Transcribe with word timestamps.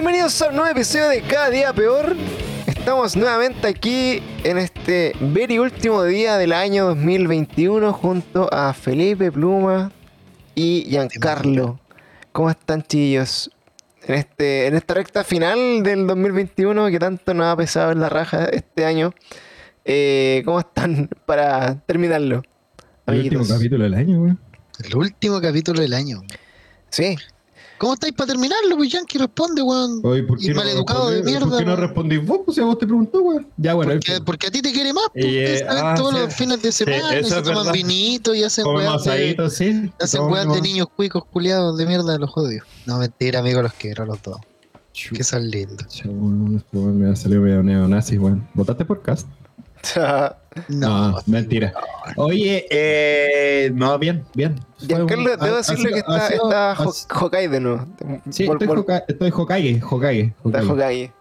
Bienvenidos 0.00 0.40
a 0.42 0.50
un 0.50 0.54
nuevo 0.54 0.70
episodio 0.70 1.08
de 1.08 1.22
Cada 1.22 1.50
Día 1.50 1.72
Peor. 1.72 2.14
Estamos 2.68 3.16
nuevamente 3.16 3.66
aquí 3.66 4.22
en 4.44 4.56
este 4.56 5.12
very 5.18 5.58
último 5.58 6.04
día 6.04 6.36
del 6.38 6.52
año 6.52 6.86
2021 6.86 7.92
junto 7.92 8.48
a 8.54 8.72
Felipe 8.74 9.32
Pluma 9.32 9.90
y 10.54 10.84
Giancarlo. 10.84 11.80
¿Cómo 12.30 12.48
están, 12.48 12.84
chillos? 12.84 13.50
En, 14.06 14.14
este, 14.14 14.68
en 14.68 14.76
esta 14.76 14.94
recta 14.94 15.24
final 15.24 15.82
del 15.82 16.06
2021 16.06 16.90
que 16.90 17.00
tanto 17.00 17.34
nos 17.34 17.46
ha 17.46 17.56
pesado 17.56 17.90
en 17.90 17.98
la 17.98 18.08
raja 18.08 18.44
este 18.44 18.84
año. 18.84 19.12
Eh, 19.84 20.42
¿Cómo 20.44 20.60
están 20.60 21.10
para 21.26 21.74
terminarlo? 21.86 22.44
El 23.08 23.22
último 23.22 23.44
capítulo 23.48 23.82
del 23.82 23.94
año, 23.94 24.20
güey. 24.20 24.36
El 24.84 24.96
último 24.96 25.40
capítulo 25.40 25.82
del 25.82 25.94
año. 25.94 26.22
Sí. 26.88 27.16
¿Cómo 27.78 27.94
estáis 27.94 28.12
para 28.12 28.28
terminarlo, 28.28 28.76
pues 28.76 28.90
Yankee 28.90 29.18
responde, 29.18 29.62
weón? 29.62 30.00
Oye, 30.04 30.22
¿por 30.24 30.38
qué 30.38 30.46
Y 30.46 30.48
no 30.50 30.56
maleducado 30.56 31.10
de 31.10 31.22
mierda, 31.22 31.46
¿Por 31.48 31.58
qué 31.58 31.64
no 31.64 31.72
weón. 31.72 31.80
respondís 31.86 32.26
vos? 32.26 32.40
Pues 32.44 32.54
si 32.56 32.60
a 32.60 32.64
vos 32.64 32.78
te 32.78 32.86
preguntó, 32.86 33.20
güey. 33.22 33.46
Ya, 33.56 33.74
bueno. 33.74 33.92
Porque, 33.92 34.20
porque 34.24 34.46
a 34.48 34.50
ti 34.50 34.60
te 34.62 34.72
quiere 34.72 34.92
más, 34.92 35.04
pues, 35.12 35.24
Eh, 35.26 35.66
ah, 35.68 35.94
todos 35.96 36.14
sí. 36.14 36.20
los 36.20 36.34
fines 36.34 36.62
de 36.62 36.72
semana, 36.72 37.14
eso 37.14 37.28
se 37.28 37.36
es 37.38 37.42
toman 37.42 37.58
verdad. 37.66 37.72
vinito 37.72 38.34
y 38.34 38.42
hacen 38.42 38.66
weas 38.66 39.04
de, 39.04 39.50
sí. 39.50 39.92
hacen 40.00 40.22
weas 40.22 40.52
de 40.52 40.60
niños 40.60 40.88
cuicos 40.94 41.24
culiados 41.24 41.76
de 41.78 41.86
mierda, 41.86 42.18
los 42.18 42.30
jodidos. 42.30 42.66
No, 42.86 42.98
mentira, 42.98 43.40
amigo, 43.40 43.62
los 43.62 43.72
quiero 43.74 44.04
los 44.06 44.20
dos. 44.22 44.38
Que 45.14 45.22
son 45.22 45.48
lindos. 45.48 46.02
Weón, 46.04 46.56
este 46.56 46.76
weón 46.76 46.98
me 46.98 47.10
ha 47.10 47.14
salido 47.14 47.42
medio 47.42 47.62
neonazi, 47.62 48.16
güey. 48.16 48.34
¿Votaste 48.54 48.84
por 48.84 49.00
cast? 49.02 49.28
No, 50.68 51.16
mentira. 51.26 51.72
Oye, 52.16 52.66
eh, 52.70 53.70
no, 53.74 53.98
bien, 53.98 54.24
bien. 54.34 54.58
Debo 54.80 55.56
decirle 55.56 55.90
que 55.92 55.98
está, 56.00 56.28
sido- 56.28 56.50
está 56.50 56.72
Ho- 56.82 57.24
Hokage 57.26 57.60
¿no? 57.60 57.86
Sí, 58.30 58.44
estoy, 58.44 58.66
vol- 58.66 58.78
Hoka- 58.80 59.04
estoy 59.06 59.30
Hokage, 59.34 59.80
Hokage. 59.88 60.20
Está 60.44 60.62
Hokage. 60.62 60.70
Hokage. 60.72 61.12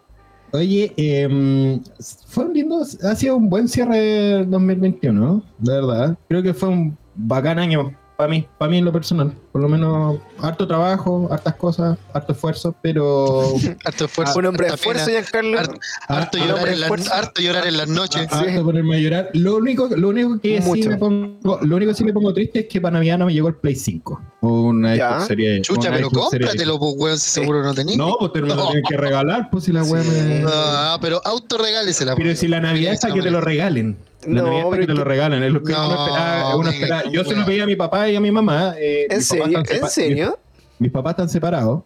Oye, 0.54 0.94
eh, 0.98 1.80
fue 2.28 2.46
un 2.46 2.54
lindo, 2.54 2.82
ha 3.04 3.16
sido 3.16 3.36
un 3.36 3.50
buen 3.50 3.68
cierre 3.68 3.98
del 4.00 4.50
2021, 4.50 5.20
¿no? 5.20 5.44
De 5.60 5.74
verdad. 5.74 6.18
Creo 6.30 6.42
que 6.42 6.54
fue 6.54 6.70
un 6.70 6.98
bacán 7.16 7.60
año 7.60 7.94
para 8.18 8.30
mí, 8.30 8.48
para 8.58 8.72
mí 8.72 8.78
en 8.80 8.86
lo 8.86 8.92
personal. 8.92 9.34
Por 9.52 9.62
lo 9.62 9.70
menos 9.70 10.18
harto 10.42 10.68
trabajo, 10.68 11.28
hartas 11.32 11.56
cosas, 11.56 11.98
harto 12.14 12.34
esfuerzo, 12.34 12.76
pero 12.82 13.54
harto 13.86 14.06
esfuerzo. 14.06 14.40
Un 14.40 14.46
hombre 14.48 14.68
de 14.68 14.74
esfuerzo, 14.74 15.10
Giancarlo. 15.10 15.60
harto, 15.60 15.80
harto 16.08 16.38
llorar 16.40 16.68
en 16.68 16.80
las, 16.80 16.82
esfuerzo. 16.82 17.14
harto 17.14 17.42
llorar 17.42 17.68
en 17.68 17.78
las 17.78 17.88
noches. 17.88 18.28
Ah, 18.32 18.40
harto 18.40 18.64
ponerme 18.66 18.96
a 18.96 19.00
llorar. 19.00 19.30
Lo 19.34 19.56
único, 19.58 19.88
lo 19.96 20.10
único 20.10 20.40
que 20.40 20.62
sí 20.62 20.68
Mucho. 20.68 20.90
me 20.90 20.98
pongo, 20.98 21.60
lo 21.62 21.76
único 21.76 21.92
que 21.92 21.96
sí 21.98 22.04
me 22.04 22.14
pongo 22.14 22.34
triste 22.34 22.60
es 22.62 22.66
que 22.68 22.82
para 22.82 22.94
Navidad 22.94 23.20
no 23.20 23.28
me 23.28 23.34
llegó 23.34 23.48
el 23.50 23.56
Play 23.56 23.76
5. 23.76 24.22
O 24.42 24.62
una 24.64 24.96
Ya. 24.96 25.20
Xbox 25.20 25.28
Series- 25.30 25.62
Chucha, 25.62 25.92
pero 25.92 26.10
cómpratelo, 26.10 26.80
pues, 26.80 26.94
weón, 26.98 27.20
si 27.20 27.30
seguro 27.30 27.64
no 27.64 27.74
tenías. 27.74 27.98
No, 27.98 28.16
pues 28.20 28.34
te 28.34 28.40
lo 28.42 28.48
No. 28.56 28.66
tienen 28.68 28.84
que 28.88 28.98
regalar, 28.98 29.50
pues 29.52 29.64
si 29.66 29.72
la 29.72 29.84
wea 29.84 30.04
Sí. 30.04 30.10
me... 30.10 30.44
Ah, 30.48 30.98
pero 31.02 31.22
autorregálesela. 31.24 32.16
Pero 32.16 32.30
pues. 32.30 32.40
si 32.40 32.48
la 32.48 32.60
Navidad 32.60 32.94
es 32.94 33.00
para 33.02 33.14
que 33.14 33.22
te 33.22 33.32
lo 33.32 33.42
regalen. 33.42 33.98
No, 34.28 34.44
Navidad 34.44 34.72
que 34.80 34.88
te 34.88 34.94
lo. 34.94 35.02
Es 35.04 35.64
que 35.64 35.72
No, 35.72 35.88
uno 35.88 35.96
esperaba, 36.06 36.56
uno 36.56 36.64
venga, 36.70 36.72
esperaba. 36.78 37.04
con 37.04 37.12
Yo 37.14 37.24
se 37.24 37.36
lo 37.36 37.46
pedí 37.46 37.60
a 37.62 37.66
mi 37.66 37.76
papá 37.76 38.10
y 38.10 38.16
a 38.16 38.20
mi 38.20 38.32
mamá. 38.32 38.76
eh, 38.78 39.08
¿En 39.10 39.18
mis 39.18 39.28
papás 39.28 39.46
serio? 39.46 39.60
están 39.62 39.78
¿En 39.84 39.90
serio? 39.90 40.40
Mis, 40.80 40.80
mis 40.82 40.92
papás 40.92 41.12
están 41.12 41.30
separados. 41.30 41.84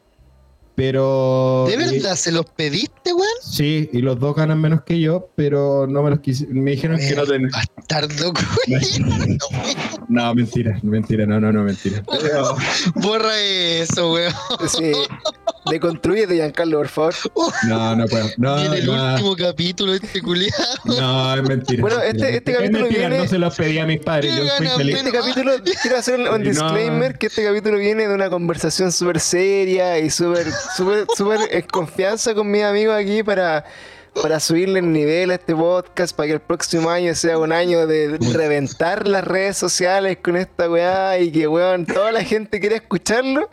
Pero. 0.73 1.65
¿De 1.67 1.73
eh, 1.73 1.77
verdad 1.77 2.15
se 2.15 2.31
los 2.31 2.45
pediste, 2.45 3.13
weón? 3.13 3.27
sí, 3.43 3.89
y 3.91 3.99
los 4.01 4.17
dos 4.19 4.35
ganan 4.35 4.59
menos 4.59 4.81
que 4.83 4.99
yo, 4.99 5.27
pero 5.35 5.85
no 5.85 6.01
me 6.01 6.09
los 6.09 6.21
quise. 6.21 6.47
Me 6.47 6.71
dijeron 6.71 6.97
que 6.97 7.13
no 7.13 7.25
ten- 7.25 7.49
Bastardo, 7.51 8.31
weón. 8.67 9.37
No, 10.09 10.33
mentira, 10.33 10.79
mentira, 10.81 11.25
no, 11.25 11.39
no, 11.39 11.51
no, 11.51 11.63
mentira. 11.63 12.01
Pero- 12.21 12.55
Borra 12.95 13.37
eso, 13.37 14.13
weón. 14.13 14.33
Sí. 14.67 14.91
Deconstruyete, 15.69 16.35
Giancarlo, 16.35 16.79
por 16.79 16.87
favor. 16.87 17.13
no, 17.67 17.95
no 17.95 18.05
puedo. 18.07 18.25
No, 18.37 18.55
Viene 18.55 18.77
el 18.79 18.85
no, 18.87 19.11
último 19.13 19.35
capítulo 19.35 19.91
de 19.91 19.99
este 19.99 20.21
culiado. 20.21 20.63
no, 20.85 21.35
es 21.35 21.41
mentira. 21.43 21.81
Bueno, 21.81 21.99
este- 22.01 22.35
este 22.37 22.51
Es 22.51 22.57
capítulo 22.57 22.79
mentira, 22.85 23.07
viene- 23.09 23.23
No 23.23 23.29
se 23.29 23.37
los 23.37 23.55
pedí 23.55 23.77
a 23.79 23.85
mis 23.85 23.99
padres, 23.99 24.35
yo 24.35 24.43
fui 24.57 24.67
feliz. 24.67 24.95
Este 24.97 25.11
capítulo, 25.11 25.51
quiero 25.81 25.97
hacer 25.97 26.15
un, 26.19 26.27
un 26.27 26.43
No. 26.43 26.49
disclaimer, 26.49 27.17
que 27.17 27.27
este 27.27 27.43
capítulo 27.43 27.77
viene 27.77 28.07
de 28.07 28.13
una 28.13 28.29
conversación 28.29 28.91
súper 28.91 29.19
seria 29.19 29.99
y 29.99 30.09
súper, 30.09 30.47
súper, 30.75 31.05
súper 31.15 31.39
en 31.51 31.61
confianza 31.63 32.33
con 32.33 32.49
mis 32.49 32.63
amigos 32.63 32.95
aquí 32.99 33.21
para, 33.23 33.63
para 34.13 34.39
subirle 34.41 34.79
el 34.79 34.91
nivel 34.91 35.31
a 35.31 35.35
este 35.35 35.55
podcast, 35.55 36.15
para 36.15 36.27
que 36.27 36.33
el 36.33 36.41
próximo 36.41 36.89
año 36.89 37.15
sea 37.15 37.37
un 37.37 37.51
año 37.53 37.87
de 37.87 38.17
reventar 38.33 39.07
las 39.07 39.23
redes 39.23 39.57
sociales 39.57 40.17
con 40.21 40.35
esta 40.35 40.69
weá 40.69 41.17
y 41.19 41.31
que, 41.31 41.47
weón, 41.47 41.85
toda 41.85 42.11
la 42.11 42.23
gente 42.23 42.59
quiera 42.59 42.75
escucharlo. 42.75 43.49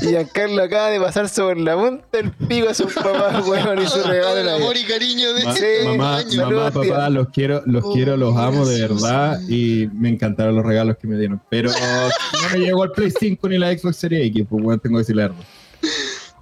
Y 0.00 0.06
Giancarlo 0.06 0.62
acaba 0.62 0.90
de 0.90 1.00
pasarse 1.00 1.42
por 1.42 1.56
la 1.58 1.74
punta 1.76 2.04
del 2.12 2.30
pico 2.32 2.68
a 2.68 2.74
sus 2.74 2.94
papás, 2.94 3.46
weón, 3.46 3.82
y 3.82 3.86
su 3.86 3.98
Todo 3.98 4.10
regalo 4.12 4.36
el 4.38 4.48
amor 4.48 4.76
y 4.76 4.84
cariño 4.84 5.34
de 5.34 5.44
Ma- 5.44 5.54
Sí, 5.54 5.64
mamá, 5.84 6.16
año. 6.18 6.30
Saludos, 6.30 6.74
mamá, 6.74 6.88
papá, 6.88 7.10
los 7.10 7.28
quiero, 7.30 7.62
los 7.66 7.84
Oh, 7.84 7.92
quiero, 7.92 8.16
los 8.16 8.36
amo 8.36 8.66
de 8.66 8.80
verdad 8.80 9.40
y 9.48 9.88
me 9.94 10.08
encantaron 10.10 10.54
los 10.54 10.64
regalos 10.64 10.96
que 10.98 11.08
me 11.08 11.16
dieron. 11.18 11.40
Pero 11.50 11.70
no 12.42 12.48
me 12.58 12.58
llegó 12.64 12.84
el 12.84 12.92
Play 12.92 13.10
5 13.18 13.48
ni 13.48 13.58
la 13.58 13.76
Xbox 13.76 13.96
Series 13.96 14.26
X, 14.28 14.46
pues 14.48 14.62
bueno, 14.62 14.80
tengo 14.80 14.96
que 14.96 15.00
decirle 15.00 15.22
verdad. 15.22 15.36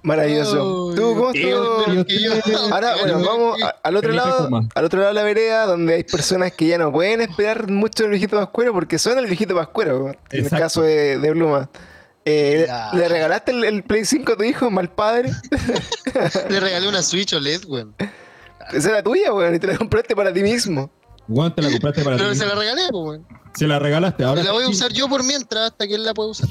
Maravilloso. 0.03 0.93
¿Tú 0.95 1.15
cómo 1.15 1.27
usted- 1.29 1.53
Ahora, 2.71 2.95
bueno, 3.01 3.19
vamos 3.23 3.61
a- 3.61 3.75
al 3.83 3.95
otro 3.97 4.11
lado, 4.11 4.49
al 4.75 4.85
otro 4.85 4.99
lado 4.99 5.09
de 5.09 5.13
la 5.15 5.23
vereda, 5.23 5.65
donde 5.65 5.95
hay 5.95 6.03
personas 6.03 6.51
que 6.53 6.67
ya 6.67 6.77
no 6.77 6.91
pueden 6.91 7.21
esperar 7.21 7.69
mucho 7.69 8.03
del 8.03 8.11
viejito 8.11 8.37
Pascuero 8.37 8.73
porque 8.73 8.97
son 8.99 9.17
el 9.17 9.25
viejito 9.27 9.55
Pascuero, 9.55 10.09
en 10.31 10.43
el 10.45 10.49
caso 10.49 10.81
de, 10.81 11.17
de 11.19 11.31
Pluma. 11.31 11.69
Eh. 12.25 12.67
¿Le 12.93 13.07
regalaste 13.07 13.51
el, 13.51 13.63
el 13.63 13.83
Play 13.83 14.03
5 14.05 14.33
a 14.33 14.35
tu 14.37 14.43
hijo, 14.43 14.69
mal 14.69 14.89
padre? 14.89 15.31
Le 16.49 16.59
regalé 16.59 16.87
una 16.87 17.01
Switch 17.01 17.33
OLED, 17.33 17.65
weón. 17.67 17.95
Esa 18.73 18.89
era 18.89 19.03
tuya, 19.03 19.31
weón, 19.33 19.55
y 19.55 19.59
te 19.59 19.67
la 19.67 19.77
compraste 19.77 20.13
para 20.15 20.33
ti 20.33 20.41
mismo. 20.43 20.91
Bueno, 21.27 21.53
te 21.53 21.61
la 21.61 21.69
compraste 21.71 22.03
para 22.03 22.17
Pero 22.17 22.31
ti. 22.31 22.37
se 22.37 22.45
la 22.45 22.55
regalé, 22.55 22.81
pues, 22.91 23.03
weón. 23.05 23.27
Se 23.55 23.67
la 23.67 23.79
regalaste. 23.79 24.23
Ahora 24.23 24.43
La 24.43 24.51
voy 24.51 24.63
a 24.65 24.69
usar 24.69 24.93
yo 24.93 25.09
por 25.09 25.23
mientras 25.23 25.71
hasta 25.71 25.87
que 25.87 25.95
él 25.95 26.03
la 26.03 26.13
pueda 26.13 26.29
usar. 26.29 26.47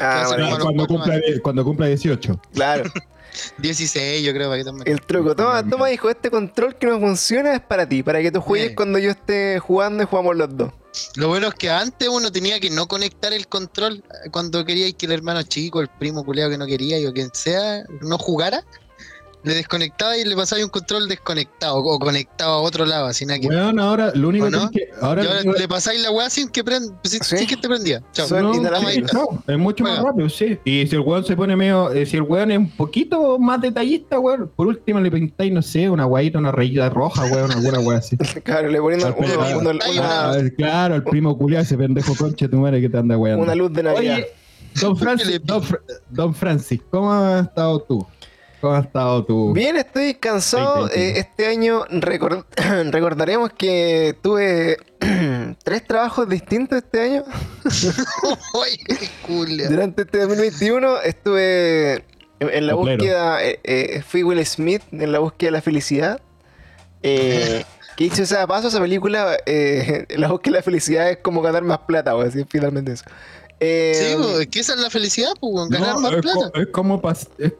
Ah, 0.00 0.34
los 0.38 0.58
cuando, 0.60 0.86
cumpla, 0.86 1.20
cuando 1.42 1.64
cumpla 1.64 1.86
18. 1.86 2.40
claro. 2.52 2.84
16, 3.58 4.24
yo 4.24 4.32
creo, 4.32 4.48
para 4.48 4.58
que 4.58 4.64
también. 4.64 4.86
El 4.88 5.00
truco. 5.00 5.34
Toma, 5.34 5.68
toma, 5.68 5.90
hijo, 5.90 6.08
este 6.08 6.30
control 6.30 6.76
que 6.76 6.86
no 6.86 7.00
funciona 7.00 7.54
es 7.54 7.60
para 7.60 7.88
ti, 7.88 8.02
para 8.04 8.22
que 8.22 8.30
tú 8.30 8.40
juegues 8.40 8.68
Sí. 8.70 8.74
cuando 8.76 8.98
yo 9.00 9.10
esté 9.10 9.58
jugando 9.58 10.04
y 10.04 10.06
jugamos 10.06 10.36
los 10.36 10.56
dos. 10.56 10.72
Lo 11.16 11.26
bueno 11.26 11.48
es 11.48 11.54
que 11.54 11.68
antes 11.68 12.08
uno 12.08 12.30
tenía 12.30 12.60
que 12.60 12.70
no 12.70 12.86
conectar 12.86 13.32
el 13.32 13.48
control 13.48 14.04
eh, 14.24 14.30
cuando 14.30 14.64
quería 14.64 14.92
que 14.92 15.06
el 15.06 15.12
hermano 15.12 15.42
chico, 15.42 15.80
el 15.80 15.88
primo 15.88 16.24
culeado 16.24 16.52
que 16.52 16.58
no 16.58 16.66
quería 16.66 17.08
o 17.08 17.12
quien 17.12 17.30
sea, 17.34 17.82
no 18.02 18.18
jugara. 18.18 18.62
Le 19.44 19.54
desconectaba 19.54 20.16
y 20.16 20.24
le 20.24 20.34
pasaba 20.34 20.62
un 20.62 20.70
control 20.70 21.06
desconectado 21.06 21.76
o 21.76 21.98
conectado 21.98 22.50
a 22.54 22.60
otro 22.62 22.86
lado, 22.86 23.06
así 23.06 23.26
nada 23.26 23.38
que. 23.38 23.46
Bueno, 23.46 23.82
ahora 23.82 24.10
lo 24.14 24.28
único 24.30 24.46
que. 24.70 24.88
Ahora, 25.02 25.22
y 25.22 25.26
ahora 25.26 25.40
único- 25.42 25.58
le 25.58 25.68
pasáis 25.68 26.00
la 26.02 26.10
weá 26.10 26.30
sin 26.30 26.48
que 26.48 26.64
prenda, 26.64 26.94
sin, 27.04 27.22
Sí. 27.22 27.36
sin 27.36 27.46
que 27.46 27.56
te 27.58 27.68
prendía. 27.68 28.02
Chao. 28.12 28.26
No, 28.40 28.54
sí, 28.54 28.60
no, 29.12 29.42
es 29.46 29.58
mucho 29.58 29.84
más 29.84 29.98
rápido, 30.02 30.28
sí. 30.30 30.58
Y 30.64 30.86
si 30.86 30.96
el 30.96 31.00
weón 31.02 31.24
se 31.24 31.36
pone 31.36 31.54
medio. 31.56 31.92
eh, 31.92 32.06
si 32.06 32.16
el 32.16 32.22
weón 32.22 32.50
es 32.52 32.58
un 32.58 32.70
poquito 32.70 33.38
más 33.38 33.60
detallista, 33.60 34.18
weón, 34.18 34.50
por 34.56 34.66
último 34.66 34.98
le 35.00 35.10
pintáis, 35.10 35.52
no 35.52 35.60
sé, 35.60 35.90
una 35.90 36.04
guayita, 36.06 36.38
una 36.38 36.50
rayita 36.50 36.88
roja, 36.88 37.24
weón, 37.26 37.52
alguna 37.52 37.80
weá 37.80 37.98
así. 37.98 38.16
Claro, 38.44 38.68
le 38.70 38.80
poniendo 38.80 39.14
claro. 39.14 39.58
uno- 39.60 39.78
Hay 39.84 39.98
una, 39.98 40.30
Ah, 40.30 40.36
claro, 40.56 40.94
el 40.94 41.04
primo 41.04 41.36
culiado, 41.36 41.64
ese 41.64 41.76
pendejo 41.76 42.14
concha 42.16 42.46
de 42.46 42.50
tu 42.50 42.56
madre 42.58 42.80
que 42.80 42.88
te 42.88 42.96
anda 42.96 43.18
weando. 43.18 43.42
una 43.42 43.54
luz 43.54 43.72
de 43.74 43.82
Navidad. 43.82 44.14
Oye, 44.16 44.26
don 44.80 44.96
Francis, 44.96 45.40
don, 45.44 45.62
don 46.10 46.34
Francis, 46.34 46.80
¿cómo 46.90 47.12
has 47.12 47.46
estado 47.46 47.78
tú? 47.80 48.06
¿Cómo 48.64 48.76
has 48.76 48.86
estado 48.86 49.22
tú? 49.26 49.52
Bien, 49.52 49.76
estoy 49.76 50.14
cansado. 50.14 50.88
Eh, 50.88 51.18
este 51.18 51.46
año 51.48 51.84
recor- 51.88 52.46
recordaremos 52.90 53.50
que 53.52 54.16
tuve 54.22 54.78
tres 55.64 55.86
trabajos 55.86 56.26
distintos 56.30 56.78
este 56.78 57.00
año. 57.02 57.24
Durante 59.68 60.02
este 60.02 60.18
2021 60.18 61.00
estuve 61.02 62.04
en, 62.40 62.66
la 62.66 62.72
búsqueda, 62.74 63.44
eh, 63.44 63.60
eh, 63.64 64.02
fui 64.06 64.22
Will 64.22 64.44
Smith 64.46 64.82
en 64.92 65.12
la 65.12 65.18
búsqueda 65.18 65.48
de 65.48 65.52
la 65.52 65.60
felicidad. 65.62 66.20
Eh, 67.02 67.64
que 67.98 68.04
sea 68.26 68.40
de 68.40 68.46
paso, 68.46 68.68
esa 68.68 68.80
película, 68.80 69.36
eh, 69.44 70.06
la 70.16 70.28
búsqueda 70.28 70.52
de 70.54 70.58
la 70.60 70.62
felicidad 70.62 71.10
es 71.10 71.18
como 71.18 71.42
ganar 71.42 71.64
más 71.64 71.80
plata, 71.80 72.16
o 72.16 72.22
así, 72.22 72.44
finalmente 72.48 72.92
eso. 72.92 73.04
Eh, 73.60 73.92
Sí, 73.94 74.14
pues, 74.16 74.40
es 74.40 74.46
que 74.48 74.60
esa 74.60 74.74
es 74.74 74.80
la 74.80 74.90
felicidad, 74.90 75.30
pues, 75.40 75.68
ganar 75.68 75.94
No, 75.94 76.00
más 76.00 76.12
es, 76.14 76.22
plata. 76.22 76.50
co- 76.52 76.60
es 76.60 76.66
como 76.68 77.00
es, 77.38 77.52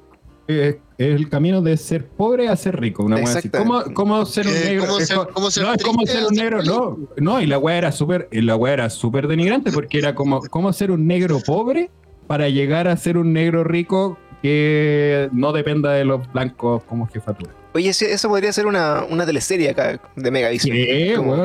es- 0.48 0.76
es 0.98 1.14
el 1.16 1.28
camino 1.28 1.60
de 1.62 1.76
ser 1.76 2.06
pobre 2.06 2.48
a 2.48 2.56
ser 2.56 2.78
rico, 2.80 3.02
una 3.04 3.16
así. 3.16 3.48
¿Cómo, 3.48 3.82
cómo 3.94 4.24
ser 4.26 4.46
un 4.46 4.54
Eh, 4.54 4.60
negro? 4.66 4.86
¿cómo 4.86 4.98
es 4.98 5.08
ser- 5.08 5.16
co- 5.16 5.28
cómo 5.32 5.50
ser 5.50 5.64
no, 5.64 5.72
es 5.74 5.82
como 5.82 6.06
ser 6.06 6.24
un 6.24 6.34
negro, 6.34 6.58
feliz? 6.58 6.72
no, 6.72 6.98
no, 7.16 7.40
y 7.40 7.46
la 7.46 7.58
wea 7.58 7.78
era 7.78 7.92
súper, 7.92 8.28
y 8.30 8.40
la 8.42 8.54
wea 8.56 8.74
era 8.74 8.90
súper 8.90 9.26
denigrante 9.26 9.72
porque 9.72 9.98
era 9.98 10.14
como, 10.14 10.40
cómo 10.42 10.72
ser 10.72 10.90
un 10.90 11.06
negro 11.06 11.40
pobre 11.44 11.90
para 12.26 12.48
llegar 12.48 12.86
a 12.88 12.96
ser 12.96 13.16
un 13.18 13.32
negro 13.32 13.64
rico 13.64 14.16
que 14.42 15.28
no 15.32 15.52
dependa 15.52 15.92
de 15.92 16.04
los 16.04 16.30
blancos 16.32 16.84
como 16.84 17.06
jefatura. 17.08 17.50
Oye, 17.74 17.88
eso 17.90 18.28
podría 18.28 18.52
ser 18.52 18.66
una, 18.66 19.04
una 19.10 19.26
teleserie 19.26 19.70
acá 19.70 20.00
de 20.14 20.30
Megavision. 20.30 20.76
Sí, 20.76 20.82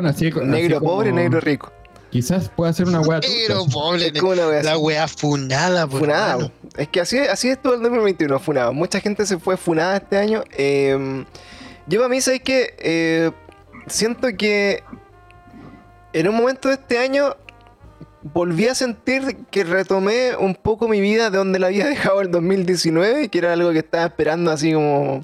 así 0.05 0.31
Negro 0.45 0.79
como- 0.79 0.91
pobre, 0.91 1.11
negro 1.11 1.39
rico. 1.39 1.71
Quizás 2.11 2.49
pueda 2.49 2.73
ser 2.73 2.87
una 2.87 3.01
weá 3.01 3.19
Pero, 3.21 3.65
pobre, 3.67 4.07
Es 4.07 4.19
como 4.19 4.31
una 4.31 4.47
wea 4.47 4.63
la 4.63 4.77
wea 4.77 5.07
funada, 5.07 5.85
por 5.87 5.99
Funada. 5.99 6.37
mano. 6.37 6.51
Es 6.75 6.87
que 6.87 7.01
así, 7.01 7.17
así 7.19 7.49
estuvo 7.49 7.73
el 7.73 7.81
2021, 7.81 8.39
funada. 8.39 8.71
Mucha 8.71 8.99
gente 8.99 9.25
se 9.25 9.37
fue 9.37 9.57
funada 9.57 9.97
este 9.97 10.17
año. 10.17 10.43
Eh, 10.57 11.25
yo 11.87 11.99
para 11.99 12.09
mí, 12.09 12.21
¿sabes 12.21 12.41
que 12.41 12.75
eh, 12.79 13.31
Siento 13.89 14.27
que 14.37 14.83
en 16.13 16.27
un 16.27 16.35
momento 16.35 16.67
de 16.67 16.75
este 16.75 16.99
año 16.99 17.35
volví 18.21 18.67
a 18.67 18.75
sentir 18.75 19.37
que 19.49 19.63
retomé 19.63 20.35
un 20.35 20.53
poco 20.53 20.87
mi 20.87 21.01
vida 21.01 21.29
de 21.29 21.37
donde 21.37 21.57
la 21.59 21.67
había 21.67 21.87
dejado 21.89 22.21
el 22.21 22.31
2019, 22.31 23.29
que 23.29 23.37
era 23.37 23.53
algo 23.53 23.71
que 23.71 23.79
estaba 23.79 24.05
esperando 24.05 24.51
así 24.51 24.73
como 24.73 25.23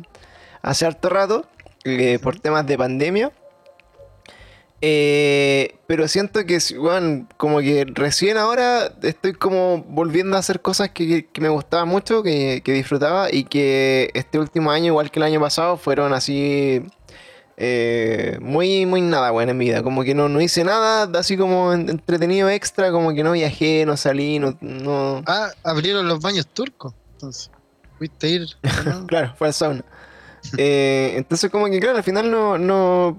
hace 0.61 0.85
harto 0.85 1.09
rato, 1.09 1.45
eh, 1.83 2.19
por 2.21 2.39
temas 2.39 2.65
de 2.65 2.77
pandemia. 2.77 3.31
Eh, 4.81 5.75
pero 5.87 6.07
siento 6.07 6.45
que, 6.45 6.59
weón, 6.77 7.27
como 7.37 7.59
que 7.59 7.85
recién 7.87 8.37
ahora 8.37 8.91
estoy 9.01 9.33
como 9.33 9.83
volviendo 9.87 10.35
a 10.35 10.39
hacer 10.39 10.61
cosas 10.61 10.89
que, 10.91 11.27
que 11.27 11.41
me 11.41 11.49
gustaban 11.49 11.87
mucho, 11.87 12.21
que, 12.23 12.61
que 12.63 12.73
disfrutaba 12.73 13.31
y 13.33 13.45
que 13.45 14.11
este 14.13 14.37
último 14.37 14.71
año, 14.71 14.87
igual 14.87 15.09
que 15.11 15.19
el 15.19 15.23
año 15.23 15.39
pasado, 15.39 15.77
fueron 15.77 16.13
así 16.13 16.83
eh, 17.57 18.37
muy, 18.41 18.85
muy 18.85 19.01
nada, 19.01 19.31
weón, 19.31 19.49
en 19.49 19.57
mi 19.57 19.65
vida. 19.65 19.81
Como 19.81 20.03
que 20.03 20.13
no, 20.13 20.27
no 20.29 20.41
hice 20.41 20.63
nada 20.63 21.09
así 21.17 21.37
como 21.37 21.73
en- 21.73 21.89
entretenido 21.89 22.49
extra, 22.49 22.91
como 22.91 23.13
que 23.13 23.23
no 23.23 23.31
viajé, 23.31 23.85
no 23.85 23.97
salí, 23.97 24.39
no... 24.39 24.57
no... 24.61 25.23
Ah, 25.25 25.49
abrieron 25.63 26.07
los 26.07 26.19
baños 26.19 26.47
turcos. 26.47 26.93
Entonces, 27.13 27.49
fuiste 27.97 28.27
ir. 28.27 28.45
Claro, 29.07 29.33
fue 29.37 29.47
al 29.47 29.53
sauna. 29.53 29.85
Eh, 30.57 31.13
entonces 31.15 31.49
como 31.49 31.65
que 31.67 31.79
claro, 31.79 31.97
al 31.97 32.03
final 32.03 32.29
no, 32.29 32.57
no, 32.59 33.17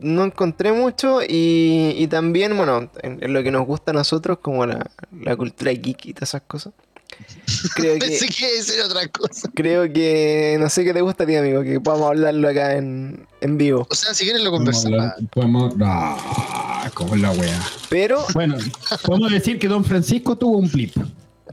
no 0.00 0.24
encontré 0.24 0.72
mucho 0.72 1.20
y, 1.22 1.94
y 1.98 2.06
también, 2.08 2.56
bueno, 2.56 2.90
en, 3.02 3.22
en 3.22 3.32
lo 3.32 3.42
que 3.42 3.50
nos 3.50 3.66
gusta 3.66 3.90
a 3.92 3.94
nosotros, 3.94 4.38
como 4.40 4.66
la, 4.66 4.90
la 5.20 5.36
cultura 5.36 5.72
geek 5.72 6.06
y 6.06 6.14
todas 6.14 6.30
esas 6.30 6.42
cosas. 6.42 6.72
Creo 7.76 7.94
que, 7.94 8.06
Pensé 8.06 8.26
que 8.28 8.34
iba 8.40 8.48
a 8.48 8.52
decir 8.56 8.80
otra 8.80 9.06
cosa. 9.08 9.50
creo 9.54 9.92
que, 9.92 10.56
no 10.58 10.70
sé 10.70 10.82
qué 10.82 10.94
te 10.94 11.02
gusta 11.02 11.24
a 11.24 11.26
ti, 11.26 11.36
amigo, 11.36 11.62
que 11.62 11.78
podamos 11.78 12.08
hablarlo 12.08 12.48
acá 12.48 12.74
en, 12.76 13.26
en 13.42 13.58
vivo. 13.58 13.86
O 13.90 13.94
sea, 13.94 14.14
si 14.14 14.24
quieres 14.24 14.42
lo 14.42 14.50
conversamos. 14.50 15.12
podemos- 15.30 15.74
Ah, 15.84 16.90
como 16.94 17.14
la 17.16 17.30
weá. 17.32 17.60
Pero, 17.90 18.24
Bueno, 18.32 18.56
podemos 19.04 19.30
decir 19.30 19.58
que 19.58 19.68
Don 19.68 19.84
Francisco 19.84 20.36
tuvo 20.36 20.56
un 20.58 20.70
blip. 20.70 20.96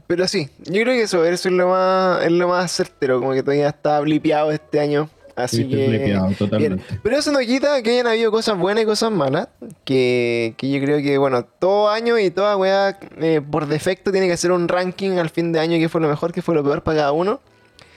pero 0.06 0.26
sí, 0.26 0.48
yo 0.64 0.72
creo 0.82 0.86
que 0.86 1.02
eso, 1.02 1.24
eso 1.26 1.48
es 1.48 1.54
lo 1.54 1.68
más, 1.68 2.24
es 2.24 2.32
lo 2.32 2.48
más 2.48 2.72
certero, 2.72 3.20
como 3.20 3.32
que 3.32 3.42
todavía 3.42 3.68
está 3.68 4.00
blipeado 4.00 4.50
este 4.52 4.80
año. 4.80 5.08
Así 5.44 5.58
Sí, 5.58 5.68
que... 5.68 6.36
Bien. 6.58 6.80
Pero 7.02 7.16
eso 7.16 7.32
no 7.32 7.38
quita 7.40 7.82
que 7.82 7.90
hayan 7.92 8.06
habido 8.06 8.30
cosas 8.30 8.58
buenas 8.58 8.84
y 8.84 8.86
cosas 8.86 9.10
malas. 9.10 9.48
Que, 9.84 10.54
que 10.56 10.70
yo 10.70 10.80
creo 10.80 10.98
que, 10.98 11.18
bueno, 11.18 11.44
todo 11.44 11.88
año 11.88 12.18
y 12.18 12.30
toda 12.30 12.56
weá 12.56 12.98
eh, 13.20 13.40
por 13.40 13.66
defecto 13.66 14.12
tiene 14.12 14.26
que 14.26 14.32
hacer 14.34 14.52
un 14.52 14.68
ranking 14.68 15.12
al 15.18 15.30
fin 15.30 15.52
de 15.52 15.60
año 15.60 15.78
que 15.78 15.88
fue 15.88 16.00
lo 16.00 16.08
mejor, 16.08 16.32
que 16.32 16.42
fue 16.42 16.54
lo 16.54 16.62
peor 16.62 16.82
para 16.82 16.98
cada 16.98 17.12
uno. 17.12 17.40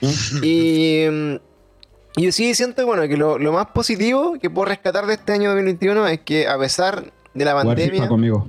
y, 0.42 1.04
mm, 1.10 1.34
yo 2.16 2.30
sí 2.32 2.54
siento, 2.54 2.84
bueno, 2.86 3.08
que 3.08 3.16
lo, 3.16 3.38
lo 3.38 3.52
más 3.52 3.66
positivo 3.66 4.36
que 4.40 4.50
puedo 4.50 4.66
rescatar 4.66 5.06
de 5.06 5.14
este 5.14 5.32
año 5.32 5.50
2021 5.50 6.06
es 6.08 6.20
que 6.20 6.46
a 6.46 6.58
pesar 6.58 7.12
de 7.34 7.44
la 7.44 7.54
pandemia, 7.54 8.06
conmigo. 8.08 8.46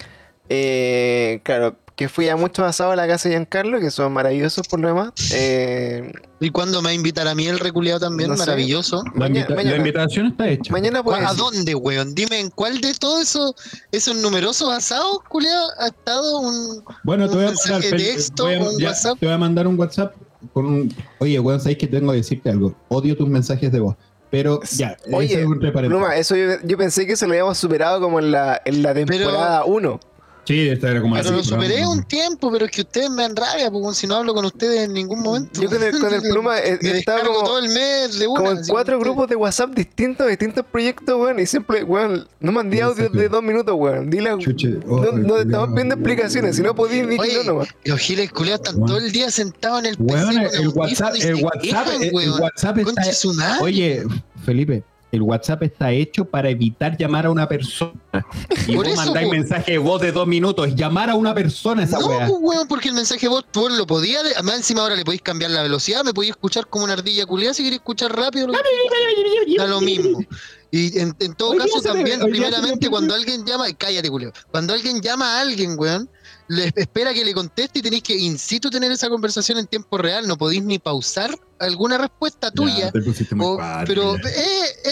eh, 0.50 1.40
claro, 1.44 1.76
que 1.96 2.10
fui 2.10 2.28
a 2.28 2.36
muchos 2.36 2.66
asados 2.66 2.92
a 2.94 2.96
la 2.98 3.08
casa 3.08 3.30
de 3.30 3.36
Giancarlo, 3.36 3.80
que 3.80 3.90
son 3.90 4.12
maravillosos 4.12 4.68
por 4.68 4.82
lo 4.82 4.90
demás. 4.90 5.12
Eh, 5.34 6.12
¿Y 6.42 6.50
cuándo 6.50 6.82
me 6.82 6.88
va 6.88 6.90
a 6.92 6.94
invitar 6.94 7.26
a 7.28 7.34
mí 7.36 7.48
el 7.48 7.58
reculeado 7.58 8.02
también? 8.02 8.30
No 8.30 8.36
sé. 8.36 8.42
Maravilloso. 8.42 9.02
La, 9.06 9.12
maña- 9.30 9.40
invita- 9.42 9.56
mañana. 9.56 9.72
la 9.72 9.78
invitación 9.78 10.26
está 10.28 10.50
hecha. 10.50 10.72
mañana 10.74 11.02
¿Cuá- 11.02 11.20
pues... 11.20 11.30
¿A 11.30 11.34
dónde, 11.34 11.74
weón? 11.74 12.14
Dime, 12.14 12.40
¿en 12.42 12.50
cuál 12.50 12.82
de 12.82 12.94
todos 12.96 13.22
esos, 13.22 13.54
esos 13.94 14.18
numerosos 14.18 14.70
asados, 14.74 15.20
culeado, 15.30 15.68
ha 15.80 15.88
estado 15.88 16.40
un... 16.42 16.84
Bueno, 17.06 17.30
te 17.30 17.36
voy 17.36 17.46
a 17.46 17.50
un 17.50 17.54
mandar, 17.56 17.72
mensaje 17.82 17.88
de 17.92 17.92
Fel- 17.98 18.14
texto, 18.16 18.44
voy 18.44 18.54
a- 18.56 18.60
un 18.64 18.78
ya, 18.78 18.88
WhatsApp. 18.90 19.20
te 19.20 19.26
voy 19.26 19.36
a 19.36 19.38
mandar 19.38 19.68
un 19.68 19.80
WhatsApp 19.80 20.14
con 20.54 20.66
un. 20.66 20.96
Oye, 21.20 21.40
weón, 21.40 21.60
sabéis 21.62 21.78
que 21.78 21.88
tengo 21.88 22.12
que 22.12 22.18
decirte 22.18 22.50
algo. 22.50 22.76
Odio 22.90 23.16
tus 23.16 23.28
mensajes 23.30 23.72
de 23.72 23.80
voz. 23.80 23.96
Pero 24.30 24.60
ya, 24.76 24.98
Oye, 25.14 25.28
ese 25.28 25.42
es 25.42 25.48
un. 25.48 25.60
Pluma, 25.60 26.18
eso 26.18 26.36
yo, 26.36 26.56
yo 26.64 26.78
pensé 26.78 27.08
que 27.08 27.14
eso 27.14 27.26
lo 27.26 27.32
habíamos 27.32 27.58
superado 27.58 28.02
como 28.02 28.20
en 28.20 28.32
la, 28.32 28.62
en 28.66 28.84
la 28.84 28.94
temporada 28.94 29.64
1. 29.64 30.00
Sí, 30.46 30.70
esta 30.70 30.92
era 30.92 31.02
como 31.02 31.16
Pero 31.16 31.28
así, 31.30 31.38
lo 31.38 31.44
superé 31.44 31.88
un 31.88 32.04
tiempo, 32.04 32.52
pero 32.52 32.66
es 32.66 32.72
que 32.72 32.82
ustedes 32.82 33.10
me 33.10 33.24
dan 33.24 33.36
rabia, 33.36 33.72
porque 33.72 33.96
si 33.96 34.06
no 34.06 34.16
hablo 34.16 34.34
con 34.34 34.46
ustedes 34.46 34.82
en 34.82 34.94
ningún 34.94 35.22
momento. 35.22 35.60
Yo 35.60 35.70
con 35.70 35.82
el, 35.82 36.00
con 36.00 36.14
el 36.14 36.22
Pluma 36.32 36.60
eh, 36.60 36.78
Me 36.82 37.00
estaba 37.00 37.22
como, 37.24 37.44
todo 37.44 37.60
el 37.60 37.70
mes 37.70 38.20
de 38.20 38.28
una. 38.28 38.40
como 38.40 38.52
en 38.52 38.68
cuatro 38.68 39.00
grupos 39.00 39.28
de 39.28 39.36
WhatsApp 39.36 39.72
distintos, 39.72 40.28
distintos 40.28 40.64
proyectos, 40.72 41.20
weón. 41.20 41.40
Y 41.40 41.46
siempre, 41.48 41.84
weón, 41.84 42.28
no 42.40 42.52
mandé 42.52 42.82
audios 42.84 43.12
de 43.12 43.28
dos 43.28 43.42
minutos, 43.42 43.76
weón. 43.76 44.10
Dile, 44.10 44.36
Chuche, 44.38 44.70
no, 44.70 44.80
oh, 44.88 45.00
no 45.00 45.04
te 45.04 45.14
estamos 45.14 45.44
culiao. 45.46 45.68
pidiendo 45.70 45.96
explicaciones. 45.96 46.56
Si 46.56 46.62
no 46.62 46.76
podías, 46.76 47.08
Oye, 47.08 47.38
no 47.38 47.44
nomás. 47.44 47.70
Los 47.84 48.00
giles 48.00 48.32
culiados 48.32 48.62
están 48.62 48.76
Weón. 48.76 48.88
todo 48.88 48.98
el 49.00 49.12
día 49.12 49.32
sentados 49.32 49.80
en 49.80 49.86
el 49.88 49.98
PC. 49.98 50.14
Weón, 50.14 50.38
el 50.38 50.68
WhatsApp, 50.70 51.16
el 51.16 51.36
WhatsApp, 51.44 51.62
quejan, 51.62 52.04
el 52.04 52.14
weón. 52.14 52.42
WhatsApp 52.42 52.78
está. 52.78 53.62
Oye, 53.62 54.04
Felipe, 54.46 54.84
el 55.12 55.22
WhatsApp 55.22 55.64
está 55.64 55.92
hecho 55.92 56.26
para 56.26 56.50
evitar 56.50 56.98
llamar 56.98 57.26
a 57.26 57.32
una 57.32 57.48
persona. 57.48 57.94
Y 58.68 58.76
Por 58.76 58.86
vos 58.86 58.94
eso, 58.94 59.06
mandáis 59.06 59.30
mensaje 59.30 59.74
de 59.74 59.78
voz 59.78 60.02
de 60.02 60.12
dos 60.12 60.28
minutos. 60.28 60.76
Llamar 60.76 61.10
a 61.10 61.16
una 61.16 61.34
persona 61.34 61.84
esa 61.84 62.00
No, 62.00 62.08
weá. 62.08 62.28
weón, 62.30 62.68
porque 62.68 62.90
el 62.90 62.96
mensaje 62.96 63.28
vos 63.28 63.46
tú 63.52 63.70
lo 63.70 63.86
podías, 63.88 64.24
además 64.36 64.56
encima 64.58 64.82
ahora 64.82 64.96
le 64.96 65.06
podéis 65.06 65.22
cambiar 65.22 65.52
la 65.52 65.62
velocidad, 65.64 66.04
me 66.04 66.14
podéis 66.14 66.32
escuchar 66.32 66.68
como 66.68 66.84
una 66.84 66.94
ardilla 66.94 67.26
culiada 67.26 67.54
si 67.54 67.64
queréis 67.64 67.80
escuchar 67.80 68.14
rápido, 68.16 68.48
lo 68.48 68.54
que- 68.54 69.58
da 69.58 69.68
lo 69.68 69.82
mismo. 69.82 70.20
Y 70.72 71.00
en, 71.00 71.16
en 71.20 71.34
todo 71.36 71.56
caso 71.56 71.82
también, 71.82 72.20
me 72.20 72.26
primeramente, 72.28 72.90
cuando 72.90 73.14
alguien 73.16 73.46
llama, 73.46 73.66
cállate 73.78 74.10
culiado, 74.10 74.34
cuando 74.52 74.74
alguien 74.74 75.00
llama 75.02 75.38
a 75.38 75.42
alguien, 75.42 75.76
weón, 75.78 76.10
le 76.48 76.72
espera 76.76 77.14
que 77.14 77.24
le 77.24 77.34
conteste 77.34 77.80
y 77.80 77.82
tenéis 77.82 78.04
que 78.04 78.16
in 78.18 78.38
situ 78.38 78.70
tener 78.70 78.92
esa 78.92 79.10
conversación 79.10 79.58
en 79.60 79.68
tiempo 79.68 79.98
real, 79.98 80.28
no 80.28 80.38
podéis 80.38 80.64
ni 80.64 80.78
pausar 80.78 81.32
alguna 81.60 81.98
respuesta 81.98 82.52
tuya. 82.52 82.92
Ya, 82.94 83.02
O- 83.40 83.58
pero 83.88 84.16
eh, 84.16 84.22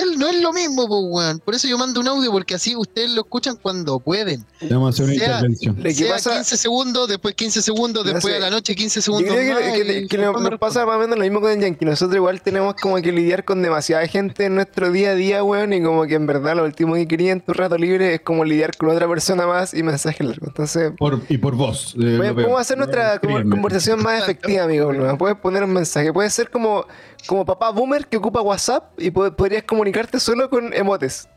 él 0.01 0.17
no 0.17 0.27
es 0.27 0.41
lo 0.41 0.53
mismo, 0.53 0.85
weón. 0.85 1.39
Por 1.39 1.55
eso 1.55 1.67
yo 1.67 1.77
mando 1.77 1.99
un 1.99 2.07
audio, 2.07 2.31
porque 2.31 2.55
así 2.55 2.75
ustedes 2.75 3.11
lo 3.11 3.21
escuchan 3.21 3.57
cuando 3.61 3.99
pueden. 3.99 4.45
Vamos 4.69 4.87
a 4.87 5.03
hacer 5.03 5.05
una 5.05 5.13
sea- 5.25 5.35
intervención. 5.35 5.93
Sea 5.93 6.13
pasa, 6.13 6.31
15 6.35 6.57
segundos, 6.57 7.07
después 7.09 7.35
15 7.35 7.61
segundos, 7.61 8.05
después 8.05 8.33
sé. 8.33 8.37
a 8.37 8.39
la 8.39 8.49
noche 8.49 8.75
15 8.75 8.99
yo 8.99 9.01
segundos 9.03 9.33
creo 9.33 9.53
más. 9.53 10.07
que, 10.07 10.17
nos 10.49 10.59
pasa 10.59 10.85
más 10.85 10.95
o 10.95 10.99
menos 10.99 11.17
lo 11.17 11.23
mismo 11.23 11.41
con 11.41 11.51
el 11.51 11.59
Yankee. 11.59 11.85
Nosotros 11.85 12.15
igual 12.15 12.41
tenemos 12.41 12.75
como 12.75 12.95
que 13.01 13.11
lidiar 13.11 13.43
con 13.43 13.61
demasiada 13.61 14.07
gente 14.07 14.45
en 14.45 14.55
nuestro 14.55 14.91
día 14.91 15.11
a 15.11 15.15
día, 15.15 15.43
weón. 15.43 15.73
Y 15.73 15.81
como 15.83 16.05
que 16.05 16.15
en 16.15 16.25
verdad 16.27 16.55
lo 16.55 16.63
último 16.63 16.93
que 16.95 17.07
quería 17.07 17.31
en 17.31 17.41
tu 17.41 17.53
rato 17.53 17.77
libre 17.77 18.15
es 18.15 18.21
como 18.21 18.45
lidiar 18.45 18.75
con 18.77 18.89
otra 18.89 19.07
persona 19.07 19.45
más 19.47 19.73
y 19.73 19.83
mensajes 19.83 20.25
largos. 20.25 20.47
Entonces, 20.47 20.91
Por, 20.97 21.21
y 21.29 21.37
por 21.37 21.55
vos. 21.55 21.95
eh. 22.01 22.33
¿Cómo 22.43 22.57
hacer 22.57 22.77
nuestra 22.77 23.19
como- 23.19 23.37
conversación 23.49 24.01
más 24.01 24.21
efectiva, 24.23 24.63
amigo? 24.63 24.91
Puedes 25.17 25.37
poner 25.37 25.63
un 25.63 25.73
mensaje. 25.73 26.11
Puedes 26.13 26.33
ser 26.33 26.49
como, 26.53 26.85
como 27.27 27.43
papá 27.45 27.71
boomer 27.71 28.07
que 28.07 28.15
ocupa 28.15 28.39
WhatsApp 28.41 28.97
y 28.97 29.11
po- 29.11 29.33
podrías 29.33 29.63
comunicarte 29.63 30.19
solo 30.21 30.49
con 30.49 30.73
emotes. 30.73 31.27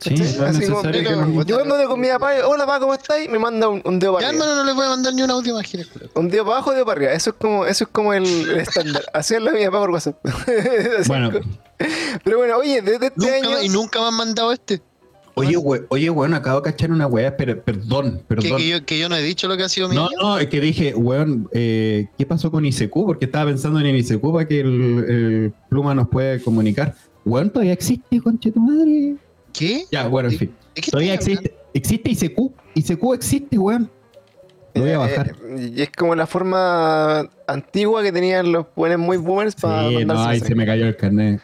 Sí, 0.00 0.14
no 0.14 0.44
Así 0.46 0.68
como, 0.68 0.82
que 0.82 1.02
yo 1.44 1.56
cuando 1.56 1.76
le 1.76 1.86
con 1.86 1.98
mi 1.98 2.06
papá, 2.08 2.30
hola 2.46 2.64
papá, 2.66 2.78
¿cómo 2.78 2.94
estáis? 2.94 3.28
Me 3.28 3.36
manda 3.40 3.66
un, 3.68 3.82
un 3.84 3.98
dedo 3.98 4.12
Ya, 4.12 4.18
para 4.18 4.28
arriba. 4.28 4.44
hermano, 4.44 4.60
no 4.62 4.66
les 4.68 4.74
voy 4.76 4.86
a 4.86 4.88
mandar 4.90 5.12
ni 5.14 5.22
un 5.22 5.30
audio 5.32 5.54
más, 5.54 5.66
culiao. 5.68 5.88
Un 6.14 6.28
dedo 6.28 6.44
para 6.44 6.56
abajo, 6.58 6.72
dedo 6.72 6.84
para 6.86 6.98
arriba. 6.98 7.12
Eso 7.14 7.30
es 7.30 7.36
como, 7.40 7.66
eso 7.66 7.82
es 7.84 7.90
como 7.90 8.12
el, 8.12 8.24
estándar. 8.60 9.02
Así 9.12 9.34
es 9.34 9.42
la 9.42 9.50
mi 9.50 9.64
papá 9.64 9.78
por 9.80 9.90
WhatsApp. 9.90 10.16
Bueno, 11.08 11.30
Pero 12.24 12.38
bueno, 12.38 12.56
oye, 12.58 12.80
desde 12.82 13.06
este 13.06 13.12
Nunca 13.20 13.34
año. 13.34 13.50
me- 13.58 13.64
y 13.64 13.68
nunca 13.70 14.00
me 14.00 14.06
han 14.06 14.14
mandado 14.14 14.52
este. 14.52 14.80
Oye, 15.38 15.56
we- 15.56 15.86
oye, 15.88 16.10
weón, 16.10 16.34
acabo 16.34 16.60
de 16.60 16.70
cachar 16.70 16.90
una 16.92 17.06
weá. 17.06 17.36
pero- 17.36 17.62
Perdón, 17.62 18.22
perdón. 18.28 18.56
que 18.58 18.68
yo, 18.68 18.84
que 18.84 18.98
yo 18.98 19.08
no 19.08 19.16
he 19.16 19.22
dicho 19.22 19.48
lo 19.48 19.56
que 19.56 19.62
ha 19.64 19.68
sido 19.68 19.88
mi 19.88 19.94
No, 19.96 20.08
no, 20.20 20.38
es 20.38 20.46
que 20.48 20.60
dije, 20.60 20.94
weón, 20.94 21.48
eh, 21.52 22.06
¿qué 22.18 22.26
pasó 22.26 22.50
con 22.50 22.64
ICQ? 22.64 22.92
Porque 23.06 23.24
estaba 23.26 23.50
pensando 23.50 23.80
en 23.80 23.86
el 23.86 23.96
ICQ 23.96 24.32
para 24.32 24.46
que 24.48 24.60
el, 24.60 25.04
el 25.08 25.52
pluma 25.68 25.94
nos 25.94 26.08
puede 26.08 26.40
comunicar. 26.40 26.94
Weón, 27.24 27.50
todavía 27.50 27.72
existe, 27.72 28.20
conche 28.20 28.50
tu 28.52 28.60
madre. 28.60 29.16
¿Qué? 29.52 29.84
Ya, 29.90 30.06
bueno, 30.08 30.28
en 30.30 30.38
fin. 30.38 30.50
¿De 30.74 30.80
qué 30.82 30.90
Todavía 30.90 31.14
existe. 31.14 31.54
Existe 31.74 32.10
ICQ. 32.10 32.52
ICQ 32.74 33.14
existe, 33.14 33.58
weón. 33.58 33.90
Lo 34.74 34.82
voy 34.82 34.92
a 34.92 34.98
bajar. 34.98 35.34
eh, 35.48 35.72
y 35.76 35.82
es 35.82 35.90
como 35.90 36.14
la 36.14 36.26
forma 36.26 37.28
antigua 37.48 38.02
que 38.02 38.12
tenían 38.12 38.52
los 38.52 38.66
buenos 38.76 38.98
muy 38.98 39.16
boomers 39.16 39.54
para 39.56 39.88
Sí, 39.88 39.94
no, 39.94 39.98
mandarse 40.06 40.30
ahí 40.30 40.40
se 40.40 40.54
me 40.54 40.64
cayó 40.66 40.86
el 40.86 40.96
carnet. 40.96 41.40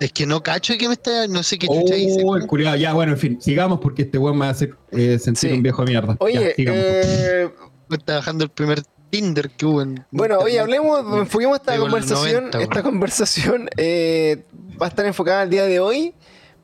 Es 0.00 0.12
que 0.12 0.26
no 0.26 0.42
cacho 0.42 0.74
que 0.78 0.88
me 0.88 0.94
está. 0.94 1.26
No 1.28 1.42
sé 1.42 1.58
qué 1.58 1.66
chucha 1.66 1.94
dice. 1.94 2.22
Oh, 2.24 2.36
el 2.36 2.46
culiao. 2.46 2.76
Ya, 2.76 2.92
bueno, 2.92 3.12
en 3.12 3.18
fin, 3.18 3.38
sigamos 3.40 3.80
porque 3.80 4.02
este 4.02 4.18
weón 4.18 4.36
me 4.36 4.42
va 4.42 4.48
a 4.48 4.50
hacer 4.52 4.74
eh, 4.90 5.18
sentir 5.18 5.50
Sí. 5.50 5.56
un 5.56 5.62
viejo 5.62 5.84
de 5.84 5.90
mierda. 5.90 6.16
Oye, 6.20 6.34
Ya, 6.50 6.54
sigamos. 6.54 6.80
eh, 6.82 7.50
Me 7.88 7.96
está 7.96 8.16
bajando 8.16 8.44
el 8.44 8.50
primer 8.50 8.82
Tinder 9.10 9.50
que 9.50 9.66
hubo 9.66 9.82
en. 9.82 10.04
Bueno, 10.10 10.38
oye, 10.38 10.58
hablemos, 10.58 11.00
enfoquemos 11.20 11.56
esta 11.58 11.76
conversación. 11.78 12.44
90, 12.50 12.62
esta 12.62 12.82
conversación 12.82 13.68
eh, 13.76 14.42
va 14.80 14.86
a 14.86 14.88
estar 14.88 15.06
enfocada 15.06 15.42
al 15.42 15.50
día 15.50 15.64
de 15.66 15.78
hoy 15.80 16.14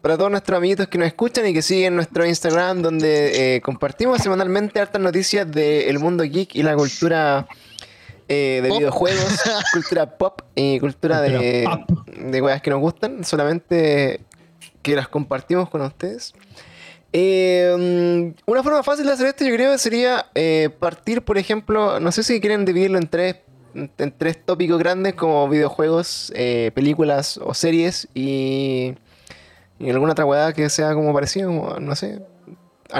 para 0.00 0.16
todos 0.16 0.30
nuestros 0.30 0.56
amiguitos 0.56 0.88
que 0.88 0.96
nos 0.98 1.06
escuchan 1.08 1.46
y 1.46 1.52
que 1.52 1.60
siguen 1.62 1.94
nuestro 1.94 2.26
Instagram, 2.26 2.80
donde 2.82 3.56
eh, 3.56 3.60
compartimos 3.60 4.20
semanalmente 4.22 4.80
hartas 4.80 5.00
noticias 5.00 5.48
del 5.50 5.98
mundo 5.98 6.24
geek 6.24 6.56
y 6.56 6.62
la 6.62 6.74
cultura 6.74 7.46
eh, 8.30 8.60
de 8.62 8.68
Pop. 8.68 8.78
videojuegos, 8.78 9.40
cultura 9.72 10.16
pop 10.16 10.40
y 10.54 10.78
cultura, 10.78 11.20
de, 11.20 11.64
Cultura 11.86 12.30
de 12.30 12.42
weas 12.42 12.62
que 12.62 12.70
nos 12.70 12.80
gustan, 12.80 13.24
solamente 13.24 14.20
que 14.82 14.94
las 14.94 15.08
compartimos 15.08 15.68
con 15.68 15.80
ustedes. 15.82 16.32
Eh, 17.12 18.32
una 18.46 18.62
forma 18.62 18.82
fácil 18.84 19.06
de 19.06 19.12
hacer 19.12 19.26
esto, 19.26 19.44
yo 19.44 19.54
creo, 19.54 19.76
sería 19.78 20.26
eh, 20.34 20.70
partir, 20.78 21.22
por 21.22 21.38
ejemplo, 21.38 21.98
no 21.98 22.12
sé 22.12 22.22
si 22.22 22.40
quieren 22.40 22.64
dividirlo 22.64 22.98
en 22.98 23.08
tres, 23.08 23.36
en 23.74 24.14
tres 24.16 24.44
tópicos 24.44 24.78
grandes 24.78 25.14
como 25.14 25.48
videojuegos, 25.48 26.32
eh, 26.36 26.70
películas 26.72 27.38
o 27.42 27.52
series 27.52 28.06
y, 28.14 28.94
y 29.80 29.90
alguna 29.90 30.12
otra 30.12 30.24
weá 30.24 30.52
que 30.52 30.70
sea 30.70 30.94
como 30.94 31.12
parecido, 31.12 31.48
como, 31.48 31.80
no 31.80 31.96
sé. 31.96 32.22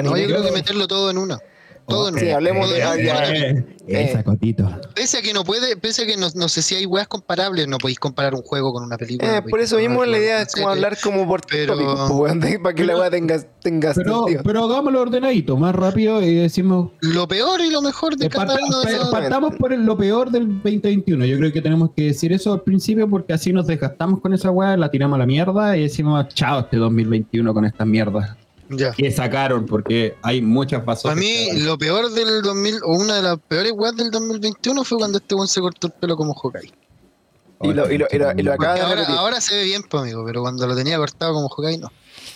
No, 0.03 0.17
yo 0.17 0.27
creo 0.27 0.43
que 0.43 0.53
meterlo 0.53 0.89
todo 0.89 1.11
en 1.11 1.19
una. 1.19 1.39
Todo 1.90 2.09
en 2.09 2.18
Sí, 2.18 2.30
hablemos 2.30 2.70
de- 2.70 2.80
en 2.80 2.87
una. 3.11 3.28
Eh, 3.28 3.64
Esa 4.11 4.23
cotito. 4.23 4.70
Pese 4.94 5.18
a 5.18 5.23
que 5.23 5.32
no 5.32 5.42
puede, 5.42 5.76
pese 5.76 6.02
a 6.02 6.06
que 6.06 6.16
no, 6.16 6.28
no 6.37 6.49
sé 6.49 6.62
si 6.62 6.76
hay 6.76 6.87
weas 6.87 7.09
comparables, 7.09 7.66
no 7.66 7.78
podéis 7.78 7.99
comparar 7.99 8.35
un 8.35 8.42
juego 8.42 8.73
con 8.73 8.85
una 8.85 8.97
película. 8.97 9.38
Eh, 9.38 9.40
no 9.42 9.49
por 9.49 9.59
eso 9.61 9.78
mismo 9.78 10.04
la 10.04 10.16
idea 10.18 10.42
es 10.42 10.54
como 10.54 10.68
hablar 10.68 10.97
como 11.02 11.26
por 11.26 11.40
pero- 11.47 11.75
pues, 11.76 12.11
weón, 12.11 12.38
de- 12.40 12.59
para 12.61 12.75
que 12.75 12.85
la 12.85 12.97
weá 12.97 13.11
tenga, 13.11 13.40
tenga 13.62 13.92
Pero, 13.94 14.18
sentido. 14.26 14.42
pero 14.44 14.64
hagámoslo 14.64 15.00
ordenadito, 15.00 15.56
más 15.56 15.75
rápido 15.75 16.23
y 16.23 16.35
decimos. 16.35 16.90
Lo 17.00 17.26
peor 17.26 17.61
y 17.62 17.70
lo 17.70 17.82
mejor 17.82 18.16
de 18.16 18.26
eh, 18.26 18.28
cada 18.30 18.54
uno 18.54 18.80
de 18.82 18.92
esos. 18.92 19.09
partamos 19.11 19.56
por 19.56 19.73
el- 19.73 19.85
lo 19.85 19.97
peor 19.97 20.30
del 20.30 20.47
2021. 20.62 21.25
Yo 21.25 21.37
creo 21.38 21.52
que 21.52 21.61
tenemos 21.61 21.90
que 21.97 22.04
decir 22.04 22.32
eso 22.32 22.52
al 22.52 22.62
principio 22.62 23.09
porque 23.09 23.32
así 23.32 23.52
nos 23.52 23.66
desgastamos 23.66 24.20
con 24.20 24.32
esa 24.35 24.50
weá, 24.52 24.76
la 24.76 24.90
tiramos 24.90 25.16
a 25.16 25.18
la 25.18 25.26
mierda 25.26 25.76
y 25.76 25.82
decimos 25.82 26.28
chao 26.35 26.61
este 26.61 26.76
2021 26.76 27.52
con 27.52 27.64
estas 27.64 27.87
mierdas 27.87 28.37
Ya. 28.71 28.93
que 28.93 29.11
sacaron 29.11 29.67
porque 29.67 30.15
hay 30.23 30.41
muchas 30.41 30.81
Para 30.81 30.95
basotas. 30.95 31.17
mí, 31.19 31.49
lo 31.62 31.77
peor 31.77 32.11
del 32.12 32.41
2000, 32.43 32.77
o 32.85 32.95
una 32.95 33.17
de 33.17 33.23
las 33.23 33.39
peores 33.49 33.73
weas 33.75 33.97
del 33.97 34.11
2021 34.11 34.85
fue 34.85 34.99
cuando 34.99 35.19
este 35.19 35.35
weón 35.35 35.49
se 35.49 35.61
cortó 35.61 35.89
el 35.89 35.93
pelo 35.95 36.17
como 36.17 36.35
Hawkeye. 36.35 36.73
Y 37.62 37.73
lo- 37.75 37.91
y 37.93 37.99
lo- 37.99 38.07
y 38.11 38.17
lo- 38.19 38.33
y 38.39 38.43
lo 38.43 38.53
acaba 38.55 38.75
de 38.95 39.05
ahora, 39.07 39.41
se 39.41 39.55
ve 39.57 39.65
bien, 39.65 39.83
pues, 39.83 40.03
amigo, 40.03 40.25
pero 40.25 40.41
cuando 40.41 40.67
lo 40.67 40.75
tenía 40.75 40.97
cortado 40.97 41.35
como 41.35 41.49
Hawkeye, 41.49 41.79
no. 41.79 41.91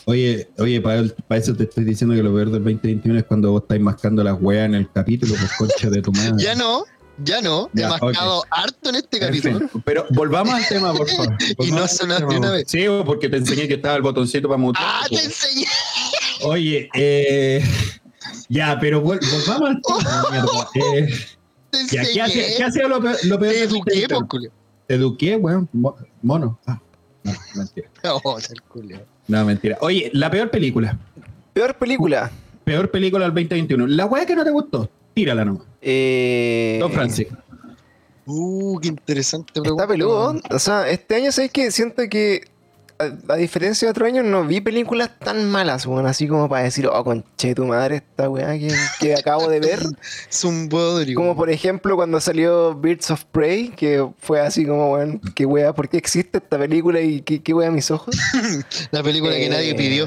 Oye, 0.06 0.50
oye, 0.58 0.80
para 0.82 1.00
eso 1.40 1.54
te 1.54 1.64
estoy 1.64 1.84
diciendo 1.84 2.14
que 2.14 2.22
lo 2.22 2.34
peor 2.34 2.50
del 2.50 2.62
2021 2.62 3.18
es 3.18 3.24
cuando 3.24 3.50
vos 3.52 3.62
estáis 3.62 3.80
mascando 3.80 4.22
las 4.22 4.36
weas 4.38 4.66
en 4.66 4.74
el 4.74 4.90
capítulo, 4.92 5.34
pues 5.38 5.50
concha 5.56 5.88
de 5.88 6.02
tu 6.02 6.12
madre. 6.12 6.42
Ya 6.44 6.54
no, 6.54 6.84
ya 7.24 7.40
no. 7.40 7.70
Ya, 7.72 7.86
He 7.86 7.88
mascado 7.90 8.44
harto 8.50 8.90
en 8.90 8.96
este 8.96 9.18
capítulo. 9.18 9.60
Perfecto. 9.60 9.82
Pero 9.86 10.04
volvamos 10.10 10.52
al 10.52 10.66
tema, 10.68 10.92
por 10.92 11.08
favor. 11.08 11.34
Y 11.60 11.70
no 11.70 11.88
sonaste 11.88 12.26
tema, 12.26 12.38
una 12.38 12.50
vez. 12.50 12.64
Sí, 12.68 12.84
porque 13.06 13.30
te 13.30 13.38
enseñé 13.38 13.66
que 13.66 13.74
estaba 13.74 13.94
el 13.96 14.02
botoncito 14.02 14.46
para 14.48 14.58
mutear. 14.58 14.84
¡Ah, 14.86 15.02
te 15.04 15.10
pues. 15.14 15.24
enseñé! 15.24 15.66
Oye, 16.44 16.88
eh, 16.94 17.62
ya, 18.48 18.78
pero 18.80 19.02
vol- 19.02 19.20
volvamos 19.20 19.70
al 19.70 19.82
tema. 19.82 20.68
Eh, 21.76 21.86
ya, 21.90 22.04
¿qué, 22.04 22.20
ha 22.22 22.28
sido- 22.28 22.40
enseñé! 22.44 22.56
qué 22.56 22.62
ha 22.64 22.70
sido 22.70 22.88
lo 22.88 23.00
peor, 23.00 23.16
lo 23.24 23.38
peor 23.38 23.52
Te 23.52 23.62
eduqué, 23.64 23.68
2021? 24.06 24.18
pues, 24.18 24.28
culio. 24.28 24.50
Te 24.86 24.94
eduqué, 24.94 25.36
weón. 25.36 25.68
Mo- 25.72 25.96
Mono. 26.22 26.58
Ah, 26.66 26.80
no, 27.24 27.32
mentira. 27.56 27.88
No, 29.26 29.44
mentira. 29.44 29.78
Oye, 29.80 30.10
la 30.12 30.30
peor 30.30 30.50
película. 30.50 30.96
Peor 31.52 31.74
película. 31.76 32.30
Peor 32.64 32.90
película 32.90 33.24
del 33.24 33.32
2021. 33.34 33.86
La 33.88 34.06
wea 34.06 34.24
que 34.26 34.36
no 34.36 34.44
te 34.44 34.50
gustó. 34.50 34.88
Tírala 35.14 35.44
nomás. 35.44 35.62
Eh, 35.82 36.76
Don 36.80 36.92
Francis. 36.92 37.26
Uh, 38.26 38.78
qué 38.80 38.88
interesante 38.88 39.52
pregunta. 39.60 39.82
Está 39.82 39.92
peludo. 39.92 40.40
O 40.50 40.58
sea, 40.58 40.88
este 40.88 41.16
año 41.16 41.32
sabéis 41.32 41.52
que 41.52 41.70
siento 41.70 42.02
que, 42.08 42.42
a, 42.98 43.32
a 43.32 43.36
diferencia 43.36 43.86
de 43.86 43.90
otro 43.90 44.06
año, 44.06 44.22
no 44.22 44.44
vi 44.44 44.60
películas 44.60 45.10
tan 45.18 45.50
malas, 45.50 45.84
weón. 45.86 46.06
Así 46.06 46.28
como 46.28 46.48
para 46.48 46.64
decir, 46.64 46.86
oh, 46.86 47.04
conche 47.04 47.54
tu 47.54 47.64
madre, 47.66 47.96
esta 47.96 48.28
weá 48.28 48.58
que, 48.58 48.68
que 49.00 49.14
acabo 49.14 49.48
de 49.48 49.60
ver. 49.60 49.80
Es 50.30 50.44
un 50.44 50.68
bodrio. 50.68 51.16
Como 51.16 51.34
por 51.36 51.50
ejemplo 51.50 51.96
cuando 51.96 52.20
salió 52.20 52.74
Birds 52.74 53.10
of 53.10 53.24
Prey, 53.26 53.68
que 53.70 54.06
fue 54.18 54.40
así 54.40 54.64
como, 54.64 54.92
weón, 54.92 55.20
qué 55.34 55.44
weá, 55.46 55.72
¿por 55.74 55.88
qué 55.88 55.96
existe 55.96 56.38
esta 56.38 56.58
película 56.58 57.00
y 57.00 57.20
qué, 57.22 57.42
qué 57.42 57.52
weá 57.54 57.70
mis 57.70 57.90
ojos? 57.90 58.16
La 58.90 59.02
película 59.02 59.32
que 59.34 59.48
nadie 59.48 59.70
Eh, 59.70 59.74
pidió. 59.74 60.06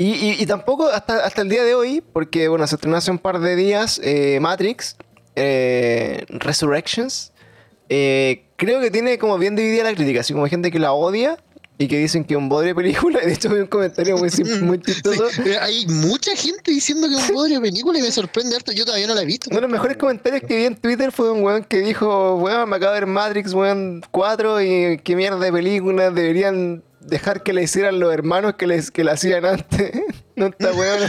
Y, 0.00 0.12
y- 0.12 0.36
y 0.42 0.46
tampoco 0.46 0.86
hasta, 0.88 1.24
hasta 1.26 1.42
el 1.42 1.48
día 1.48 1.64
de 1.64 1.74
hoy, 1.74 2.02
porque 2.12 2.46
bueno, 2.46 2.66
se 2.68 2.76
estrenó 2.76 2.96
hace 2.96 3.10
un 3.10 3.18
par 3.18 3.40
de 3.40 3.56
días 3.56 4.00
eh, 4.04 4.38
Matrix 4.40 4.96
eh, 5.34 6.24
Resurrections. 6.28 7.32
Eh, 7.88 8.44
creo 8.56 8.80
que 8.80 8.90
tiene 8.90 9.18
como 9.18 9.38
bien 9.38 9.56
dividida 9.56 9.84
la 9.84 9.94
crítica, 9.94 10.20
así 10.20 10.32
como 10.32 10.44
hay 10.44 10.50
gente 10.50 10.70
que 10.70 10.78
la 10.78 10.92
odia 10.92 11.38
y 11.78 11.86
que 11.86 11.96
dicen 11.96 12.24
que 12.24 12.34
es 12.34 12.38
un 12.38 12.48
bodrio 12.48 12.74
de 12.74 12.74
película. 12.74 13.20
De 13.24 13.32
hecho, 13.32 13.48
vi 13.48 13.60
un 13.60 13.68
comentario 13.68 14.16
muy, 14.18 14.28
muy 14.60 14.82
chistoso. 14.82 15.28
Sí, 15.30 15.50
hay 15.60 15.86
mucha 15.86 16.34
gente 16.34 16.72
diciendo 16.72 17.08
que 17.08 17.14
es 17.14 17.28
un 17.28 17.36
bodrio 17.36 17.60
de 17.60 17.70
película 17.70 17.98
y 17.98 18.02
me 18.02 18.10
sorprende 18.10 18.56
harto. 18.56 18.72
Yo 18.72 18.84
todavía 18.84 19.06
no 19.06 19.14
la 19.14 19.22
he 19.22 19.26
visto. 19.26 19.48
Uno 19.50 19.58
de 19.58 19.62
los 19.62 19.70
mejores 19.70 19.96
comentarios 19.96 20.42
que 20.42 20.56
vi 20.56 20.64
en 20.64 20.76
Twitter 20.76 21.12
fue 21.12 21.30
un 21.30 21.42
weón 21.42 21.64
que 21.64 21.78
dijo, 21.78 22.34
weón, 22.34 22.68
me 22.68 22.76
acabo 22.76 22.92
de 22.92 23.00
ver 23.00 23.08
Matrix, 23.08 23.54
weón, 23.54 24.02
4 24.10 24.60
y 24.62 24.98
qué 24.98 25.14
mierda 25.14 25.38
de 25.38 25.52
película, 25.52 26.10
deberían 26.10 26.82
dejar 27.00 27.44
que 27.44 27.52
le 27.52 27.62
hicieran 27.62 28.00
los 28.00 28.12
hermanos 28.12 28.54
que 28.54 28.66
les 28.66 28.90
que 28.90 29.04
la 29.04 29.12
hacían 29.12 29.44
antes. 29.46 29.92
no 30.36 30.46
está 30.46 30.72
weón. 30.72 31.08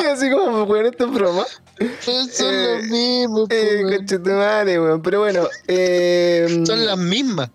y 0.00 0.04
así 0.04 0.30
como, 0.30 0.62
weón, 0.62 0.86
esto 0.86 1.06
es 1.06 1.10
broma. 1.12 1.44
Son, 2.00 2.28
Eh, 2.54 2.76
los 2.78 2.84
mismos. 2.88 3.48
Eh, 3.50 3.80
weón. 3.84 3.96
conchetumare, 3.96 4.80
weón. 4.80 5.02
Pero 5.02 5.20
bueno, 5.20 5.48
eh, 5.66 6.62
Son 6.66 6.84
las 6.86 6.98
mismas. 6.98 7.50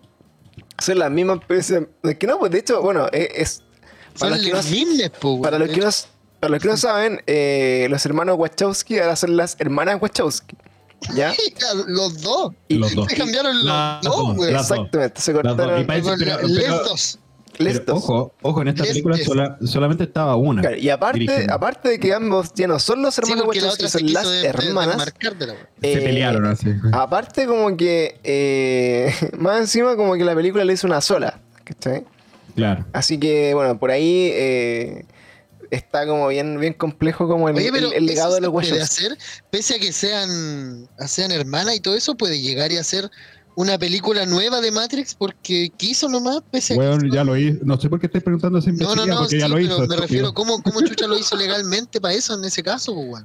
son 0.78 0.98
las 0.98 1.10
mismas, 1.10 1.38
pero 1.46 1.60
es 1.60 1.70
es 1.70 2.16
que 2.18 2.26
no, 2.26 2.38
pues 2.38 2.50
de 2.52 2.58
hecho, 2.58 2.82
bueno, 2.82 3.06
es... 3.12 3.28
es- 3.34 3.62
Son 4.14 4.30
para 4.30 4.36
los 4.36 4.44
que 4.44 4.50
no- 4.50 4.56
las 4.56 4.70
mismas, 4.70 5.10
po, 5.20 5.30
weón. 5.32 5.42
Para 5.42 5.58
los 5.58 5.68
que 5.70 5.80
no, 5.80 5.90
para 6.40 6.50
los 6.50 6.62
que 6.62 6.68
no 6.68 6.76
saben, 6.76 7.22
eh, 7.26 7.86
los 7.90 8.04
hermanos 8.04 8.36
Wachowski 8.38 8.98
ahora 8.98 9.16
son 9.16 9.36
las 9.36 9.56
hermanas 9.58 9.98
Wachowski. 10.00 10.56
¿Ya? 11.14 11.34
Los 11.86 12.22
dos. 12.22 12.52
Y- 12.68 12.76
Los 12.76 12.94
dos. 12.94 13.06
Se 13.08 13.16
cambiaron 13.16 13.64
los 13.64 14.00
dos. 14.02 14.48
Exactamente, 14.48 15.20
se 15.20 15.32
Las 15.34 15.42
dos. 15.44 15.54
Y 15.54 15.56
cortaron 15.58 15.86
parece- 15.86 16.14
pero- 16.18 16.38
pero-. 16.40 16.84
Pero, 17.58 17.94
ojo, 17.94 18.34
ojo, 18.42 18.62
en 18.62 18.68
esta 18.68 18.82
Les- 18.82 18.90
película 18.92 19.16
sola- 19.18 19.58
solamente 19.64 20.04
estaba 20.04 20.36
una. 20.36 20.62
Claro, 20.62 20.76
y 20.76 20.88
aparte, 20.90 21.18
dirigiendo. 21.20 21.54
aparte 21.54 21.88
de 21.90 21.98
que 22.00 22.12
ambos 22.14 22.52
ya 22.54 22.66
no 22.66 22.78
son 22.78 23.02
los 23.02 23.14
Sí, 23.14 23.20
hermanos 23.22 23.44
la 23.44 23.48
Wachowski, 23.48 23.88
son 23.88 24.12
las 24.12 24.28
de- 24.30 24.46
hermanas. 24.46 24.96
desmarcar 24.96 25.36
de 25.38 25.46
la 25.46 25.52
weón. 25.54 25.66
Se 25.80 25.92
eh, 25.92 26.00
pelearon 26.00 26.46
así. 26.46 26.68
Aparte, 26.92 27.46
como 27.46 27.76
que 27.76 28.18
eh, 28.24 29.12
más 29.38 29.60
encima, 29.60 29.96
como 29.96 30.14
que 30.14 30.24
la 30.24 30.34
película 30.34 30.64
le 30.64 30.72
hizo 30.72 30.86
una 30.86 31.00
sola. 31.00 31.40
¿cachai? 31.64 32.04
Claro. 32.54 32.86
Así 32.92 33.18
que, 33.18 33.52
bueno, 33.54 33.78
por 33.78 33.90
ahí 33.90 34.30
eh, 34.32 35.04
está 35.70 36.06
como 36.06 36.28
bien, 36.28 36.60
bien 36.60 36.72
complejo 36.74 37.26
como 37.28 37.48
el, 37.48 37.56
Oye, 37.56 37.70
pero 37.72 37.88
el- 37.88 37.94
el 37.94 38.06
legado 38.06 38.28
eso 38.30 38.34
de 38.36 38.40
los 38.42 38.52
puede 38.52 38.70
Wachowski. 38.72 39.04
hacer, 39.06 39.18
pese 39.50 39.74
a 39.74 39.78
que 39.80 39.92
sean, 39.92 40.88
sean 41.06 41.32
hermanas 41.32 41.74
y 41.74 41.80
todo 41.80 41.96
eso, 41.96 42.14
puede 42.16 42.40
llegar 42.40 42.70
y 42.70 42.76
hacer 42.76 43.10
una 43.56 43.78
película 43.78 44.26
nueva 44.26 44.60
de 44.60 44.70
Matrix 44.70 45.14
porque 45.14 45.72
quiso 45.76 46.08
nomás, 46.08 46.40
pese 46.50 46.74
a 46.74 46.76
que 46.76 46.84
Bueno, 46.86 47.14
ya 47.14 47.24
lo 47.24 47.36
hizo. 47.36 47.58
No 47.64 47.80
sé 47.80 47.88
por 47.88 47.98
qué 47.98 48.06
estoy 48.06 48.20
preguntando 48.20 48.58
esa 48.58 48.70
No, 48.72 48.94
no, 48.94 49.06
no, 49.06 49.18
porque 49.20 49.36
sí, 49.36 49.38
ya 49.40 49.48
lo 49.48 49.56
pero 49.56 49.64
hizo. 49.66 49.78
me 49.78 49.82
estúpido. 49.84 50.00
refiero, 50.02 50.34
¿cómo, 50.34 50.62
¿cómo 50.62 50.80
Chucha 50.84 51.06
lo 51.06 51.18
hizo 51.18 51.36
legalmente 51.36 52.00
para 52.00 52.14
eso 52.14 52.34
en 52.34 52.44
ese 52.44 52.62
caso, 52.62 52.94
pues? 52.94 53.24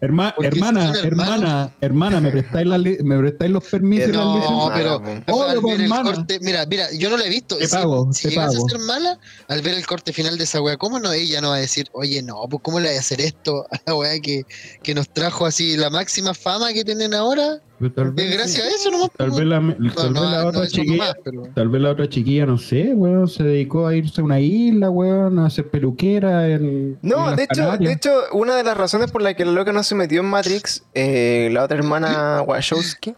Herma- 0.00 0.34
hermana, 0.42 0.92
hermana, 1.00 1.76
hermana, 1.80 2.20
¿me 2.20 2.32
prestáis, 2.32 2.66
la 2.66 2.76
li- 2.76 2.98
¿me 3.04 3.16
prestáis 3.18 3.52
los 3.52 3.62
permisos 3.64 4.08
y 4.08 4.12
las 4.12 4.26
No, 4.26 4.34
licencias? 4.34 4.70
pero 4.74 4.94
al 4.96 5.60
ver 5.60 5.80
el 5.80 5.90
corte, 5.90 6.38
mira, 6.40 6.66
mira, 6.66 6.92
yo 6.92 7.08
no 7.08 7.16
la 7.16 7.24
he 7.24 7.28
visto. 7.28 7.56
Te 7.56 7.68
si 7.68 7.76
pago, 7.76 8.12
si 8.12 8.28
te 8.28 8.34
pago. 8.34 8.66
a 8.66 8.68
ser 8.68 8.78
mala, 8.80 9.16
al 9.46 9.62
ver 9.62 9.74
el 9.74 9.86
corte 9.86 10.12
final 10.12 10.36
de 10.38 10.42
esa 10.44 10.60
weá, 10.60 10.76
¿cómo 10.76 10.98
no 10.98 11.12
ella 11.12 11.40
no 11.40 11.50
va 11.50 11.56
a 11.56 11.60
decir, 11.60 11.86
oye, 11.92 12.20
no, 12.20 12.34
pues 12.50 12.60
cómo 12.64 12.80
le 12.80 12.88
voy 12.88 12.96
a 12.96 13.00
hacer 13.00 13.20
esto 13.20 13.64
a 13.70 13.78
la 13.86 13.94
weá 13.94 14.20
que, 14.20 14.44
que 14.82 14.92
nos 14.94 15.08
trajo 15.08 15.46
así 15.46 15.76
la 15.76 15.88
máxima 15.88 16.34
fama 16.34 16.72
que 16.72 16.84
tienen 16.84 17.14
ahora? 17.14 17.60
Pero 17.82 17.92
tal 17.94 18.06
Es 18.08 18.14
vez, 18.14 18.32
gracias 18.36 18.66
a 18.66 18.70
eso 18.70 18.90
nomás. 18.92 19.10
tal 19.16 19.28
pues, 19.28 19.38
vez 19.40 19.48
la, 19.48 19.60
no, 19.60 19.74
tal 19.74 19.82
vez 19.82 20.12
no, 20.12 20.30
la 20.30 20.42
no, 20.42 20.48
otra 20.48 20.66
chiquilla, 20.68 20.96
nomás, 20.96 21.14
pero- 21.24 21.42
tal 21.54 21.68
vez 21.68 21.82
la 21.82 21.90
otra 21.90 22.08
chiquilla, 22.08 22.46
no 22.46 22.58
sé, 22.58 22.92
weón, 22.94 23.28
se 23.28 23.42
dedicó 23.42 23.86
a 23.88 23.94
irse 23.96 24.20
a 24.20 24.24
una 24.24 24.38
isla, 24.40 24.88
weón, 24.90 25.38
a 25.40 25.46
hacer 25.46 25.68
peluquera 25.68 26.48
en 26.48 26.98
No, 27.02 27.30
en 27.30 27.36
de 27.36 27.42
hecho, 27.44 27.62
Canarias. 27.62 27.88
de 27.88 27.92
hecho, 27.96 28.10
una 28.32 28.54
de 28.56 28.62
las 28.62 28.76
razones 28.76 29.10
por 29.10 29.22
la 29.22 29.34
que 29.34 29.44
la 29.44 29.52
loca 29.52 29.72
no 29.72 29.82
se 29.82 29.94
metió 29.96 30.20
en 30.20 30.26
Matrix, 30.26 30.84
eh, 30.94 31.50
la 31.52 31.64
otra 31.64 31.76
hermana 31.78 32.42
Wachowski, 32.46 33.14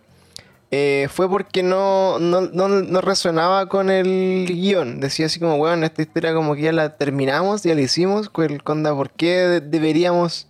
eh, 0.71 1.09
fue 1.11 1.29
porque 1.29 1.63
no, 1.63 2.19
no, 2.19 2.41
no, 2.41 2.67
no 2.69 3.01
resonaba 3.01 3.69
con 3.69 3.91
el 3.91 4.47
guion. 4.49 4.99
Decía 4.99 5.27
así 5.27 5.39
como, 5.39 5.57
bueno, 5.57 5.87
esta 5.87 6.03
historia 6.03 6.35
como 6.35 6.57
que 6.57 6.63
ya 6.63 6.73
la 6.73 6.97
terminamos, 6.97 7.63
ya 7.63 7.75
la 7.77 7.83
hicimos, 7.83 8.29
con- 8.29 8.59
conda, 8.59 8.93
¿por 8.95 9.11
qué 9.11 9.37
de- 9.47 9.61
deberíamos 9.61 10.49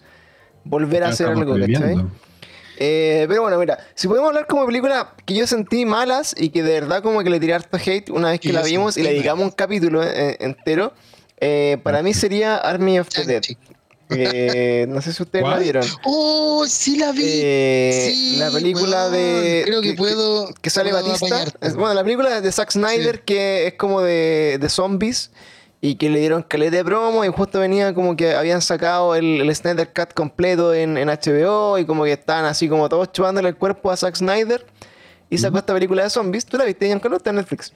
volver 0.64 1.04
a 1.04 1.08
hacer 1.08 1.26
algo, 1.28 1.58
¿cachai? 1.58 1.96
Eh, 2.78 3.24
pero 3.28 3.42
bueno, 3.42 3.58
mira, 3.58 3.78
si 3.94 4.08
podemos 4.08 4.28
hablar 4.28 4.46
como 4.46 4.66
película 4.66 5.14
que 5.24 5.34
yo 5.34 5.46
sentí 5.46 5.84
malas 5.84 6.34
y 6.36 6.50
que 6.50 6.62
de 6.62 6.72
verdad 6.80 7.02
como 7.02 7.22
que 7.22 7.30
le 7.30 7.38
tiré 7.40 7.54
harto 7.54 7.76
hate 7.76 8.10
una 8.10 8.30
vez 8.30 8.40
que 8.40 8.52
la 8.52 8.62
vimos 8.62 8.96
y 8.96 9.02
le 9.02 9.10
dedicamos 9.10 9.44
un 9.44 9.50
capítulo 9.52 10.02
eh, 10.02 10.36
entero, 10.40 10.92
eh, 11.40 11.78
para 11.82 12.02
mí 12.02 12.14
sería 12.14 12.56
Army 12.56 12.98
of 12.98 13.08
the 13.10 13.24
Dead. 13.24 13.42
Eh, 14.10 14.84
no 14.88 15.00
sé 15.00 15.12
si 15.12 15.22
ustedes 15.22 15.46
la 15.48 15.58
vieron. 15.58 15.84
Oh, 16.04 16.66
sí 16.68 16.96
la 16.98 17.10
vi. 17.12 17.22
Eh, 17.24 18.10
Sí, 18.12 18.36
la 18.36 18.50
película 18.50 19.08
de. 19.08 19.62
creo 19.64 19.80
que 19.80 19.94
puedo- 19.94 20.52
Que 20.60 20.68
sale 20.70 20.90
puedo 20.90 21.04
Batista. 21.06 21.44
Es- 21.60 21.74
bueno, 21.74 21.94
la 21.94 22.04
película 22.04 22.40
de 22.40 22.52
Zack 22.52 22.70
Snyder, 22.72 23.16
Sí. 23.16 23.22
que 23.24 23.66
es 23.68 23.74
como 23.74 24.02
de, 24.02 24.58
de 24.60 24.68
zombies. 24.68 25.30
Y 25.84 25.96
que 25.96 26.08
le 26.08 26.18
dieron 26.18 26.42
caleta 26.42 26.78
de 26.78 26.84
promo. 26.84 27.26
Y 27.26 27.28
justo 27.28 27.60
venía 27.60 27.92
como 27.92 28.16
que 28.16 28.34
habían 28.34 28.62
sacado 28.62 29.14
el, 29.14 29.42
el 29.42 29.54
Snyder 29.54 29.92
Cut 29.92 30.14
completo 30.14 30.72
en, 30.72 30.96
en 30.96 31.08
HBO. 31.08 31.78
Y 31.78 31.84
como 31.84 32.04
que 32.04 32.12
estaban 32.12 32.46
así 32.46 32.70
como 32.70 32.88
todos 32.88 33.12
chupándole 33.12 33.50
el 33.50 33.56
cuerpo 33.56 33.90
a 33.90 33.96
Zack 33.98 34.16
Snyder. 34.16 34.64
Y 35.28 35.36
sacó 35.36 35.58
esta 35.58 35.74
película 35.74 36.02
de 36.02 36.08
zombies. 36.08 36.46
¿Tú 36.46 36.56
la 36.56 36.64
viste, 36.64 36.86
Giancarlo? 36.86 37.18
Está 37.18 37.28
en 37.28 37.36
Netflix. 37.36 37.74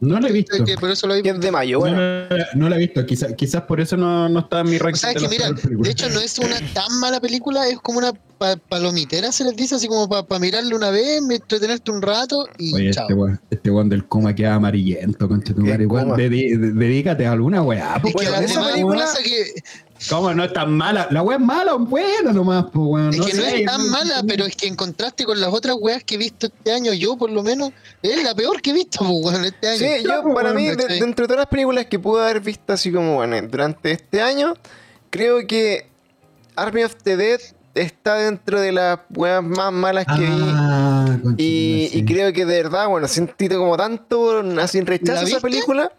No 0.00 0.20
la 0.20 0.28
he 0.28 0.32
visto. 0.32 0.64
Que 0.64 0.76
por 0.76 0.90
eso 0.90 1.06
lo 1.06 1.14
vi. 1.20 1.28
Es 1.28 1.40
de 1.40 1.50
mayo, 1.50 1.76
No, 1.78 1.80
bueno. 1.80 1.96
no, 1.96 2.36
no, 2.36 2.44
no 2.54 2.68
la 2.68 2.76
he 2.76 2.78
visto. 2.78 3.04
Quizás 3.04 3.32
quizás 3.34 3.62
por 3.62 3.80
eso 3.80 3.96
no, 3.96 4.28
no 4.28 4.40
está 4.40 4.60
en 4.60 4.70
mi 4.70 4.76
O 4.76 4.78
ranking. 4.78 4.98
sea, 5.00 5.10
de 5.12 5.16
que 5.16 5.28
mira, 5.28 5.50
hecho 5.90 6.08
no 6.10 6.20
es 6.20 6.38
una 6.38 6.56
tan 6.72 6.98
mala 7.00 7.20
película, 7.20 7.66
es 7.68 7.78
como 7.80 7.98
una 7.98 8.12
pa- 8.38 8.56
palomitera, 8.56 9.32
se 9.32 9.42
les 9.44 9.56
dice, 9.56 9.74
así 9.74 9.88
como 9.88 10.08
para 10.08 10.38
mirarle 10.40 10.74
una 10.74 10.90
vez, 10.90 11.20
entretenerte 11.28 11.90
un 11.90 12.00
rato 12.02 12.48
y 12.58 12.72
Oye, 12.74 12.90
chao. 12.92 13.04
este 13.04 13.14
weón, 13.14 13.40
este 13.50 13.70
del 13.88 14.06
coma 14.06 14.34
queda 14.34 14.54
amarillento, 14.54 15.28
concha 15.28 15.52
tu 15.52 15.62
dedícate 15.62 17.26
a 17.26 17.32
alguna 17.32 17.62
weá, 17.62 17.96
Es 18.04 18.14
que 18.14 18.30
la 18.30 18.38
película- 18.38 19.06
que, 19.24 19.44
¿Cómo 20.08 20.32
no 20.32 20.44
es 20.44 20.52
tan 20.52 20.76
mala? 20.76 21.08
La 21.10 21.22
weá 21.22 21.38
es 21.38 21.44
mala 21.44 21.74
o 21.74 21.78
buena 21.78 22.32
nomás, 22.32 22.66
pues 22.72 22.86
weón. 22.86 23.14
es 23.14 23.20
que 23.20 23.34
no 23.34 23.42
sé, 23.42 23.60
es 23.60 23.66
tan 23.66 23.88
mala, 23.90 24.22
pero 24.26 24.44
es 24.46 24.56
que 24.56 24.68
en 24.68 24.76
contraste 24.76 25.24
con 25.24 25.40
las 25.40 25.52
otras 25.52 25.76
weas 25.80 26.04
que 26.04 26.14
he 26.14 26.18
visto 26.18 26.46
este 26.46 26.72
año, 26.72 26.92
yo 26.92 27.16
por 27.16 27.30
lo 27.30 27.42
menos, 27.42 27.72
es 28.02 28.22
la 28.22 28.34
peor 28.34 28.62
que 28.62 28.70
he 28.70 28.72
visto, 28.74 28.98
pues, 29.00 29.10
weón, 29.10 29.44
este 29.44 29.68
año. 29.68 29.78
Sí, 29.78 30.04
yo 30.04 30.34
para 30.34 30.52
mí, 30.52 30.68
de, 30.68 30.76
de 30.76 31.12
todas 31.12 31.36
las 31.36 31.46
películas 31.46 31.86
que 31.86 31.98
pude 31.98 32.22
haber 32.22 32.40
visto 32.40 32.72
así 32.72 32.92
como 32.92 33.16
bueno, 33.16 33.36
durante 33.42 33.90
este 33.90 34.22
año, 34.22 34.54
creo 35.10 35.46
que 35.46 35.88
Army 36.54 36.84
of 36.84 36.94
the 37.02 37.16
Dead 37.16 37.40
está 37.74 38.14
dentro 38.14 38.60
de 38.60 38.72
las 38.72 39.00
weas 39.14 39.42
más 39.42 39.72
malas 39.72 40.06
que 40.06 40.20
vi. 40.20 40.52
Ah, 40.54 41.18
tu 41.22 41.34
Y, 41.36 42.04
creo 42.06 42.32
que 42.32 42.44
de 42.44 42.62
verdad, 42.62 42.88
bueno, 42.88 43.08
sentí 43.08 43.48
como 43.48 43.76
tanto 43.76 44.40
así 44.60 44.80
rechazo 44.80 45.14
¿La 45.14 45.20
a 45.20 45.24
esa 45.24 45.40
película 45.40 45.92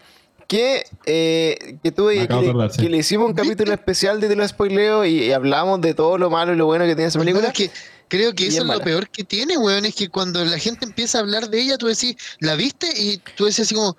que, 0.49 0.83
eh, 1.05 1.77
que 1.83 1.91
tuve 1.91 2.27
que, 2.27 2.33
le- 2.33 2.49
acordar, 2.49 2.71
sí. 2.73 2.81
que 2.81 2.89
le 2.89 2.97
hicimos 2.97 3.27
un 3.29 3.35
¿Viste? 3.35 3.47
capítulo 3.49 3.71
especial 3.73 4.19
de 4.19 4.27
Te 4.27 4.35
lo 4.35 4.45
spoileo 4.47 5.05
y, 5.05 5.25
y 5.25 5.31
hablamos 5.31 5.79
de 5.79 5.93
todo 5.93 6.17
lo 6.17 6.29
malo 6.31 6.53
y 6.53 6.57
lo 6.57 6.65
bueno 6.65 6.85
que 6.85 6.95
tiene 6.95 7.07
esa 7.09 7.19
película. 7.19 7.47
es 7.49 7.53
que 7.53 7.69
creo 8.07 8.33
que 8.33 8.45
Y 8.45 8.47
eso 8.47 8.63
es 8.63 8.67
lo 8.67 8.79
peor 8.81 9.07
que 9.09 9.23
tiene, 9.23 9.57
weón. 9.59 9.85
Es 9.85 9.93
que 9.93 10.09
cuando 10.09 10.43
la 10.43 10.57
gente 10.57 10.85
empieza 10.85 11.19
a 11.19 11.21
hablar 11.21 11.49
de 11.51 11.61
ella, 11.61 11.77
tú 11.77 11.85
decís, 11.85 12.15
¿la 12.39 12.55
viste? 12.55 12.87
Y 12.97 13.21
tú 13.37 13.45
decís 13.45 13.59
así 13.59 13.75
como, 13.75 13.95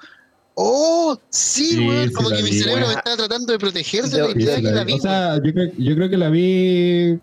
oh, 0.54 1.16
sí, 1.30 1.66
Sí, 1.76 1.88
weón. 1.88 2.10
Como 2.12 2.30
que 2.30 2.42
mi 2.42 2.50
vi, 2.50 2.58
cerebro 2.58 2.80
weón. 2.82 2.88
me 2.94 2.98
estaba 2.98 3.16
tratando 3.16 3.52
de 3.52 3.58
proteger 3.60 4.04
de 4.06 4.18
Yo- 4.18 4.26
la 4.28 4.32
Sí, 4.34 4.42
idea 4.42 4.56
sí, 4.56 4.62
que 4.62 4.68
la 4.70 4.74
la 4.74 4.84
vi. 4.84 4.92
vi. 4.94 4.98
O 4.98 5.02
sea, 5.02 5.36
yo 5.36 5.52
creo, 5.54 5.70
yo 5.78 5.94
creo 5.94 6.10
que 6.10 6.16
la 6.16 6.28
vi 6.30 7.18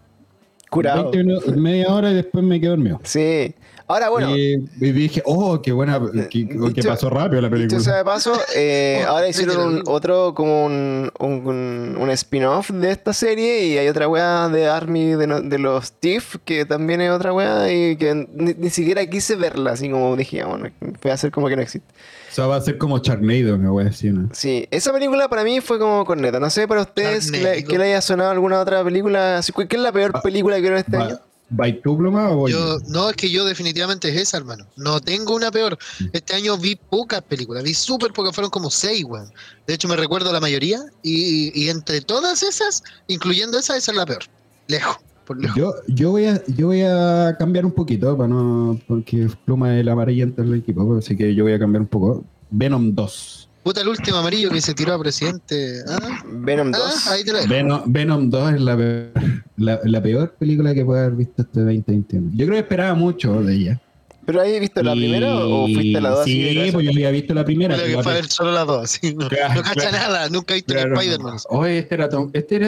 Curado. 0.70 1.12
20 1.12 1.18
minutos, 1.18 1.56
media 1.58 1.94
hora 1.94 2.12
y 2.12 2.16
después 2.16 2.44
me 2.46 2.60
quedé 2.62 2.70
dormido. 2.70 3.02
Sí. 3.04 3.54
Ahora, 3.89 4.10
bueno, 4.10 4.36
y, 4.36 4.56
y 4.82 4.91
dije, 4.91 5.22
oh, 5.25 5.62
qué 5.62 5.72
buena, 5.72 5.98
que, 6.29 6.46
que 6.46 6.53
Dicho- 6.58 6.89
pasó 6.89 7.10
rápido 7.10 7.41
la 7.41 7.48
Dicho 7.48 7.56
película. 7.58 7.79
sea 7.79 7.96
de 7.96 8.03
paso, 8.03 8.34
eh, 8.53 9.01
Oh, 9.06 9.12
ahora 9.12 9.29
hicieron 9.29 9.60
un, 9.62 9.84
otro 9.88 10.34
como 10.34 10.65
un, 10.65 11.10
un, 11.20 11.96
un- 11.98 12.10
spin-off 12.12 12.70
de 12.72 12.91
esta 12.91 13.13
serie 13.13 13.65
y 13.65 13.77
hay 13.77 13.88
otra 13.88 14.10
weá 14.10 14.50
de 14.50 14.67
Army 14.67 15.15
de, 15.15 15.27
no- 15.27 15.39
de 15.41 15.58
los 15.58 15.94
Thief 15.94 16.36
que 16.44 16.65
también 16.65 17.00
es 17.00 17.12
otra 17.12 17.32
weá 17.32 17.72
y 17.72 17.96
que 17.96 18.27
ni, 18.34 18.53
ni 18.56 18.70
siquiera 18.70 19.06
quise 19.06 19.36
verla, 19.38 19.72
así 19.72 19.89
como 19.89 20.17
dije, 20.17 20.41
ah, 20.41 20.48
bueno, 20.48 20.70
voy 20.82 21.12
a 21.12 21.13
hacer 21.13 21.32
como 21.32 21.48
que 21.48 21.56
no 21.56 21.62
existe. 21.62 21.88
O 22.29 22.36
sea, 22.38 22.46
va 22.48 22.58
a 22.58 22.62
ser 22.62 22.77
como 22.77 23.00
Charnado, 23.00 23.58
me 23.58 23.70
voy 23.70 23.84
a 23.84 23.86
decir. 23.88 24.13
¿no? 24.13 24.29
Sí, 24.34 24.67
esa 24.70 24.91
película 24.91 25.29
para 25.29 25.44
mí 25.46 25.62
fue 25.62 25.79
como 25.79 26.03
corneta. 26.06 26.39
No 26.41 26.50
sé 26.50 26.67
para 26.67 26.82
ustedes 26.82 27.32
que 27.32 27.38
le, 27.38 27.44
Charneido. 27.46 27.70
que 27.70 27.77
le 27.79 27.84
haya 27.86 28.01
sonado 28.01 28.32
alguna 28.32 28.60
otra 28.60 28.84
película. 28.84 29.38
así, 29.38 29.53
¿Qué 29.53 29.75
es 29.77 29.82
la 29.82 29.91
peor 29.94 30.12
Ah, 30.13 30.22
película 30.22 30.56
que 30.58 30.62
vieron 30.62 30.77
este 30.77 30.98
año? 30.98 31.20
Va- 31.50 31.58
¿By 31.58 31.82
tu 31.82 31.98
pluma 31.98 32.30
o 32.30 32.36
voy 32.38 32.51
Yo, 32.51 32.77
no, 32.88 33.10
es 33.10 33.16
que 33.16 33.30
yo 33.30 33.46
definitivamente 33.46 34.10
es 34.10 34.16
esa, 34.18 34.38
hermano. 34.38 34.66
No 34.75 35.00
tengo 35.00 35.36
una 35.36 35.50
peor. 35.50 35.77
Este 36.12 36.36
año 36.36 36.58
vi 36.58 36.75
pocas 36.75 37.22
películas, 37.22 37.63
vi 37.63 37.74
súper 37.74 38.12
pocas, 38.12 38.36
fueron 38.36 38.51
como 38.51 38.70
seis, 38.70 39.04
weón. 39.06 39.32
De 39.66 39.74
hecho, 39.74 39.88
me 39.88 39.96
recuerdo 39.96 40.32
la 40.34 40.39
mayoría, 40.39 40.82
y, 41.04 41.51
y 41.58 41.70
entre 41.70 42.01
todas 42.01 42.44
esas, 42.44 42.84
incluyendo 43.08 43.58
esa, 43.58 43.77
esa 43.77 43.92
es 43.92 43.98
la 43.98 44.06
peor. 44.06 44.24
Lejos, 44.67 44.98
por 45.26 45.39
lejos. 45.39 45.58
Yo, 45.58 45.74
yo 45.88 46.12
voy 46.12 46.26
a 46.26 46.43
yo 46.48 46.67
voy 46.67 46.82
a 46.82 47.36
cambiar 47.39 47.65
un 47.65 47.72
poquito 47.72 48.17
para 48.17 48.28
no 48.28 48.80
porque 48.88 49.30
pluma 49.45 49.74
es 49.74 49.82
el 49.82 49.89
amarillento 49.89 50.41
del 50.41 50.56
equipo, 50.56 50.98
así 50.98 51.15
que 51.15 51.34
yo 51.34 51.45
voy 51.45 51.54
a 51.54 51.60
cambiar 51.60 51.82
un 51.82 51.88
poco. 51.88 52.26
Venom 52.50 52.93
2. 52.93 53.47
Puta, 53.67 53.82
el 53.82 53.89
último 53.89 54.15
amarillo 54.19 54.49
que 54.49 54.62
se 54.62 54.73
tiró 54.73 54.93
a 54.93 54.99
presidente. 54.99 55.82
Ah, 55.89 56.23
Venom 56.25 56.71
2. 56.71 56.82
ah, 56.82 57.12
ahí 57.12 57.25
te 57.25 57.34
la. 57.34 57.45
Venom, 57.45 57.82
Venom 57.86 58.30
2 58.30 58.53
es 58.53 58.62
la 58.62 58.77
peor, 58.77 59.10
la, 59.58 59.80
la 59.84 60.01
peor 60.01 60.34
película 60.39 60.73
que 60.73 60.86
puede 60.86 61.01
haber 61.01 61.15
visto 61.17 61.41
este 61.41 61.60
2021. 61.60 62.32
Yo 62.32 62.45
creo 62.45 62.51
que 62.56 62.60
esperaba 62.60 62.93
mucho 62.93 63.43
de 63.43 63.53
ella. 63.56 63.82
¿Pero 64.25 64.39
has 64.41 64.47
visto 64.62 64.82
la 64.82 64.95
Y- 64.95 64.99
primera 64.99 65.36
o 65.36 65.65
fuiste 65.67 65.97
a 65.97 66.01
la 66.01 66.10
2? 66.12 66.23
Sí, 66.23 66.69
pues 66.71 66.86
yo 66.86 66.91
había 66.91 67.12
visto 67.12 67.34
la 67.34 67.43
primera. 67.43 67.75
Creo 67.75 67.88
que 67.88 67.95
la 67.97 68.03
fue 68.03 68.12
a 68.13 68.15
ver 68.15 68.27
solo 68.30 68.51
las 68.53 68.67
dos, 68.67 68.84
así, 68.86 69.13
no, 69.13 69.27
Claro, 69.27 69.56
no 69.56 69.62
cacha 69.63 69.89
claro. 69.89 69.97
nada, 69.97 70.30
nunca 70.30 70.53
he 70.53 70.58
visto 70.58 70.73
claro. 70.73 70.95
Spider-Man. 71.01 71.38
Oye, 71.49 71.77
este 71.80 71.95
era 71.95 72.08
Tom, 72.08 72.30
este 72.32 72.56
era 72.56 72.67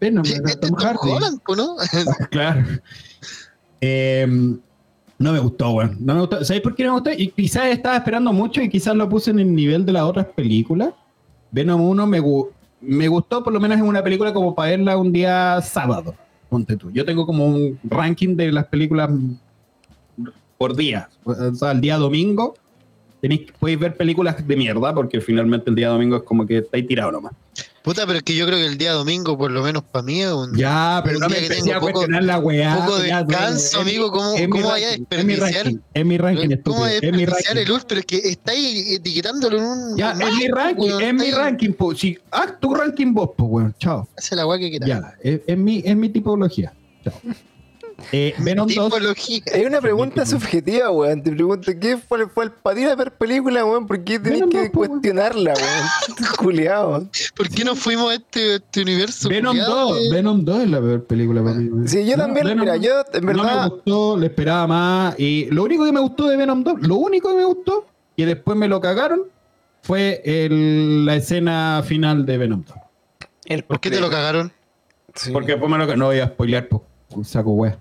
Venom, 0.00 0.24
Sí, 0.24 0.32
era 0.32 0.42
Este 0.46 0.50
es 0.50 0.60
Tom 0.60 0.70
Tom 0.70 0.78
Hardy. 0.84 1.10
Holland, 1.12 1.40
po, 1.46 1.54
¿no? 1.54 1.76
Claro. 2.32 2.64
Eh, 3.80 4.26
no 5.20 5.34
me 5.34 5.38
gustó, 5.38 5.72
weón. 5.72 5.98
No 6.00 6.14
me 6.14 6.20
gustó. 6.20 6.42
¿Sabéis 6.42 6.62
por 6.62 6.74
qué 6.74 6.82
no 6.82 6.94
me 6.94 7.00
gustó? 7.00 7.10
Y 7.12 7.28
quizás 7.28 7.66
estaba 7.66 7.94
esperando 7.98 8.32
mucho 8.32 8.62
y 8.62 8.70
quizás 8.70 8.96
lo 8.96 9.06
puse 9.06 9.30
en 9.30 9.38
el 9.38 9.54
nivel 9.54 9.84
de 9.84 9.92
las 9.92 10.04
otras 10.04 10.24
películas. 10.24 10.94
Venom 11.50 11.78
1 11.82 12.06
me, 12.06 12.22
me 12.80 13.08
gustó, 13.08 13.44
por 13.44 13.52
lo 13.52 13.60
menos 13.60 13.78
en 13.78 13.84
una 13.84 14.02
película 14.02 14.32
como 14.32 14.54
para 14.54 14.70
verla 14.70 14.96
un 14.96 15.12
día 15.12 15.60
sábado. 15.60 16.14
Ponte 16.48 16.74
tú. 16.74 16.90
Yo 16.90 17.04
tengo 17.04 17.26
como 17.26 17.46
un 17.46 17.78
ranking 17.84 18.34
de 18.34 18.50
las 18.50 18.66
películas 18.68 19.10
por 20.56 20.74
día. 20.74 21.10
O 21.24 21.54
sea, 21.54 21.72
el 21.72 21.82
día 21.82 21.98
domingo 21.98 22.54
tenéis, 23.20 23.52
podéis 23.58 23.78
ver 23.78 23.96
películas 23.98 24.48
de 24.48 24.56
mierda 24.56 24.94
porque 24.94 25.20
finalmente 25.20 25.68
el 25.68 25.76
día 25.76 25.90
domingo 25.90 26.16
es 26.16 26.22
como 26.22 26.46
que 26.46 26.58
estáis 26.58 26.86
tirado 26.86 27.12
nomás. 27.12 27.34
Puta, 27.82 28.06
pero 28.06 28.18
es 28.18 28.22
que 28.22 28.34
yo 28.36 28.44
creo 28.46 28.58
que 28.58 28.66
el 28.66 28.76
día 28.76 28.92
domingo, 28.92 29.38
por 29.38 29.50
lo 29.50 29.62
menos 29.62 29.82
para 29.82 30.02
mí, 30.02 30.20
es 30.20 30.30
un 30.30 30.54
Ya, 30.54 31.00
pero 31.02 31.16
Un 31.16 31.22
no 31.22 31.28
me 31.30 31.36
que 31.36 31.48
tengo 31.48 31.72
a 31.72 31.80
poco- 31.80 31.92
cuestionar 31.92 32.24
la 32.24 32.38
weá. 32.38 32.76
poco 32.76 33.02
ya, 33.02 33.22
descanso, 33.22 33.78
es 33.80 33.84
mi- 33.86 33.90
amigo, 33.92 34.12
¿cómo- 34.12 34.34
cómo 34.50 34.68
vaya 34.68 34.88
a 34.88 34.90
ranking, 34.90 35.06
Es 35.10 35.24
mi 35.24 35.32
desperdiciar? 35.32 35.64
ranking, 35.64 35.80
es 35.94 36.04
mi 36.06 36.18
ranking, 36.18 36.56
¿Cómo 36.62 36.86
es 36.86 36.92
mi 37.02 37.08
desperdiciar 37.08 37.30
ranking. 37.46 37.60
el 37.62 37.68
luz? 37.68 37.84
Pero 37.88 38.00
es 38.00 38.06
que 38.06 38.16
estáis 38.18 38.92
etiquetándolo 38.98 39.56
en 39.58 39.64
un. 39.64 39.96
Ya, 39.96 40.12
es 40.12 40.18
mi 40.18 40.48
ranking, 40.48 40.90
es 41.00 41.14
mi 41.14 41.30
ranking, 41.30 41.72
po. 41.72 41.94
Si, 41.94 42.18
haz 42.30 42.60
tu 42.60 42.74
ranking 42.74 43.14
vos, 43.14 43.30
pues, 43.34 43.48
weón. 43.50 43.74
Chao. 43.78 44.06
Hace 44.16 44.36
la 44.36 44.46
weá 44.46 44.58
que 44.58 44.68
quieras. 44.68 44.86
Ya, 44.88 45.14
es, 45.22 45.40
es 45.46 45.56
mi, 45.56 45.82
es 45.84 45.96
mi 45.96 46.10
tipología. 46.10 46.74
Chao. 47.02 47.14
Eh, 48.12 48.34
Venom 48.38 48.66
2. 48.68 48.84
Tipología. 48.86 49.40
Es 49.46 49.66
una 49.66 49.80
pregunta 49.80 50.24
subjetiva, 50.26 50.90
weón. 50.90 51.22
Te 51.22 51.30
pregunto, 51.32 51.72
¿qué 51.80 51.96
fue, 51.96 52.28
fue 52.28 52.44
el 52.44 52.50
para 52.52 52.76
ti 52.76 52.84
la 52.84 52.96
peor 52.96 53.12
película, 53.12 53.64
weón? 53.64 53.86
¿Por 53.86 54.02
qué 54.04 54.18
tenés 54.18 54.40
Venom 54.40 54.50
que 54.50 54.70
po, 54.70 54.80
weón. 54.80 54.90
cuestionarla, 54.92 55.54
weón? 55.54 56.26
Culeado. 56.38 57.08
¿Por 57.36 57.48
qué 57.48 57.64
no 57.64 57.74
fuimos 57.76 58.10
a 58.10 58.14
este, 58.14 58.56
este 58.56 58.82
universo? 58.82 59.28
Venom 59.28 59.52
culiado 59.52 59.88
2, 59.94 60.02
de- 60.02 60.10
Venom 60.10 60.44
2 60.44 60.62
es 60.62 60.70
la 60.70 60.80
peor 60.80 61.04
película 61.04 61.42
para 61.42 61.54
mí. 61.56 61.68
weón. 61.68 61.88
Sí, 61.88 62.04
yo 62.06 62.16
No, 62.16 62.24
también, 62.24 62.46
Venom 62.46 62.60
mira, 62.60 62.76
yo 62.76 62.92
en 63.12 63.26
No 63.26 63.32
me 63.32 63.48
verdad. 63.48 63.68
gustó, 63.70 64.16
le 64.16 64.26
esperaba 64.26 64.66
más. 64.66 65.14
Y 65.18 65.46
lo 65.50 65.64
único 65.64 65.84
que 65.84 65.92
me 65.92 66.00
gustó 66.00 66.28
de 66.28 66.36
Venom 66.36 66.62
2, 66.64 66.74
lo 66.82 66.96
único 66.96 67.28
que 67.30 67.36
me 67.36 67.44
gustó, 67.44 67.86
y 68.16 68.24
después 68.24 68.56
me 68.56 68.68
lo 68.68 68.80
cagaron, 68.80 69.22
fue 69.82 70.20
el- 70.24 71.06
la 71.06 71.16
escena 71.16 71.82
final 71.84 72.26
de 72.26 72.38
Venom 72.38 72.64
2. 72.66 72.76
el 73.46 73.64
¿Por 73.64 73.80
qué 73.80 73.90
te 73.90 74.00
lo 74.00 74.10
cagaron? 74.10 74.52
Sí. 75.14 75.32
Porque 75.32 75.52
después 75.52 75.70
me 75.70 75.76
lo 75.78 75.96
no 75.96 76.06
voy 76.06 76.18
a 76.20 76.26
spoilear, 76.28 76.68
pues, 76.68 76.82
saco 77.28 77.50
wea. 77.52 77.76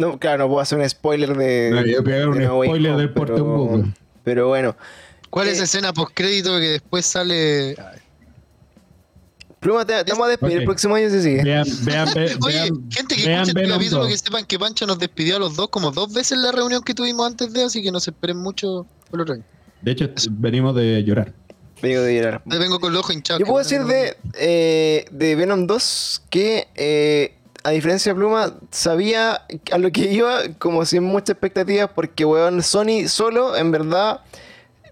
No, 0.00 0.18
claro, 0.18 0.38
no 0.44 0.48
puedo 0.48 0.60
hacer 0.60 0.78
un 0.78 0.88
spoiler 0.88 1.36
de. 1.36 1.70
No, 1.72 1.84
yo 1.86 2.02
pegar 2.02 2.28
un 2.28 2.38
de 2.38 2.44
No 2.46 2.62
spoiler 2.62 2.92
Home, 2.92 3.00
del 3.02 3.12
Porte 3.12 3.32
pero- 3.34 3.44
un 3.44 3.68
poco. 3.82 3.88
Pero 4.24 4.48
bueno. 4.48 4.76
¿Cuál 5.30 5.46
es 5.46 5.52
Eh, 5.52 5.56
esa 5.56 5.64
escena 5.64 5.92
postcrédito 5.92 6.50
que 6.58 6.70
después 6.70 7.06
sale? 7.06 7.76
Pluma, 9.60 9.84
te, 9.84 10.02
te 10.04 10.12
vamos 10.12 10.26
a 10.26 10.30
despedir 10.30 10.56
Ok. 10.56 10.60
el 10.60 10.64
próximo 10.64 10.94
año 10.94 11.10
si 11.10 11.20
sigue. 11.22 11.42
Vean, 11.44 11.66
vean, 11.82 12.08
ve- 12.14 12.36
Oye, 12.42 12.54
vean, 12.62 12.90
gente 12.90 13.14
que 13.14 13.26
vean 13.26 13.40
escucha 13.42 13.50
este 13.50 13.60
Venom 13.60 13.76
capítulo 13.78 14.00
2. 14.02 14.10
que 14.10 14.18
sepan 14.18 14.44
que 14.46 14.58
Pancho 14.58 14.86
nos 14.86 14.98
despidió 14.98 15.36
a 15.36 15.38
los 15.38 15.54
dos 15.54 15.68
como 15.68 15.90
dos 15.90 16.12
veces 16.14 16.32
en 16.32 16.42
la 16.42 16.52
reunión 16.52 16.82
que 16.82 16.94
tuvimos 16.94 17.26
antes 17.26 17.52
de, 17.52 17.64
así 17.64 17.82
que 17.82 17.92
no 17.92 18.00
se 18.00 18.10
esperen 18.10 18.38
mucho 18.38 18.86
por 19.10 19.18
el 19.18 19.22
otro 19.22 19.34
año. 19.34 19.44
De 19.82 19.92
hecho, 19.92 20.08
venimos 20.30 20.74
de 20.74 21.04
llorar. 21.04 21.32
Vengo 21.82 22.00
de 22.02 22.14
llorar. 22.16 22.42
Vengo 22.46 22.80
con 22.80 22.92
el 22.92 22.98
ojo 22.98 23.12
hinchado. 23.12 23.38
Yo 23.40 23.46
puedo 23.46 23.58
decir 23.58 23.84
de, 23.84 24.16
eh, 24.38 25.04
de 25.10 25.36
Venom 25.36 25.66
2 25.66 26.22
que, 26.30 26.68
eh, 26.74 27.34
a 27.62 27.70
diferencia 27.70 28.12
de 28.12 28.18
Pluma, 28.18 28.54
sabía 28.70 29.42
a 29.72 29.78
lo 29.78 29.90
que 29.90 30.12
iba 30.12 30.40
como 30.58 30.84
sin 30.84 31.04
muchas 31.04 31.30
expectativas 31.30 31.90
porque, 31.94 32.24
weón, 32.24 32.62
Sony 32.62 33.06
solo, 33.08 33.56
en 33.56 33.70
verdad, 33.70 34.20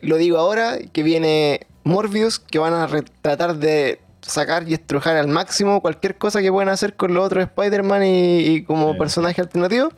lo 0.01 0.17
digo 0.17 0.39
ahora, 0.39 0.79
que 0.93 1.03
viene 1.03 1.67
Morbius, 1.85 2.39
que 2.39 2.59
van 2.59 2.75
a 2.75 2.89
tratar 3.23 3.57
de 3.57 4.01
sacar 4.21 4.69
y 4.69 4.75
estrujar 4.75 5.17
al 5.17 5.29
máximo 5.29 5.81
cualquier 5.81 6.19
cosa 6.19 6.43
que 6.43 6.53
puedan 6.53 6.69
hacer 6.69 6.95
con 6.97 7.15
los 7.15 7.25
otros 7.25 7.45
Spider-Man 7.45 8.05
y, 8.05 8.39
y 8.41 8.65
como 8.65 8.93
Sí. 8.93 8.99
personaje 8.99 9.41
alternativo. 9.41 9.91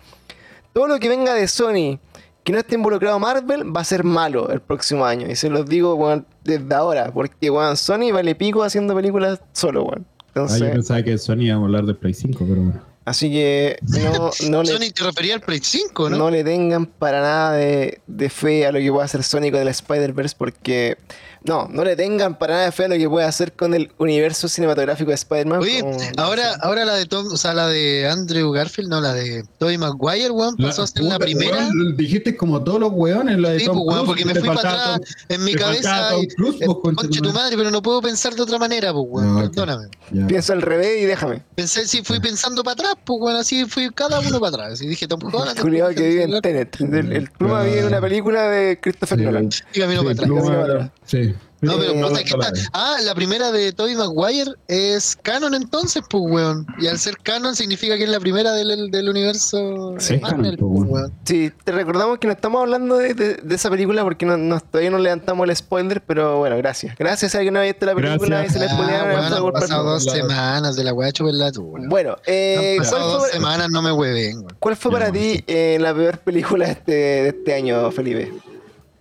Todo 0.73 0.87
lo 0.87 1.01
que 1.01 1.09
venga 1.09 1.35
de 1.35 1.49
Sony 1.49 1.99
que 2.45 2.53
no 2.53 2.59
esté 2.59 2.77
involucrado 2.77 3.19
Marvel 3.19 3.75
va 3.77 3.81
a 3.81 3.85
ser 3.85 4.05
malo 4.05 4.51
el 4.51 4.61
próximo 4.61 5.05
año. 5.05 5.29
Y 5.29 5.37
se 5.37 5.51
los 5.51 5.67
digo, 5.67 5.95
weón, 5.95 6.27
desde 6.45 6.75
ahora. 6.75 7.11
Porque, 7.13 7.51
weón, 7.51 7.77
Sony 7.77 8.13
vale 8.13 8.35
pico 8.35 8.63
haciendo 8.63 8.95
películas 8.95 9.41
solo, 9.53 9.83
weón. 9.85 10.07
Ah, 10.31 10.33
yo 10.35 10.43
Entonces, 10.43 10.71
pensaba 10.71 11.03
que 11.03 11.19
Sony 11.19 11.43
iba 11.43 11.57
a 11.57 11.59
hablar 11.59 11.85
de 11.85 11.95
Play 11.95 12.15
5, 12.15 12.45
pero 12.49 12.63
bueno. 12.63 12.81
Así 13.05 13.31
que 13.31 13.79
no, 13.83 14.31
no, 14.51 14.63
le, 14.63 14.69
Sony 14.69 14.93
te 14.95 15.03
refería 15.03 15.35
al 15.35 15.41
Play 15.41 15.61
5, 15.63 16.11
¿no? 16.11 16.19
no 16.19 16.31
le 16.31 16.45
tengan 16.45 16.87
para 16.87 17.21
nada 17.21 17.53
de, 17.53 18.01
de 18.07 18.31
fe 18.31 18.67
a 18.67 18.73
lo 18.73 18.79
que 18.79 18.91
pueda 18.93 19.05
hacer 19.05 19.23
Sony 19.23 19.51
con 19.51 19.61
el 19.61 19.69
Spider-Verse 19.69 20.37
porque... 20.39 20.97
No, 21.43 21.69
no 21.71 21.85
le 21.85 21.97
tengan 21.97 22.39
para 22.39 22.53
nada 22.55 22.67
de 22.67 22.73
fe 22.73 22.85
a 22.85 22.89
lo 22.89 22.97
que 22.97 23.09
puede 23.09 23.25
hacer 23.27 23.53
con 23.55 23.73
el 23.73 23.91
universo 23.97 24.47
cinematográfico 24.47 25.09
de 25.09 25.15
Spider-Man. 25.15 25.61
Oye, 25.61 25.81
como- 25.81 25.99
ahora, 26.19 26.55
ahora 26.61 26.85
la 26.85 26.95
de 26.95 27.07
Tom, 27.07 27.29
o 27.33 27.37
sea, 27.39 27.55
la 27.55 27.67
de 27.67 28.07
Andrew 28.09 28.51
Garfield, 28.53 28.91
no, 28.91 29.01
la 29.01 29.15
de 29.15 29.45
Tobey 29.59 29.79
Maguire, 29.79 30.31
weón, 30.31 30.57
pasó 30.59 30.83
a 30.83 30.87
ser 30.87 31.03
la 31.05 31.19
primera. 31.19 31.57
weón, 31.57 31.97
dijiste 31.97 32.37
como 32.37 32.63
todos 32.63 32.79
los 32.79 32.91
weones, 32.93 33.39
la 33.39 33.51
de 33.51 33.61
Sí, 33.61 33.67
Tom 33.67 33.77
pues, 33.79 33.95
weón, 33.95 34.07
porque 34.07 34.25
me 34.27 34.35
fui 34.35 34.49
para 34.49 34.59
atrás 34.61 34.85
Tom- 34.99 35.05
en 35.31 35.45
mi 35.45 35.55
cabeza 35.55 36.11
y, 36.19 36.25
eh, 36.25 36.29
pues, 36.37 36.57
concha 36.83 37.03
conche 37.03 37.21
tu 37.23 37.33
madre, 37.33 37.57
pero 37.57 37.71
no 37.71 37.81
puedo 37.81 38.03
pensar 38.03 38.35
de 38.35 38.43
otra 38.43 38.59
manera, 38.59 38.93
pues, 38.93 39.07
weón, 39.09 39.37
perdóname. 39.51 39.89
Ya. 40.13 40.27
Pienso 40.27 40.53
al 40.53 40.61
revés 40.61 41.03
y 41.03 41.07
déjame. 41.07 41.43
Pensé, 41.55 41.87
sí, 41.87 42.03
fui 42.05 42.21
pensando 42.21 42.63
para 42.63 42.75
atrás, 42.75 42.95
pues, 43.05 43.19
weón, 43.19 43.37
así 43.37 43.65
fui 43.65 43.89
cada 43.95 44.21
uno 44.21 44.41
para 44.41 44.65
atrás. 44.65 44.83
Y 44.83 44.89
dije, 44.89 45.09
Tom 45.09 45.21
Holland. 45.33 45.59
Culiado 45.59 45.95
que 45.95 46.07
vive 46.07 46.25
en 46.25 46.41
Tenet. 46.43 46.81
El, 46.81 47.13
el 47.13 47.31
pluma 47.31 47.63
vive 47.63 47.81
en 47.81 47.87
una 47.87 48.01
película 48.01 48.43
de 48.49 48.79
Christopher. 48.79 49.19
Nolan. 49.21 49.49
Camino 49.73 50.01
Sí, 50.03 50.15
para 50.15 50.63
atrás. 50.65 50.91
Sí. 51.07 51.30
No, 51.63 51.77
pero 51.79 51.93
Eh, 51.93 52.03
puta, 52.03 52.23
que 52.25 52.31
está- 52.31 52.53
Ah, 52.73 52.97
la 53.03 53.15
primera 53.15 53.53
de 53.53 53.73
Tobey 53.73 53.95
Maguire 53.95 54.53
es 54.67 55.17
canon 55.23 55.55
entonces, 55.55 56.03
pues, 56.09 56.23
weón. 56.27 56.67
Y 56.79 56.87
al 56.87 56.99
ser 56.99 57.17
canon 57.19 57.55
significa 57.55 57.97
que 57.99 58.05
es 58.05 58.09
la 58.11 58.19
primera 58.21 58.53
del, 58.53 58.91
del 58.91 59.09
universo 59.09 59.95
Sí, 59.99 60.19
canon, 60.21 60.39
Marvel, 60.39 60.57
pues, 60.59 60.73
pues, 60.75 60.91
weón. 60.91 61.13
Sí, 61.25 61.53
te 61.65 61.73
recordamos 61.73 62.19
que 62.19 62.27
no 62.29 62.33
estamos 62.33 62.63
hablando 62.63 62.97
de, 62.97 63.13
de- 63.15 63.35
de 63.35 63.55
esa 63.55 63.69
película 63.69 64.03
porque 64.05 64.25
no, 64.25 64.37
no- 64.39 64.59
todavía 64.61 64.91
no 64.91 64.99
levantamos 64.99 65.49
el 65.49 65.55
spoiler, 65.55 66.03
pero 66.03 66.39
bueno, 66.39 66.57
gracias. 66.57 66.97
Gracias 66.99 67.35
a 67.35 67.41
que 67.41 67.51
no 67.51 67.59
había 67.59 67.73
visto 67.73 67.87
la 67.87 67.95
película 67.95 68.39
Gracias. 68.39 68.51
y 68.51 68.53
se 68.55 68.59
le 68.61 68.65
Ah, 68.67 68.75
spoilearon 68.75 69.11
fue 69.41 69.49
han 69.49 69.53
pasado 69.53 69.85
dos 69.85 70.05
Claro. 70.05 70.19
semanas 70.29 70.77
de 70.77 70.85
la 70.85 70.93
weá 70.95 71.13
chuparla 71.13 71.53
tú, 71.53 71.63
weón. 71.63 71.89
Bueno, 71.89 72.17
eh, 72.27 72.57
Han 72.57 72.65
¿cuál, 72.65 72.79
pasado 72.79 73.03
fue, 73.03 73.13
dos 73.13 73.21
para- 73.23 73.33
semanas, 73.35 73.69
no 73.71 73.83
me 73.83 73.93
hueven, 73.93 74.37
weón. 74.39 74.57
cuál 74.59 74.77
fue 74.77 74.91
para 74.93 75.13
ti 75.13 75.45
eh, 75.47 75.77
la 75.81 75.95
peor 75.95 76.19
película 76.19 76.67
de 76.67 76.73
este, 76.73 76.93
de 76.93 77.29
este 77.29 77.55
año, 77.55 77.91
Felipe? 77.91 78.33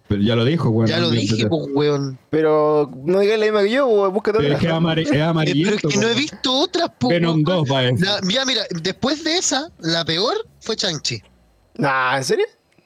Pero 0.09 0.21
ya 0.23 0.35
lo 0.35 0.43
dijo, 0.43 0.69
weón. 0.69 0.89
Ya 0.89 0.99
lo 0.99 1.09
dije, 1.11 1.45
pues, 1.47 1.67
weón. 1.73 2.17
Pero 2.31 2.91
no 3.05 3.19
digas 3.19 3.39
la 3.39 3.45
misma 3.45 3.61
que 3.63 3.69
yo, 3.71 3.87
o 3.87 4.11
búscate 4.11 4.39
Pero 4.39 4.53
es 4.55 4.59
que 4.59 4.65
es, 4.65 4.71
otra. 4.73 4.77
amare- 4.77 5.03
es 5.03 5.11
Eh, 5.11 5.21
amarillento. 5.21 5.75
Pero 5.77 5.87
es 5.89 5.93
que 5.93 5.99
no 6.01 6.07
he 6.07 6.11
weón. 6.13 6.17
visto 6.19 6.53
otras, 6.53 6.91
pues. 6.99 7.13
Venom 7.13 7.31
weón. 7.35 7.43
2 7.43 7.71
va 7.71 7.79
a 7.79 7.83
ser. 7.83 7.99
La- 8.01 8.21
mira, 8.23 8.43
mira, 8.45 8.63
después 8.81 9.23
de 9.23 9.37
esa, 9.37 9.71
la 9.79 10.03
peor 10.03 10.45
fue 10.61 10.75
Chanchi. 10.75 11.21
Nah, 11.75 12.17
¿en 12.17 12.23
serio? 12.23 12.45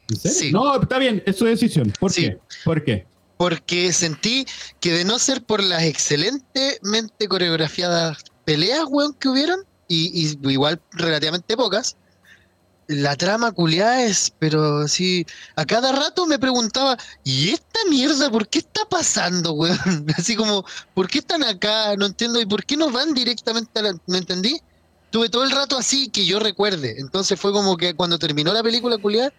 ¿En 0.09 0.15
serio? 0.17 0.37
sí. 0.37 0.51
No, 0.51 0.81
está 0.81 0.99
bien, 0.99 1.23
es 1.25 1.37
su 1.37 1.45
decisión. 1.45 1.91
¿Por 1.99 2.11
Sí. 2.11 2.23
qué? 2.23 2.39
¿Por 2.65 2.83
qué? 2.83 3.07
Porque 3.37 3.91
sentí 3.93 4.45
que 4.81 4.91
de 4.91 5.05
no 5.05 5.17
ser 5.17 5.43
por 5.43 5.63
las 5.63 5.83
excelentemente 5.83 7.27
coreografiadas 7.27 8.17
peleas, 8.45 8.83
weón, 8.89 9.13
que 9.13 9.29
hubieron, 9.29 9.61
y, 9.87 10.11
y 10.27 10.51
igual 10.51 10.81
relativamente 10.91 11.55
pocas, 11.57 11.95
la 12.87 13.15
trama 13.15 13.51
culiada 13.51 14.03
es, 14.03 14.31
pero 14.39 14.87
sí, 14.87 15.25
a 15.55 15.65
cada 15.65 15.91
rato 15.91 16.25
me 16.25 16.37
preguntaba, 16.39 16.97
¿y 17.23 17.49
esta 17.49 17.79
mierda 17.89 18.29
por 18.29 18.47
qué 18.47 18.59
está 18.59 18.81
pasando, 18.89 19.53
weón? 19.53 19.77
Así 20.17 20.35
como, 20.35 20.65
¿por 20.93 21.07
qué 21.07 21.19
están 21.19 21.43
acá? 21.43 21.95
No 21.95 22.05
entiendo, 22.05 22.41
¿y 22.41 22.45
por 22.45 22.65
qué 22.65 22.75
no 22.77 22.89
van 22.91 23.13
directamente 23.13 23.79
a 23.79 23.83
la... 23.83 23.93
¿Me 24.07 24.17
entendí? 24.17 24.59
Tuve 25.11 25.29
todo 25.29 25.43
el 25.43 25.51
rato 25.51 25.77
así 25.77 26.09
que 26.09 26.25
yo 26.25 26.39
recuerde. 26.39 26.95
Entonces 26.97 27.39
fue 27.39 27.51
como 27.51 27.77
que 27.77 27.93
cuando 27.93 28.17
terminó 28.17 28.51
la 28.51 28.63
película 28.63 28.97
culiada, 28.97 29.31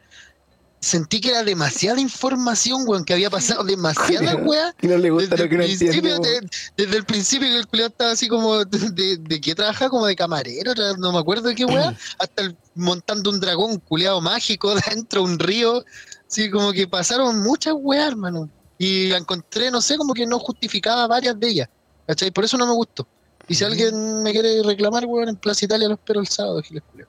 sentí 0.80 1.20
que 1.20 1.30
era 1.30 1.42
demasiada 1.42 1.98
información, 2.00 2.84
weón, 2.86 3.04
que 3.04 3.12
había 3.14 3.30
pasado 3.30 3.64
demasiada 3.64 4.36
weá. 4.44 4.72
No 4.82 4.98
le 4.98 5.10
gusta 5.10 5.30
Desde 5.36 5.44
lo 5.44 5.48
que 5.50 5.56
el, 5.98 6.04
no 6.04 6.18
de- 6.20 6.48
desde 6.76 6.96
el 6.96 7.04
principio 7.04 7.48
que 7.48 7.56
el 7.56 7.66
culiado 7.66 7.88
estaba 7.90 8.10
así 8.12 8.28
como 8.28 8.64
de, 8.64 8.90
de, 8.90 9.16
de 9.16 9.40
que 9.40 9.54
trabaja 9.54 9.88
como 9.88 10.06
de 10.06 10.14
camarero, 10.14 10.74
no 10.98 11.12
me 11.12 11.18
acuerdo 11.18 11.48
de 11.48 11.54
qué 11.54 11.64
weá, 11.64 11.96
hasta 12.18 12.42
el- 12.42 12.56
montando 12.74 13.30
un 13.30 13.40
dragón 13.40 13.78
culiado 13.80 14.20
mágico 14.20 14.74
dentro 14.90 15.22
de 15.24 15.32
un 15.32 15.38
río, 15.38 15.84
así 16.28 16.50
como 16.50 16.72
que 16.72 16.86
pasaron 16.88 17.42
muchas 17.42 17.74
weas, 17.76 18.08
hermano. 18.08 18.48
Y 18.78 19.08
la 19.08 19.18
encontré, 19.18 19.70
no 19.70 19.80
sé, 19.80 19.96
como 19.96 20.14
que 20.14 20.26
no 20.26 20.38
justificaba 20.38 21.06
varias 21.06 21.38
de 21.38 21.48
ellas. 21.48 21.68
¿Cachai? 22.06 22.30
Por 22.30 22.44
eso 22.44 22.56
no 22.58 22.66
me 22.66 22.72
gustó. 22.74 23.06
Y 23.48 23.54
si 23.54 23.64
alguien 23.64 24.22
me 24.22 24.32
quiere 24.32 24.62
reclamar, 24.62 25.04
weón, 25.06 25.28
en 25.28 25.36
Plaza 25.36 25.64
Italia 25.64 25.88
lo 25.88 25.94
espero 25.94 26.20
el 26.20 26.26
sábado, 26.26 26.60
Giles 26.62 26.82
culiao. 26.90 27.08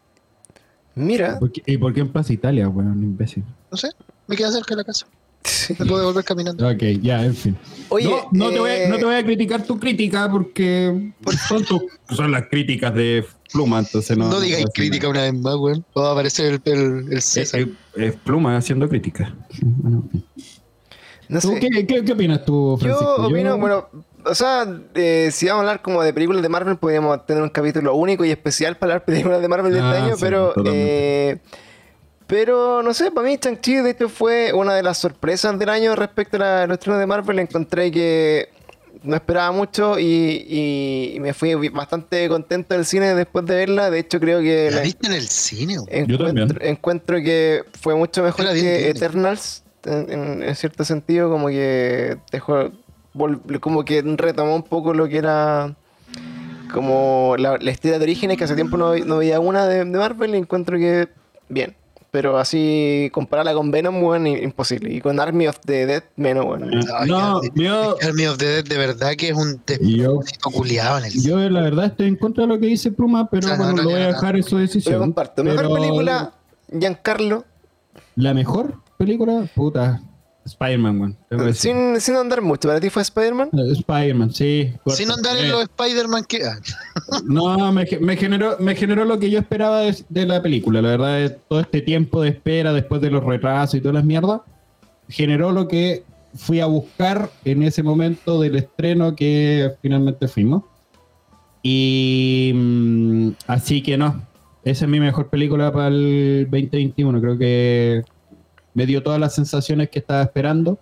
Mira. 0.95 1.39
¿Por 1.39 1.51
qué- 1.51 1.63
¿Y 1.65 1.77
por 1.77 1.93
qué 1.93 2.01
en 2.01 2.11
Plaza 2.11 2.31
Italia, 2.33 2.69
weón? 2.69 3.01
Imbécil. 3.03 3.43
No 3.71 3.77
sé, 3.77 3.89
me 4.27 4.35
queda 4.35 4.51
cerca 4.51 4.75
de 4.75 4.77
la 4.77 4.83
casa. 4.83 5.05
Me 5.69 5.85
puedo 5.85 5.99
devolver 5.99 6.23
caminando. 6.23 6.67
Ok, 6.69 6.81
ya, 7.01 7.23
en 7.25 7.35
fin. 7.35 7.57
Oye, 7.89 8.09
no, 8.09 8.27
no 8.31 8.51
te 8.51 8.59
voy 8.59 8.69
a, 8.71 8.85
eh, 8.85 8.89
no 8.89 8.97
te 8.97 9.05
voy 9.05 9.15
a 9.15 9.23
criticar 9.23 9.63
tu 9.65 9.79
crítica 9.79 10.29
porque 10.31 11.11
son, 11.47 11.63
tu- 11.65 11.87
son 12.09 12.31
las 12.31 12.47
críticas 12.47 12.93
de 12.93 13.25
Pluma, 13.53 13.79
entonces 13.79 14.17
no. 14.17 14.29
No, 14.29 14.39
digáis 14.39 14.65
crítica 14.73 15.07
una 15.09 15.21
vez 15.23 15.33
más, 15.33 15.55
weón. 15.55 15.85
Va 15.97 16.09
a 16.09 16.11
aparecer 16.13 16.45
el, 16.53 16.61
el, 16.65 16.79
el 16.81 17.05
nada. 17.09 17.21
César. 17.21 17.59
Es, 17.61 17.67
es- 17.67 18.03
es 18.03 18.15
Pluma 18.17 18.57
haciendo 18.57 18.87
crítica. 18.89 19.35
Bueno, 19.61 20.03
en 20.05 20.09
fin. 20.11 20.25
no 21.29 21.39
¿Tú 21.41 21.47
sé. 21.53 21.59
qué, 21.59 21.85
qué, 21.87 22.03
qué 22.03 22.11
opinas 22.13 22.43
tú, 22.45 22.77
Yo 22.77 22.79
Francisco? 22.79 23.27
opino, 23.27 23.57
bueno, 23.57 23.87
o 24.25 24.33
sea, 24.35 24.65
eh, 24.95 25.29
si 25.31 25.45
vamos 25.47 25.59
a 25.59 25.61
hablar 25.69 25.81
como 25.83 26.01
de 26.01 26.13
películas 26.13 26.41
de 26.41 26.49
Marvel, 26.49 26.77
podríamos 26.77 27.25
tener 27.25 27.43
un 27.43 27.49
capítulo 27.49 27.93
único 27.95 28.25
y 28.25 28.31
especial 28.31 28.75
para 28.77 28.93
hablar 28.93 29.05
de 29.05 29.13
películas 29.13 29.41
de 29.41 29.47
Marvel 29.47 29.71
de 29.71 29.79
este 29.79 29.89
Ah, 29.91 30.03
año, 30.03 30.15
sí, 30.15 30.21
pero 30.21 30.53
eh, 30.65 31.37
pero 32.27 32.81
no 32.81 32.93
sé, 32.93 33.11
para 33.11 33.27
mí 33.27 33.37
Shang-Chi 33.41 33.75
de 33.77 33.91
hecho 33.91 34.09
fue 34.09 34.51
una 34.53 34.73
de 34.75 34.83
las 34.83 34.97
sorpresas 34.97 35.57
del 35.59 35.69
año 35.69 35.95
respecto 35.95 36.37
a 36.43 36.65
los 36.67 36.75
estrenos 36.77 36.99
de 36.99 37.05
Marvel. 37.05 37.39
Encontré 37.39 37.91
que 37.91 38.49
no 39.03 39.15
esperaba 39.15 39.51
mucho 39.51 39.99
y, 39.99 40.03
y- 40.49 41.13
y 41.15 41.19
me 41.19 41.33
fui 41.35 41.53
bastante 41.69 42.27
contento 42.27 42.73
del 42.73 42.85
cine 42.85 43.13
después 43.13 43.45
de 43.45 43.55
verla. 43.55 43.91
De 43.91 43.99
hecho, 43.99 44.19
creo 44.19 44.39
que 44.39 44.69
¿La 44.71 44.77
la- 44.77 44.81
viste 44.83 45.05
en 45.07 45.13
el 45.13 45.27
cine, 45.27 45.79
weón? 45.79 46.07
Yo 46.07 46.17
también. 46.17 46.37
encuentro, 46.47 46.65
encuentro 46.67 47.17
que 47.17 47.63
fue 47.79 47.93
mucho 47.95 48.23
mejor 48.23 48.45
que. 48.53 48.89
Eternals 48.89 49.63
en, 49.85 50.11
en- 50.11 50.43
en 50.43 50.55
cierto 50.55 50.83
sentido 50.83 51.29
como 51.29 51.47
que 51.49 52.17
dejó 52.31 52.71
vol- 53.13 53.59
como 53.59 53.85
que 53.85 54.01
retomó 54.01 54.55
un 54.55 54.63
poco 54.63 54.93
lo 54.95 55.07
que 55.07 55.17
era 55.19 55.75
como 56.73 57.35
la, 57.37 57.57
la 57.59 57.71
historia 57.71 57.97
de 57.99 58.03
orígenes 58.03 58.37
que 58.37 58.43
hace 58.45 58.55
tiempo 58.55 58.77
no, 58.77 58.95
no 58.95 59.17
veía 59.17 59.39
una 59.39 59.67
de, 59.67 59.77
de 59.77 59.85
Marvel 59.85 60.33
y 60.35 60.37
encuentro 60.39 60.77
que 60.77 61.07
bien 61.47 61.75
pero 62.15 62.37
así 62.37 63.09
compararla 63.11 63.53
con 63.53 63.71
Venom 63.71 63.99
bueno, 64.01 64.29
imposible. 64.29 64.93
Y 64.93 65.01
con 65.01 65.19
Army 65.19 65.47
of 65.47 65.59
the 65.65 65.85
Dead 65.85 66.03
menos 66.15 66.45
bueno 66.45 66.67
Ay, 66.97 67.09
no, 67.09 67.37
Army- 67.39 67.49
yo, 67.55 67.97
Army 68.01 68.25
of 68.27 68.37
the 68.37 68.45
Dead 68.45 68.63
de 68.63 68.77
verdad 68.77 69.11
que 69.17 69.27
es 69.29 69.35
un 69.35 69.61
yo, 69.81 70.13
despósito 70.13 70.49
culiado 70.51 70.99
en 70.99 71.05
el 71.05 71.21
yo 71.21 71.37
la 71.49 71.59
verdad 71.61 71.85
estoy 71.87 72.07
en 72.07 72.15
contra 72.15 72.43
de 72.43 72.47
lo 72.47 72.57
que 72.59 72.67
dice 72.67 72.89
Pluma, 72.93 73.29
pero 73.29 73.47
O 73.47 73.49
sea, 73.49 73.57
no, 73.57 73.63
bueno, 73.65 73.77
no 73.77 73.83
lo 73.83 73.89
voy 73.89 73.99
a 74.01 74.07
dejar 74.07 74.37
en 74.37 74.43
su 74.43 74.57
decisión. 74.57 74.93
pero 74.93 74.99
comparto. 75.01 75.43
Mejor 75.43 75.61
Pero 75.63 75.73
película 75.75 76.31
Giancarlo. 76.71 77.43
La 78.15 78.33
mejor 78.33 78.75
película, 78.97 79.45
puta, 79.53 80.01
Spider-Man, 80.45 80.99
weón. 81.31 81.53
sin, 81.55 81.99
sin 81.99 82.15
andar 82.15 82.41
mucho 82.41 82.67
para 82.67 82.79
ti 82.79 82.89
fue 82.91 83.01
Spider-Man 83.01 83.49
Eh, 83.53 83.71
Spider-Man, 83.79 84.31
sí. 84.31 84.71
Sin 84.87 85.09
andar 85.11 85.37
en 85.37 85.45
Eh, 85.45 85.49
los 85.49 85.61
Spider-Man 85.63 86.23
que. 86.25 86.43
ah, 86.45 86.59
No, 87.25 87.71
me, 87.71 87.85
me 87.99 88.15
generó, 88.15 88.55
me 88.59 88.75
generó 88.75 89.05
lo 89.05 89.17
que 89.19 89.29
yo 89.31 89.39
esperaba 89.39 89.81
de, 89.81 89.97
de 90.07 90.25
la 90.25 90.41
película. 90.41 90.81
La 90.81 90.89
verdad, 90.89 91.21
es 91.21 91.35
todo 91.49 91.59
este 91.59 91.81
tiempo 91.81 92.21
de 92.21 92.29
espera 92.29 92.73
después 92.73 93.01
de 93.01 93.09
los 93.11 93.23
retrasos 93.23 93.75
y 93.75 93.81
todas 93.81 93.95
las 93.95 94.05
mierdas, 94.05 94.41
generó 95.09 95.51
lo 95.51 95.67
que 95.67 96.03
fui 96.35 96.59
a 96.59 96.65
buscar 96.67 97.29
en 97.43 97.63
ese 97.63 97.81
momento 97.81 98.39
del 98.41 98.55
estreno 98.57 99.15
que 99.15 99.71
finalmente 99.81 100.27
fuimos. 100.27 100.63
Y 101.63 102.51
mm, 102.53 103.29
así 103.47 103.81
que 103.81 103.97
no, 103.97 104.21
esa 104.63 104.85
es 104.85 104.91
mi 104.91 104.99
mejor 104.99 105.29
película 105.29 105.71
para 105.71 105.87
el 105.87 106.47
2021. 106.51 107.21
Creo 107.21 107.37
que 107.37 108.03
me 108.75 108.85
dio 108.85 109.01
todas 109.01 109.19
las 109.19 109.33
sensaciones 109.33 109.89
que 109.89 109.97
estaba 109.97 110.21
esperando 110.21 110.77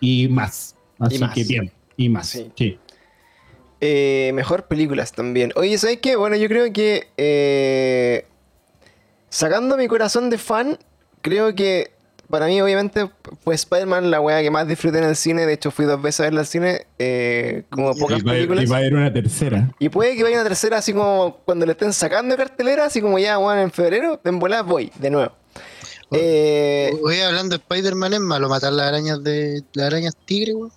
y 0.00 0.28
más. 0.28 0.76
Así 0.98 1.18
más. 1.18 1.34
que 1.34 1.44
bien, 1.44 1.72
y 1.96 2.08
más. 2.10 2.28
Sí. 2.28 2.52
sí. 2.54 2.78
Eh, 3.80 4.32
mejor 4.34 4.64
películas 4.64 5.12
también. 5.12 5.52
Oye, 5.56 5.78
¿sabes 5.78 5.98
qué? 6.00 6.16
Bueno, 6.16 6.36
yo 6.36 6.48
creo 6.48 6.70
que 6.72 7.08
eh, 7.16 8.26
sacando 9.28 9.76
mi 9.76 9.88
corazón 9.88 10.28
de 10.28 10.38
fan, 10.38 10.78
creo 11.22 11.54
que 11.54 11.92
para 12.30 12.46
mí 12.46 12.60
obviamente 12.60 13.10
fue 13.42 13.54
Spider-Man 13.54 14.10
la 14.10 14.20
wea 14.20 14.42
que 14.42 14.50
más 14.50 14.66
disfruté 14.66 14.98
en 14.98 15.04
el 15.04 15.16
cine. 15.16 15.46
De 15.46 15.52
hecho, 15.52 15.70
fui 15.70 15.84
dos 15.84 16.00
veces 16.00 16.20
a 16.20 16.22
verla 16.24 16.40
al 16.40 16.46
cine, 16.46 16.86
eh, 16.98 17.64
como 17.70 17.94
pocas 17.94 18.20
Y 18.20 18.22
va, 18.22 18.32
películas. 18.32 18.64
y 18.64 18.66
va 18.66 18.76
a 18.76 18.78
haber 18.80 18.94
una 18.94 19.12
tercera. 19.12 19.70
Y 19.78 19.88
puede 19.88 20.16
que 20.16 20.22
vaya 20.22 20.36
una 20.36 20.48
tercera 20.48 20.78
así 20.78 20.92
como 20.92 21.36
cuando 21.44 21.66
le 21.66 21.72
estén 21.72 21.92
sacando 21.92 22.34
de 22.34 22.42
cartelera, 22.42 22.86
así 22.86 23.00
como 23.00 23.18
ya, 23.18 23.36
bueno, 23.36 23.60
en 23.60 23.70
febrero, 23.70 24.20
en 24.24 24.38
volada 24.38 24.62
voy, 24.62 24.90
de 24.98 25.10
nuevo. 25.10 25.32
Eh, 26.10 26.92
Hoy 27.02 27.20
hablando 27.20 27.56
de 27.56 27.62
Spider-Man 27.62 28.14
es 28.14 28.20
malo 28.20 28.48
matar 28.48 28.72
las 28.72 28.86
arañas 28.88 29.22
de. 29.22 29.62
las 29.72 29.86
arañas 29.86 30.14
tigre, 30.24 30.54
weón. 30.54 30.72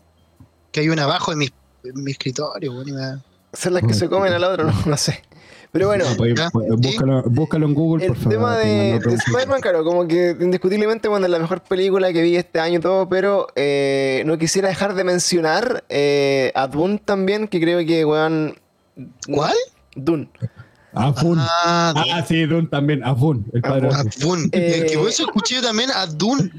Que 0.72 0.82
hay 0.82 0.90
una 0.90 1.04
abajo 1.04 1.32
en 1.32 1.40
mi, 1.40 1.50
en 1.84 2.04
mi 2.04 2.12
escritorio, 2.12 2.72
weón. 2.74 2.92
me 2.94 3.22
son 3.54 3.74
las 3.74 3.84
que 3.84 3.94
se 3.94 4.10
comen 4.10 4.34
al 4.34 4.44
otro, 4.44 4.66
no, 4.72 4.74
no 4.86 4.98
sé. 4.98 5.24
Pero 5.72 5.88
bueno, 5.88 6.06
No, 6.10 6.16
pues, 6.16 6.34
pues, 6.52 6.66
sí. 6.70 6.76
búscalo, 6.78 7.24
búscalo 7.24 7.66
en 7.66 7.74
Google, 7.74 8.06
El 8.06 8.12
por 8.12 8.18
favor. 8.18 8.34
tema 8.34 8.62
que 8.62 8.68
de, 8.68 9.00
de 9.00 9.16
Spider-Man, 9.16 9.62
claro, 9.62 9.84
como 9.84 10.08
que 10.08 10.36
indiscutiblemente 10.40 11.08
bueno, 11.08 11.26
es 11.26 11.32
la 11.32 11.40
mejor 11.40 11.62
película 11.62 12.14
que 12.14 12.22
vi 12.22 12.36
este 12.38 12.60
año 12.60 12.80
y 12.80 12.82
todo, 12.82 13.10
pero 13.10 13.48
eh, 13.56 14.24
no 14.26 14.38
quisiera 14.38 14.70
dejar 14.70 14.96
de 14.96 15.04
mencionar 15.04 15.84
eh, 15.90 16.52
a 16.56 16.68
Dune 16.68 17.02
también, 17.04 17.48
que 17.48 17.60
creo 17.60 17.86
que, 17.86 18.06
weón... 18.06 18.58
¿Cuál? 19.32 19.54
Dune. 19.96 20.30
Afun. 20.94 21.38
Ah, 21.40 21.94
Ah, 22.14 22.24
sí, 22.28 22.46
Dune 22.46 22.68
también. 22.68 23.04
Afun, 23.04 23.46
el 23.54 23.62
padre. 23.62 23.90
a 23.94 24.04
Dune. 24.20 24.46
Eh, 24.52 24.86
que 24.88 24.94
eso 24.94 25.24
escuché 25.24 25.56
yo 25.56 25.62
también 25.62 25.90
a 25.92 26.06
Dune. 26.08 26.50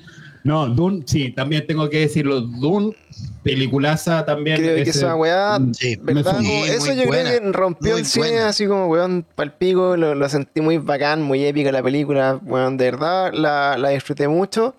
No, 0.44 0.66
Dune, 0.68 1.02
sí, 1.06 1.32
también 1.32 1.66
tengo 1.66 1.88
que 1.90 2.00
decirlo. 2.00 2.40
Dune, 2.40 2.94
peliculaza 3.42 4.24
también. 4.24 4.56
Creo 4.58 4.76
que 4.76 4.82
ese- 4.82 4.90
esa 5.00 5.16
weá, 5.16 5.58
Mm, 5.58 5.74
Sí. 5.74 5.96
¿verdad? 6.00 6.38
Sí, 6.40 6.62
eso 6.68 6.92
yo 6.92 7.06
buena, 7.06 7.30
creo 7.30 7.42
que 7.42 7.52
rompió 7.52 7.90
muy 7.92 8.00
el 8.00 8.06
cine 8.06 8.28
buena. 8.28 8.48
así 8.48 8.66
como 8.66 8.86
weón 8.86 9.26
palpico, 9.34 9.96
lo, 9.96 10.14
lo 10.14 10.28
sentí 10.28 10.60
muy 10.60 10.78
bacán, 10.78 11.22
muy 11.22 11.44
épica 11.44 11.72
la 11.72 11.82
película, 11.82 12.38
weón, 12.44 12.76
de 12.76 12.84
verdad 12.90 13.32
la, 13.32 13.76
la 13.78 13.88
disfruté 13.90 14.28
mucho. 14.28 14.74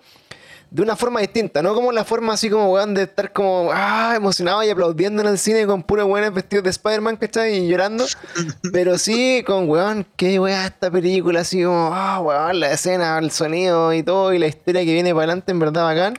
De 0.70 0.82
una 0.82 0.94
forma 0.94 1.18
distinta, 1.18 1.62
no 1.62 1.74
como 1.74 1.90
la 1.90 2.04
forma 2.04 2.32
así 2.32 2.48
como 2.48 2.72
weón 2.72 2.94
de 2.94 3.02
estar 3.02 3.32
como 3.32 3.70
ah, 3.72 4.12
emocionado 4.14 4.62
y 4.62 4.70
aplaudiendo 4.70 5.20
en 5.20 5.26
el 5.26 5.36
cine 5.36 5.66
con 5.66 5.82
puros 5.82 6.06
weones 6.06 6.32
vestidos 6.32 6.62
de 6.62 6.70
Spider-Man, 6.70 7.16
¿cachai? 7.16 7.56
Y 7.56 7.68
llorando. 7.68 8.06
Pero 8.72 8.96
sí 8.96 9.42
con 9.44 9.68
weón, 9.68 10.06
qué 10.14 10.38
weá 10.38 10.66
esta 10.66 10.88
película, 10.88 11.40
así 11.40 11.64
como, 11.64 11.90
ah, 11.92 12.20
weón, 12.20 12.60
la 12.60 12.70
escena, 12.70 13.18
el 13.18 13.32
sonido 13.32 13.92
y 13.92 14.04
todo, 14.04 14.32
y 14.32 14.38
la 14.38 14.46
historia 14.46 14.84
que 14.84 14.92
viene 14.92 15.12
para 15.12 15.24
adelante, 15.24 15.50
en 15.50 15.58
verdad 15.58 15.82
bacán. 15.82 16.18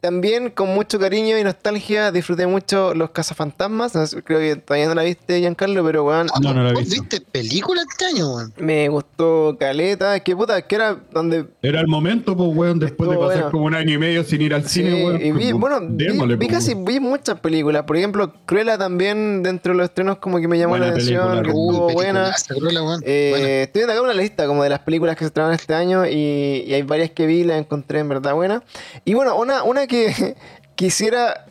También 0.00 0.50
con 0.50 0.68
mucho 0.74 0.98
cariño 0.98 1.36
y 1.38 1.42
nostalgia 1.44 2.12
disfruté 2.12 2.46
mucho 2.46 2.94
Los 2.94 3.10
Cazafantasmas. 3.10 3.94
No 3.96 4.06
sé, 4.06 4.22
creo 4.22 4.38
que 4.38 4.56
todavía 4.56 4.86
no 4.88 4.94
la 4.94 5.02
viste, 5.02 5.40
Giancarlo, 5.40 5.84
pero 5.84 6.04
weón, 6.04 6.28
No, 6.40 6.54
no 6.54 6.62
la 6.62 6.70
he 6.70 6.72
¿Vos 6.74 6.84
visto. 6.84 7.00
viste 7.02 7.20
película 7.20 7.82
este 7.90 8.04
año, 8.06 8.32
weón? 8.34 8.52
me 8.58 8.88
gustó 8.88 9.56
Caleta. 9.58 10.20
Que 10.20 10.36
puta, 10.36 10.62
que 10.62 10.74
era 10.76 10.96
donde. 11.12 11.46
Era 11.62 11.80
el 11.80 11.88
momento, 11.88 12.36
pues, 12.36 12.48
weón, 12.54 12.78
después 12.78 13.10
de 13.10 13.16
pasar 13.16 13.34
bueno. 13.36 13.50
como 13.50 13.64
un 13.64 13.74
año 13.74 13.94
y 13.94 13.98
medio 13.98 14.22
sin 14.22 14.40
ir 14.40 14.54
al 14.54 14.68
Sí, 14.68 14.82
cine, 14.84 15.04
weón. 15.04 15.20
y 15.20 15.32
vi, 15.32 15.50
como, 15.50 15.68
bueno, 15.68 15.80
vi, 15.90 16.04
démosle, 16.06 16.36
vi 16.36 16.46
pues, 16.46 16.58
casi 16.58 16.74
vi 16.74 17.00
muchas 17.00 17.40
películas. 17.40 17.82
Por 17.82 17.96
ejemplo, 17.96 18.32
Cruella 18.46 18.78
también, 18.78 19.42
dentro 19.42 19.72
de 19.72 19.78
los 19.78 19.84
estrenos, 19.86 20.18
como 20.18 20.38
que 20.38 20.46
me 20.46 20.58
llamó 20.58 20.70
Buena 20.74 20.86
la 20.86 20.92
atención, 20.92 21.42
que 21.42 21.48
estuvo 21.48 21.90
buena. 21.92 22.12
peliculaza, 22.32 22.54
Cruella, 22.54 22.82
weón. 22.84 23.02
Eh, 23.04 23.28
Buena. 23.30 23.48
Estoy 23.62 23.80
viendo 23.80 23.92
acá 23.94 24.02
una 24.02 24.14
lista 24.14 24.46
como 24.46 24.62
de 24.62 24.68
las 24.70 24.78
películas 24.80 25.16
que 25.16 25.24
se 25.24 25.26
estrenaron 25.26 25.54
este 25.56 25.74
año 25.74 26.06
y, 26.06 26.62
y 26.68 26.74
hay 26.74 26.82
varias 26.82 27.10
que 27.10 27.26
vi, 27.26 27.42
las 27.42 27.58
encontré 27.58 27.98
en 27.98 28.08
verdad 28.08 28.34
buenas. 28.34 28.62
Y 29.04 29.14
bueno, 29.14 29.36
una, 29.36 29.64
una 29.64 29.87
que 29.88 30.36
quisiera, 30.76 31.46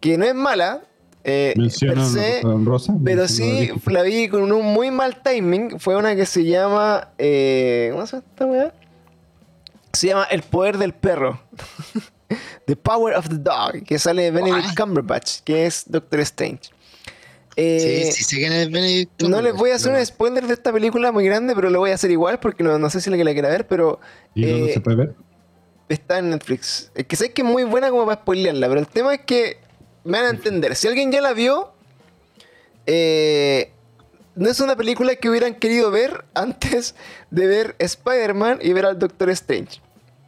que 0.00 0.16
no 0.16 0.24
es 0.24 0.34
mala, 0.34 0.82
eh, 1.28 1.54
Menciona 1.56 2.06
se, 2.06 2.40
Rosa. 2.42 2.94
pero 3.04 3.26
sí 3.26 3.70
la 3.86 4.02
vi 4.02 4.28
con 4.28 4.52
un 4.52 4.64
muy 4.64 4.92
mal 4.92 5.22
timing. 5.24 5.80
Fue 5.80 5.96
una 5.96 6.14
que 6.14 6.24
se 6.24 6.44
llama. 6.44 7.08
eh, 7.18 7.88
¿Cómo 7.90 8.06
se 8.06 8.16
llama 8.16 8.26
esta 8.30 8.46
weá? 8.46 8.74
Se 9.92 10.06
llama 10.06 10.24
El 10.30 10.42
poder 10.42 10.78
del 10.78 10.94
perro. 10.94 11.40
the 12.66 12.76
Power 12.76 13.16
of 13.16 13.28
the 13.28 13.38
Dog. 13.38 13.82
Que 13.84 13.98
sale 13.98 14.22
de 14.22 14.30
Benedict? 14.30 14.76
Cumberbatch, 14.76 15.40
que 15.40 15.66
es 15.66 15.84
Doctor 15.88 16.20
Strange. 16.20 16.70
Eh, 17.56 18.10
sí, 18.12 18.22
sí, 18.22 18.36
sé 18.36 18.68
Benedict 18.68 19.22
no 19.22 19.40
les 19.40 19.54
voy 19.54 19.70
a 19.70 19.76
hacer 19.76 19.92
un 19.94 20.06
spoiler 20.06 20.46
de 20.46 20.52
esta 20.52 20.72
película 20.72 21.10
muy 21.10 21.24
grande, 21.24 21.54
pero 21.56 21.70
lo 21.70 21.78
voy 21.80 21.90
a 21.90 21.94
hacer 21.94 22.10
igual 22.10 22.38
porque 22.38 22.62
no, 22.62 22.78
no 22.78 22.90
sé 22.90 23.00
si 23.00 23.08
la 23.08 23.16
que 23.16 23.24
la 23.24 23.32
quiera 23.32 23.48
ver, 23.48 23.66
pero 23.66 23.98
¿Y 24.34 24.44
dónde 24.46 24.70
eh, 24.70 24.74
se 24.74 24.80
puede 24.80 24.96
ver? 24.96 25.14
Está 25.88 26.18
en 26.18 26.30
Netflix. 26.30 26.90
Es 26.94 27.06
que 27.06 27.16
sé 27.16 27.32
que 27.32 27.42
es 27.42 27.48
muy 27.48 27.64
buena 27.64 27.90
como 27.90 28.04
para 28.04 28.20
spoilearla, 28.20 28.68
pero 28.68 28.80
el 28.80 28.88
tema 28.88 29.14
es 29.14 29.20
que 29.20 29.58
me 30.04 30.18
van 30.18 30.26
a 30.26 30.30
entender. 30.30 30.74
Si 30.76 30.88
alguien 30.88 31.12
ya 31.12 31.20
la 31.20 31.32
vio, 31.32 31.72
eh, 32.86 33.72
no 34.34 34.48
es 34.50 34.60
una 34.60 34.76
película 34.76 35.16
que 35.16 35.28
hubieran 35.28 35.54
querido 35.54 35.90
ver 35.90 36.24
antes 36.34 36.94
de 37.30 37.46
ver 37.46 37.76
Spider-Man 37.78 38.58
y 38.62 38.72
ver 38.72 38.86
al 38.86 38.98
Doctor 38.98 39.30
Strange. 39.30 39.80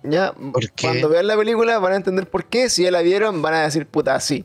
¿Ya? 0.03 0.33
¿Por 0.33 0.71
qué? 0.71 0.87
Cuando 0.87 1.09
vean 1.09 1.27
la 1.27 1.37
película 1.37 1.79
van 1.79 1.93
a 1.93 1.97
entender 1.97 2.29
por 2.29 2.45
qué. 2.47 2.71
Si 2.71 2.85
ya 2.85 2.91
la 2.91 3.03
vieron, 3.03 3.43
van 3.43 3.55
a 3.55 3.63
decir 3.63 3.87
puta, 3.87 4.19
sí. 4.21 4.45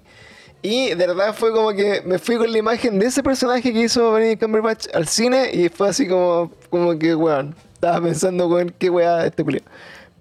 Y 0.62 0.90
de 0.90 0.96
verdad 0.96 1.36
fue 1.36 1.52
como 1.52 1.74
que 1.74 2.02
me 2.06 2.20
fui 2.20 2.38
con 2.38 2.52
la 2.52 2.58
imagen 2.58 2.98
de 2.98 3.08
ese 3.08 3.22
personaje 3.22 3.74
que 3.74 3.80
hizo 3.82 4.14
Benedict 4.14 4.42
Cumberbatch 4.42 4.88
al 4.94 5.08
cine 5.08 5.52
y 5.54 5.68
fue 5.70 5.90
así 5.90 6.08
como, 6.08 6.52
como 6.70 6.98
que, 6.98 7.14
weón, 7.16 7.54
estaba 7.74 8.02
pensando, 8.02 8.48
weón, 8.48 8.74
qué 8.80 8.90
weá 8.90 9.26
este 9.26 9.44
culio. 9.44 9.62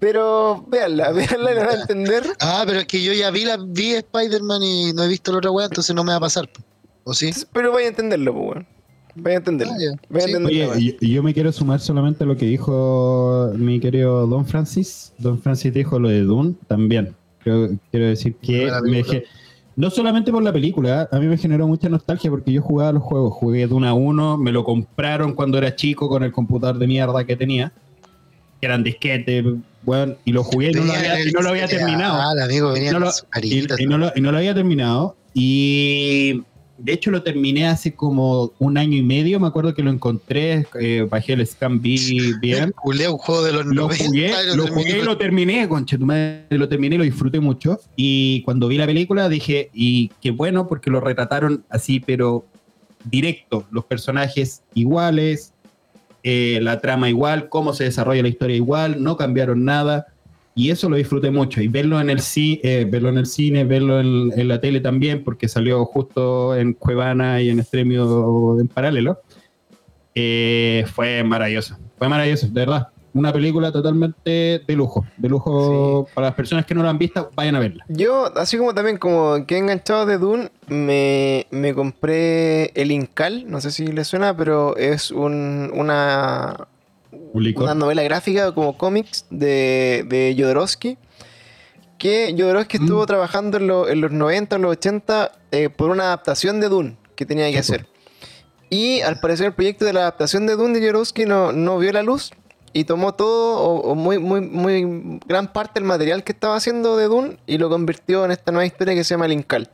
Pero 0.03 0.65
véanla, 0.67 1.11
véanla 1.13 1.51
y 1.51 1.55
la 1.55 1.65
van 1.65 1.77
a 1.77 1.81
entender. 1.81 2.23
Ah, 2.41 2.63
pero 2.67 2.79
es 2.79 2.85
que 2.87 3.01
yo 3.01 3.13
ya 3.13 3.31
vi 3.31 3.45
la 3.45 3.55
vi 3.57 3.93
Spider-Man 3.93 4.61
y 4.61 4.91
no 4.93 5.03
he 5.03 5.07
visto 5.07 5.31
la 5.31 5.37
otra 5.37 5.49
weá, 5.51 5.65
entonces 5.67 5.95
no 5.95 6.03
me 6.03 6.11
va 6.11 6.17
a 6.17 6.19
pasar. 6.19 6.49
¿O 7.05 7.13
sí? 7.13 7.31
Pero 7.53 7.71
vaya 7.71 7.87
a 7.87 7.89
entenderlo, 7.91 8.33
pues, 8.33 8.45
weón. 8.49 8.67
Vaya 9.15 9.35
a 9.35 9.39
entenderlo. 9.39 9.73
Ah. 9.73 9.99
Vaya 10.09 10.25
a 10.25 10.27
Sí. 10.27 10.33
entenderlo. 10.33 10.71
Oye, 10.73 10.97
yo, 11.01 11.07
yo 11.07 11.23
me 11.23 11.33
quiero 11.33 11.51
sumar 11.53 11.79
solamente 11.79 12.25
a 12.25 12.27
lo 12.27 12.35
que 12.35 12.45
dijo 12.45 13.51
mi 13.55 13.79
querido 13.79 14.27
Don 14.27 14.45
Francis. 14.45 15.13
Don 15.19 15.39
Francis 15.39 15.73
dijo 15.73 15.97
lo 15.99 16.09
de 16.09 16.21
Dune 16.23 16.55
también. 16.67 17.15
Creo- 17.41 17.69
quiero 17.91 18.07
decir 18.07 18.35
que 18.41 18.69
me 18.83 19.03
ge- 19.03 19.23
no 19.75 19.89
solamente 19.89 20.31
por 20.31 20.43
la 20.43 20.51
película, 20.51 21.07
a 21.11 21.19
mí 21.19 21.27
me 21.27 21.37
generó 21.37 21.67
mucha 21.67 21.87
nostalgia 21.89 22.29
porque 22.29 22.51
yo 22.51 22.61
jugaba 22.61 22.91
los 22.91 23.03
juegos. 23.03 23.33
Jugué 23.33 23.67
Dune 23.67 23.87
a 23.87 23.93
1, 23.93 24.37
me 24.37 24.51
lo 24.51 24.63
compraron 24.65 25.33
cuando 25.33 25.57
era 25.57 25.75
chico 25.75 26.09
con 26.09 26.23
el 26.23 26.31
computador 26.33 26.77
de 26.77 26.87
mierda 26.87 27.23
que 27.25 27.35
tenía. 27.37 27.71
Que 28.63 28.67
eran 28.67 28.81
disquetes, 28.81 29.43
bueno, 29.81 30.15
y 30.23 30.31
lo 30.31 30.41
jugué 30.41 30.69
y 30.69 30.71
no 30.71 30.85
lo 30.85 30.93
había, 30.93 31.19
y 31.19 31.31
no 31.33 31.41
lo 31.41 31.49
había 31.49 31.67
terminado. 31.67 32.13
Ah, 32.21 32.31
el 32.33 32.43
amigo 32.43 32.71
Y 32.71 32.75
venía 32.75 32.93
no, 32.93 32.99
con 32.99 33.07
lo, 33.09 33.45
y- 33.45 33.67
y 33.77 33.85
no 33.87 33.97
lo- 33.97 34.13
y 34.15 34.21
no 34.21 34.31
lo 34.31 34.37
había 34.37 34.53
terminado. 34.53 35.17
Y 35.33 36.41
de 36.77 36.93
hecho 36.93 37.11
lo 37.11 37.23
terminé 37.23 37.67
hace 37.67 37.93
como 37.93 38.53
un 38.59 38.77
año 38.77 38.95
y 38.97 39.01
medio. 39.01 39.37
Me 39.41 39.47
acuerdo 39.47 39.73
que 39.73 39.83
lo 39.83 39.91
encontré, 39.91 40.65
eh, 40.79 41.05
bajé 41.09 41.33
el 41.33 41.45
Scan 41.45 41.81
B 41.81 41.97
bien. 42.39 42.71
Culé 42.81 43.09
un 43.09 43.17
juego 43.17 43.43
de 43.43 43.51
los 43.51 43.65
Lo 43.65 43.73
90 43.89 44.05
jugué, 44.05 44.31
y 44.53 44.55
lo 44.55 44.67
jugué 44.67 44.99
y 44.99 45.01
lo 45.01 45.17
terminé, 45.17 45.67
concha 45.67 45.97
tu 45.97 46.05
madre, 46.05 46.45
lo 46.51 46.69
terminé 46.69 46.95
y 46.95 46.99
lo 46.99 47.03
disfruté 47.03 47.41
mucho. 47.41 47.81
Y 47.97 48.43
cuando 48.43 48.69
vi 48.69 48.77
la 48.77 48.85
película 48.85 49.27
dije, 49.27 49.69
y 49.73 50.09
qué 50.21 50.31
bueno 50.31 50.67
porque 50.69 50.89
lo 50.89 51.01
retrataron 51.01 51.65
así, 51.69 51.99
pero 51.99 52.45
directo, 53.03 53.65
los 53.71 53.83
personajes 53.83 54.61
iguales, 54.73 55.52
eh, 56.23 56.59
la 56.61 56.79
trama 56.79 57.09
igual, 57.09 57.49
cómo 57.49 57.73
se 57.73 57.83
desarrolla 57.83 58.21
la 58.21 58.29
historia 58.29 58.55
igual, 58.55 59.03
no 59.03 59.17
cambiaron 59.17 59.65
nada. 59.65 60.07
Y 60.55 60.69
eso 60.69 60.87
lo 60.87 60.95
disfruté 60.95 61.31
mucho. 61.31 61.61
Y 61.61 61.67
verlo 61.67 61.99
en 61.99 62.09
el, 62.09 62.21
eh, 62.35 62.87
verlo 62.89 63.09
en 63.09 63.17
el 63.17 63.25
cine, 63.25 63.63
verlo 63.65 63.99
en, 63.99 64.31
en 64.39 64.47
la 64.47 64.61
tele 64.61 64.79
también, 64.81 65.23
porque 65.23 65.47
salió 65.47 65.83
justo 65.85 66.55
en 66.55 66.73
Cuevana 66.73 67.41
y 67.41 67.49
en 67.49 67.59
Extremio 67.59 68.59
en 68.59 68.67
paralelo, 68.67 69.19
eh, 70.15 70.85
fue 70.93 71.23
maravilloso. 71.23 71.77
Fue 71.97 72.07
maravilloso, 72.07 72.47
de 72.47 72.53
verdad. 72.53 72.87
Una 73.13 73.31
película 73.31 73.71
totalmente 73.71 74.63
de 74.65 74.75
lujo. 74.75 75.05
De 75.17 75.29
lujo 75.29 76.07
para 76.15 76.27
las 76.27 76.35
personas 76.35 76.65
que 76.65 76.73
no 76.73 76.81
la 76.81 76.89
han 76.89 76.97
visto, 76.97 77.29
vayan 77.35 77.55
a 77.55 77.59
verla. 77.59 77.85
Yo, 77.87 78.31
así 78.37 78.57
como 78.57 78.73
también 78.73 78.97
como 78.97 79.45
que 79.45 79.55
he 79.55 79.57
enganchado 79.59 80.05
de 80.07 80.17
Dune, 80.17 80.49
me, 80.67 81.45
me 81.51 81.73
compré 81.75 82.71
el 82.79 82.91
Incal, 82.91 83.45
no 83.47 83.61
sé 83.61 83.69
si 83.71 83.85
le 83.87 84.03
suena, 84.03 84.35
pero 84.35 84.75
es 84.77 85.11
un, 85.11 85.71
una, 85.75 86.67
Un 87.33 87.53
una 87.57 87.75
novela 87.75 88.01
gráfica 88.03 88.51
como 88.51 88.77
cómics 88.77 89.25
de, 89.29 90.05
de 90.07 90.35
Jodorowsky. 90.37 90.97
Que 91.97 92.35
Jodorowsky 92.37 92.79
Mm. 92.79 92.83
estuvo 92.83 93.05
trabajando 93.05 93.57
en, 93.57 93.67
lo- 93.67 93.87
en 93.87 94.01
los 94.01 94.11
90, 94.11 94.55
en 94.55 94.61
los 94.63 94.71
80 94.71 95.31
eh, 95.51 95.69
por 95.69 95.89
una 95.89 96.03
adaptación 96.05 96.59
de 96.59 96.69
Dune 96.69 96.97
que 97.15 97.25
tenía 97.25 97.49
que 97.51 97.59
hacer. 97.59 97.85
Y 98.69 99.01
al 99.01 99.19
parecer 99.19 99.45
el 99.47 99.53
proyecto 99.53 99.85
de 99.85 99.93
la 99.93 100.01
adaptación 100.01 100.47
de 100.47 100.55
Dune 100.55 100.73
de 100.73 100.81
Jodorowsky 100.81 101.25
no, 101.25 101.51
no 101.51 101.77
vio 101.77 101.91
la 101.93 102.01
luz 102.01 102.31
y 102.73 102.85
tomó 102.85 103.13
todo 103.13 103.59
o, 103.59 103.95
muy, 103.95 104.17
muy, 104.17 104.41
muy 104.41 105.19
gran 105.27 105.53
parte 105.53 105.79
del 105.79 105.87
material 105.87 106.23
que 106.23 106.31
estaba 106.31 106.55
haciendo 106.55 106.97
de 106.97 107.05
Dune 107.05 107.37
y 107.45 107.59
lo 107.59 107.69
convirtió 107.69 108.25
en 108.25 108.31
esta 108.31 108.51
nueva 108.51 108.65
historia 108.65 108.95
que 108.95 109.03
se 109.03 109.13
llama 109.13 109.25
El 109.25 109.33
Incal. 109.33 109.69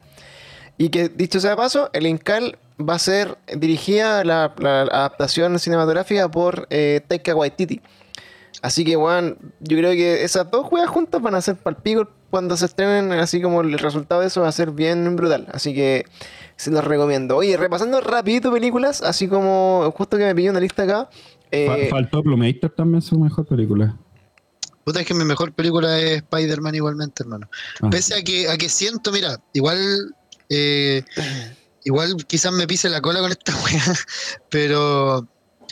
Y 0.77 0.89
que, 0.89 1.09
dicho 1.09 1.39
sea 1.39 1.51
de 1.51 1.55
paso, 1.57 1.89
El 1.93 2.05
Incal 2.05 2.57
va 2.79 2.95
a 2.95 2.99
ser 2.99 3.38
dirigida 3.55 4.23
la, 4.23 4.53
adaptación 4.55 5.59
cinematográfica 5.59 6.29
por 6.29 6.67
eh, 6.69 7.01
Taika 7.07 7.35
Waititi. 7.35 7.81
Así 8.62 8.83
que, 8.83 8.97
weón, 8.97 9.38
yo 9.62 9.77
creo 9.77 9.91
que 9.91 10.23
esas 10.23 10.49
dos 10.51 10.65
juegas 10.65 10.89
juntas 10.89 11.21
van 11.21 11.35
a 11.35 11.41
ser 11.41 11.55
palpico 11.55 12.09
cuando 12.29 12.57
se 12.57 12.65
estrenen, 12.65 13.12
así 13.13 13.41
como 13.41 13.62
el 13.62 13.79
resultado 13.79 14.21
de 14.21 14.27
eso 14.27 14.41
va 14.41 14.49
a 14.49 14.51
ser 14.51 14.71
bien 14.71 15.15
brutal. 15.15 15.47
Así 15.51 15.73
que 15.73 16.05
se 16.57 16.71
los 16.71 16.83
recomiendo. 16.83 17.38
Oye, 17.38 17.55
repasando 17.55 18.01
rapidito 18.01 18.51
películas, 18.51 19.01
así 19.01 19.27
como 19.27 19.93
justo 19.95 20.17
que 20.17 20.25
me 20.25 20.35
pilló 20.35 20.51
una 20.51 20.59
lista 20.59 20.83
acá. 20.83 21.09
Eh, 21.51 21.88
Fa- 21.89 21.97
Faltó 21.97 22.23
Plumator 22.23 22.69
también 22.71 23.01
su 23.01 23.17
mejor 23.19 23.45
película. 23.45 23.97
Puta, 24.83 25.01
es 25.01 25.07
que 25.07 25.13
mi 25.13 25.23
mejor 25.25 25.53
película 25.53 25.99
es 25.99 26.17
Spider-Man 26.17 26.75
igualmente, 26.75 27.23
hermano. 27.23 27.47
Ah. 27.81 27.89
Pese 27.89 28.15
a 28.15 28.23
que, 28.23 28.49
a 28.49 28.57
que 28.57 28.69
siento, 28.69 29.12
mira, 29.12 29.39
igual, 29.53 30.15
eh, 30.49 31.03
igual 31.83 32.15
quizás 32.27 32.51
me 32.53 32.65
pise 32.65 32.89
la 32.89 33.01
cola 33.01 33.19
con 33.19 33.31
esta 33.31 33.53
weá, 33.63 33.83
pero 34.49 35.27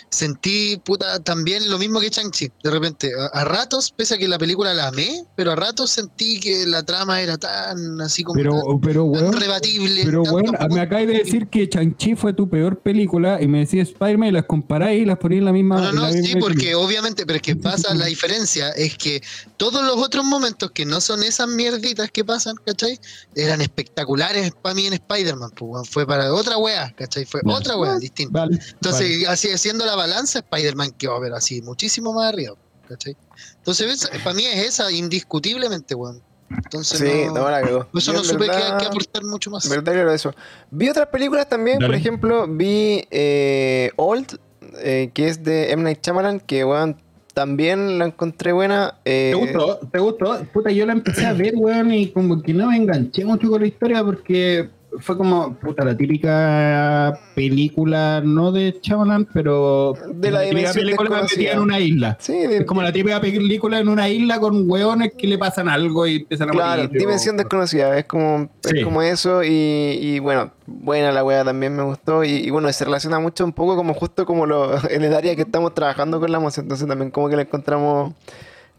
sentí, 0.09 0.77
puta, 0.83 1.19
también 1.23 1.69
lo 1.69 1.77
mismo 1.77 1.99
que 1.99 2.09
Chang-Chi, 2.09 2.51
de 2.63 2.69
repente. 2.71 3.11
A, 3.33 3.41
a 3.41 3.45
ratos, 3.45 3.91
pese 3.95 4.15
a 4.15 4.17
que 4.17 4.27
la 4.27 4.37
película 4.37 4.73
la 4.73 4.87
amé, 4.87 5.23
pero 5.35 5.51
a 5.51 5.55
ratos 5.55 5.91
sentí 5.91 6.39
que 6.39 6.65
la 6.65 6.83
trama 6.83 7.21
era 7.21 7.37
tan 7.37 7.99
así 8.01 8.23
como 8.23 8.37
Pero, 8.37 8.79
pero, 8.81 9.03
tan, 9.05 9.13
tan 9.13 9.21
weón, 9.23 9.33
rebatible. 9.41 10.01
pero, 10.05 10.23
weón, 10.23 10.45
tan- 10.55 10.73
me 10.73 10.81
acabas 10.81 11.07
de 11.07 11.13
decir 11.13 11.47
que 11.47 11.69
Chang-Chi 11.69 12.15
fue 12.15 12.33
tu 12.33 12.49
peor 12.49 12.79
película 12.79 13.41
y 13.41 13.47
me 13.47 13.59
decís 13.59 13.89
Spider-Man 13.89 14.29
y 14.29 14.31
las 14.31 14.45
comparáis 14.45 15.01
y 15.01 15.05
las 15.05 15.17
ponéis 15.17 15.39
en 15.39 15.45
la 15.45 15.53
misma. 15.53 15.77
No, 15.81 15.91
no, 15.91 16.01
no, 16.07 16.11
sí, 16.11 16.35
porque 16.39 16.75
obviamente, 16.75 17.25
pero 17.25 17.37
es 17.37 17.41
que 17.41 17.55
pasa, 17.55 17.93
la 17.93 18.05
diferencia 18.05 18.69
es 18.71 18.97
que 18.97 19.21
todos 19.57 19.83
los 19.83 19.97
otros 19.97 20.25
momentos 20.25 20.71
que 20.71 20.85
no 20.85 21.01
son 21.01 21.23
esas 21.23 21.47
mierditas 21.47 22.09
que 22.11 22.23
pasan, 22.23 22.55
¿cachai? 22.65 22.99
Eran 23.35 23.61
espectaculares 23.61 24.51
para 24.61 24.75
mí 24.75 24.85
en 24.87 24.93
Spider-Man, 24.93 25.51
pues, 25.55 25.89
fue 25.89 26.05
para 26.05 26.33
otra 26.33 26.57
wea, 26.57 26.93
¿cachai? 26.97 27.25
Fue 27.25 27.41
Ya. 27.45 27.53
otra 27.53 27.77
wea 27.77 27.97
distinta. 27.99 28.39
Vale. 28.41 28.59
Entonces, 28.73 29.27
así 29.27 29.49
haciendo 29.49 29.85
la 29.87 29.95
balanza, 29.95 30.39
Spider-Man 30.39 30.91
quedó, 30.97 31.19
pero 31.19 31.35
así, 31.35 31.61
muchísimo 31.63 32.13
más 32.13 32.31
arriba. 32.33 32.55
¿cachai? 32.87 33.17
Entonces, 33.57 33.85
¿ves? 33.87 34.21
para 34.23 34.33
mí 34.35 34.45
es 34.45 34.65
esa, 34.67 34.91
indiscutiblemente, 34.91 35.93
weón. 35.95 36.21
Entonces, 36.49 36.99
Sí, 36.99 37.25
no, 37.27 37.33
no 37.33 37.49
la 37.49 37.61
cagó. 37.61 37.85
por 37.87 37.99
eso 38.01 38.13
Yo 38.13 38.19
no 38.19 38.23
supe 38.23 38.45
que, 38.45 38.51
verdad- 38.51 38.77
que 38.79 38.85
aportar 38.85 39.23
mucho 39.25 39.51
más. 39.51 39.67
Verdad 39.67 39.91
claro 39.93 40.13
eso. 40.13 40.33
Vi 40.71 40.87
otras 40.89 41.07
películas 41.07 41.49
también, 41.49 41.79
por 41.79 41.93
ejemplo, 41.93 42.47
vi 42.47 43.05
eh, 43.11 43.91
Old, 43.97 44.39
eh, 44.79 45.11
que 45.13 45.27
es 45.27 45.43
de 45.43 45.71
M. 45.73 45.83
Night 45.83 45.99
Shyamalan, 46.01 46.39
que 46.39 46.63
weón, 46.63 46.95
también 47.33 47.99
la 47.99 48.05
encontré 48.05 48.53
buena. 48.53 48.95
eh, 49.03 49.31
¿Te 49.33 49.35
gustó? 49.37 49.79
¿Te 49.91 49.99
gustó? 49.99 50.45
Puta, 50.53 50.71
yo 50.71 50.85
la 50.85 50.93
empecé 50.93 51.25
a 51.25 51.33
ver, 51.33 51.53
weón, 51.57 51.93
y 51.93 52.11
como 52.11 52.41
que 52.41 52.53
no 52.53 52.67
me 52.69 52.77
enganché 52.77 53.25
mucho 53.25 53.49
con 53.49 53.59
la 53.61 53.67
historia 53.67 54.01
porque 54.05 54.69
fue 54.99 55.17
como, 55.17 55.55
puta, 55.59 55.83
la 55.85 55.95
típica 55.95 57.13
película, 57.35 58.21
no 58.23 58.51
de 58.51 58.79
Chavalan, 58.81 59.27
pero 59.33 59.93
De 60.13 60.31
la 60.31 60.39
típica 60.41 60.55
dimensión 60.71 60.85
película 60.85 61.21
metida 61.21 61.51
en 61.53 61.59
una 61.59 61.79
isla. 61.79 62.17
Sí, 62.19 62.33
de- 62.33 62.57
Es 62.57 62.65
como 62.65 62.81
la 62.81 62.91
típica 62.91 63.19
película 63.21 63.79
en 63.79 63.89
una 63.89 64.09
isla 64.09 64.39
con 64.39 64.69
hueones 64.69 65.13
que 65.17 65.27
le 65.27 65.37
pasan 65.37 65.69
algo 65.69 66.07
y 66.07 66.17
empiezan 66.17 66.49
a 66.49 66.51
Claro, 66.51 66.83
morir. 66.83 66.99
Dimensión 66.99 67.35
o- 67.35 67.37
desconocida, 67.37 67.97
es 67.97 68.05
como, 68.05 68.49
Sí. 68.63 68.77
es 68.79 68.83
como 68.83 69.01
eso 69.01 69.43
y, 69.43 69.49
y 69.49 70.19
bueno, 70.19 70.51
buena 70.65 71.11
la 71.11 71.23
wea 71.23 71.43
también 71.43 71.75
me 71.75 71.83
gustó 71.83 72.23
y, 72.23 72.29
y 72.31 72.49
bueno, 72.49 72.71
se 72.73 72.85
relaciona 72.85 73.19
mucho 73.19 73.45
un 73.45 73.53
poco 73.53 73.75
como 73.75 73.93
justo 73.93 74.25
como 74.25 74.45
lo, 74.45 74.71
en 74.91 75.03
el 75.03 75.13
área 75.13 75.35
que 75.35 75.41
estamos 75.43 75.73
trabajando 75.73 76.19
con 76.19 76.31
la 76.31 76.39
música, 76.39 76.61
entonces 76.61 76.87
también 76.87 77.11
como 77.11 77.29
que 77.29 77.35
la 77.35 77.43
encontramos 77.43 78.13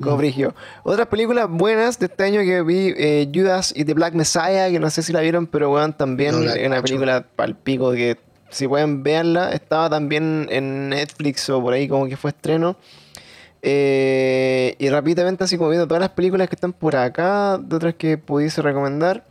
como 0.03 0.17
Mm. 0.19 0.49
Otras 0.85 1.07
películas 1.09 1.49
buenas 1.49 1.99
de 1.99 2.07
este 2.07 2.25
año 2.25 2.41
que 2.41 2.63
vi, 2.63 2.95
eh, 2.97 3.29
Judas 3.35 3.73
y 3.75 3.85
The 3.85 3.95
Black 3.95 4.15
Messiah, 4.15 4.71
que 4.71 4.79
no 4.79 4.91
sé 4.91 5.03
si 5.03 5.13
la 5.13 5.21
vieron, 5.21 5.47
pero 5.47 5.73
weón, 5.73 5.93
también 5.93 6.45
No 6.45 6.53
es 6.53 6.67
una 6.67 6.83
película 6.83 7.27
pal 7.37 7.57
pico 7.57 7.93
que 7.93 8.19
si 8.51 8.67
pueden 8.67 9.03
verla, 9.03 9.51
estaba 9.51 9.91
también 9.91 10.47
en 10.51 10.89
Netflix 10.89 11.49
o 11.51 11.61
por 11.61 11.75
ahí 11.75 11.89
como 11.89 12.07
que 12.07 12.17
fue 12.17 12.31
estreno. 12.31 12.77
Eh, 13.61 14.77
y 14.79 14.89
rápidamente, 14.89 15.45
así 15.45 15.59
como 15.59 15.71
viendo 15.71 15.87
todas 15.87 16.01
las 16.01 16.11
películas 16.11 16.49
que 16.49 16.55
están 16.55 16.73
por 16.73 16.97
acá, 16.97 17.59
de 17.59 17.77
otras 17.77 17.95
que 17.95 18.17
pudiese 18.17 18.63
recomendar. 18.63 19.25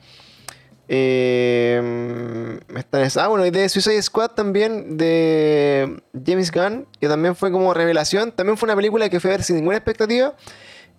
Eh, 0.89 2.59
están 2.75 3.01
esas- 3.01 3.23
ah, 3.23 3.27
bueno, 3.27 3.45
y 3.45 3.51
de 3.51 3.67
Suicide 3.69 4.01
Squad 4.01 4.29
también, 4.31 4.97
de 4.97 6.01
James 6.25 6.51
Gunn, 6.51 6.87
que 6.99 7.07
también 7.07 7.35
fue 7.35 7.51
como 7.51 7.73
revelación. 7.73 8.31
También 8.31 8.57
fue 8.57 8.67
una 8.67 8.75
película 8.75 9.09
que 9.09 9.19
fui 9.19 9.29
a 9.29 9.33
ver 9.33 9.43
sin 9.43 9.57
ninguna 9.57 9.77
expectativa. 9.77 10.33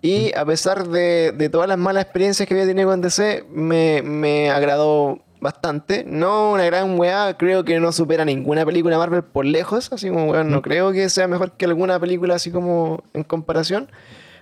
Y 0.01 0.33
a 0.35 0.45
pesar 0.45 0.87
de, 0.87 1.33
de 1.33 1.49
todas 1.49 1.67
las 1.67 1.77
malas 1.77 2.03
experiencias 2.03 2.47
que 2.47 2.53
había 2.53 2.65
tenido 2.65 2.87
con 2.89 3.01
DC, 3.01 3.43
me, 3.51 4.01
me 4.01 4.49
agradó 4.49 5.19
bastante. 5.41 6.05
No 6.07 6.51
una 6.53 6.65
gran 6.65 6.97
weá, 6.97 7.35
creo 7.37 7.65
que 7.65 7.79
no 7.79 7.91
supera 7.91 8.23
ninguna 8.25 8.65
película 8.65 8.97
Marvel 8.97 9.23
por 9.23 9.45
lejos. 9.45 9.91
Así 9.91 10.07
como, 10.09 10.25
weón, 10.31 10.51
no 10.51 10.61
creo 10.61 10.91
que 10.93 11.09
sea 11.09 11.27
mejor 11.27 11.51
que 11.53 11.65
alguna 11.65 11.99
película 11.99 12.35
así 12.35 12.49
como 12.51 13.03
en 13.13 13.23
comparación. 13.23 13.91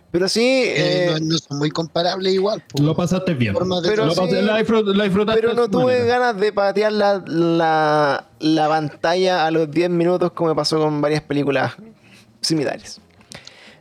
Pero 0.10 0.30
sí, 0.30 0.40
Eh, 0.42 0.74
eh, 0.78 1.18
no, 1.20 1.26
no 1.34 1.38
son 1.38 1.58
muy 1.58 1.70
comparables 1.70 2.34
igual. 2.34 2.64
Lo 2.82 2.96
pasaste 2.96 3.34
bien. 3.34 3.54
De 3.54 3.60
Pero 3.60 4.06
Lo 4.06 4.14
sí, 4.14 4.22
pasé- 4.22 4.42
la, 4.42 4.64
pero 5.36 5.54
no 5.54 5.70
tuve 5.70 5.84
manera. 6.00 6.06
ganas 6.06 6.40
de 6.42 6.54
patear 6.54 6.92
la, 6.94 7.24
la, 7.28 8.26
la 8.40 8.68
pantalla 8.70 9.46
a 9.46 9.52
los 9.52 9.70
10 9.70 9.90
minutos 9.90 10.32
como 10.32 10.50
me 10.52 10.56
pasó 10.56 10.80
con 10.80 11.02
varias 11.02 11.22
películas 11.24 11.74
similares. 12.42 13.02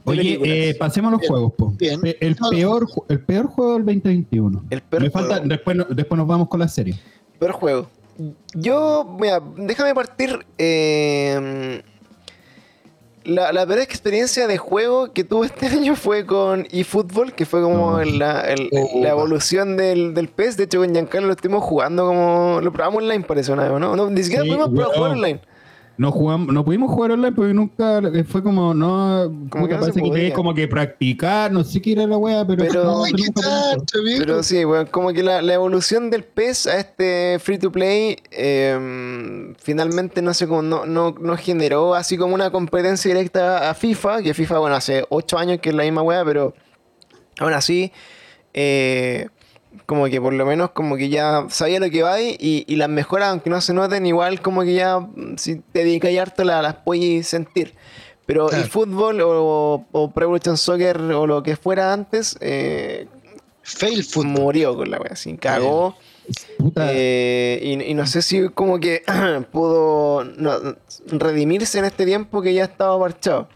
Oye, 0.04 0.38
eh, 0.44 0.74
pasemos 0.78 1.08
a 1.08 1.12
los 1.12 1.20
Bien, 1.20 1.32
juegos, 1.32 1.52
po. 1.56 1.70
bien. 1.78 2.00
El 2.20 2.36
peor, 2.36 2.86
el 3.08 3.20
peor 3.20 3.46
juego 3.46 3.74
del 3.74 3.84
2021. 3.86 4.64
El 4.70 4.80
peor 4.82 5.02
Me 5.02 5.10
falta, 5.10 5.34
juego. 5.36 5.48
después, 5.48 5.76
después 5.90 6.18
nos 6.18 6.26
vamos 6.28 6.48
con 6.48 6.60
la 6.60 6.68
serie. 6.68 6.96
Peor 7.38 7.52
juego. 7.52 7.88
Yo, 8.54 9.16
mira, 9.20 9.40
déjame 9.56 9.94
partir. 9.94 10.44
eh, 10.58 11.82
la, 13.26 13.52
la 13.52 13.66
peor 13.66 13.80
experiencia 13.80 14.46
de 14.46 14.56
juego 14.58 15.12
que 15.12 15.24
tuve 15.24 15.46
este 15.46 15.66
año 15.78 15.96
fue 15.96 16.24
con 16.26 16.66
eFootball, 16.70 17.32
que 17.34 17.44
fue 17.46 17.60
como 17.62 17.98
No. 17.98 18.04
la, 18.04 18.40
el- 18.42 18.70
la 18.96 19.10
evolución 19.10 19.76
del, 19.76 20.14
del 20.14 20.28
PES. 20.28 20.56
De 20.56 20.64
hecho, 20.64 20.78
con 20.80 20.92
Giancarlo 20.92 21.26
lo 21.28 21.32
estuvimos 21.34 21.62
jugando 21.64 22.06
como. 22.06 22.60
Lo 22.62 22.72
probamos 22.72 23.02
online, 23.02 23.24
parece 23.24 23.52
una 23.52 23.68
vez, 23.68 23.78
¿no? 23.80 23.94
no 23.96 24.10
ni 24.10 24.22
siquiera 24.22 24.42
Sí, 24.44 24.48
pudimos 24.48 24.70
probar 24.70 24.96
jugar 24.96 25.10
online. 25.12 25.40
No 25.98 26.12
jugamos, 26.12 26.52
no 26.52 26.62
pudimos 26.64 26.90
jugar 26.90 27.12
online 27.12 27.32
porque 27.35 27.54
nunca 27.54 27.98
eh, 27.98 28.22
fue 28.24 28.42
como 28.42 28.74
no 28.74 29.32
Como 29.48 29.66
que 29.66 29.74
parece 29.76 29.92
que 29.94 30.00
podía. 30.00 30.14
tenés 30.14 30.35
como 30.35 30.52
que 30.54 30.68
practicar, 30.68 31.50
no 31.50 31.64
sé 31.64 31.80
qué 31.80 31.92
era 31.92 32.06
la 32.06 32.18
wea, 32.18 32.46
pero, 32.46 32.64
Pero- 32.66 32.85
no, 32.85 33.02
viejo. 33.04 33.32
Pero 34.18 34.42
sí, 34.42 34.64
bueno, 34.64 34.90
como 34.90 35.12
que 35.14 35.22
la, 35.22 35.40
la 35.40 35.54
evolución 35.54 36.11
del 36.11 36.24
PES 36.24 36.66
a 36.66 36.78
este 36.80 37.38
free 37.40 37.59
to 37.59 37.72
play 37.72 38.18
eh, 38.30 39.54
finalmente 39.59 40.20
no 40.20 40.35
sé 40.35 40.46
cómo 40.46 40.61
no, 40.62 40.85
no, 40.85 41.14
no 41.18 41.37
generó 41.37 41.94
así 41.94 42.18
como 42.18 42.35
una 42.35 42.50
competencia 42.50 43.12
directa 43.14 43.70
a 43.70 43.74
FIFA, 43.74 44.22
que 44.22 44.35
FIFA, 44.35 44.59
bueno, 44.59 44.76
hace 44.76 45.04
8 45.09 45.38
años 45.38 45.61
que 45.61 45.70
es 45.70 45.74
la 45.74 45.85
misma 45.85 46.02
wea, 46.02 46.24
pero 46.26 46.52
aún 47.38 47.54
así, 47.54 47.90
eh, 48.52 49.28
como 49.87 50.07
que 50.07 50.20
por 50.20 50.35
lo 50.35 50.44
menos 50.44 50.70
como 50.70 50.96
que 50.96 51.09
ya 51.09 51.46
sabía 51.49 51.81
lo 51.81 51.88
que 51.90 52.03
va 52.03 52.20
y, 52.20 52.37
y 52.66 52.77
las 52.77 52.88
mejoras, 52.88 53.31
aunque 53.31 53.49
no 53.51 53.61
se 53.61 53.72
noten, 53.72 54.05
igual 54.05 54.40
como 54.42 54.62
que 54.62 54.75
ya 54.75 55.07
si 55.37 55.57
te 55.57 55.85
dedicas 55.85 56.12
harto 56.18 56.44
la- 56.44 56.61
las 56.62 56.75
puedes 56.85 57.27
sentir. 57.29 57.75
Pero 58.27 58.49
Claro. 58.49 58.64
el 58.64 58.68
fútbol 58.68 59.20
o, 59.22 59.87
o 59.92 60.11
Pro 60.11 60.25
Evolution 60.25 60.57
Soccer 60.57 61.01
o 61.01 61.27
lo 61.29 61.42
que 61.44 61.55
fuera 61.57 61.92
antes, 61.92 62.37
eh, 62.40 63.07
Fail 63.62 64.03
football. 64.05 64.33
murió 64.33 64.77
con 64.77 64.90
la 64.90 64.99
wea, 64.99 65.12
así 65.12 65.37
cagó. 65.38 65.96
Eh, 66.77 67.61
y, 67.62 67.90
y 67.90 67.94
no 67.94 68.05
sé 68.07 68.22
si 68.22 68.49
como 68.49 68.81
que 68.81 69.03
pudo 69.53 70.25
no, 70.25 70.53
redimirse 71.07 71.79
en 71.79 71.85
este 71.85 72.05
tiempo 72.05 72.42
que 72.42 72.53
ya 72.55 72.64
estaba 72.64 72.99
parchado. 72.99 73.49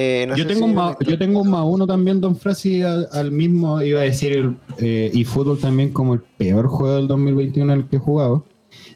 Eh, 0.00 0.26
no 0.28 0.36
yo, 0.36 0.46
tengo 0.46 0.60
si- 0.60 0.64
un 0.66 0.74
más, 0.76 0.96
yo 1.04 1.18
tengo 1.18 1.40
un 1.42 1.50
más 1.50 1.64
uno 1.66 1.84
también, 1.84 2.20
Don 2.20 2.36
Frasi, 2.36 2.82
al, 2.82 3.08
al 3.10 3.32
mismo, 3.32 3.82
iba 3.82 3.98
a 3.98 4.04
decir, 4.04 4.54
eh, 4.78 5.10
y 5.12 5.24
fútbol 5.24 5.58
también 5.58 5.90
como 5.92 6.14
el 6.14 6.20
peor 6.20 6.68
juego 6.68 6.94
del 6.96 7.08
2021 7.08 7.72
en 7.72 7.80
el 7.80 7.88
que 7.88 7.96
he 7.96 7.98
jugado. 7.98 8.46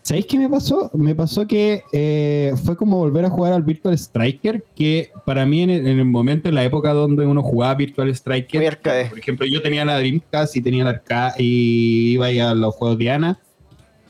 ¿Sabéis 0.02 0.26
qué 0.26 0.38
me 0.38 0.48
pasó? 0.48 0.92
Me 0.94 1.16
pasó 1.16 1.44
que 1.48 1.82
eh, 1.92 2.52
fue 2.64 2.76
como 2.76 2.98
volver 2.98 3.24
a 3.24 3.30
jugar 3.30 3.52
al 3.52 3.64
Virtual 3.64 3.94
Striker, 3.94 4.62
que 4.76 5.10
para 5.26 5.44
mí 5.44 5.62
en 5.62 5.70
el, 5.70 5.86
en 5.88 5.98
el 5.98 6.04
momento, 6.04 6.48
en 6.48 6.54
la 6.54 6.62
época 6.64 6.92
donde 6.92 7.26
uno 7.26 7.42
jugaba 7.42 7.74
Virtual 7.74 8.08
Striker, 8.10 8.60
por 9.08 9.18
ejemplo, 9.18 9.44
yo 9.46 9.60
tenía 9.60 9.84
la 9.84 9.98
Dreamcast 9.98 10.54
y 10.56 10.60
tenía 10.62 10.84
la 10.84 10.90
arcade 10.90 11.34
y 11.42 12.12
iba 12.12 12.26
a 12.28 12.54
los 12.54 12.76
juegos 12.76 12.98
de 12.98 13.10
Ana, 13.10 13.40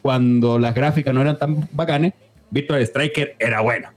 cuando 0.03 0.59
las 0.59 0.75
gráficas 0.75 1.15
no 1.15 1.23
eran 1.23 1.39
tan 1.39 1.69
bacanes, 1.73 2.13
Virtual 2.51 2.83
Striker 2.83 3.35
era 3.39 3.63
bueno. 3.63 3.89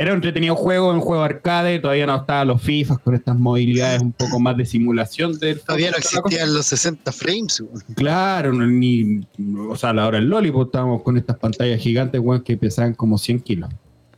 Era 0.00 0.12
un 0.12 0.18
entretenido 0.18 0.54
juego, 0.54 0.90
un 0.90 1.00
juego 1.00 1.24
arcade, 1.24 1.80
todavía 1.80 2.06
no 2.06 2.14
estaban 2.14 2.46
los 2.46 2.62
FIFA 2.62 2.98
con 2.98 3.16
estas 3.16 3.36
movilidades 3.36 4.00
un 4.00 4.12
poco 4.12 4.38
más 4.38 4.56
de 4.56 4.64
simulación 4.64 5.36
del 5.40 5.60
Todavía 5.66 5.90
no 5.90 5.96
existían 5.96 6.54
los 6.54 6.66
60 6.66 7.10
frames. 7.10 7.64
Claro, 7.96 8.52
ni, 8.52 9.26
o 9.68 9.74
sea, 9.74 9.90
a 9.90 9.94
la 9.94 10.06
hora 10.06 10.18
del 10.18 10.28
Lollipop 10.28 10.66
estábamos 10.66 11.02
con 11.02 11.16
estas 11.16 11.36
pantallas 11.38 11.80
gigantes, 11.80 12.20
weón, 12.20 12.42
que 12.42 12.56
pesaban 12.56 12.94
como 12.94 13.18
100 13.18 13.40
kilos. 13.40 13.70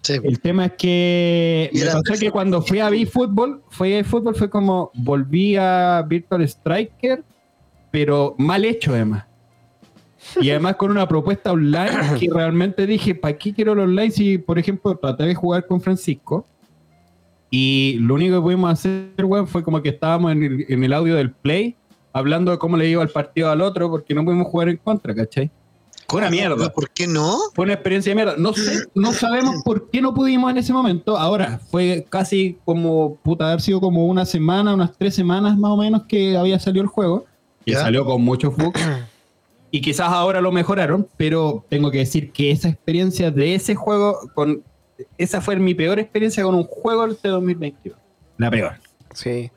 Sí, 0.02 0.14
El 0.22 0.40
tema 0.40 0.66
es 0.66 0.72
que 0.78 1.70
me 1.72 1.84
pasó 1.86 2.02
que 2.18 2.30
cuando 2.30 2.60
fui 2.60 2.80
a 2.80 2.90
fútbol, 3.10 3.62
fui 3.70 3.94
a 3.96 4.04
fútbol 4.04 4.34
fue 4.34 4.50
como 4.50 4.90
volví 4.94 5.56
a 5.56 6.04
Virtual 6.06 6.42
Striker, 6.42 7.24
pero 7.90 8.34
mal 8.38 8.66
hecho 8.66 8.92
además. 8.92 9.29
Y 10.40 10.50
además 10.50 10.76
con 10.76 10.90
una 10.90 11.06
propuesta 11.08 11.52
online 11.52 11.90
que 12.18 12.28
realmente 12.32 12.86
dije, 12.86 13.14
¿para 13.14 13.36
qué 13.36 13.52
quiero 13.54 13.72
el 13.72 13.80
online 13.80 14.10
si, 14.10 14.38
por 14.38 14.58
ejemplo, 14.58 14.96
traté 14.96 15.24
de 15.24 15.34
jugar 15.34 15.66
con 15.66 15.80
Francisco? 15.80 16.46
Y 17.50 17.96
lo 18.00 18.14
único 18.14 18.36
que 18.36 18.42
pudimos 18.42 18.70
hacer, 18.72 19.24
weón, 19.24 19.48
fue 19.48 19.62
como 19.64 19.82
que 19.82 19.88
estábamos 19.88 20.32
en 20.32 20.42
el, 20.42 20.66
en 20.68 20.84
el 20.84 20.92
audio 20.92 21.16
del 21.16 21.32
play, 21.32 21.74
hablando 22.12 22.52
de 22.52 22.58
cómo 22.58 22.76
le 22.76 22.88
iba 22.88 23.02
el 23.02 23.08
partido 23.08 23.50
al 23.50 23.60
otro, 23.60 23.90
porque 23.90 24.14
no 24.14 24.24
pudimos 24.24 24.46
jugar 24.46 24.68
en 24.68 24.76
contra, 24.76 25.14
¿cachai? 25.14 25.50
Fue 26.08 26.18
una 26.20 26.30
mierda. 26.30 26.72
¿Por 26.72 26.90
qué 26.90 27.06
no? 27.06 27.36
Fue 27.54 27.64
una 27.64 27.74
experiencia 27.74 28.10
de 28.10 28.14
mierda. 28.16 28.34
No 28.36 28.52
sé, 28.52 28.84
no 28.94 29.12
sabemos 29.12 29.62
por 29.64 29.90
qué 29.90 30.00
no 30.00 30.12
pudimos 30.12 30.50
en 30.50 30.58
ese 30.58 30.72
momento. 30.72 31.16
Ahora, 31.16 31.60
fue 31.70 32.04
casi 32.08 32.58
como, 32.64 33.16
puta, 33.22 33.46
haber 33.48 33.60
sido 33.60 33.80
como 33.80 34.06
una 34.06 34.24
semana, 34.26 34.74
unas 34.74 34.96
tres 34.96 35.14
semanas 35.14 35.56
más 35.56 35.70
o 35.70 35.76
menos 35.76 36.02
que 36.08 36.36
había 36.36 36.58
salido 36.58 36.82
el 36.82 36.88
juego. 36.88 37.26
Y 37.64 37.72
Ya. 37.72 37.80
salió 37.82 38.04
con 38.04 38.22
muchos 38.22 38.56
bugs. 38.56 38.80
Y 39.70 39.80
quizás 39.80 40.08
ahora 40.08 40.40
lo 40.40 40.50
mejoraron, 40.50 41.08
pero 41.16 41.64
tengo 41.68 41.90
que 41.90 41.98
decir 41.98 42.32
que 42.32 42.50
esa 42.50 42.68
experiencia 42.68 43.30
de 43.30 43.54
ese 43.54 43.74
juego, 43.74 44.18
con 44.34 44.64
esa 45.16 45.40
fue 45.40 45.56
mi 45.56 45.74
peor 45.74 45.98
experiencia 45.98 46.42
con 46.42 46.54
un 46.54 46.64
juego 46.64 47.06
de 47.06 47.28
2021. 47.28 47.96
La 48.38 48.50
peor. 48.50 48.72
Sí. 49.14 49.50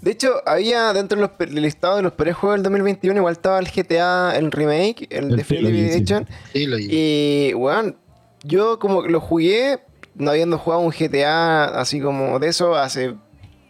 De 0.00 0.10
hecho, 0.10 0.42
había 0.46 0.92
dentro 0.92 1.20
de 1.20 1.46
del 1.46 1.62
listado 1.62 1.96
de 1.96 2.02
los 2.02 2.12
peores 2.12 2.34
juegos 2.34 2.56
del 2.56 2.64
2021, 2.64 3.18
igual 3.18 3.32
estaba 3.32 3.60
el 3.60 3.68
GTA, 3.68 4.36
el 4.36 4.50
remake, 4.50 5.06
el, 5.10 5.30
El 5.30 5.36
Definitive 5.36 5.88
sí. 5.88 5.96
Edition. 5.96 6.28
Sí, 6.52 6.66
lo 6.66 6.76
Y, 6.78 7.54
weón, 7.54 7.96
yo 8.42 8.80
como 8.80 9.04
que 9.04 9.10
lo 9.10 9.20
jugué, 9.20 9.78
no 10.16 10.32
habiendo 10.32 10.58
jugado 10.58 10.82
un 10.82 10.90
GTA 10.90 11.66
así 11.66 12.00
como 12.00 12.40
de 12.40 12.48
eso 12.48 12.74
hace 12.74 13.14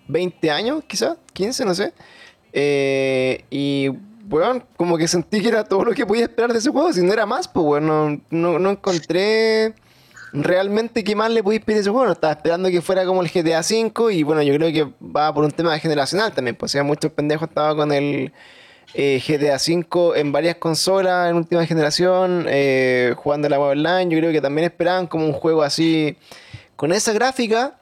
20 0.09 0.51
años, 0.51 0.85
quizás, 0.87 1.19
15, 1.35 1.67
no 1.67 1.75
sé. 1.75 1.93
Eh, 2.55 3.45
y, 3.51 3.91
weón, 4.29 4.65
como 4.77 4.97
que 4.97 5.09
sentí 5.09 5.41
que 5.41 5.49
era 5.49 5.65
todo 5.65 5.85
lo 5.85 5.93
que 5.93 6.07
podía 6.07 6.25
esperar 6.25 6.53
de 6.53 6.59
ese 6.59 6.71
juego, 6.71 6.93
si 6.93 7.03
no 7.03 7.13
era 7.13 7.27
más, 7.27 7.49
pues, 7.49 7.65
weón, 7.65 8.23
no, 8.31 8.59
no, 8.59 8.71
encontré 8.71 9.75
realmente 10.33 11.05
qué 11.05 11.15
más 11.15 11.31
le 11.31 11.43
podéis 11.43 11.65
pedir 11.65 11.79
a 11.79 11.81
ese 11.83 11.91
juego. 11.91 12.07
No 12.07 12.13
estaba 12.13 12.33
esperando 12.33 12.71
que 12.71 12.81
fuera 12.81 13.05
como 13.05 13.23
el 13.23 13.31
GTA 13.31 13.61
V 13.61 14.15
y 14.15 14.23
bueno, 14.23 14.43
yo 14.43 14.55
creo 14.55 14.73
que 14.73 14.93
va 15.05 15.33
por 15.33 15.45
un 15.45 15.51
tema 15.51 15.79
generacional 15.79 16.33
también. 16.33 16.57
Pues 16.57 16.73
o 16.73 16.75
sea, 16.75 16.83
muchos 16.83 17.13
pendejos 17.13 17.49
estaban 17.49 17.77
con 17.77 17.93
el 17.93 18.33
eh, 18.95 19.23
GTA 19.27 19.57
V 19.57 20.19
en 20.21 20.33
varias 20.33 20.57
consolas 20.57 21.31
en 21.31 21.37
última 21.37 21.65
generación, 21.67 22.47
eh, 22.49 23.15
jugando 23.17 23.49
la 23.49 23.59
web. 23.59 23.77
Yo 24.09 24.19
creo 24.19 24.33
que 24.33 24.41
también 24.41 24.67
esperaban 24.67 25.07
como 25.07 25.27
un 25.27 25.33
juego 25.33 25.63
así 25.63 26.17
con 26.77 26.93
esa 26.93 27.13
gráfica. 27.13 27.79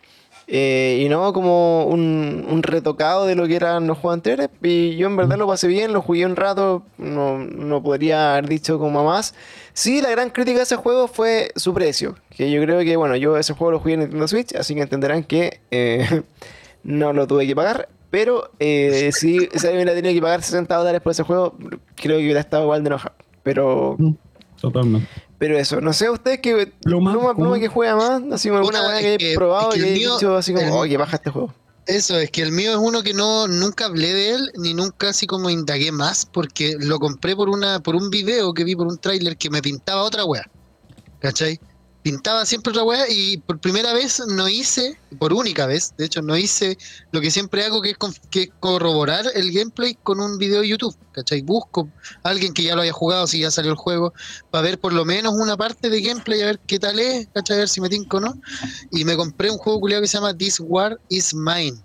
Eh, 0.52 1.00
y 1.04 1.08
no 1.08 1.32
como 1.32 1.84
un, 1.84 2.44
un 2.50 2.64
retocado 2.64 3.24
de 3.24 3.36
lo 3.36 3.46
que 3.46 3.54
eran 3.54 3.86
los 3.86 3.98
juegos 3.98 4.16
anteriores. 4.16 4.50
Y 4.60 4.96
yo 4.96 5.06
en 5.06 5.16
verdad 5.16 5.38
lo 5.38 5.46
pasé 5.46 5.68
bien, 5.68 5.92
lo 5.92 6.02
jugué 6.02 6.26
un 6.26 6.34
rato, 6.34 6.82
no, 6.98 7.38
no 7.38 7.80
podría 7.84 8.32
haber 8.32 8.48
dicho 8.48 8.80
como 8.80 9.04
más. 9.04 9.32
Sí, 9.74 10.02
la 10.02 10.10
gran 10.10 10.30
crítica 10.30 10.56
de 10.56 10.64
ese 10.64 10.74
juego 10.74 11.06
fue 11.06 11.52
su 11.54 11.72
precio. 11.72 12.16
Que 12.36 12.50
yo 12.50 12.60
creo 12.62 12.80
que, 12.80 12.96
bueno, 12.96 13.14
yo 13.14 13.36
ese 13.36 13.54
juego 13.54 13.70
lo 13.70 13.78
jugué 13.78 13.94
en 13.94 14.00
Nintendo 14.00 14.26
Switch, 14.26 14.52
así 14.56 14.74
que 14.74 14.82
entenderán 14.82 15.22
que 15.22 15.60
eh, 15.70 16.22
no 16.82 17.12
lo 17.12 17.28
tuve 17.28 17.46
que 17.46 17.54
pagar. 17.54 17.88
Pero 18.10 18.50
eh, 18.58 19.10
si, 19.12 19.38
si 19.54 19.66
alguien 19.68 19.74
hubiera 19.76 19.94
tenido 19.94 20.12
que 20.12 20.20
pagar 20.20 20.42
60 20.42 20.74
dólares 20.74 21.00
por 21.00 21.12
ese 21.12 21.22
juego, 21.22 21.54
creo 21.94 22.18
que 22.18 22.24
hubiera 22.24 22.40
estado 22.40 22.64
igual 22.64 22.82
de 22.82 22.88
enojado. 22.88 23.14
Pero, 23.44 23.96
Totalmente. 24.60 25.08
Pero 25.40 25.58
eso, 25.58 25.80
no 25.80 25.92
sé 25.92 26.08
ustedes 26.08 26.38
que 26.38 26.68
Pluma, 26.82 27.10
Pluma, 27.12 27.34
Pluma 27.34 27.58
que 27.58 27.66
juega 27.66 27.96
más, 27.96 28.22
así 28.32 28.48
como 28.48 28.58
alguna 28.60 28.86
weá 28.86 29.00
que 29.00 29.16
que- 29.18 29.32
he 29.32 29.34
probado 29.34 29.72
es 29.72 29.82
que 29.82 29.88
y 29.88 29.90
he 29.90 29.98
mío- 29.98 30.14
dicho 30.14 30.36
así 30.36 30.54
como, 30.54 30.76
oye, 30.78 30.96
baja 30.96 31.16
este 31.16 31.30
juego. 31.30 31.52
Eso, 31.86 32.16
es 32.18 32.30
que 32.30 32.42
el 32.42 32.52
mío 32.52 32.70
es 32.72 32.76
uno 32.76 33.02
que 33.02 33.14
no 33.14 33.48
nunca 33.48 33.86
hablé 33.86 34.12
de 34.14 34.30
él, 34.34 34.52
ni 34.58 34.74
nunca 34.74 35.08
así 35.08 35.26
como 35.26 35.50
indagué 35.50 35.90
más, 35.90 36.24
porque 36.26 36.76
lo 36.78 37.00
compré 37.00 37.34
por 37.34 37.48
una 37.48 37.80
por 37.80 37.96
un 37.96 38.10
video 38.10 38.52
que 38.54 38.62
vi 38.62 38.76
por 38.76 38.86
un 38.86 38.98
tráiler 38.98 39.36
que 39.36 39.50
me 39.50 39.60
pintaba 39.62 40.02
otra 40.04 40.24
wea. 40.24 40.48
¿Cachai? 41.20 41.58
Pintaba 42.02 42.46
siempre 42.46 42.70
otra 42.70 42.82
wea 42.82 43.04
y 43.10 43.36
por 43.38 43.60
primera 43.60 43.92
vez 43.92 44.22
no 44.26 44.48
hice, 44.48 44.98
por 45.18 45.34
única 45.34 45.66
vez, 45.66 45.92
de 45.98 46.06
hecho, 46.06 46.22
no 46.22 46.34
hice 46.34 46.78
lo 47.12 47.20
que 47.20 47.30
siempre 47.30 47.62
hago, 47.64 47.82
que 47.82 47.90
es, 47.90 47.98
con- 47.98 48.14
que 48.30 48.42
es 48.44 48.48
corroborar 48.58 49.26
el 49.34 49.52
gameplay 49.52 49.98
con 50.02 50.18
un 50.18 50.38
video 50.38 50.62
de 50.62 50.68
YouTube. 50.68 50.96
¿Cachai? 51.12 51.42
Busco 51.42 51.90
a 52.22 52.30
alguien 52.30 52.54
que 52.54 52.62
ya 52.62 52.74
lo 52.74 52.82
haya 52.82 52.92
jugado, 52.92 53.26
si 53.26 53.40
ya 53.40 53.50
salió 53.50 53.70
el 53.72 53.76
juego, 53.76 54.14
para 54.50 54.62
ver 54.62 54.78
por 54.78 54.92
lo 54.94 55.04
menos 55.04 55.34
una 55.34 55.56
parte 55.58 55.90
de 55.90 56.00
gameplay, 56.00 56.40
a 56.40 56.46
ver 56.46 56.60
qué 56.66 56.78
tal 56.78 56.98
es, 56.98 57.28
¿cachai? 57.34 57.56
A 57.56 57.60
ver 57.60 57.68
si 57.68 57.80
me 57.82 57.88
tinco 57.90 58.16
o 58.16 58.20
no. 58.20 58.34
Y 58.92 59.04
me 59.04 59.16
compré 59.16 59.50
un 59.50 59.58
juego 59.58 59.80
culiado 59.80 60.00
que 60.02 60.08
se 60.08 60.16
llama 60.16 60.32
This 60.34 60.58
War 60.60 60.98
is 61.08 61.34
Mine. 61.34 61.82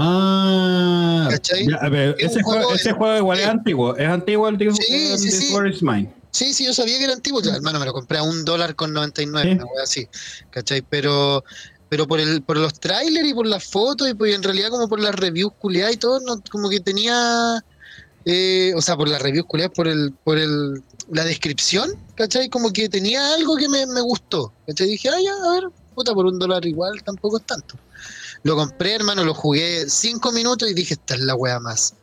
Ah, 0.00 1.26
¿Cachai? 1.30 1.66
ya, 1.68 1.76
a 1.76 1.88
ver, 1.88 2.14
Es 2.18 2.30
ese, 2.32 2.42
juego, 2.42 2.60
juego 2.60 2.74
ese 2.76 2.88
de- 2.90 2.94
juego 2.94 3.16
igual 3.18 3.38
es 3.38 3.44
Sí. 3.44 3.50
antiguo. 3.50 3.96
Es 3.96 4.08
antiguo 4.08 4.48
el 4.48 4.58
This, 4.58 4.76
Sí, 4.76 5.18
sí, 5.18 5.24
This 5.24 5.38
sí. 5.48 5.52
War 5.54 5.66
is 5.66 5.82
Mine. 5.82 6.14
Sí, 6.30 6.52
sí, 6.54 6.64
yo 6.66 6.74
sabía 6.74 6.98
que 6.98 7.04
era 7.04 7.12
antiguo. 7.14 7.40
Ya, 7.42 7.54
hermano, 7.56 7.80
me 7.80 7.86
lo 7.86 7.92
compré 7.92 8.18
a 8.18 8.22
un 8.22 8.44
dólar 8.44 8.74
con 8.76 8.92
99, 8.92 9.50
Sí. 9.50 9.54
una 9.56 9.64
wea 9.64 9.84
así. 9.84 10.08
¿Cachai? 10.50 10.82
Pero, 10.82 11.42
pero 11.88 12.06
por 12.06 12.20
el, 12.20 12.42
por 12.42 12.56
los 12.58 12.74
trailers 12.78 13.28
y 13.28 13.34
por 13.34 13.46
las 13.46 13.64
fotos 13.64 14.08
y 14.08 14.14
pues 14.14 14.34
en 14.34 14.42
realidad 14.42 14.68
como 14.70 14.88
por 14.88 15.00
las 15.00 15.14
reviews 15.14 15.52
culiadas 15.58 15.94
y 15.94 15.96
todo, 15.96 16.20
no, 16.20 16.42
como 16.50 16.68
que 16.68 16.80
tenía. 16.80 17.62
eh, 18.24 18.72
o 18.76 18.82
sea, 18.82 18.96
por 18.96 19.08
las 19.08 19.22
reviews 19.22 19.46
culiadas, 19.46 19.72
por 19.74 19.88
el, 19.88 20.12
por 20.22 20.36
el, 20.38 20.82
la 21.10 21.24
descripción, 21.24 21.90
¿cachai? 22.14 22.50
Como 22.50 22.72
que 22.72 22.88
tenía 22.90 23.34
algo 23.34 23.56
que 23.56 23.68
me, 23.68 23.86
me 23.86 24.02
gustó. 24.02 24.52
¿Cachai? 24.66 24.86
Dije, 24.88 25.08
ah, 25.08 25.20
ya, 25.22 25.32
a 25.48 25.52
ver, 25.54 25.64
puta, 25.94 26.12
por 26.12 26.26
un 26.26 26.38
dólar 26.38 26.66
igual 26.66 27.02
tampoco 27.04 27.38
es 27.38 27.46
tanto. 27.46 27.78
Lo 28.42 28.54
compré, 28.54 28.94
hermano, 28.94 29.24
lo 29.24 29.32
jugué 29.34 29.88
cinco 29.88 30.30
minutos 30.30 30.70
y 30.70 30.74
dije, 30.74 30.94
esta 30.94 31.14
es 31.14 31.20
la 31.22 31.34
wea 31.34 31.58
más 31.58 31.94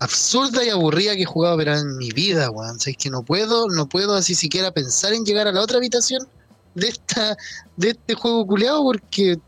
absurda 0.00 0.64
y 0.64 0.68
aburrida 0.68 1.14
que 1.14 1.22
he 1.22 1.26
jugado 1.26 1.56
pero 1.56 1.76
en 1.76 1.96
mi 1.96 2.10
vida, 2.10 2.50
weón. 2.50 2.76
O 2.76 2.80
sea, 2.80 2.90
es 2.90 2.96
que 2.96 3.10
no 3.10 3.22
puedo, 3.22 3.68
no 3.68 3.88
puedo 3.88 4.14
así 4.14 4.34
siquiera 4.34 4.70
pensar 4.72 5.12
en 5.12 5.24
llegar 5.24 5.48
a 5.48 5.52
la 5.52 5.60
otra 5.60 5.78
habitación 5.78 6.26
de 6.74 6.88
esta, 6.88 7.36
de 7.76 7.90
este 7.90 8.14
juego 8.14 8.46
culeado 8.46 8.82
porque 8.84 9.38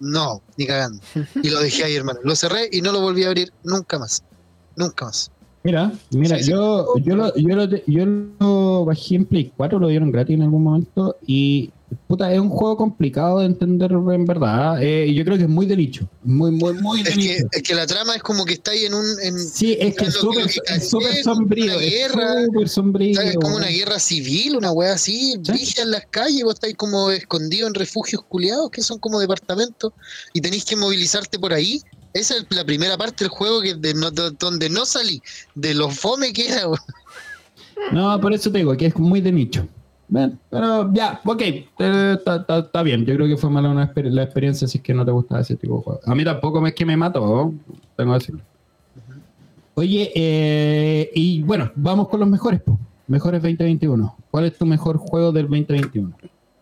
no, 0.00 0.42
ni 0.56 0.66
cagando. 0.66 1.02
Y 1.42 1.50
lo 1.50 1.60
dejé 1.60 1.84
ahí, 1.84 1.96
hermano. 1.96 2.20
Lo 2.22 2.36
cerré 2.36 2.68
y 2.70 2.80
no 2.80 2.92
lo 2.92 3.00
volví 3.00 3.24
a 3.24 3.28
abrir 3.28 3.52
nunca 3.64 3.98
más. 3.98 4.22
Nunca 4.76 5.06
más. 5.06 5.30
Mira, 5.66 5.92
mira, 6.10 6.38
Sí, 6.38 6.44
sí. 6.44 6.50
yo, 6.50 6.86
yo, 7.04 7.16
lo, 7.16 7.34
yo, 7.36 7.56
lo, 7.56 7.64
yo 7.86 8.04
lo 8.06 8.84
bajé 8.84 9.16
en 9.16 9.24
Play 9.26 9.52
4, 9.56 9.78
lo 9.80 9.88
dieron 9.88 10.12
gratis 10.12 10.34
en 10.34 10.42
algún 10.42 10.62
momento 10.62 11.16
y 11.26 11.70
puta, 12.08 12.32
es 12.32 12.38
un 12.40 12.48
juego 12.50 12.76
complicado 12.76 13.40
de 13.40 13.46
entender 13.46 13.90
en 13.92 14.24
verdad. 14.26 14.82
eh, 14.82 15.12
yo 15.14 15.24
creo 15.24 15.36
que 15.36 15.44
es 15.44 15.48
muy 15.48 15.66
de 15.66 15.76
nicho, 15.76 16.08
muy, 16.22 16.50
muy, 16.52 16.74
muy 16.74 17.02
de 17.02 17.10
Es 17.10 17.16
que, 17.16 17.22
nicho. 17.34 17.46
es 17.52 17.62
que 17.62 17.74
la 17.74 17.86
trama 17.86 18.14
es 18.16 18.22
como 18.22 18.44
que 18.44 18.54
está 18.54 18.70
ahí 18.72 18.84
en 18.84 18.94
un. 18.94 19.04
En, 19.22 19.38
Sí, 19.38 19.76
es 19.80 19.94
que 19.96 20.04
es 20.06 20.14
súper 20.14 21.22
sombrío, 21.22 21.64
una 21.76 21.84
es 21.84 21.90
guerra, 21.90 22.44
súper 22.44 22.68
sombrío. 22.68 23.20
es 23.20 23.34
como 23.36 23.56
una 23.56 23.68
guerra 23.68 23.98
civil, 23.98 24.56
una 24.56 24.70
wea 24.72 24.92
así, 24.94 25.32
Sí. 25.32 25.38
brígida 25.52 25.82
en 25.82 25.90
las 25.92 26.06
calles, 26.10 26.42
vos 26.44 26.54
estáis 26.54 26.76
como 26.76 27.10
escondido 27.10 27.66
en 27.66 27.74
refugios 27.74 28.22
culiados 28.28 28.70
que 28.70 28.82
son 28.82 28.98
como 28.98 29.18
departamentos 29.20 29.92
y 30.32 30.40
tenéis 30.40 30.64
que 30.64 30.76
movilizarte 30.76 31.38
por 31.38 31.52
ahí. 31.52 31.80
Esa 32.18 32.36
es 32.36 32.46
la 32.50 32.64
primera 32.64 32.96
parte 32.96 33.24
del 33.24 33.30
juego 33.30 33.60
que 33.60 33.74
de 33.74 33.94
no- 33.94 34.10
de- 34.10 34.30
donde 34.38 34.68
no 34.70 34.84
salí, 34.86 35.20
de 35.54 35.74
lo 35.74 35.90
fome 35.90 36.32
que 36.32 36.48
era. 36.48 36.62
No, 37.92 38.20
por 38.20 38.32
eso 38.32 38.50
te 38.50 38.58
digo 38.58 38.76
que 38.76 38.86
es 38.86 38.96
muy 38.98 39.20
de 39.20 39.32
nicho. 39.32 39.66
Pero 40.50 40.92
ya, 40.94 41.20
ok, 41.24 41.42
eh, 41.42 41.66
está 42.16 42.44
está 42.58 42.82
bien. 42.82 43.04
Yo 43.04 43.14
creo 43.16 43.26
que 43.26 43.36
fue 43.36 43.50
mala 43.50 43.68
una 43.70 43.92
exper- 43.92 44.08
la 44.10 44.22
experiencia 44.22 44.66
si 44.68 44.78
es 44.78 44.84
que 44.84 44.94
no 44.94 45.04
te 45.04 45.10
gustaba 45.10 45.40
ese 45.40 45.56
tipo 45.56 45.76
de 45.78 45.82
juego. 45.82 46.00
A 46.06 46.14
mí 46.14 46.24
tampoco 46.24 46.60
me 46.60 46.68
es 46.70 46.74
que 46.74 46.86
me 46.86 46.96
mató, 46.96 47.52
tengo 47.96 48.12
que 48.12 48.18
decirlo. 48.18 48.40
Oye, 49.74 50.10
eh, 50.14 51.10
y 51.14 51.42
bueno, 51.42 51.70
vamos 51.74 52.08
con 52.08 52.20
los 52.20 52.28
mejores, 52.28 52.62
po. 52.62 52.78
mejores 53.08 53.42
2021. 53.42 54.16
¿Cuál 54.30 54.46
es 54.46 54.56
tu 54.56 54.64
mejor 54.64 54.96
juego 54.96 55.32
del 55.32 55.44
2021? 55.48 56.16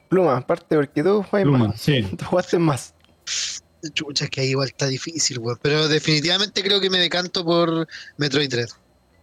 Pluma, 0.09 0.37
aparte 0.39 0.75
porque 0.77 1.03
tú 1.03 1.23
juegas 1.23 1.49
Pluma, 1.49 1.69
más. 1.69 1.81
sí. 1.81 2.03
Tú 2.19 2.25
jugaste 2.25 2.59
más. 2.59 2.93
Chucha, 3.93 4.29
que 4.29 4.41
ahí 4.43 4.51
igual 4.51 4.69
está 4.69 4.87
difícil, 4.87 5.39
weón. 5.39 5.59
Pero 5.63 5.89
definitivamente 5.89 6.63
creo 6.63 6.81
que 6.81 6.91
me 6.91 6.99
decanto 6.99 7.45
por 7.45 7.87
Metroid 8.17 8.49
Dread. 8.51 8.69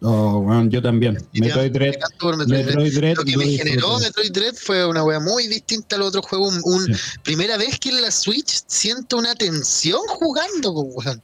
Oh, 0.04 0.42
bueno, 0.42 0.68
yo 0.70 0.82
también. 0.82 1.18
Metroid 1.34 1.72
Dread. 1.72 1.90
Me 1.92 1.96
decanto 1.98 2.18
por 2.20 2.38
Metroid. 2.38 2.66
Metroid 2.66 2.96
Dread. 2.96 3.16
Lo 3.18 3.24
que 3.24 3.38
me 3.38 3.46
generó 3.46 4.00
Metroid 4.00 4.32
Dread 4.32 4.56
fue 4.56 4.86
una 4.86 5.04
wea 5.04 5.20
muy 5.20 5.48
distinta 5.48 5.96
al 5.96 6.02
otro 6.04 6.22
juego. 6.24 6.48
Un, 6.48 6.60
un- 6.64 6.86
Sí. 6.86 6.94
Primera 7.24 7.56
vez 7.58 7.80
que 7.80 7.90
en 7.90 8.02
la 8.02 8.10
Switch 8.12 8.64
siento 8.68 9.18
una 9.18 9.36
tensión 9.36 10.02
jugando, 10.08 10.72
weón. 10.72 11.22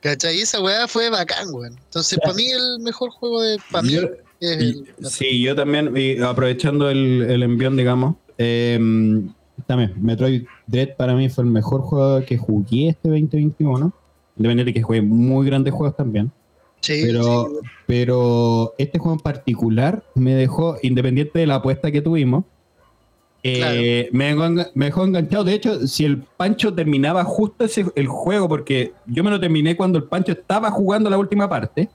¿Cachai? 0.00 0.40
Esa 0.40 0.60
weá 0.60 0.86
fue 0.88 1.10
bacán, 1.10 1.48
weón. 1.52 1.76
Entonces, 1.84 2.18
para 2.22 2.34
mí, 2.34 2.48
el 2.50 2.78
mejor 2.80 3.10
juego 3.10 3.42
de. 3.42 3.58
Para 3.70 3.82
mí 3.82 3.94
es 3.96 4.50
el. 4.60 4.86
sí, 5.08 5.40
yo 5.42 5.54
también, 5.56 5.96
y 5.96 6.20
aprovechando 6.20 6.90
el, 6.90 7.22
el 7.28 7.42
envión, 7.44 7.76
digamos, 7.76 8.16
eh, 8.38 8.78
también, 9.66 9.92
Metroid 10.00 10.44
Dread 10.66 10.96
para 10.96 11.14
mí 11.14 11.28
fue 11.28 11.44
el 11.44 11.50
mejor 11.50 11.82
juego 11.82 12.24
que 12.24 12.36
jugué 12.38 12.88
este 12.88 13.08
2021. 13.08 13.92
Independiente 14.36 14.70
de 14.70 14.74
que 14.74 14.82
jugué 14.82 15.02
muy 15.02 15.46
grandes 15.46 15.72
juegos 15.74 15.96
también. 15.96 16.30
Sí, 16.80 17.02
Pero, 17.04 17.44
sí. 17.44 17.68
pero 17.86 18.74
este 18.78 18.98
juego 18.98 19.14
en 19.14 19.20
particular 19.20 20.02
me 20.14 20.34
dejó, 20.34 20.76
independiente 20.82 21.38
de 21.38 21.46
la 21.46 21.56
apuesta 21.56 21.92
que 21.92 22.02
tuvimos, 22.02 22.44
eh, 23.44 24.08
me, 24.12 24.26
dejó, 24.26 24.44
enga- 24.44 24.70
me 24.74 24.84
dejó 24.86 25.04
enganchado. 25.04 25.44
De 25.44 25.54
hecho, 25.54 25.86
si 25.86 26.04
el 26.04 26.18
Pancho 26.36 26.72
terminaba 26.74 27.24
justo 27.24 27.64
ese, 27.64 27.86
el 27.96 28.06
juego, 28.06 28.48
porque 28.48 28.92
yo 29.06 29.22
me 29.24 29.30
lo 29.30 29.38
terminé 29.40 29.76
cuando 29.76 29.98
el 29.98 30.04
Pancho 30.04 30.32
estaba 30.32 30.70
jugando 30.70 31.10
la 31.10 31.18
última 31.18 31.48
parte. 31.48 31.88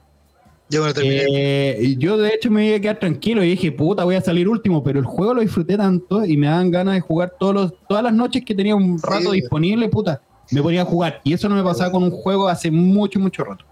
Yo 0.70 0.82
me 0.82 0.88
lo 0.88 0.94
terminé. 0.94 1.24
Eh, 1.28 1.96
yo 1.98 2.18
de 2.18 2.28
hecho 2.34 2.50
me 2.50 2.66
iba 2.66 2.76
a 2.76 2.80
quedar 2.80 2.98
tranquilo 3.00 3.42
y 3.42 3.50
dije, 3.50 3.72
puta, 3.72 4.04
voy 4.04 4.16
a 4.16 4.20
salir 4.20 4.48
último, 4.48 4.82
pero 4.84 4.98
el 4.98 5.06
juego 5.06 5.34
lo 5.34 5.40
disfruté 5.40 5.76
tanto 5.76 6.24
y 6.24 6.36
me 6.36 6.46
daban 6.46 6.70
ganas 6.70 6.94
de 6.94 7.00
jugar 7.00 7.32
todos 7.40 7.54
los, 7.54 7.72
todas 7.88 8.02
las 8.04 8.12
noches 8.12 8.42
que 8.44 8.54
tenía 8.54 8.74
un 8.76 9.00
rato 9.02 9.30
Sí. 9.32 9.40
disponible, 9.40 9.88
puta, 9.88 10.20
me 10.50 10.62
ponía 10.62 10.82
a 10.82 10.84
jugar. 10.84 11.20
Y 11.24 11.32
eso 11.32 11.48
no 11.48 11.54
me 11.54 11.62
pasaba 11.62 11.90
con 11.90 12.02
un 12.02 12.10
juego 12.10 12.48
hace 12.48 12.70
mucho, 12.70 13.18
mucho 13.18 13.44
rato. 13.44 13.64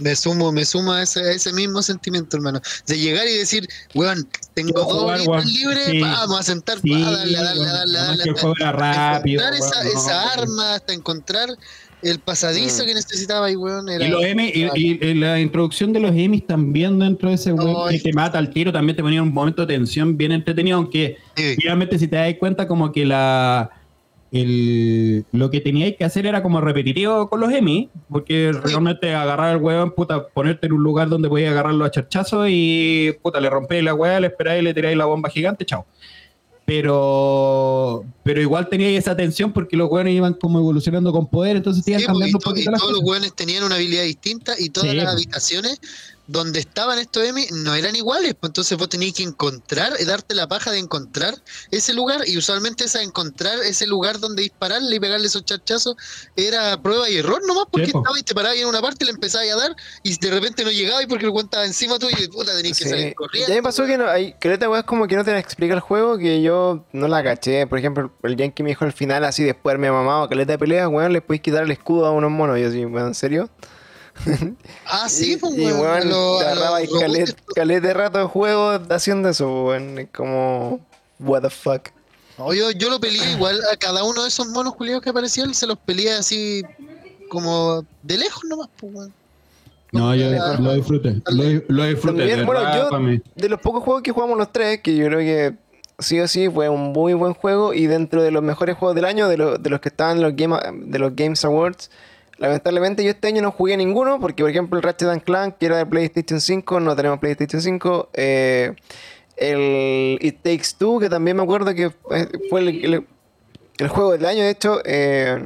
Me 0.00 0.14
sumo, 0.14 0.52
me 0.52 0.64
sumo 0.64 0.92
a 0.92 1.02
ese, 1.02 1.18
a 1.20 1.32
ese 1.32 1.52
mismo 1.52 1.82
sentimiento, 1.82 2.36
hermano. 2.36 2.60
De 2.86 2.96
llegar 2.96 3.26
y 3.26 3.36
decir, 3.36 3.66
weón, 3.96 4.28
tengo 4.54 4.72
dos 4.84 5.26
weón. 5.26 5.44
libres, 5.44 5.86
Sí. 5.86 6.00
vamos 6.00 6.38
a 6.38 6.42
sentar, 6.44 6.78
Sí, 6.80 6.88
pa, 6.92 6.98
darle, 7.10 7.36
darle, 7.36 7.60
weón, 7.60 7.72
darle, 7.72 7.98
además 7.98 8.18
darle, 8.18 8.32
hasta- 8.32 8.48
hasta 8.50 8.72
rápido. 8.72 9.42
encontrar 9.42 9.86
esa, 9.86 10.12
no, 10.24 10.30
arma, 10.42 10.74
hasta 10.76 10.92
encontrar 10.92 11.48
el 12.02 12.18
pasadizo 12.20 12.84
Mm. 12.84 12.86
que 12.86 12.94
necesitaba 12.94 13.50
y 13.50 13.56
weón, 13.56 13.88
era. 13.88 14.06
Y, 14.06 14.10
los 14.10 14.22
Emmys- 14.22 14.52
y- 14.54 14.80
y- 14.80 14.98
y 15.04 15.14
la 15.14 15.40
introducción 15.40 15.92
de 15.92 16.00
los 16.00 16.12
Emmys 16.12 16.46
también 16.46 16.98
dentro 16.98 17.28
de 17.28 17.34
ese 17.34 17.50
Ay. 17.50 17.96
que 17.98 18.10
te 18.10 18.12
mata 18.12 18.38
al 18.38 18.50
tiro 18.50 18.72
también 18.72 18.96
te 18.96 19.02
ponía 19.02 19.22
un 19.22 19.32
momento 19.32 19.66
de 19.66 19.74
tensión 19.74 20.16
bien 20.16 20.32
entretenido, 20.32 20.76
aunque 20.76 21.16
Sí. 21.36 21.54
finalmente 21.60 21.98
si 21.98 22.06
te 22.08 22.16
das 22.16 22.34
cuenta 22.38 22.66
como 22.68 22.92
que 22.92 23.04
la 23.06 23.70
el, 24.30 25.24
lo 25.32 25.50
que 25.50 25.60
teníais 25.62 25.96
que 25.96 26.04
hacer 26.04 26.26
era 26.26 26.42
como 26.42 26.60
repetitivo 26.60 27.30
con 27.30 27.40
los 27.40 27.50
Emmy, 27.50 27.88
porque 28.10 28.52
realmente 28.52 29.14
agarrar 29.14 29.56
el 29.56 29.62
hueón, 29.62 29.92
puta, 29.92 30.28
ponerte 30.28 30.66
en 30.66 30.74
un 30.74 30.82
lugar 30.82 31.08
donde 31.08 31.30
podías 31.30 31.50
agarrarlo 31.52 31.82
a 31.86 31.90
charchazo 31.90 32.44
y 32.46 33.16
puta, 33.22 33.40
le 33.40 33.48
rompéis 33.48 33.82
la 33.84 33.94
hueá, 33.94 34.20
le 34.20 34.26
esperáis 34.26 34.60
y 34.60 34.64
le 34.64 34.74
tiráis 34.74 34.98
la 34.98 35.06
bomba 35.06 35.30
gigante, 35.30 35.64
chao. 35.64 35.86
Pero 36.68 38.04
pero 38.22 38.42
igual 38.42 38.68
teníais 38.68 38.98
esa 38.98 39.16
tensión 39.16 39.52
porque 39.54 39.74
los 39.74 39.90
hueones 39.90 40.14
iban 40.14 40.34
como 40.34 40.58
evolucionando 40.58 41.12
con 41.12 41.26
poder, 41.26 41.56
entonces 41.56 41.82
Sí, 41.82 41.92
cambiando 41.92 42.18
un 42.26 42.32
to- 42.32 42.38
y 42.38 42.42
poquito 42.42 42.70
las 42.70 42.80
todos 42.80 42.92
los 42.92 43.02
weones 43.02 43.32
tenían 43.34 43.64
una 43.64 43.76
habilidad 43.76 44.02
distinta 44.02 44.52
y 44.58 44.68
todas 44.68 44.90
Sí, 44.90 44.96
las 44.96 45.06
po. 45.06 45.10
habitaciones 45.12 45.80
donde 46.28 46.60
estaban 46.60 46.98
estos 46.98 47.24
Emi 47.24 47.46
no 47.50 47.74
eran 47.74 47.96
iguales, 47.96 48.34
pues 48.38 48.50
entonces 48.50 48.76
vos 48.78 48.88
tenías 48.90 49.14
que 49.14 49.22
encontrar, 49.22 49.94
eh, 49.98 50.04
darte 50.04 50.34
la 50.34 50.46
paja 50.46 50.70
de 50.70 50.78
encontrar 50.78 51.34
ese 51.70 51.94
lugar 51.94 52.20
y 52.28 52.36
usualmente 52.36 52.84
esa 52.84 53.02
encontrar 53.02 53.58
ese 53.60 53.86
lugar 53.86 54.20
donde 54.20 54.42
dispararle 54.42 54.94
y 54.94 55.00
pegarle 55.00 55.26
esos 55.26 55.44
chachazos 55.46 55.96
era 56.36 56.80
prueba 56.82 57.08
y 57.08 57.16
error 57.16 57.40
nomás 57.46 57.64
porque 57.72 57.86
Sí, 57.86 57.92
po. 57.92 58.00
estaba 58.00 58.18
y 58.18 58.22
te 58.22 58.34
parabas 58.34 58.58
en 58.58 58.66
una 58.66 58.82
parte 58.82 59.04
y 59.04 59.06
le 59.06 59.12
empezabas 59.12 59.48
a 59.50 59.56
dar 59.56 59.74
y 60.02 60.18
de 60.18 60.30
repente 60.30 60.64
no 60.64 60.70
llegaba 60.70 61.02
y 61.02 61.06
porque 61.06 61.24
el 61.24 61.30
weón 61.30 61.46
estaba 61.46 61.64
encima 61.64 61.98
tuyo 61.98 62.16
y 62.22 62.28
puta 62.28 62.54
tenías 62.54 62.76
que 62.78 62.84
Sí. 62.84 62.90
salir 62.90 63.06
Y 63.06 63.10
a 63.10 63.14
corriendo. 63.14 63.48
mí 63.48 63.56
me 63.56 63.62
pasó 63.62 63.86
que 63.86 63.96
no, 63.96 64.06
hay 64.06 64.34
caleta 64.34 64.68
weas 64.68 64.84
como 64.84 65.08
que 65.08 65.16
no 65.16 65.24
te 65.24 65.32
la 65.32 65.38
explica 65.38 65.72
el 65.72 65.80
juego 65.80 66.18
que 66.18 66.42
yo 66.42 66.84
no 66.92 67.08
la 67.08 67.24
caché. 67.24 67.66
Por 67.66 67.78
ejemplo, 67.78 68.12
el 68.22 68.36
Yankee 68.36 68.62
me 68.62 68.68
dijo 68.68 68.84
al 68.84 68.92
final, 68.92 69.24
así 69.24 69.44
después 69.44 69.78
me 69.78 69.88
ha 69.88 69.92
mamado 69.92 70.28
caleta 70.28 70.52
de 70.52 70.58
peleas, 70.58 70.88
weón, 70.88 71.12
le 71.14 71.22
podéis 71.22 71.40
quitar 71.40 71.62
el 71.64 71.70
escudo 71.70 72.04
a 72.04 72.10
unos 72.10 72.30
monos. 72.30 72.58
Y 72.58 72.60
yo 72.60 72.68
así, 72.68 72.84
weón, 72.84 73.08
¿en 73.08 73.14
serio? 73.14 73.48
Ah, 74.86 75.08
sí, 75.08 75.36
pues 75.36 75.54
y, 75.56 75.64
weón, 75.66 76.12
a 76.12 76.40
agarraba 76.40 76.78
caleta, 77.00 77.32
caleta 77.54 77.88
de 77.88 77.94
rato 77.94 78.18
de 78.18 78.24
juego 78.24 78.78
haciendo 78.90 79.28
eso, 79.28 79.64
weón. 79.66 79.98
Es 79.98 80.08
como, 80.14 80.80
what 81.18 81.42
the 81.42 81.50
fuck. 81.50 81.88
No, 82.38 82.52
yo, 82.54 82.70
yo 82.70 82.88
lo 82.88 83.00
peleé 83.00 83.32
igual 83.32 83.58
a 83.72 83.76
cada 83.76 84.04
uno 84.04 84.22
de 84.22 84.28
esos 84.28 84.46
monos 84.48 84.74
culiados 84.76 85.02
que 85.02 85.10
aparecían, 85.10 85.52
se 85.54 85.66
los 85.66 85.76
peleé 85.78 86.12
así 86.12 86.62
como 87.30 87.84
de 88.02 88.16
lejos 88.18 88.44
nomás, 88.44 88.68
pues, 88.78 88.94
weón. 88.94 89.12
No, 89.90 90.14
yo 90.14 90.30
lo 90.60 90.74
disfruté. 90.74 91.20
Lo, 91.30 91.44
lo 91.68 91.84
disfruté. 91.84 92.18
También, 92.18 92.38
de 92.40 92.44
bueno, 92.44 92.60
yo-. 92.74 93.20
De 93.34 93.48
los 93.48 93.58
pocos 93.60 93.82
juegos 93.82 94.02
que 94.02 94.12
jugamos 94.12 94.36
los 94.36 94.52
tres, 94.52 94.80
que 94.82 94.94
yo 94.94 95.06
creo 95.06 95.18
que 95.20 95.54
sí 95.98 96.20
o 96.20 96.28
sí 96.28 96.48
fue 96.50 96.68
un 96.68 96.92
muy 96.92 97.14
buen 97.14 97.32
juego 97.34 97.72
y 97.72 97.86
dentro 97.86 98.22
de 98.22 98.30
los 98.30 98.42
mejores 98.42 98.76
juegos 98.76 98.94
del 98.94 99.06
año, 99.06 99.28
de, 99.28 99.38
lo- 99.38 99.56
de 99.58 99.70
los 99.70 99.80
que 99.80 99.88
estaban 99.88 100.18
en 100.18 100.22
los, 100.22 100.36
Game, 100.36 100.56
de 100.84 100.98
los 100.98 101.16
Games 101.16 101.42
Awards, 101.44 101.90
lamentablemente 102.38 103.04
yo 103.04 103.10
este 103.10 103.28
año 103.28 103.42
no 103.42 103.50
jugué 103.50 103.76
ninguno, 103.76 104.18
porque 104.20 104.42
por 104.42 104.50
ejemplo 104.50 104.78
el 104.78 104.82
Ratchet 104.82 105.08
and 105.08 105.22
Clank, 105.22 105.58
que 105.58 105.66
era 105.66 105.76
de 105.78 105.86
PlayStation 105.86 106.40
5, 106.40 106.80
no 106.80 106.96
tenemos 106.96 107.18
PlayStation 107.18 107.60
5, 107.60 108.10
eh, 108.14 108.72
el 109.36 110.18
It 110.20 110.36
Takes 110.42 110.68
Two, 110.78 110.98
que 111.00 111.08
también 111.08 111.36
me 111.36 111.42
acuerdo 111.42 111.74
que 111.74 111.84
eh, 112.10 112.28
fue 112.50 112.60
el, 112.60 112.68
el- 112.84 113.06
el 113.78 113.86
juego 113.86 114.10
del 114.10 114.26
año, 114.26 114.42
de 114.42 114.50
hecho, 114.50 114.80
eh, 114.84 115.40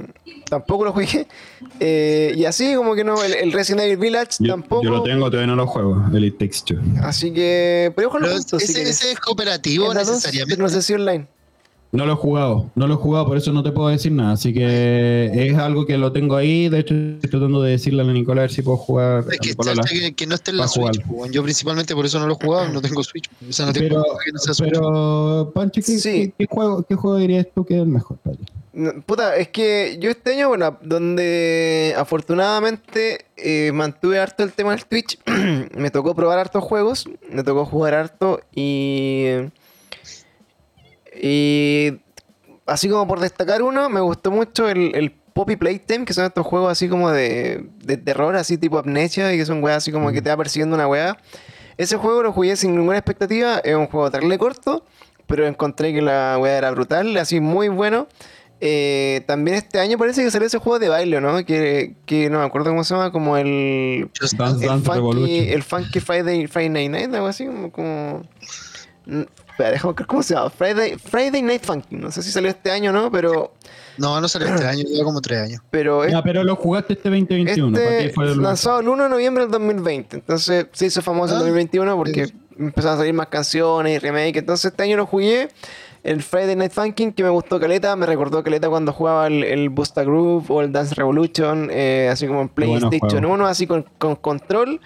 tampoco 0.48 0.84
lo 0.86 0.92
jugué. 0.92 1.26
Eh, 1.80 2.32
y 2.36 2.44
así 2.44 2.74
como 2.74 2.94
que 2.94 3.02
no, 3.04 3.22
el, 3.22 3.34
el 3.34 3.52
Resident 3.52 3.82
Evil 3.82 3.96
Village 3.96 4.32
Yo, 4.40 4.52
tampoco. 4.52 4.82
yo 4.84 4.90
lo 4.90 5.02
tengo, 5.02 5.26
todavía 5.30 5.46
no 5.48 5.56
lo 5.56 5.66
juego. 5.66 6.02
El 6.14 6.24
It 6.24 6.38
Takes 6.38 6.58
Two. 6.64 6.78
Así 7.02 7.32
que, 7.32 7.92
pero 7.96 8.08
ojalá 8.08 8.32
ese, 8.34 8.56
ese 8.82 9.12
es 9.12 9.18
cooperativo 9.20 9.92
necesariamente. 9.92 10.62
no 10.62 10.68
sé 10.68 10.80
si 10.82 10.94
online. 10.94 11.26
No 11.94 12.06
lo 12.06 12.14
he 12.14 12.16
jugado, 12.16 12.70
no 12.74 12.86
lo 12.86 12.94
he 12.94 12.96
jugado, 12.96 13.26
por 13.26 13.36
eso 13.36 13.52
no 13.52 13.62
te 13.62 13.70
puedo 13.70 13.88
decir 13.88 14.12
nada. 14.12 14.32
Así 14.32 14.54
que 14.54 15.30
es 15.34 15.54
algo 15.58 15.84
que 15.84 15.98
lo 15.98 16.10
tengo 16.10 16.36
ahí. 16.36 16.70
De 16.70 16.78
hecho, 16.78 16.94
estoy 16.94 17.28
tratando 17.30 17.60
de 17.60 17.72
decirle 17.72 18.00
a 18.00 18.06
la 18.06 18.14
Nicola 18.14 18.40
a 18.40 18.44
ver 18.44 18.50
si 18.50 18.62
puedo 18.62 18.78
jugar. 18.78 19.24
Es 19.30 19.38
que, 20.16 20.26
no 20.26 20.34
esté 20.34 20.52
en 20.52 20.56
la 20.56 20.68
Switch. 20.68 21.02
Yo 21.30 21.42
principalmente 21.42 21.94
por 21.94 22.06
eso 22.06 22.18
no 22.18 22.26
lo 22.26 22.32
he 22.40 22.44
jugado, 22.44 22.68
no 22.70 22.80
tengo 22.80 23.02
Switch. 23.04 23.28
O 23.46 23.52
sea, 23.52 23.66
no 23.66 23.72
tengo 23.74 23.88
Pero, 23.88 24.04
que 24.24 24.32
no 24.32 24.38
sea 24.38 24.54
Switch. 24.54 24.72
pero 24.72 25.52
Pancho, 25.54 25.82
¿qué, 25.84 25.98
Sí. 25.98 26.10
qué- 26.10 26.34
qué 26.38 26.46
juego, 26.50 26.82
¿qué 26.82 26.94
juego 26.94 27.16
dirías 27.18 27.46
tú 27.54 27.64
que 27.66 27.74
es 27.74 27.80
el 27.82 27.88
mejor 27.88 28.16
para 28.18 28.36
ti? 28.36 28.44
No, 28.72 28.92
Puta, 29.04 29.36
es 29.36 29.48
que 29.48 29.98
yo 30.00 30.08
este 30.08 30.32
año, 30.32 30.48
bueno, 30.48 30.78
donde 30.82 31.94
afortunadamente 31.98 33.26
eh, 33.36 33.70
mantuve 33.74 34.18
harto 34.18 34.42
el 34.44 34.52
tema 34.52 34.70
del 34.74 34.86
Twitch, 34.86 35.18
me 35.76 35.90
tocó 35.90 36.14
probar 36.14 36.38
hartos 36.38 36.64
juegos, 36.64 37.06
me 37.30 37.42
tocó 37.44 37.66
jugar 37.66 37.92
harto 37.94 38.40
y. 38.54 39.26
Y. 41.20 42.00
Así 42.64 42.88
como 42.88 43.08
por 43.08 43.18
destacar 43.20 43.62
uno, 43.62 43.88
me 43.90 44.00
gustó 44.00 44.30
mucho 44.30 44.68
el, 44.68 44.94
el 44.94 45.10
Poppy 45.10 45.56
Playtime, 45.56 46.04
que 46.04 46.14
son 46.14 46.24
estos 46.24 46.46
juegos 46.46 46.70
así 46.70 46.88
como 46.88 47.10
de, 47.10 47.64
de 47.84 47.96
terror, 47.96 48.36
así 48.36 48.56
tipo 48.56 48.78
amnesia, 48.78 49.32
y 49.34 49.38
que 49.38 49.44
son 49.44 49.62
weas 49.62 49.78
así 49.78 49.92
como 49.92 50.12
que 50.12 50.22
te 50.22 50.30
va 50.30 50.36
persiguiendo 50.36 50.76
una 50.76 50.86
wea. 50.86 51.18
Ese 51.76 51.96
juego 51.96 52.22
lo 52.22 52.32
jugué 52.32 52.56
sin 52.56 52.76
ninguna 52.76 52.98
expectativa, 52.98 53.58
es 53.58 53.74
un 53.74 53.86
juego 53.86 54.10
terrible 54.10 54.38
corto, 54.38 54.84
pero 55.26 55.46
encontré 55.46 55.92
que 55.92 56.02
la 56.02 56.38
wea 56.40 56.58
era 56.58 56.70
brutal, 56.70 57.16
así 57.16 57.40
muy 57.40 57.68
bueno. 57.68 58.06
Eh, 58.60 59.22
también 59.26 59.56
este 59.56 59.80
año 59.80 59.98
parece 59.98 60.22
que 60.22 60.30
salió 60.30 60.46
ese 60.46 60.58
juego 60.58 60.78
de 60.78 60.88
baile, 60.88 61.20
¿no? 61.20 61.44
Que, 61.44 61.96
que 62.06 62.30
no 62.30 62.38
me 62.38 62.44
acuerdo 62.44 62.70
cómo 62.70 62.84
se 62.84 62.94
llama, 62.94 63.10
como 63.10 63.36
el, 63.36 64.08
Just 64.20 64.34
Dance 64.34 64.64
el, 64.64 64.70
Dance 64.70 64.84
funky, 64.84 64.98
Revolution. 64.98 65.48
el 65.48 65.62
Funky 65.64 66.00
Friday, 66.00 66.46
Friday 66.46 66.68
Night 66.68 66.90
Night, 66.90 67.14
algo 67.14 67.26
así, 67.26 67.46
como... 67.46 67.72
como... 67.72 68.22
Espera, 69.52 69.70
déjame 69.70 69.90
buscar 69.92 70.06
cómo 70.06 70.22
se 70.22 70.34
llama. 70.34 70.50
Friday, 70.50 70.96
Friday 70.98 71.42
Night 71.42 71.62
Funky. 71.64 71.96
No 71.96 72.10
sé 72.10 72.22
si 72.22 72.30
salió 72.30 72.50
este 72.50 72.70
año 72.70 72.90
o 72.90 72.92
no, 72.92 73.10
pero... 73.10 73.52
No, 73.98 74.20
no 74.20 74.26
salió 74.28 74.48
este 74.48 74.66
año, 74.66 74.84
lleva 74.84 75.04
como 75.04 75.20
tres 75.20 75.40
años. 75.42 75.60
pero 75.70 76.04
es- 76.04 76.12
Ya, 76.12 76.22
pero 76.22 76.42
lo 76.42 76.56
jugaste 76.56 76.94
este 76.94 77.10
2021. 77.10 77.72
¿para 77.76 77.98
este 77.98 78.12
fue 78.14 78.24
el- 78.32 78.40
lanzado 78.42 78.80
el 78.80 78.88
1 78.88 79.02
de 79.04 79.08
noviembre 79.10 79.44
del 79.44 79.50
2020. 79.52 80.16
Entonces 80.16 80.66
se 80.72 80.86
hizo 80.86 81.02
famoso 81.02 81.34
en 81.34 81.36
Ah, 81.36 81.40
2021 81.40 81.96
porque 81.96 82.26
sí. 82.26 82.34
empezaron 82.58 82.96
a 82.96 82.98
salir 83.00 83.12
más 83.14 83.26
canciones 83.28 83.94
y 83.94 83.98
remake. 83.98 84.38
Entonces 84.38 84.70
este 84.72 84.82
año 84.82 84.96
lo 84.96 85.06
jugué. 85.06 85.48
El 86.02 86.22
Friday 86.22 86.56
Night 86.56 86.72
Funkin' 86.72 87.12
que 87.12 87.22
me 87.22 87.28
gustó 87.28 87.60
Caleta. 87.60 87.94
Me 87.94 88.06
recordó 88.06 88.42
Caleta 88.42 88.68
cuando 88.70 88.92
jugaba 88.92 89.26
el, 89.28 89.44
el 89.44 89.68
Busta 89.68 90.02
Groove 90.02 90.46
o 90.48 90.62
el 90.62 90.72
Dance 90.72 90.94
Revolution. 90.94 91.68
eh, 91.70 92.08
así 92.10 92.26
como 92.26 92.40
en 92.40 92.48
PlayStation 92.48 93.00
juegos. 93.10 93.30
1, 93.34 93.46
así 93.46 93.66
con, 93.66 93.84
con 93.98 94.16
control. 94.16 94.80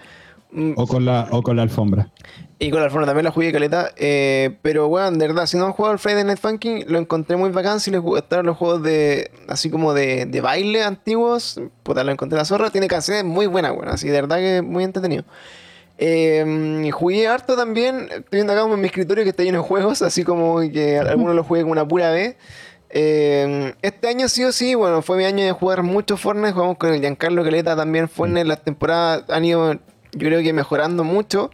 O 0.77 0.87
con 0.87 1.05
la, 1.05 1.29
o 1.31 1.43
con 1.43 1.57
la 1.57 1.63
alfombra. 1.63 2.09
Y 2.59 2.71
con 2.71 2.83
la 2.83 2.89
forma 2.89 3.07
también 3.07 3.25
la 3.25 3.31
jugué 3.31 3.53
caleta. 3.53 3.93
eh, 3.97 4.57
pero 4.63 4.89
bueno, 4.89 5.11
de 5.11 5.27
verdad, 5.29 5.47
si 5.47 5.59
no 5.59 5.67
han 5.67 5.73
jugado 5.73 5.93
el 5.93 5.99
Friday 5.99 6.25
Night 6.25 6.39
Funkin', 6.39 6.85
lo 6.89 6.99
encontré 6.99 7.37
muy 7.37 7.51
bacán. 7.51 7.81
Si 7.81 7.91
les 7.91 8.01
gustaron 8.01 8.47
los 8.47 8.57
juegos 8.57 8.83
de 8.83 9.31
así 9.49 9.69
como 9.69 9.93
de, 9.93 10.25
de 10.25 10.41
baile 10.41 10.83
antiguos, 10.83 11.61
puta, 11.83 12.03
lo 12.03 12.13
encontré 12.13 12.39
la 12.39 12.47
zorra. 12.47 12.71
Tiene 12.71 12.89
canciones 12.89 13.25
muy 13.25 13.47
buenas, 13.47 13.75
bueno, 13.75 13.93
así 13.93 14.09
de 14.09 14.21
verdad 14.21 14.39
que 14.39 14.63
muy 14.63 14.85
entretenido. 14.85 15.25
Eh, 15.99 16.91
jugué 16.93 17.29
harto 17.29 17.57
también. 17.57 18.09
Estoy 18.11 18.39
viendo 18.39 18.53
acá 18.53 18.63
en 18.63 18.81
mi 18.81 18.87
escritorio 18.87 19.25
que 19.25 19.31
está 19.31 19.43
lleno 19.43 19.63
de 19.63 19.69
juegos, 19.69 20.03
así 20.03 20.25
como 20.25 20.61
que 20.61 20.99
algunos 20.99 21.35
los 21.35 21.47
jugué 21.47 21.61
como 21.61 21.73
una 21.73 21.87
pura 21.87 22.11
vez. 22.11 22.37
Eh, 22.89 23.75
este 23.83 24.09
año 24.09 24.29
sí 24.29 24.45
o 24.45 24.53
sí, 24.53 24.75
bueno, 24.75 25.03
fue 25.03 25.19
mi 25.19 25.25
año 25.25 25.45
de 25.45 25.53
jugar 25.53 25.83
mucho 25.83 26.17
Fortnite. 26.17 26.53
Jugamos 26.53 26.79
con 26.79 26.95
el 26.95 27.01
Giancarlo 27.01 27.45
Caleta 27.45 27.77
también. 27.77 28.09
Fortnite, 28.09 28.47
las 28.47 28.63
temporadas 28.63 29.25
han 29.29 29.45
ido, 29.45 29.75
yo 29.75 29.81
creo 30.13 30.41
que 30.43 30.53
mejorando 30.53 31.05
mucho. 31.05 31.51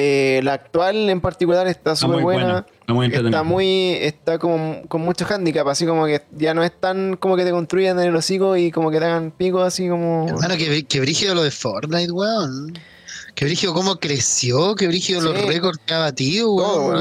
Eh, 0.00 0.40
la 0.44 0.52
actual 0.52 1.10
en 1.10 1.20
particular 1.20 1.66
está 1.66 1.96
súper 1.96 2.22
buena. 2.22 2.44
buena. 2.44 2.66
Está 2.80 2.92
muy 2.92 3.06
Está 3.06 3.42
muy, 3.42 3.90
está 3.94 4.38
como 4.38 4.82
con 4.86 5.00
mucho 5.00 5.26
handicap, 5.28 5.66
así 5.66 5.86
como 5.86 6.06
que 6.06 6.22
ya 6.36 6.54
no 6.54 6.62
es 6.62 6.70
tan 6.70 7.16
como 7.16 7.34
que 7.36 7.44
te 7.44 7.50
construyan 7.50 7.98
en 7.98 8.06
el 8.06 8.14
hocico 8.14 8.56
y 8.56 8.70
como 8.70 8.92
que 8.92 9.00
te 9.00 9.06
hagan 9.06 9.32
pico 9.32 9.60
así 9.60 9.88
como. 9.88 10.28
Hermano, 10.28 10.56
que, 10.56 10.86
que 10.86 11.00
brígido 11.00 11.34
lo 11.34 11.42
de 11.42 11.50
Fortnite, 11.50 12.12
weón. 12.12 12.78
Que 13.38 13.44
brígido 13.44 13.72
cómo 13.72 13.94
creció, 14.00 14.74
que 14.74 14.88
brígido 14.88 15.20
los 15.20 15.40
récords 15.42 15.78
que 15.86 15.94
ha 15.94 15.98
batido. 16.00 16.56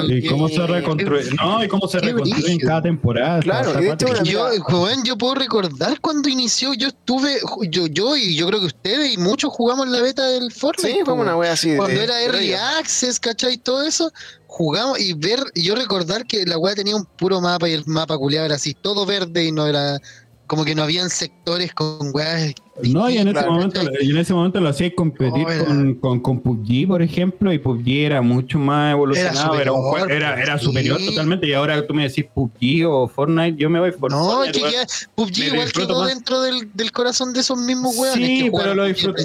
Y 0.07 0.27
cómo 0.27 0.47
se 0.47 0.53
qué- 0.57 0.67
reconstruye. 0.67 1.31
No, 1.35 1.63
y 1.63 1.67
cómo 1.67 1.87
se 1.87 1.99
qué 1.99 2.05
reconstruye 2.11 2.51
en 2.51 2.59
cada 2.59 2.83
temporada. 2.83 3.39
Claro, 3.39 3.81
y 3.83 3.87
hecho, 3.89 4.23
Yo, 4.23 4.47
joven, 4.61 5.03
yo 5.03 5.17
puedo 5.17 5.33
recordar 5.33 5.99
cuando 5.99 6.29
inició, 6.29 6.75
yo 6.75 6.89
estuve, 6.89 7.39
yo, 7.71 7.87
yo 7.87 8.15
y 8.15 8.35
yo 8.35 8.45
creo 8.49 8.59
que 8.59 8.67
ustedes 8.67 9.13
y 9.15 9.17
muchos 9.17 9.51
jugamos 9.51 9.87
la 9.89 9.99
beta 9.99 10.27
del 10.27 10.51
Fortnite. 10.51 10.97
Sí, 10.99 10.99
fue 11.03 11.15
una 11.15 11.35
wea 11.35 11.53
así. 11.53 11.71
de- 11.71 11.77
Cuando 11.77 11.99
era 11.99 12.15
de 12.17 12.25
Early 12.25 12.51
rollo. 12.51 12.63
Access, 12.79 13.19
¿cachai? 13.19 13.57
Todo 13.57 13.81
eso, 13.81 14.11
jugamos 14.45 14.99
y 14.99 15.13
ver, 15.13 15.39
y 15.55 15.63
yo 15.63 15.73
recordar 15.73 16.27
que 16.27 16.45
la 16.45 16.59
weá 16.59 16.75
tenía 16.75 16.95
un 16.95 17.05
puro 17.05 17.41
mapa 17.41 17.67
y 17.67 17.73
el 17.73 17.83
mapa 17.87 18.15
culiado 18.15 18.45
era 18.45 18.55
así, 18.57 18.75
todo 18.75 19.07
verde 19.07 19.43
y 19.45 19.51
no 19.51 19.65
era, 19.65 19.99
como 20.45 20.63
que 20.65 20.75
no 20.75 20.83
habían 20.83 21.09
sectores 21.09 21.73
con 21.73 22.11
weas. 22.13 22.53
No, 22.83 23.09
y 23.09 23.17
en 23.17 23.27
ese, 23.29 23.45
momento, 23.45 23.81
y 24.01 24.11
en 24.11 24.17
ese 24.17 24.33
momento 24.33 24.59
lo 24.61 24.69
hacías 24.69 24.93
competir 24.95 25.45
Oh, 25.47 25.51
era- 25.51 25.65
con, 25.65 25.95
con, 25.95 26.19
con 26.19 26.39
PUBG, 26.41 26.87
por 26.87 27.01
ejemplo, 27.01 27.51
y 27.51 27.57
PUBG 27.57 27.87
era 28.05 28.21
mucho 28.21 28.59
más 28.59 28.91
evolucionado, 28.93 29.59
era, 29.59 29.71
un 29.71 29.83
superior, 29.83 30.11
era, 30.11 30.41
era 30.41 30.57
sí. 30.59 30.65
superior 30.65 30.99
totalmente, 31.03 31.47
y 31.47 31.53
ahora 31.53 31.85
tú 31.87 31.93
me 31.93 32.03
decís 32.07 32.25
PUBG 32.33 32.85
o 32.87 33.07
Fortnite, 33.07 33.57
yo 33.57 33.69
me 33.69 33.79
voy 33.79 33.91
por 33.91 34.11
No, 34.11 34.43
es 34.43 34.51
Fortnite. 34.51 34.59
que 34.67 34.71
ya 34.71 34.85
PUBG 35.15 35.39
Me 35.39 35.45
igual 35.47 35.71
quedó 35.71 35.99
más. 36.01 36.07
dentro 36.09 36.41
del, 36.41 36.69
del 36.73 36.91
corazón 36.91 37.33
de 37.33 37.39
esos 37.39 37.57
mismos 37.57 37.97
weones. 37.97 38.27
Sí, 38.27 38.43
que 38.45 38.51
pero 38.51 38.75
lo 38.75 38.85
disfruto. 38.85 39.23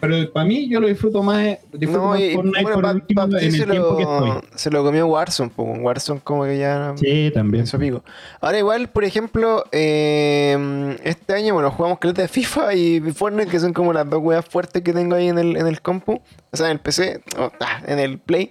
Pero, 0.00 0.32
para 0.32 0.46
mí, 0.46 0.68
yo 0.68 0.80
lo 0.80 0.88
disfruto 0.88 1.22
más, 1.22 1.58
disfruto 1.72 2.02
No, 2.02 2.08
más 2.10 2.20
y 2.20 2.32
Fortnite 2.34 2.62
bueno, 2.62 2.80
por 2.80 2.94
último, 2.94 3.24
en 3.24 3.34
el 3.34 3.52
tiempo 3.52 3.96
que 3.96 4.04
lo, 4.04 4.26
estoy. 4.38 4.50
se 4.56 4.70
lo 4.70 4.82
comió 4.84 5.06
Warzone. 5.06 5.50
Warzone 5.56 6.20
como 6.24 6.44
que 6.44 6.58
ya... 6.58 6.94
Sí, 6.96 7.30
también. 7.32 7.64
Eso 7.64 7.78
pico. 7.78 8.02
Ahora 8.40 8.58
igual, 8.58 8.88
por 8.88 9.04
ejemplo, 9.04 9.64
eh, 9.72 10.96
este 11.04 11.34
año, 11.34 11.54
bueno, 11.54 11.70
jugamos 11.70 11.98
caleta 11.98 12.22
de 12.22 12.28
FIFA 12.28 12.55
y 12.74 13.00
Fortnite, 13.12 13.50
que 13.50 13.60
son 13.60 13.72
como 13.72 13.92
las 13.92 14.08
dos 14.08 14.20
weas 14.22 14.44
fuertes 14.44 14.82
que 14.82 14.92
tengo 14.92 15.14
ahí 15.14 15.28
en 15.28 15.38
el, 15.38 15.56
en 15.56 15.66
el 15.66 15.80
compu. 15.80 16.20
O 16.52 16.56
sea, 16.56 16.66
en 16.66 16.72
el 16.72 16.78
PC, 16.80 17.20
o, 17.38 17.50
ah, 17.60 17.82
en 17.86 17.98
el 17.98 18.18
Play. 18.18 18.50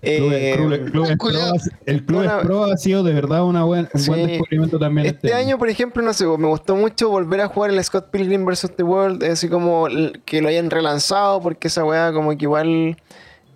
Club- 0.00 0.32
Eh, 0.32 0.54
Club- 0.56 0.90
Club 0.90 1.04
Ah, 1.04 1.08
Pro 1.08 1.18
culiao. 1.18 1.52
ha- 1.54 1.80
el 1.86 2.04
Club 2.04 2.20
Una- 2.20 2.40
Pro 2.40 2.64
ha 2.64 2.76
sido 2.76 3.02
de 3.02 3.12
verdad 3.12 3.44
una 3.44 3.64
buen, 3.64 3.88
un 3.92 4.06
buen 4.06 4.24
Sí. 4.24 4.30
descubrimiento 4.32 4.78
también. 4.78 5.06
Este 5.06 5.32
año, 5.34 5.58
por 5.58 5.68
ejemplo, 5.68 6.02
no 6.02 6.12
sé, 6.12 6.26
me 6.26 6.46
gustó 6.46 6.76
mucho 6.76 7.08
volver 7.08 7.40
a 7.40 7.48
jugar 7.48 7.70
el 7.70 7.82
Scott 7.82 8.10
Pilgrim 8.10 8.44
vs. 8.44 8.72
The 8.76 8.82
World, 8.82 9.24
así 9.24 9.48
como 9.48 9.86
que 10.24 10.40
lo 10.42 10.48
hayan 10.48 10.70
relanzado, 10.70 11.40
porque 11.40 11.68
esa 11.68 11.84
weá 11.84 12.12
como 12.12 12.30
que 12.36 12.44
igual... 12.44 12.96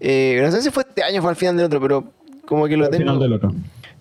eh, 0.01 0.41
no 0.43 0.51
sé 0.51 0.63
si 0.63 0.71
fue 0.71 0.85
este 0.89 1.03
año 1.05 1.21
o 1.21 1.23
fue 1.23 1.31
al 1.31 1.37
final 1.37 1.57
del 1.57 1.67
otro, 1.67 1.81
pero 1.81 2.05
como 2.47 2.67
que 2.67 2.77
lo 2.77 2.87
Al 2.87 2.91
tengo... 2.91 3.03
final 3.05 3.19
del 3.21 3.33
otro. 3.35 3.53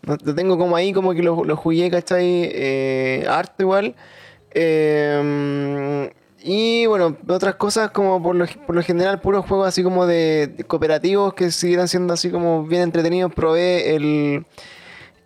Lo 0.04 0.34
tengo 0.34 0.58
como 0.58 0.76
ahí, 0.76 0.94
como 0.94 1.14
que 1.14 1.22
lo, 1.22 1.44
lo 1.44 1.56
jugué, 1.56 1.92
¿cachai? 1.92 2.50
Eh, 2.52 3.26
harto 3.30 3.62
igual. 3.62 3.94
Eh, 4.54 6.12
y 6.44 6.86
bueno, 6.88 7.16
otras 7.28 7.56
cosas 7.56 7.92
como 7.92 8.22
por 8.22 8.36
lo, 8.36 8.46
por 8.66 8.76
lo 8.76 8.82
general 8.82 9.22
puros 9.22 9.46
juegos 9.46 9.68
así 9.68 9.84
como 9.84 10.08
de, 10.08 10.48
de 10.48 10.64
cooperativos 10.64 11.34
que 11.36 11.52
siguieran 11.52 11.88
siendo 11.88 12.14
así 12.14 12.32
como 12.32 12.66
bien 12.66 12.82
entretenidos. 12.82 13.32
Probé 13.34 13.96
el, 13.96 14.46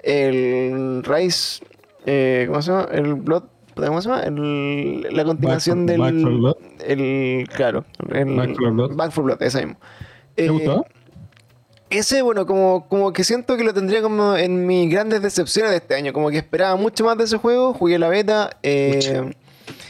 el 0.04 1.04
Rise, 1.04 1.64
eh, 2.06 2.46
¿cómo 2.48 2.62
se 2.62 2.72
llama? 2.72 2.88
El 2.92 3.14
Blood, 3.16 3.44
¿cómo 3.76 4.02
se 4.02 4.10
llama? 4.10 4.22
El- 4.24 5.08
la 5.12 5.24
continuación 5.24 5.86
Back 5.86 5.98
for- 5.98 6.04
del... 6.08 6.14
Back 6.14 6.22
for 6.24 6.34
Blood. 6.40 6.56
El, 6.86 7.48
claro, 7.56 7.86
el, 8.12 8.36
Back 8.36 8.56
for 8.56 8.72
Blood. 8.72 8.96
Back 8.96 9.12
for 9.12 9.24
Blood, 9.24 9.42
ese 9.42 9.66
mismo. 9.66 9.80
¿Te 10.36 10.46
Eh, 10.46 10.50
gustó? 10.50 10.86
Ese, 11.90 12.22
bueno, 12.22 12.46
como, 12.46 12.88
como 12.88 13.14
que 13.14 13.24
siento 13.24 13.58
que 13.58 13.64
lo 13.64 13.74
tendría 13.74 14.02
como 14.02 14.36
en 14.36 14.66
mis 14.66 14.90
grandes 14.90 15.22
decepciones 15.22 15.72
de 15.72 15.78
este 15.78 15.96
año. 15.96 16.14
Como 16.14 16.30
que 16.30 16.38
esperaba 16.38 16.76
mucho 16.76 17.06
más 17.06 17.18
de 17.18 17.26
ese 17.26 17.38
juego. 17.38 17.74
Jugué 17.74 18.00
la 18.00 18.10
beta. 18.10 18.58
eh, 18.64 19.32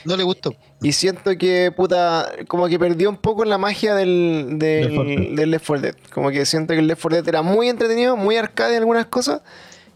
No 0.03 0.15
le 0.17 0.23
gustó. 0.23 0.53
y 0.81 0.91
siento 0.91 1.37
que, 1.37 1.71
puta, 1.75 2.31
como 2.47 2.67
que 2.67 2.77
perdió 2.77 3.09
un 3.09 3.17
poco 3.17 3.43
la 3.45 3.57
magia 3.57 3.95
del, 3.95 4.59
Left 4.59 4.93
4 4.95 5.03
del, 5.05 5.25
Dead. 5.27 5.35
del 5.35 5.51
Left 5.51 5.67
4 5.67 5.81
Dead. 5.81 5.95
Como 6.13 6.29
que 6.31 6.45
siento 6.45 6.73
que 6.73 6.79
el 6.79 6.87
Left 6.87 7.01
4 7.01 7.17
Dead 7.17 7.27
era 7.29 7.41
muy 7.41 7.69
entretenido, 7.69 8.15
muy 8.17 8.37
arcade 8.37 8.73
en 8.75 8.79
algunas 8.81 9.05
cosas. 9.07 9.41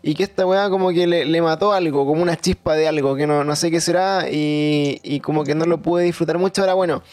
Y 0.02 0.16
que 0.16 0.24
esta 0.24 0.46
weá 0.46 0.70
como 0.70 0.92
que 0.92 1.06
le, 1.06 1.26
le 1.26 1.42
mató 1.42 1.74
algo, 1.74 2.06
como 2.06 2.22
una 2.24 2.38
chispa 2.38 2.74
de 2.76 2.88
algo, 2.88 3.18
que 3.18 3.28
no, 3.28 3.44
no 3.44 3.56
sé 3.58 3.70
qué 3.70 3.82
será. 3.82 4.30
Y, 4.32 5.02
y 5.04 5.20
como 5.20 5.44
que 5.44 5.54
no 5.56 5.66
lo 5.66 5.82
pude 5.82 6.06
disfrutar 6.06 6.38
mucho. 6.38 6.62
Ahora, 6.62 6.74
bueno, 6.76 7.04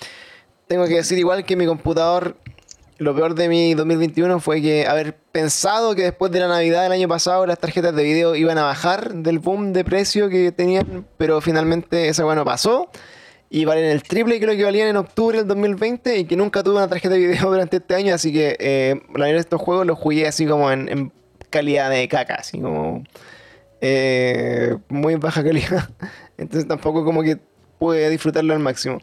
tengo 0.69 0.87
que 0.87 0.95
decir 0.95 1.19
igual 1.19 1.45
que 1.45 1.57
mi 1.57 1.67
computador, 1.67 2.37
lo 2.99 3.15
peor 3.15 3.35
de 3.35 3.49
mi 3.49 3.75
2021 3.75 4.41
fue 4.41 4.63
que 4.63 4.87
haber 4.87 5.15
pensado 5.33 5.95
que 5.95 6.03
después 6.03 6.33
de 6.33 6.41
la 6.41 6.49
Navidad 6.49 6.83
del 6.83 6.93
año 6.93 7.09
pasado 7.09 7.47
las 7.47 7.59
tarjetas 7.59 7.95
de 7.95 8.03
video 8.03 8.35
iban 8.35 8.57
a 8.59 8.63
bajar 8.63 9.15
del 9.15 9.39
boom 9.39 9.73
de 9.73 9.85
precio 9.85 10.29
que 10.29 10.51
tenían, 10.53 11.07
pero 11.19 11.41
finalmente 11.41 12.09
esa 12.09 12.25
weá 12.25 12.35
no 12.35 12.45
pasó. 12.45 12.91
Y 13.49 13.65
valen 13.65 13.85
el 13.85 14.03
triple 14.03 14.41
lo 14.41 14.57
que 14.57 14.65
valían 14.65 14.89
en 14.89 14.97
octubre 14.97 15.39
del 15.39 15.47
2020 15.47 16.19
y 16.19 16.25
que 16.25 16.37
nunca 16.37 16.63
tuve 16.63 16.77
una 16.77 16.89
tarjeta 16.89 17.15
de 17.15 17.21
video 17.21 17.51
durante 17.51 17.77
este 17.77 17.95
año, 17.95 18.15
así 18.15 18.33
que 18.33 18.57
eh, 18.59 19.01
la 19.13 19.19
mayoría 19.19 19.35
de 19.35 19.41
estos 19.41 19.61
juegos 19.61 19.87
los 19.87 19.99
jugué 19.99 20.27
así 20.27 20.47
como 20.47 20.71
en, 20.73 20.89
en 20.89 21.13
calidad 21.51 21.91
de 21.91 22.09
caca, 22.09 22.37
así 22.37 22.59
como 22.59 23.05
eh, 23.81 24.77
muy 24.89 25.17
baja 25.17 25.45
calidad. 25.45 25.91
Entonces 26.39 26.67
tampoco 26.67 27.05
como 27.05 27.23
que 27.23 27.39
pude 27.79 28.09
disfrutarlo 28.11 28.53
al 28.55 28.61
máximo. 28.61 29.01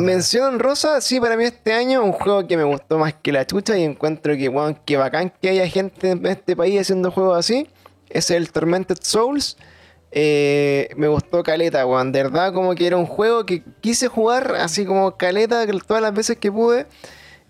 Mención 0.00 0.58
rosa, 0.58 1.00
sí, 1.00 1.20
para 1.20 1.36
mí 1.36 1.44
este 1.44 1.72
año 1.72 2.02
un 2.04 2.12
juego 2.12 2.46
que 2.46 2.56
me 2.56 2.64
gustó 2.64 2.98
más 2.98 3.14
que 3.14 3.32
la 3.32 3.46
chucha 3.46 3.76
y 3.78 3.84
encuentro 3.84 4.36
que, 4.36 4.48
weón, 4.48 4.74
que 4.84 4.96
bacán 4.96 5.32
que 5.40 5.50
haya 5.50 5.66
gente 5.68 6.10
en 6.10 6.26
este 6.26 6.56
país 6.56 6.80
haciendo 6.80 7.10
juegos 7.10 7.38
así. 7.38 7.68
Es 8.08 8.30
el 8.30 8.50
Tormented 8.50 8.98
Souls. 9.02 9.56
Eh, 10.10 10.88
me 10.96 11.08
gustó 11.08 11.42
Caleta, 11.42 11.84
weón. 11.86 12.12
De 12.12 12.22
verdad, 12.22 12.52
como 12.52 12.74
que 12.74 12.86
era 12.86 12.96
un 12.96 13.06
juego 13.06 13.44
que 13.44 13.62
quise 13.80 14.08
jugar 14.08 14.54
así 14.56 14.84
como 14.86 15.16
Caleta 15.16 15.66
todas 15.86 16.02
las 16.02 16.14
veces 16.14 16.38
que 16.38 16.50
pude. 16.50 16.86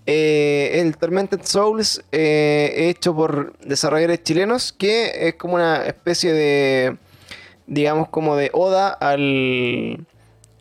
Eh, 0.06 0.80
el 0.80 0.96
Tormented 0.96 1.40
Souls, 1.44 2.02
eh, 2.12 2.72
hecho 2.88 3.14
por 3.14 3.56
desarrolladores 3.58 4.22
chilenos, 4.22 4.72
que 4.72 5.28
es 5.28 5.34
como 5.34 5.54
una 5.56 5.84
especie 5.86 6.32
de, 6.32 6.96
digamos, 7.66 8.08
como 8.08 8.34
de 8.34 8.50
oda 8.54 8.88
al- 8.88 10.06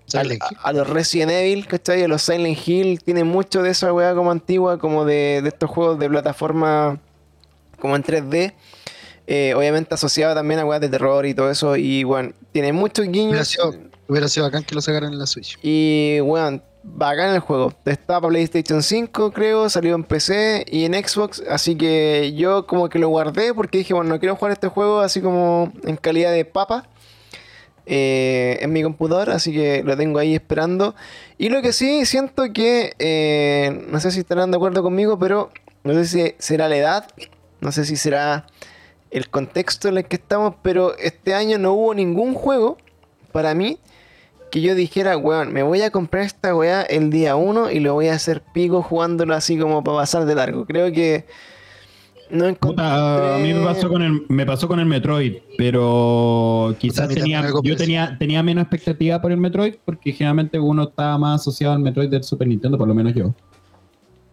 Silent 0.08 0.42
a, 0.42 0.48
Hill. 0.50 0.58
a 0.64 0.74
los 0.74 0.90
Resident 0.90 1.32
Evil, 1.32 1.68
¿cachai? 1.68 2.04
A 2.04 2.08
los 2.08 2.22
Silent 2.22 2.58
Hill, 2.68 3.02
tiene 3.04 3.24
mucho 3.24 3.62
de 3.62 3.70
esa 3.72 3.94
weá 3.94 4.16
como 4.16 4.32
antigua, 4.32 4.80
como 4.80 5.06
de, 5.06 5.42
de 5.44 5.50
estos 5.50 5.70
juegos 5.70 6.00
de 6.00 6.10
plataforma 6.10 7.00
como 7.80 7.96
en 7.96 8.04
3D. 8.04 8.54
eh, 9.28 9.54
obviamente 9.56 9.94
asociado 9.94 10.34
también 10.34 10.60
a 10.62 10.66
weas 10.66 10.82
de 10.82 10.90
terror 10.90 11.26
y 11.26 11.34
todo 11.34 11.52
eso. 11.52 11.76
Y 11.76 12.04
bueno, 12.04 12.32
tiene 12.52 12.72
muchos 12.74 13.06
Hubiera 13.08 13.12
guiños. 13.12 13.48
sido, 13.50 13.74
hubiera 14.08 14.28
sido 14.30 14.46
bacán 14.46 14.64
que 14.64 14.74
lo 14.74 14.82
sacaran 14.82 15.12
en 15.14 15.20
la 15.20 15.28
Switch. 15.28 15.60
Y 15.62 16.20
bueno, 16.22 16.62
bacán 16.84 17.34
el 17.36 17.42
juego. 17.42 17.74
Está 17.86 18.22
para 18.22 18.30
PlayStation 18.30 18.82
5, 18.82 19.32
creo, 19.32 19.70
salió 19.70 19.96
en 19.96 20.04
PC 20.06 20.66
y 20.72 20.86
en 20.86 20.94
Xbox. 20.94 21.44
Así 21.50 21.76
que 21.76 22.34
yo 22.36 22.66
como 22.66 22.88
que 22.88 23.00
lo 23.00 23.10
guardé 23.10 23.54
porque 23.54 23.80
dije, 23.80 23.94
bueno, 23.94 24.10
no 24.12 24.20
quiero 24.20 24.36
jugar 24.38 24.54
este 24.54 24.70
juego 24.70 25.02
así 25.02 25.20
como 25.20 25.74
en 25.84 25.98
calidad 25.98 26.32
de 26.32 26.46
papa. 26.46 26.88
Eh, 27.90 28.58
en 28.60 28.74
mi 28.74 28.84
computador, 28.84 29.30
así 29.30 29.54
que 29.54 29.82
lo 29.82 29.96
tengo 29.96 30.20
ahí 30.20 30.36
esperando. 30.36 30.94
Y 31.38 31.48
lo 31.48 31.62
que 31.62 31.72
sí 31.72 32.06
siento 32.06 32.52
que, 32.54 32.94
eh, 33.00 33.86
no 33.90 34.02
sé 34.02 34.12
si 34.12 34.20
estarán 34.20 34.52
de 34.52 34.58
acuerdo 34.58 34.84
conmigo, 34.84 35.18
pero 35.18 35.52
no 35.86 35.94
sé 35.94 36.06
si 36.06 36.36
será 36.38 36.68
la 36.68 36.76
edad, 36.76 37.08
no 37.62 37.72
sé 37.72 37.86
si 37.86 37.96
será 37.96 38.46
el 39.10 39.30
contexto 39.30 39.88
en 39.88 39.98
el 39.98 40.06
que 40.06 40.18
estamos, 40.18 40.56
pero 40.62 40.98
este 40.98 41.34
año 41.34 41.58
no 41.58 41.72
hubo 41.74 41.94
ningún 41.94 42.34
juego 42.34 42.78
para 43.32 43.54
mí 43.54 43.80
que 44.52 44.60
yo 44.60 44.76
dijera, 44.76 45.18
weón, 45.18 45.54
me 45.54 45.64
voy 45.64 45.82
a 45.82 45.90
comprar 45.90 46.24
esta 46.24 46.54
weá 46.54 46.82
el 46.82 47.10
día 47.10 47.38
1 47.38 47.72
y 47.72 47.80
lo 47.80 47.94
voy 47.94 48.10
a 48.10 48.16
hacer 48.16 48.42
pico 48.42 48.82
jugándolo 48.82 49.34
así 49.34 49.58
como 49.58 49.82
para 49.82 50.00
pasar 50.00 50.26
de 50.26 50.36
largo. 50.36 50.66
Creo 50.66 50.92
que 50.92 51.26
no 52.32 52.46
encontré... 52.46 52.84
Puta, 52.84 53.36
a 53.36 53.40
mí 53.40 53.54
me 53.54 53.64
pasó 53.64 53.90
con 53.90 54.02
el, 54.02 54.22
me 54.30 54.46
pasó 54.46 54.68
con 54.68 54.80
el 54.80 54.86
Metroid, 54.86 55.36
pero 55.58 56.76
quizás 56.80 57.08
tenía, 57.10 57.42
yo 57.64 57.76
tenía, 57.76 58.16
tenía 58.18 58.44
menos 58.44 58.64
expectativa 58.64 59.22
por 59.22 59.32
el 59.32 59.38
Metroid, 59.38 59.76
porque 59.86 60.12
generalmente 60.12 60.60
uno 60.60 60.84
estaba 60.84 61.18
más 61.18 61.42
asociado 61.42 61.74
al 61.74 61.80
Metroid 61.80 62.10
del 62.10 62.24
Super 62.24 62.48
Nintendo, 62.48 62.78
por 62.78 62.88
lo 62.88 62.94
menos 62.96 63.14
yo. 63.14 63.34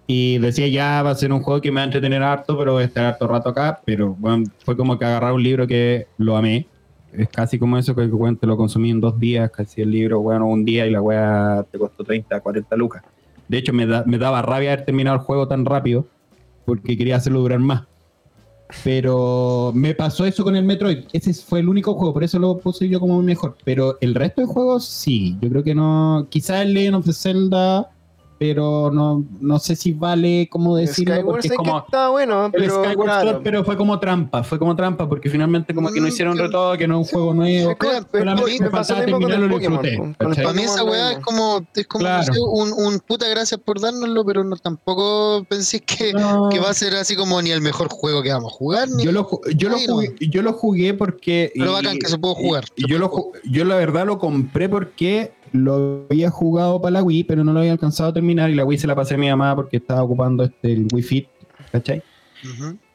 Y 0.07 0.38
decía, 0.38 0.68
ya 0.68 1.03
va 1.03 1.11
a 1.11 1.14
ser 1.14 1.32
un 1.32 1.40
juego 1.40 1.61
que 1.62 1.70
me 1.70 1.76
va 1.76 1.82
a 1.82 1.84
entretener 1.86 2.22
harto, 2.22 2.59
pero 2.59 2.74
voy 2.74 2.82
a 2.82 2.86
estar 2.86 3.07
harto 3.07 3.26
rato 3.26 3.49
acá. 3.49 3.80
Pero 3.86 4.14
bueno, 4.18 4.45
fue 4.64 4.76
como 4.76 4.99
que 4.99 5.05
agarrar 5.07 5.32
un 5.32 5.42
libro 5.42 5.66
que 5.66 6.07
lo 6.18 6.36
amé. 6.36 6.66
Es 7.12 7.28
casi 7.28 7.59
como 7.59 7.78
eso 7.78 7.95
que 7.95 8.07
bueno, 8.09 8.36
te 8.36 8.47
lo 8.47 8.57
consumí 8.57 8.90
en 8.90 9.01
dos 9.01 9.18
días, 9.18 9.51
casi 9.51 9.80
el 9.80 9.90
libro, 9.90 10.20
bueno, 10.20 10.47
un 10.47 10.64
día 10.64 10.86
y 10.86 10.90
la 10.90 11.01
weá 11.01 11.64
te 11.70 11.78
costó 11.78 12.05
30, 12.05 12.38
40 12.40 12.76
lucas. 12.76 13.03
De 13.49 13.57
hecho, 13.59 13.72
me, 13.72 13.86
da- 13.86 14.05
me 14.05 14.18
daba 14.18 14.42
rabia 14.42 14.72
haber 14.72 14.84
terminado 14.84 15.16
el 15.16 15.22
juego 15.22 15.47
tan 15.49 15.64
rápido, 15.64 16.07
porque 16.64 16.96
quería 16.96 17.16
hacerlo 17.16 17.40
durar 17.40 17.60
más. 17.60 17.84
Pero 18.82 19.72
me 19.74 19.94
pasó 19.94 20.24
eso 20.24 20.42
con 20.42 20.56
el 20.56 20.64
Metroid. 20.64 21.04
Ese 21.12 21.32
fue 21.34 21.60
el 21.60 21.68
único 21.68 21.94
juego, 21.94 22.14
por 22.14 22.24
eso 22.24 22.38
lo 22.38 22.58
puse 22.58 22.88
yo 22.88 22.98
como 22.98 23.22
mejor. 23.22 23.56
Pero 23.64 23.98
el 24.00 24.14
resto 24.14 24.40
de 24.40 24.46
juegos, 24.46 24.84
sí. 24.84 25.36
Yo 25.40 25.48
creo 25.50 25.62
que 25.62 25.74
no. 25.74 26.26
Quizás 26.30 26.62
el 26.62 26.74
Legend 26.74 26.96
of 26.96 27.16
Zelda, 27.16 27.90
pero 28.47 28.90
no, 28.92 29.24
no 29.40 29.59
sé 29.59 29.74
si 29.74 29.92
vale 29.92 30.49
como 30.51 30.76
decirlo, 30.76 31.14
Skyward 31.14 31.26
porque 31.32 31.47
es 31.49 31.53
sé 31.53 31.57
que 31.57 31.57
como. 31.57 31.78
está 31.78 32.09
bueno, 32.11 32.45
El 32.47 32.53
pero 32.53 32.84
Skyward 32.84 33.05
claro. 33.07 33.30
Sword, 33.30 33.42
pero 33.42 33.64
fue 33.64 33.76
como 33.78 33.99
trampa, 33.99 34.45
fue 34.45 34.59
como 34.59 34.76
trampa, 34.76 35.09
porque 35.09 35.30
finalmente 35.30 35.74
como 35.74 35.90
que 35.90 35.99
no 36.01 36.07
Mm, 36.07 36.09
hicieron 36.09 36.36
retodo, 36.36 36.76
que 36.76 36.86
no 36.86 37.01
es 37.01 37.07
un 37.09 37.12
juego 37.14 37.32
nuevo. 37.34 37.74
Como- 37.78 37.92
Mira, 37.92 38.07
pero 38.12 38.24
me 38.34 38.70
pasó 38.70 38.97
mismo 38.97 39.20
con 39.20 39.32
el 39.32 39.49
Pokémon, 39.51 39.82
disfruté, 39.82 39.97
con- 39.97 40.14
con 40.14 40.26
el 40.28 40.36
¿cachai? 40.36 40.45
Para 40.45 40.57
mí 40.57 40.62
esa 40.64 40.84
weá 40.84 41.12
es 41.12 41.18
como, 41.20 41.66
es 41.74 41.86
como 41.86 42.01
Claro. 42.01 42.26
no 42.26 42.34
sé, 42.34 42.40
un, 42.40 42.72
un 42.72 43.01
puta 43.01 43.28
gracias 43.28 43.59
por 43.61 43.80
dárnoslo, 43.80 44.24
pero 44.26 44.45
no, 44.45 44.57
tampoco 44.57 45.45
pensé 45.49 45.80
que, 45.80 46.12
No. 46.12 46.49
que 46.51 46.59
va 46.61 46.68
a 46.70 46.74
ser 46.74 46.95
así 46.97 47.16
como 47.16 47.40
ni 47.40 47.51
el 47.51 47.62
mejor 47.62 47.88
juego 47.88 48.22
que 48.22 48.30
vamos 48.32 48.53
a 48.53 48.57
jugar, 48.57 48.88
ni 48.90 49.05
Yo 49.05 49.12
lo, 49.12 49.28
yo, 49.57 49.68
lo 49.70 49.78
jugué, 49.78 50.14
yo 50.20 50.42
lo 50.42 50.53
jugué 50.53 50.92
porque. 50.95 51.51
Pero 51.55 51.70
y- 51.70 51.74
bacán 51.74 51.99
que 51.99 52.09
se 52.09 52.18
pudo 52.18 52.34
jugar, 52.34 52.64
y 52.76 52.82
se 52.82 52.88
yo, 52.88 52.99
lo, 52.99 53.11
yo 53.45 53.64
la 53.64 53.76
verdad 53.76 54.05
lo 54.07 54.18
compré 54.18 54.68
porque 54.68 55.32
lo 55.55 56.07
había 56.11 56.30
jugado 56.30 56.80
para 56.82 56.90
la 56.94 57.02
Wii, 57.02 57.24
pero 57.24 57.44
no 57.44 57.52
lo 57.52 57.61
había 57.61 57.72
alcanzado 57.72 58.11
a 58.11 58.12
terminar. 58.12 58.50
Y 58.50 58.55
la 58.55 58.64
Wii 58.64 58.76
se 58.78 58.86
la 58.86 58.94
pasé 58.94 59.14
a 59.14 59.18
mi 59.18 59.28
mamá 59.30 59.55
porque 59.55 59.76
estaba 59.78 60.02
ocupando 60.02 60.42
este, 60.44 60.72
el 60.72 60.88
Wii 60.92 61.02
Fit, 61.02 61.28
¿cachai? 61.72 62.02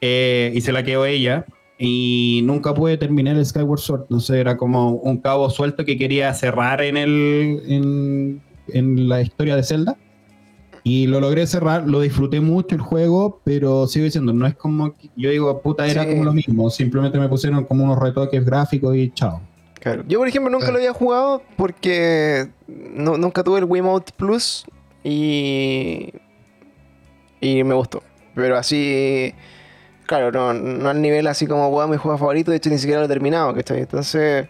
Eh, 0.00 0.52
y 0.54 0.60
se 0.60 0.70
la 0.72 0.82
quedó 0.82 1.06
ella. 1.06 1.46
Y 1.78 2.42
nunca 2.44 2.74
pude 2.74 2.98
terminar 2.98 3.36
el 3.36 3.46
Skyward 3.46 3.80
Sword. 3.80 4.02
No 4.10 4.20
sé, 4.20 4.38
era 4.40 4.56
como 4.58 4.92
un 4.92 5.16
cabo 5.18 5.48
suelto 5.48 5.84
que 5.86 5.96
quería 5.96 6.32
cerrar 6.34 6.82
en, 6.82 6.98
el, 6.98 7.62
en, 7.66 8.42
en 8.68 9.08
la 9.08 9.22
historia 9.22 9.56
de 9.56 9.62
Zelda. 9.62 9.96
Y 10.84 11.06
lo 11.06 11.20
logré 11.20 11.46
cerrar, 11.46 11.86
lo 11.88 12.00
disfruté 12.00 12.40
mucho 12.40 12.74
el 12.74 12.80
juego, 12.82 13.40
pero 13.44 13.86
sigo 13.86 14.04
diciendo, 14.04 14.32
no 14.32 14.46
es 14.46 14.54
como, 14.54 14.94
yo 15.16 15.30
digo, 15.30 15.60
puta, 15.60 15.86
era 15.86 16.04
Sí. 16.04 16.10
como 16.10 16.24
lo 16.24 16.32
mismo, 16.32 16.70
simplemente 16.70 17.18
me 17.18 17.28
pusieron 17.28 17.64
como 17.64 17.84
unos 17.84 17.98
retoques 17.98 18.42
gráficos 18.44 18.96
y 18.96 19.10
chao. 19.10 19.42
Claro. 19.80 20.04
Yo, 20.06 20.18
por 20.18 20.28
ejemplo, 20.28 20.50
nunca 20.50 20.66
Claro. 20.66 20.74
lo 20.74 20.78
había 20.78 20.92
jugado 20.92 21.42
porque 21.56 22.48
no- 22.68 23.16
nunca 23.16 23.42
tuve 23.42 23.58
el 23.60 23.64
Wiimote 23.64 24.12
Plus 24.16 24.64
y. 25.02 26.12
y 27.40 27.64
me 27.64 27.74
gustó. 27.74 28.02
Pero 28.34 28.56
así. 28.56 29.34
Claro, 30.06 30.32
no, 30.32 30.52
no 30.52 30.88
al 30.88 31.00
nivel 31.00 31.26
así 31.28 31.46
como 31.46 31.68
weón, 31.68 31.90
mi 31.90 31.96
juego 31.96 32.18
favorito. 32.18 32.50
De 32.50 32.56
hecho, 32.58 32.68
ni 32.70 32.78
siquiera 32.78 33.00
lo 33.00 33.06
he 33.06 33.08
terminado, 33.08 33.54
¿cachai? 33.54 33.78
Entonces. 33.80 34.48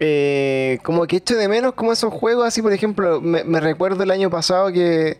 eh, 0.00 0.78
como 0.84 1.06
que 1.08 1.16
echo 1.16 1.36
de 1.36 1.48
menos 1.48 1.74
como 1.74 1.92
esos 1.92 2.12
juegos 2.12 2.46
así, 2.46 2.62
por 2.62 2.72
ejemplo, 2.72 3.20
me, 3.20 3.42
me 3.44 3.58
recuerdo 3.60 4.02
el 4.04 4.10
año 4.10 4.30
pasado 4.30 4.72
que. 4.72 5.18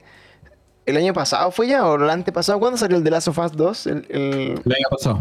¿El 0.87 0.97
año 0.97 1.13
pasado 1.13 1.51
fue 1.51 1.67
ya? 1.69 1.85
¿O 1.87 1.97
el 1.97 2.09
antepasado? 2.09 2.59
¿Cuándo 2.59 2.79
salió 2.79 2.97
el 2.97 3.05
The 3.05 3.11
Last 3.11 3.29
of 3.29 3.39
Us 3.39 3.53
2? 3.53 3.87
El, 3.89 4.07
el- 4.09 4.63
El 4.65 4.73
año 4.73 4.87
pasado. 4.91 5.21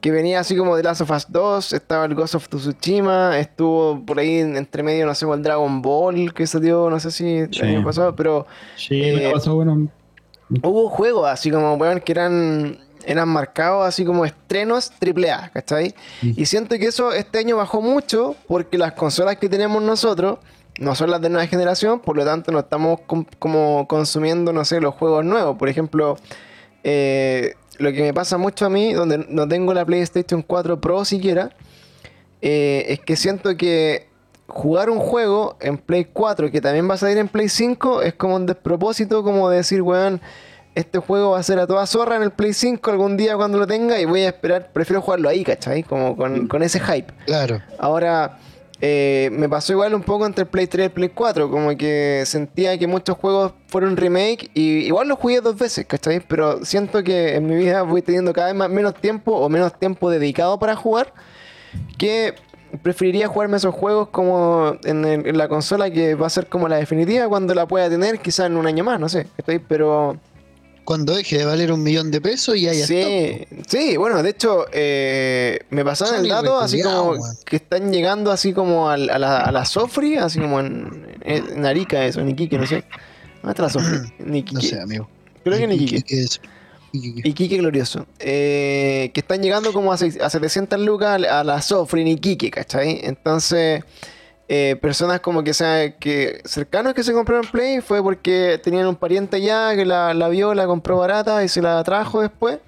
Que 0.00 0.10
venía 0.12 0.40
así 0.40 0.56
como 0.56 0.76
The 0.76 0.82
Last 0.84 1.00
of 1.00 1.10
Us 1.10 1.26
2, 1.28 1.72
estaba 1.72 2.04
el 2.04 2.14
Ghost 2.14 2.36
of 2.36 2.48
Tsushima, 2.48 3.38
estuvo 3.38 4.04
por 4.06 4.18
ahí 4.20 4.38
en- 4.38 4.56
entre 4.56 4.82
medio, 4.82 5.04
no 5.06 5.14
sé, 5.14 5.26
el 5.26 5.42
Dragon 5.42 5.82
Ball 5.82 6.32
que 6.32 6.46
salió, 6.46 6.88
no 6.88 7.00
sé 7.00 7.10
si 7.10 7.26
el 7.38 7.52
Sí. 7.52 7.62
año 7.62 7.82
pasado, 7.84 8.14
pero 8.14 8.46
Sí, 8.76 9.00
Eh, 9.02 9.26
el 9.26 9.32
pasado, 9.32 9.56
bueno, 9.56 9.88
hubo 10.62 10.88
juegos 10.88 11.28
así 11.28 11.50
como, 11.50 11.74
weón, 11.74 12.00
que 12.00 12.12
eran, 12.12 12.78
eran 13.06 13.28
marcados 13.28 13.86
así 13.88 14.04
como 14.04 14.24
estrenos 14.24 14.92
AAA, 15.00 15.50
¿cachai? 15.50 15.94
Mm. 16.22 16.30
Y 16.36 16.46
siento 16.46 16.76
que 16.78 16.86
eso 16.86 17.12
este 17.12 17.38
año 17.38 17.56
bajó 17.56 17.80
mucho 17.80 18.36
porque 18.46 18.78
las 18.78 18.92
consolas 18.92 19.36
que 19.36 19.48
tenemos 19.48 19.82
nosotros 19.82 20.38
no 20.78 20.94
son 20.94 21.10
las 21.10 21.20
de 21.20 21.28
nueva 21.28 21.46
generación, 21.48 21.98
por 21.98 22.16
lo 22.16 22.24
tanto 22.24 22.52
no 22.52 22.60
estamos 22.60 23.00
com- 23.06 23.26
como 23.40 23.88
consumiendo, 23.88 24.52
no 24.52 24.64
sé, 24.64 24.80
los 24.80 24.94
juegos 24.94 25.24
nuevos. 25.24 25.56
Por 25.56 25.68
ejemplo, 25.68 26.16
eh, 26.84 27.54
lo 27.78 27.92
que 27.92 28.02
me 28.02 28.14
pasa 28.14 28.38
mucho 28.38 28.66
a 28.66 28.70
mí, 28.70 28.92
donde 28.92 29.18
no 29.28 29.48
tengo 29.48 29.72
la 29.74 29.84
PlayStation 29.84 30.42
4 30.42 30.80
Pro 30.80 31.04
siquiera, 31.04 31.50
eh, 32.40 32.86
es 32.88 33.00
que 33.00 33.16
siento 33.16 33.56
que 33.56 34.08
jugar 34.46 34.90
un 34.90 34.98
juego 34.98 35.56
en 35.60 35.78
Play 35.78 36.06
4 36.06 36.50
que 36.50 36.60
también 36.60 36.88
va 36.88 36.94
a 36.94 36.98
salir 36.98 37.18
en 37.18 37.28
Play 37.28 37.48
5 37.48 38.02
es 38.02 38.14
como 38.14 38.36
un 38.36 38.46
despropósito, 38.46 39.22
como 39.22 39.48
decir, 39.50 39.82
weón, 39.82 40.20
este 40.74 40.98
juego 40.98 41.30
va 41.32 41.38
a 41.38 41.42
ser 41.42 41.58
a 41.58 41.66
toda 41.66 41.86
zorra 41.86 42.16
en 42.16 42.22
el 42.22 42.30
Play 42.30 42.52
5 42.52 42.90
algún 42.90 43.16
día 43.16 43.36
cuando 43.36 43.58
lo 43.58 43.66
tenga 43.66 44.00
y 44.00 44.04
voy 44.04 44.22
a 44.22 44.28
esperar, 44.28 44.72
prefiero 44.72 45.02
jugarlo 45.02 45.28
ahí, 45.28 45.44
¿cachai? 45.44 45.82
Como 45.82 46.16
con, 46.16 46.46
con 46.48 46.62
ese 46.62 46.80
hype. 46.80 47.12
Claro. 47.26 47.60
Ahora, 47.78 48.38
eh, 48.80 49.30
me 49.32 49.48
pasó 49.48 49.72
igual 49.72 49.94
un 49.94 50.02
poco 50.02 50.24
entre 50.24 50.42
el 50.42 50.48
Play 50.48 50.68
3 50.68 50.84
y 50.84 50.86
el 50.86 50.90
Play 50.92 51.08
4, 51.08 51.50
como 51.50 51.76
que 51.76 52.22
sentía 52.26 52.78
que 52.78 52.86
muchos 52.86 53.16
juegos 53.16 53.52
fueron 53.66 53.96
remake 53.96 54.50
y 54.54 54.86
igual 54.86 55.08
los 55.08 55.18
jugué 55.18 55.40
dos 55.40 55.58
veces, 55.58 55.84
¿cachai? 55.86 56.20
Pero 56.20 56.64
siento 56.64 57.02
que 57.02 57.34
en 57.34 57.46
mi 57.46 57.56
vida 57.56 57.82
voy 57.82 58.02
teniendo 58.02 58.32
cada 58.32 58.52
vez 58.52 58.70
menos 58.70 58.94
tiempo 58.94 59.32
o 59.32 59.48
menos 59.48 59.76
tiempo 59.76 60.10
dedicado 60.10 60.58
para 60.60 60.76
jugar, 60.76 61.12
que 61.96 62.34
preferiría 62.82 63.26
jugarme 63.26 63.56
esos 63.56 63.74
juegos 63.74 64.08
como 64.10 64.76
en 64.84 65.36
la 65.36 65.48
consola 65.48 65.90
que 65.90 66.14
va 66.14 66.26
a 66.26 66.30
ser 66.30 66.46
como 66.46 66.68
la 66.68 66.76
definitiva 66.76 67.26
cuando 67.28 67.54
la 67.54 67.66
pueda 67.66 67.88
tener, 67.90 68.20
quizás 68.20 68.46
en 68.46 68.56
un 68.56 68.66
año 68.66 68.84
más, 68.84 69.00
no 69.00 69.08
sé, 69.08 69.26
¿cachai? 69.36 69.58
Pero... 69.58 70.18
Cuando 70.88 71.14
deje 71.14 71.36
de 71.36 71.44
valer 71.44 71.70
un 71.70 71.82
millón 71.82 72.10
de 72.10 72.18
pesos 72.22 72.56
y 72.56 72.66
haya 72.66 72.86
Sí, 72.86 73.46
sí, 73.66 73.98
bueno, 73.98 74.22
de 74.22 74.30
hecho, 74.30 74.64
eh, 74.72 75.58
me 75.68 75.84
pasaron 75.84 76.20
el 76.24 76.28
dato 76.30 76.58
así 76.58 76.80
como 76.80 77.14
que 77.44 77.56
están 77.56 77.92
llegando 77.92 78.32
así 78.32 78.54
como 78.54 78.88
a, 78.88 78.96
la, 78.96 79.40
a 79.42 79.52
la 79.52 79.66
Sofri, 79.66 80.16
así 80.16 80.40
como 80.40 80.60
en, 80.60 81.06
en 81.24 81.66
Arica, 81.66 82.06
eso, 82.06 82.20
en 82.20 82.30
Iquique, 82.30 82.56
no 82.56 82.66
sé. 82.66 82.84
¿Dónde 83.42 83.50
está 83.50 83.64
la 83.64 83.68
Sofri? 83.68 83.98
En 84.18 84.34
Iquique. 84.34 84.54
No 84.54 84.60
sé, 84.62 84.80
amigo. 84.80 85.10
Creo 85.44 85.58
que 85.58 85.64
en 85.64 85.72
Iquique. 85.72 86.26
Iquique. 86.92 87.28
Iquique 87.28 87.56
glorioso. 87.58 88.06
Eh, 88.18 89.10
que 89.12 89.20
están 89.20 89.42
llegando 89.42 89.74
como 89.74 89.92
a, 89.92 89.98
seis- 89.98 90.18
a 90.22 90.30
700 90.30 90.80
lucas 90.80 91.22
a 91.22 91.44
la 91.44 91.60
Sofri 91.60 92.00
en 92.00 92.08
Iquique, 92.08 92.50
¿cachai? 92.50 93.00
Entonces, 93.02 93.84
eh, 94.48 94.76
personas 94.80 95.20
como 95.20 95.44
que, 95.44 95.52
sea, 95.52 95.96
que 95.96 96.40
cercanos 96.44 96.94
que 96.94 97.02
se 97.04 97.12
compraron 97.12 97.46
Play 97.50 97.80
fue 97.82 98.02
porque 98.02 98.58
tenían 98.62 98.86
un 98.86 98.96
pariente 98.96 99.36
allá 99.36 99.76
que 99.76 99.84
la, 99.84 100.14
la 100.14 100.28
vio, 100.28 100.54
la 100.54 100.66
compró 100.66 100.96
barata 100.98 101.44
y 101.44 101.48
se 101.48 101.60
la 101.62 101.82
trajo 101.84 102.22
después. 102.22 102.58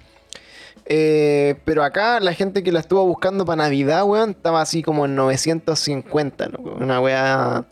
Eh, 0.92 1.54
pero 1.64 1.84
acá 1.84 2.18
la 2.20 2.34
gente 2.34 2.62
que 2.62 2.72
la 2.72 2.80
estuvo 2.80 3.06
buscando 3.06 3.44
para 3.44 3.62
Navidad, 3.64 4.04
weón, 4.04 4.30
estaba 4.30 4.60
así 4.60 4.82
como 4.82 5.04
en 5.04 5.14
950, 5.14 6.48
¿no? 6.48 6.58
Una 6.58 7.00
weá. 7.00 7.64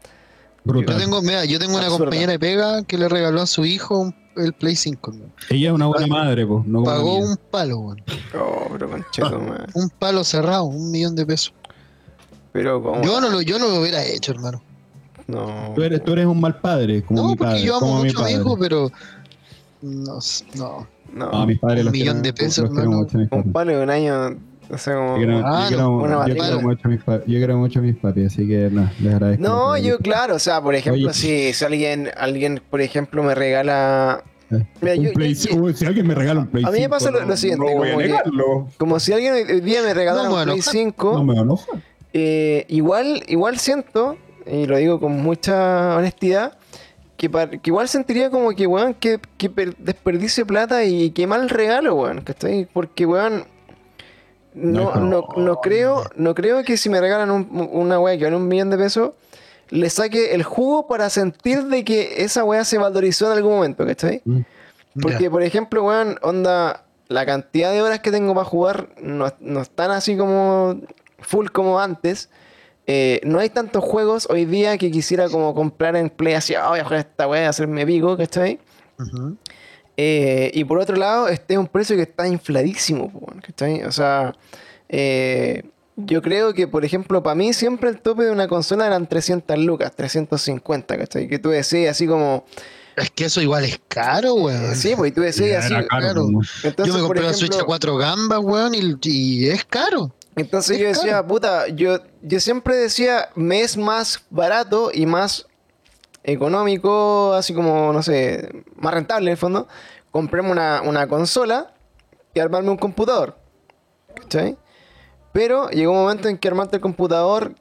Yo 0.65 0.73
Brutal. 0.73 0.99
tengo, 0.99 1.23
mira, 1.23 1.45
yo 1.45 1.59
tengo 1.59 1.73
una 1.77 1.85
Absurda. 1.87 2.05
compañera 2.05 2.33
de 2.33 2.39
pega 2.39 2.83
que 2.85 2.99
le 2.99 3.09
regaló 3.09 3.41
a 3.41 3.47
su 3.47 3.65
hijo 3.65 3.99
un- 3.99 4.15
el 4.37 4.53
Play 4.53 4.77
5. 4.77 5.13
¿no? 5.13 5.25
Ella 5.51 5.69
es 5.71 5.75
una 5.75 5.87
buena 5.87 6.07
madre, 6.07 6.47
pues. 6.47 6.65
No 6.67 6.85
Pagó 6.85 7.17
un 7.17 7.37
palo, 7.51 7.79
weón. 7.79 8.05
Oh. 8.39 8.69
Un 9.75 9.91
palo 9.99 10.23
cerrado, 10.25 10.65
un 10.65 10.91
millón 10.93 11.17
de 11.17 11.27
pesos. 11.27 11.53
Pero 12.63 12.83
como. 12.83 13.03
Yo 13.03 13.21
no 13.21 13.29
lo, 13.31 13.41
yo 13.43 13.59
no 13.59 13.69
lo 13.69 13.81
hubiera 13.81 14.05
hecho, 14.05 14.33
hermano. 14.33 14.61
No. 15.27 15.73
Tú 15.75 15.83
eres, 15.83 16.03
tú 16.03 16.13
eres 16.15 16.27
un 16.27 16.41
mal 16.41 16.59
padre, 16.61 17.03
como 17.03 17.23
No, 17.23 17.29
mi 17.29 17.37
porque 17.37 17.53
padre. 17.53 17.63
yo 17.65 17.77
amo 17.77 17.87
como 17.87 18.05
mucho 18.05 18.21
a 18.21 18.25
mi 18.25 18.33
hijo, 18.33 18.59
pero. 18.59 18.91
No, 19.83 20.19
no. 20.57 20.87
No. 21.15 21.31
No, 21.31 21.43
a 21.43 21.47
mis 21.47 21.59
padres 21.59 21.81
Un 21.81 21.85
los 21.87 21.93
millón 21.93 22.21
quiero- 22.21 22.23
de 22.23 22.33
pesos, 22.33 22.65
hermano. 22.65 23.07
Un 23.31 23.53
palo 23.53 23.77
de 23.77 23.83
un 23.83 23.91
año. 23.91 24.37
O 24.71 24.77
sea, 24.77 24.95
como. 24.97 25.11
Yo 25.13 25.17
quiero, 25.17 25.39
yo 25.41 25.47
Ah, 25.47 25.65
quiero- 25.69 25.83
no, 26.07 26.27
yo 26.29 26.35
quiero 26.37 26.61
mucho 26.61 26.81
a 26.85 26.89
mis 26.89 27.03
papis, 27.03 27.27
yo 27.33 27.39
quiero 27.39 27.59
mucho 27.59 27.79
a 27.79 27.83
mis 27.83 27.97
papis, 27.97 28.27
así 28.27 28.47
que 28.47 28.69
no, 28.71 28.91
les 29.01 29.15
agradezco. 29.15 29.43
No, 29.43 29.77
yo, 29.79 29.99
claro, 29.99 30.35
o 30.35 30.39
sea, 30.39 30.61
por 30.61 30.75
ejemplo, 30.75 31.09
Oye. 31.09 31.15
si, 31.15 31.53
si 31.55 31.65
alguien, 31.65 32.11
alguien, 32.19 32.61
por 32.69 32.81
ejemplo, 32.83 33.23
me 33.23 33.35
regala. 33.35 34.23
Eh, 34.51 34.67
Mira, 34.83 34.95
un 34.97 35.05
yo- 35.05 35.13
Play- 35.13 35.35
yo- 35.35 35.73
si 35.75 35.87
alguien 35.87 36.07
me 36.07 36.15
regala 36.15 36.41
un 36.41 36.47
Play 36.49 36.65
A 36.65 36.69
mí 36.69 36.73
me 36.73 36.79
5, 36.81 36.91
pasa 36.91 37.11
lo- 37.11 37.37
siguiente, 37.37 37.65
No 37.67 37.79
voy 37.79 37.89
a 37.89 37.93
como 37.93 37.99
que- 38.03 38.09
negarlo. 38.09 38.69
Como 38.79 39.01
si 39.01 39.13
alguien 39.13 39.35
hoy 39.35 39.61
día 39.61 39.83
me 39.83 39.95
regalara 39.95 40.29
No, 40.29 40.35
un 40.37 40.45
Play 40.45 40.61
ja- 40.61 40.71
5. 40.71 41.13
No 41.15 41.25
me 41.25 41.39
enoja. 41.39 41.67
Eh, 42.13 42.65
igual, 42.69 43.23
igual 43.29 43.59
siento, 43.59 44.17
y 44.47 44.67
lo 44.67 44.77
digo 44.79 44.99
con 45.01 45.13
mucha 45.21 45.97
honestidad, 45.97 46.57
que, 47.17 47.29
par- 47.29 47.61
que 47.61 47.71
igual 47.71 47.89
sentiría 47.89 48.31
como 48.31 48.51
que, 48.51 48.67
weón, 48.67 48.95
que, 48.95 49.19
que 49.37 49.51
per- 49.51 49.77
desperdicie 49.77 50.45
plata 50.47 50.85
y 50.85 51.11
que 51.11 51.27
mal 51.27 51.49
regalo, 51.49 51.95
weón, 51.97 52.21
¿cachai? 52.23 52.67
Porque, 52.73 53.07
weón, 53.07 53.45
no, 54.55 54.95
No, 54.95 55.01
no, 55.01 55.29
no 55.37 55.61
creo, 55.61 56.05
no 56.17 56.35
creo 56.35 56.65
que 56.65 56.77
si 56.77 56.89
me 56.89 57.01
regalan 57.01 57.31
un- 57.31 57.69
una 57.73 58.01
weá 58.01 58.17
que 58.17 58.25
vale 58.25 58.37
un 58.37 58.49
millón 58.49 58.71
de 58.71 58.79
pesos, 58.79 59.13
le 59.71 59.91
saque 59.91 60.35
el 60.35 60.43
jugo 60.43 60.87
para 60.87 61.11
sentir 61.11 61.65
de 61.65 61.85
que 61.85 62.23
esa 62.25 62.43
weá 62.45 62.65
se 62.65 62.79
valorizó 62.79 63.27
en 63.27 63.33
algún 63.37 63.57
momento, 63.57 63.85
¿cachai? 63.87 64.23
Mm. 64.25 64.41
Porque, 65.01 65.31
por 65.31 65.43
ejemplo, 65.43 65.85
weón, 65.85 66.19
onda, 66.23 66.85
la 67.09 67.25
cantidad 67.27 67.71
de 67.73 67.83
horas 67.83 68.01
que 68.01 68.11
tengo 68.11 68.35
para 68.35 68.45
jugar 68.47 68.89
no, 69.01 69.33
no 69.41 69.61
están 69.61 69.91
así 69.91 70.17
como 70.17 70.81
full 71.21 71.49
como 71.49 71.81
antes. 71.81 72.29
Eh, 72.87 73.21
no 73.25 73.39
hay 73.39 73.51
tantos 73.51 73.85
juegos 73.85 74.27
hoy 74.31 74.47
día 74.47 74.79
que 74.79 74.91
quisiera 74.91 75.29
como 75.29 75.55
comprar 75.55 75.95
en 75.97 76.09
Play 76.09 76.35
así, 76.35 76.55
"Ah, 76.55 76.69
voy 76.71 76.81
a 76.81 76.85
jugar 76.85 77.01
esta 77.01 77.29
weá, 77.29 77.49
hacerme 77.49 77.85
pico, 77.85 78.17
¿cachai? 78.17 78.59
Eh, 79.97 80.51
y 80.55 80.65
por 80.65 80.79
otro 80.79 80.97
lado, 80.97 81.29
este 81.29 81.55
es 81.55 81.59
un 81.59 81.67
precio 81.67 81.97
que 81.97 82.03
está 82.03 82.27
infladísimo, 82.29 83.11
¿cachai? 83.45 83.83
O 83.83 83.91
sea, 83.93 84.33
eh, 84.89 85.65
yo 85.97 86.23
creo 86.23 86.55
que, 86.55 86.69
por 86.69 86.85
ejemplo, 86.85 87.23
para 87.23 87.35
mí 87.35 87.53
siempre 87.53 87.91
el 87.91 88.01
tope 88.01 88.23
de 88.25 88.31
una 88.31 88.47
consola 88.47 88.87
eran 88.87 89.09
300 89.09 89.59
lucas, 89.59 89.95
350, 89.97 90.97
¿cachai? 90.97 91.27
Que 91.29 91.39
tú 91.41 91.49
decías 91.51 91.91
así 91.91 92.07
como, 92.07 92.45
Es 92.97 93.11
que 93.11 93.25
eso 93.27 93.41
igual 93.43 93.65
es 93.65 93.81
caro, 93.89 94.35
weón. 94.35 94.75
sí, 94.77 94.95
pues 94.97 95.13
tú 95.13 95.21
decías 95.23 95.65
así, 95.65 95.75
caro, 95.89 96.29
yo 96.85 96.95
me 96.95 97.01
compré 97.01 97.23
la 97.23 97.33
Switch 97.35 97.51
a 97.53 97.55
ejemplo, 97.57 97.67
cuatro 97.67 97.97
gambas, 97.97 98.39
weón, 98.41 98.75
y, 98.75 98.97
y 99.03 99.49
es 99.49 99.65
caro. 99.65 100.15
Entonces 100.39 100.77
Es 100.77 100.83
yo 100.83 100.89
decía, 100.89 101.23
puta, 101.27 101.69
yo, 101.69 101.99
yo 102.23 102.41
siempre 102.41 102.77
decía, 102.77 103.31
me 103.35 103.61
es 103.61 103.77
más 103.77 104.25
barato 104.31 104.91
y 104.93 105.07
más 105.07 105.47
económico, 106.25 107.33
así 107.35 107.55
como, 107.55 107.93
no 107.93 108.03
sé, 108.03 108.65
más 108.77 108.95
rentable 108.95 109.27
en 109.29 109.33
el 109.33 109.39
fondo, 109.39 109.69
comprarme 110.11 110.51
una, 110.51 110.83
una 110.83 111.07
consola 111.09 111.75
que 112.35 112.41
armarme 112.41 112.71
un 112.71 112.77
computador. 112.77 113.39
¿Cachai? 114.15 114.59
Pero 115.33 115.69
llegó 115.71 115.93
un 115.93 115.99
momento 115.99 116.29
en 116.29 116.39
que 116.39 116.49
armarte 116.49 116.77
el 116.77 116.83
computador 116.83 117.55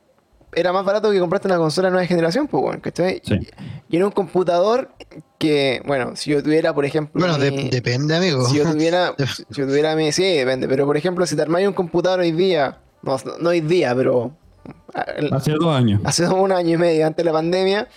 era 0.56 0.72
más 0.74 0.84
barato 0.86 1.12
que 1.12 1.20
comprarte 1.20 1.48
una 1.48 1.58
consola 1.58 1.88
de 1.88 1.92
nueva 1.94 2.08
generación, 2.08 2.48
pues, 2.48 2.62
bueno, 2.64 2.82
¿cachai? 2.82 3.22
Sí. 3.24 3.40
Y 3.90 3.96
era 3.98 4.06
un 4.06 4.12
computador 4.12 4.90
que, 5.38 5.82
bueno, 5.86 6.16
si 6.16 6.32
yo 6.32 6.42
tuviera, 6.42 6.74
por 6.74 6.86
ejemplo... 6.86 7.20
Bueno, 7.20 7.38
de- 7.38 7.70
depende, 7.70 8.16
amigo. 8.16 8.46
si 8.48 8.58
yo 8.58 8.64
tuviera, 8.72 9.14
si 9.18 9.44
yo 9.50 9.68
tuviera 9.68 9.96
mi, 9.96 10.12
sí, 10.12 10.24
depende, 10.24 10.68
pero 10.68 10.86
por 10.86 10.98
ejemplo, 10.98 11.26
si 11.26 11.36
te 11.36 11.42
armáis 11.42 11.68
un 11.68 11.74
computador 11.74 12.20
hoy 12.22 12.32
día, 12.32 12.80
no, 13.04 13.18
no 13.40 13.50
hoy 13.50 13.62
día, 13.62 13.94
pero 13.96 14.32
el- 15.16 15.34
Hace 15.34 15.52
dos 15.52 15.76
años. 15.76 16.02
hace 16.04 16.28
un 16.28 16.52
año 16.52 16.74
y 16.76 16.78
medio 16.78 17.06
antes 17.06 17.18
de 17.24 17.26
la 17.26 17.34
pandemia, 17.34 17.88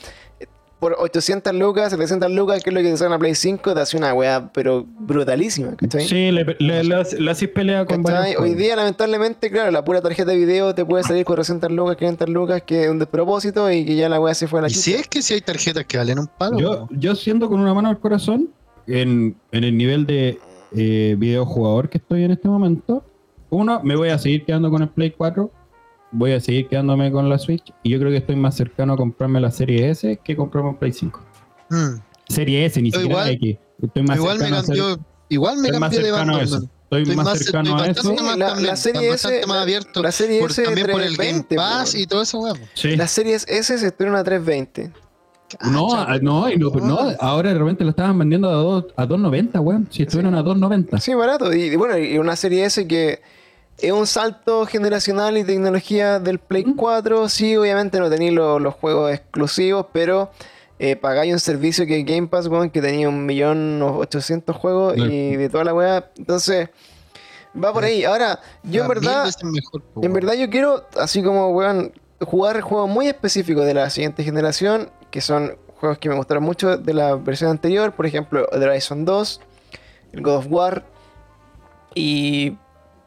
por 0.81 0.97
800 0.99 1.55
lucas, 1.55 1.91
700 1.91 2.31
lucas, 2.33 2.65
que 2.65 2.71
es 2.71 2.75
lo 2.75 2.81
que 2.81 2.91
te 2.91 2.97
sacan 2.97 3.13
a 3.13 3.19
Play 3.19 3.35
5, 3.35 3.75
te 3.75 3.81
hace 3.81 3.97
una 3.99 4.15
weá, 4.15 4.51
pero 4.53 4.87
brutalísima, 4.99 5.77
¿cachai? 5.77 6.07
Sí, 6.09 6.31
le, 6.33 6.45
le, 6.59 6.83
le, 6.85 6.95
hace- 6.95 7.21
le 7.21 7.31
haces 7.31 7.49
pelea 7.51 7.85
con 7.85 8.03
varios 8.03 8.41
Hoy 8.41 8.55
día, 8.55 8.75
lamentablemente, 8.77 9.51
claro, 9.51 9.71
la 9.71 9.85
pura 9.85 10.01
tarjeta 10.01 10.31
de 10.31 10.39
video 10.39 10.75
te 10.75 10.85
puede 10.85 11.05
salir 11.05 11.25
400 11.27 11.71
lucas, 11.71 11.97
500 11.97 12.29
lucas, 12.31 12.63
que 12.63 12.85
es 12.85 12.91
un 12.91 12.99
despropósito 12.99 13.71
y 13.71 13.85
que 13.85 13.95
ya 13.95 14.09
la 14.09 14.19
weá 14.19 14.35
se 14.35 14.49
fue 14.49 14.61
a 14.61 14.63
la 14.63 14.69
Y 14.69 14.71
si 14.73 14.95
es 14.95 15.07
que 15.07 15.21
si 15.23 15.35
hay 15.35 15.43
tarjetas 15.43 15.85
que 15.85 15.99
valen 15.99 16.19
un 16.19 16.27
palo. 16.27 16.59
Yo, 16.59 16.89
yo 16.91 17.15
siendo 17.15 17.49
con 17.49 17.61
una 17.61 17.75
mano 17.75 17.91
al 17.91 18.01
corazón, 18.01 18.49
en, 18.87 19.37
en 19.53 19.65
el 19.65 19.77
nivel 19.77 20.07
de 20.07 20.39
eh, 20.75 21.15
videojugador 21.19 21.91
que 21.91 21.99
estoy 21.99 22.25
en 22.25 22.31
este 22.31 22.49
momento, 22.49 23.05
uno, 23.51 23.81
me 23.85 23.97
voy 23.97 24.09
a 24.09 24.19
seguir 24.19 24.45
quedando 24.47 24.71
con 24.71 24.81
el 24.83 24.89
Play 24.89 25.11
4, 25.11 25.51
voy 26.13 26.33
a 26.33 26.41
seguir 26.41 26.69
quedándome 26.69 27.11
con 27.13 27.29
la 27.29 27.39
Switch, 27.39 27.73
y 27.83 27.91
yo 27.91 27.99
creo 27.99 28.11
que 28.11 28.19
estoy 28.19 28.37
más 28.37 28.57
cercano 28.57 28.95
a 28.95 28.97
comprarme 28.97 29.41
la 29.41 29.51
Serie 29.51 29.91
S 29.91 30.19
que 30.25 30.37
comprarme 30.37 30.71
un 30.71 30.77
Play 30.77 30.93
5. 30.93 31.21
Mm. 31.71 32.01
Serie 32.29 32.65
S, 32.67 32.81
ni 32.83 32.91
Yo 32.91 33.01
siquiera 33.01 33.31
igual- 33.33 33.35
X. 33.35 33.59
Estoy 33.83 34.03
más 34.03 34.17
Igual 34.19 34.39
me 34.39 34.45
cercano 34.45 34.61
a 34.61 34.65
ser- 34.65 34.77
cambió. 34.79 35.05
Igual 35.29 35.57
me 35.59 35.69
estoy 35.69 35.81
más 35.81 35.91
cambié 35.91 35.99
de 35.99 36.05
cercano 36.17 36.33
bando, 36.33 36.41
a 36.41 36.43
eso. 36.45 36.57
Estoy, 36.83 37.03
Estoy 37.03 37.17
más 37.17 37.25
más- 37.25 37.39
cercano 37.39 37.71
estoy 37.71 37.89
a 37.89 37.91
eso. 37.93 38.03
Sí, 38.03 38.09
más 38.25 38.39
la, 38.39 38.47
también, 38.49 38.67
la 38.67 38.77
serie 38.77 39.09
S, 39.11 39.41
más 39.47 39.57
la- 39.57 39.63
abierto 39.63 40.03
la 40.03 40.13
serie 40.13 40.41
Por- 40.41 40.51
S 40.51 40.63
también 40.65 40.87
por 40.91 41.01
el 41.01 41.17
320, 41.17 41.55
Game 41.57 41.69
Pass 41.69 41.95
y 41.95 42.07
todo 42.07 42.23
eso. 42.23 42.43
Sí. 42.75 42.97
Las 42.97 43.11
series 43.13 43.47
S 43.49 43.79
se 43.79 43.87
estrenan 43.87 44.17
a 44.17 44.25
320. 44.25 44.93
No, 45.73 45.89
ah, 45.95 46.17
no, 46.23 46.49
y 46.49 46.57
no, 46.57 46.71
no, 46.71 46.99
ahora 47.19 47.53
de 47.53 47.59
repente 47.59 47.83
lo 47.83 47.91
estaban 47.91 48.17
vendiendo 48.19 48.49
a, 48.49 48.53
dos, 48.53 48.85
a 48.97 49.05
2.90, 49.07 49.61
weón. 49.61 49.89
Si 49.91 50.03
estuvieron 50.03 50.35
a 50.37 50.43
2.90. 50.45 51.01
Sí, 51.01 51.13
barato. 51.15 51.53
Y, 51.53 51.63
y 51.63 51.77
bueno, 51.77 51.99
y 51.99 52.19
una 52.19 52.37
serie 52.37 52.65
S 52.65 52.87
que 52.87 53.21
es 53.83 53.93
un 53.93 54.07
salto 54.07 54.67
generacional 54.67 55.37
y 55.39 55.45
tecnología 55.45 56.19
del 56.19 56.39
Play 56.39 56.65
4. 56.77 57.29
Sí, 57.29 57.57
obviamente 57.57 57.99
no 58.01 58.09
tenéis 58.11 58.33
lo- 58.33 58.59
los 58.59 58.75
juegos 58.75 59.13
exclusivos, 59.13 59.87
pero 59.93 60.31
eh, 60.79 60.97
pagáis 60.97 61.33
un 61.33 61.41
servicio 61.41 61.87
que 61.87 61.99
es 62.01 62.07
Game 62.07 62.27
Pass, 62.29 62.47
weón, 62.47 62.71
que 62.71 62.81
tenía 62.81 63.09
un 63.09 63.27
millón 63.27 63.83
ochocientos 63.83 64.57
juegos 64.57 64.97
y 64.97 65.37
de 65.37 65.49
toda 65.49 65.65
la 65.65 65.75
weá. 65.75 66.11
Entonces, 66.17 66.69
va 67.55 67.73
por 67.73 67.85
ahí. 67.85 68.05
Ahora, 68.05 68.41
yo 68.63 68.83
en 68.83 68.89
verdad, 68.89 69.31
mejor, 69.43 69.83
en 70.03 70.13
verdad 70.13 70.35
yo 70.35 70.49
quiero, 70.51 70.87
así 70.99 71.23
como, 71.23 71.51
weón, 71.51 71.93
jugar 72.21 72.61
juegos 72.63 72.89
muy 72.89 73.09
específicos 73.09 73.65
de 73.67 73.75
la 73.75 73.91
siguiente 73.91 74.23
generación, 74.25 74.91
que 75.11 75.21
son 75.21 75.57
juegos 75.81 75.99
que 75.99 76.09
me 76.09 76.15
gustaron 76.17 76.43
mucho 76.45 76.77
de 76.77 76.95
la 76.95 77.15
versión 77.15 77.51
anterior, 77.51 77.93
por 77.93 78.05
ejemplo, 78.07 78.47
The 78.53 78.65
Horizon 78.67 79.05
2, 79.05 79.41
el 80.13 80.23
God 80.23 80.35
of 80.37 80.47
War, 80.51 80.85
y 81.95 82.57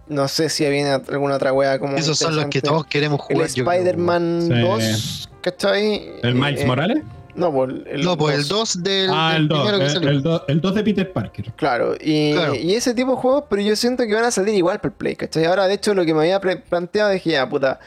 no 0.08 0.28
sé 0.28 0.50
si 0.50 0.68
viene 0.70 0.90
alguna 0.90 1.36
otra 1.36 1.54
wea 1.54 1.80
como... 1.80 1.96
Esos 1.98 2.18
son 2.20 2.36
los 2.36 2.46
que 2.48 2.62
todos 2.62 2.86
queremos 2.86 3.20
El 3.30 3.36
jugar. 3.38 3.50
creo, 3.52 3.72
Spider-Man 3.72 4.42
Sí. 4.52 4.60
2, 4.62 5.30
¿cachai? 5.42 6.12
¿El 6.24 6.36
Miles 6.36 6.62
Eh, 6.62 6.66
Morales? 6.66 7.04
No, 7.36 7.52
pues 7.52 7.72
el. 7.88 8.04
No, 8.06 8.16
pues 8.16 8.36
el 8.38 8.48
2 8.48 8.84
del, 8.84 9.10
Ah, 9.12 9.32
del 9.34 9.42
el 9.44 9.48
2. 9.48 9.58
primero 9.60 9.78
que 9.80 9.86
El, 9.86 9.92
salió. 9.92 10.10
el, 10.12 10.22
2 10.22 10.42
el 10.50 10.62
2 10.62 10.76
de 10.76 10.84
Peter 10.84 11.12
Parker. 11.14 11.52
Claro, 11.56 11.96
y, 12.00 12.34
Claro. 12.34 12.54
y 12.54 12.76
ese 12.76 12.94
tipo 12.94 13.12
de 13.12 13.18
juegos, 13.18 13.46
pero 13.50 13.62
yo 13.64 13.76
siento 13.76 14.06
que 14.06 14.14
van 14.14 14.26
a 14.26 14.30
salir 14.32 14.54
igual 14.54 14.78
para 14.80 14.90
el 14.90 14.98
Play, 14.98 15.16
¿cachai? 15.16 15.46
Ahora, 15.46 15.68
de 15.68 15.74
hecho, 15.74 15.96
lo 15.96 16.06
que 16.06 16.14
me 16.14 16.20
había 16.22 16.40
planteado 16.40 17.10
dije, 17.10 17.32
ya, 17.32 17.50
puta, 17.50 17.80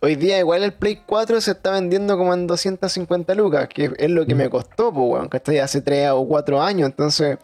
hoy 0.00 0.14
día 0.14 0.38
igual 0.38 0.62
el 0.62 0.72
Play 0.72 1.00
4 1.04 1.40
se 1.40 1.50
está 1.50 1.72
vendiendo 1.72 2.16
como 2.16 2.32
en 2.34 2.46
250 2.46 3.34
lucas, 3.34 3.66
que 3.68 3.90
es 3.98 4.10
lo 4.10 4.24
que 4.26 4.36
me 4.36 4.48
costó, 4.48 4.92
pues, 4.92 5.06
weón, 5.10 5.28
¿cachai? 5.28 5.58
Hace 5.58 5.80
3 5.80 6.10
o 6.12 6.24
4 6.28 6.62
años, 6.62 6.88
entonces 6.90 7.38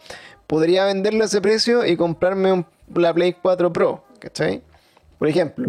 podría 0.47 0.85
venderlo 0.85 1.23
a 1.23 1.25
ese 1.25 1.41
precio 1.41 1.85
y 1.85 1.97
comprarme 1.97 2.53
un- 2.53 2.65
la 2.93 3.13
Play 3.13 3.33
4 3.41 3.71
Pro, 3.73 4.03
¿cachai? 4.19 4.61
Por 5.17 5.27
ejemplo. 5.27 5.67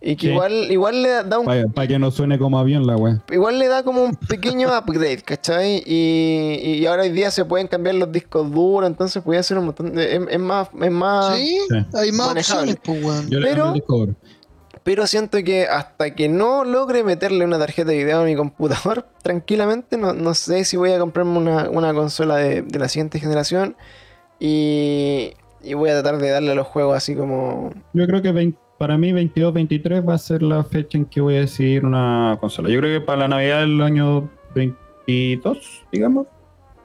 Y 0.00 0.14
que 0.14 0.28
Sí. 0.28 0.32
igual, 0.32 0.70
igual 0.70 1.02
le 1.02 1.08
da 1.24 1.40
un 1.40 1.72
Para 1.72 1.88
que 1.88 1.98
no 1.98 2.12
suene 2.12 2.38
como 2.38 2.58
avión 2.58 2.86
la 2.86 2.94
wea. 2.96 3.20
Igual 3.32 3.58
le 3.58 3.66
da 3.66 3.82
como 3.82 4.02
un 4.04 4.14
pequeño 4.14 4.68
upgrade, 4.78 5.22
¿cachai? 5.22 5.82
Y, 5.84 6.60
y 6.80 6.86
ahora 6.86 7.02
hoy 7.02 7.10
día 7.10 7.30
se 7.32 7.44
pueden 7.44 7.66
cambiar 7.66 7.96
los 7.96 8.12
discos 8.12 8.48
duros, 8.52 8.88
entonces 8.88 9.22
puede 9.24 9.40
hacer 9.40 9.58
un 9.58 9.66
montón 9.66 9.92
de... 9.94 10.14
Es, 10.16 10.22
es 10.30 10.38
más, 10.38 10.68
es 10.80 10.90
más... 10.92 11.36
Sí, 11.36 11.58
Sí. 11.68 11.76
hay 11.94 12.12
más 12.12 12.28
Manejable. 12.28 12.72
opciones, 12.74 12.76
pues, 12.84 13.04
weón. 13.04 13.28
Yo 13.28 13.40
le 13.40 13.48
Pero-. 13.50 13.74
Pero 14.84 15.06
siento 15.06 15.36
que 15.44 15.66
hasta 15.66 16.14
que 16.14 16.28
no 16.30 16.64
logre 16.64 17.02
meterle 17.04 17.44
una 17.44 17.58
tarjeta 17.58 17.90
de 17.90 17.98
video 17.98 18.20
a 18.20 18.24
mi 18.24 18.36
computador, 18.36 19.06
tranquilamente, 19.22 19.96
no, 19.98 20.14
no 20.14 20.32
sé 20.32 20.64
si 20.64 20.76
voy 20.78 20.92
a 20.92 20.98
comprarme 21.00 21.36
una, 21.38 21.68
una 21.70 21.92
consola 21.92 22.36
de, 22.36 22.62
de 22.62 22.78
la 22.78 22.88
siguiente 22.88 23.18
generación. 23.18 23.76
Y, 24.38 25.32
y 25.62 25.74
voy 25.74 25.90
a 25.90 26.00
tratar 26.00 26.20
de 26.20 26.30
darle 26.30 26.52
a 26.52 26.54
los 26.54 26.66
juegos 26.66 26.96
así 26.96 27.14
como... 27.14 27.70
Yo 27.92 28.06
creo 28.06 28.22
que 28.22 28.32
20 28.32 28.58
para 28.78 28.96
mí 28.96 29.10
22-23 29.12 30.08
va 30.08 30.14
a 30.14 30.18
ser 30.18 30.40
la 30.42 30.62
fecha 30.62 30.96
en 30.98 31.04
que 31.04 31.20
voy 31.20 31.34
a 31.36 31.40
decidir 31.40 31.84
una 31.84 32.36
consola. 32.40 32.68
Yo 32.68 32.78
creo 32.78 33.00
que 33.00 33.04
para 33.04 33.20
la 33.22 33.28
Navidad 33.28 33.60
del 33.60 33.82
año 33.82 34.30
22, 34.54 35.84
digamos. 35.90 36.26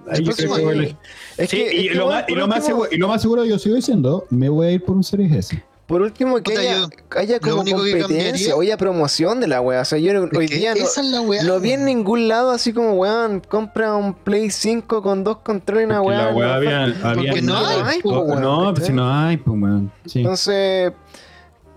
Ahí 0.07 0.17
El 0.17 0.19
yo 0.21 0.25
próximo 0.25 0.55
creo 0.55 0.55
que 0.55 0.61
año. 0.61 0.63
voy 0.65 0.73
a 0.73 0.77
elegir. 0.79 0.97
Es 1.37 1.49
Sí, 1.51 1.57
que, 1.57 1.75
y, 1.81 1.87
que, 1.89 1.95
lo 1.95 2.07
más, 2.07 2.23
y 2.27 2.31
por 2.31 2.37
lo 2.39 2.47
más 2.47 2.57
último- 2.57 2.67
seguro, 2.77 2.89
y 2.91 2.97
lo 2.97 3.07
más 3.07 3.21
seguro 3.21 3.45
yo 3.45 3.59
sigo 3.59 3.75
diciendo, 3.75 4.25
me 4.31 4.49
voy 4.49 4.67
a 4.67 4.71
ir 4.71 4.83
por 4.83 4.95
un 4.95 5.03
Series 5.03 5.31
S. 5.31 5.63
Por 5.87 6.01
último, 6.01 6.35
que 6.37 6.43
Puta, 6.43 6.61
haya, 6.61 6.77
yo- 6.79 6.87
haya 7.19 7.39
como 7.39 7.57
competencia, 7.65 8.55
o 8.55 8.61
haya 8.61 8.77
promoción 8.77 9.41
de 9.41 9.47
la 9.47 9.59
wea. 9.59 9.81
O 9.81 9.85
sea, 9.85 9.99
yo 9.99 10.11
Es 10.25 10.37
hoy 10.37 10.47
día 10.47 10.73
no, 11.11 11.21
weá. 11.23 11.43
no 11.43 11.59
vi 11.59 11.71
en 11.73 11.83
ningún 11.85 12.29
lado 12.29 12.51
así 12.51 12.71
como, 12.73 12.93
weón, 12.93 13.41
compra 13.41 13.93
un 13.95 14.13
Play 14.13 14.49
5 14.49 15.01
con 15.01 15.23
dos 15.25 15.37
controles 15.39 15.83
y 15.83 15.85
una 15.87 16.01
weá. 16.01 16.17
la 16.17 16.23
la 16.31 16.55
había, 16.55 16.81
oferta. 16.85 17.09
había- 17.11 17.31
Porque 17.31 17.41
no 17.41 17.57
hay, 17.57 18.01
po, 18.01 18.19
weón, 18.21 18.41
no, 18.41 18.73
pues 18.73 18.87
si 18.87 18.93
no 18.93 19.13
hay, 19.13 19.37
pues 19.37 19.61
weón. 19.61 19.91
Sí. 20.05 20.19
Entonces, 20.19 20.93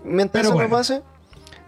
mientras 0.05 0.31
Pero 0.41 0.45
eso 0.49 0.53
bueno. 0.53 0.69
no 0.69 0.75
pase, 0.77 1.01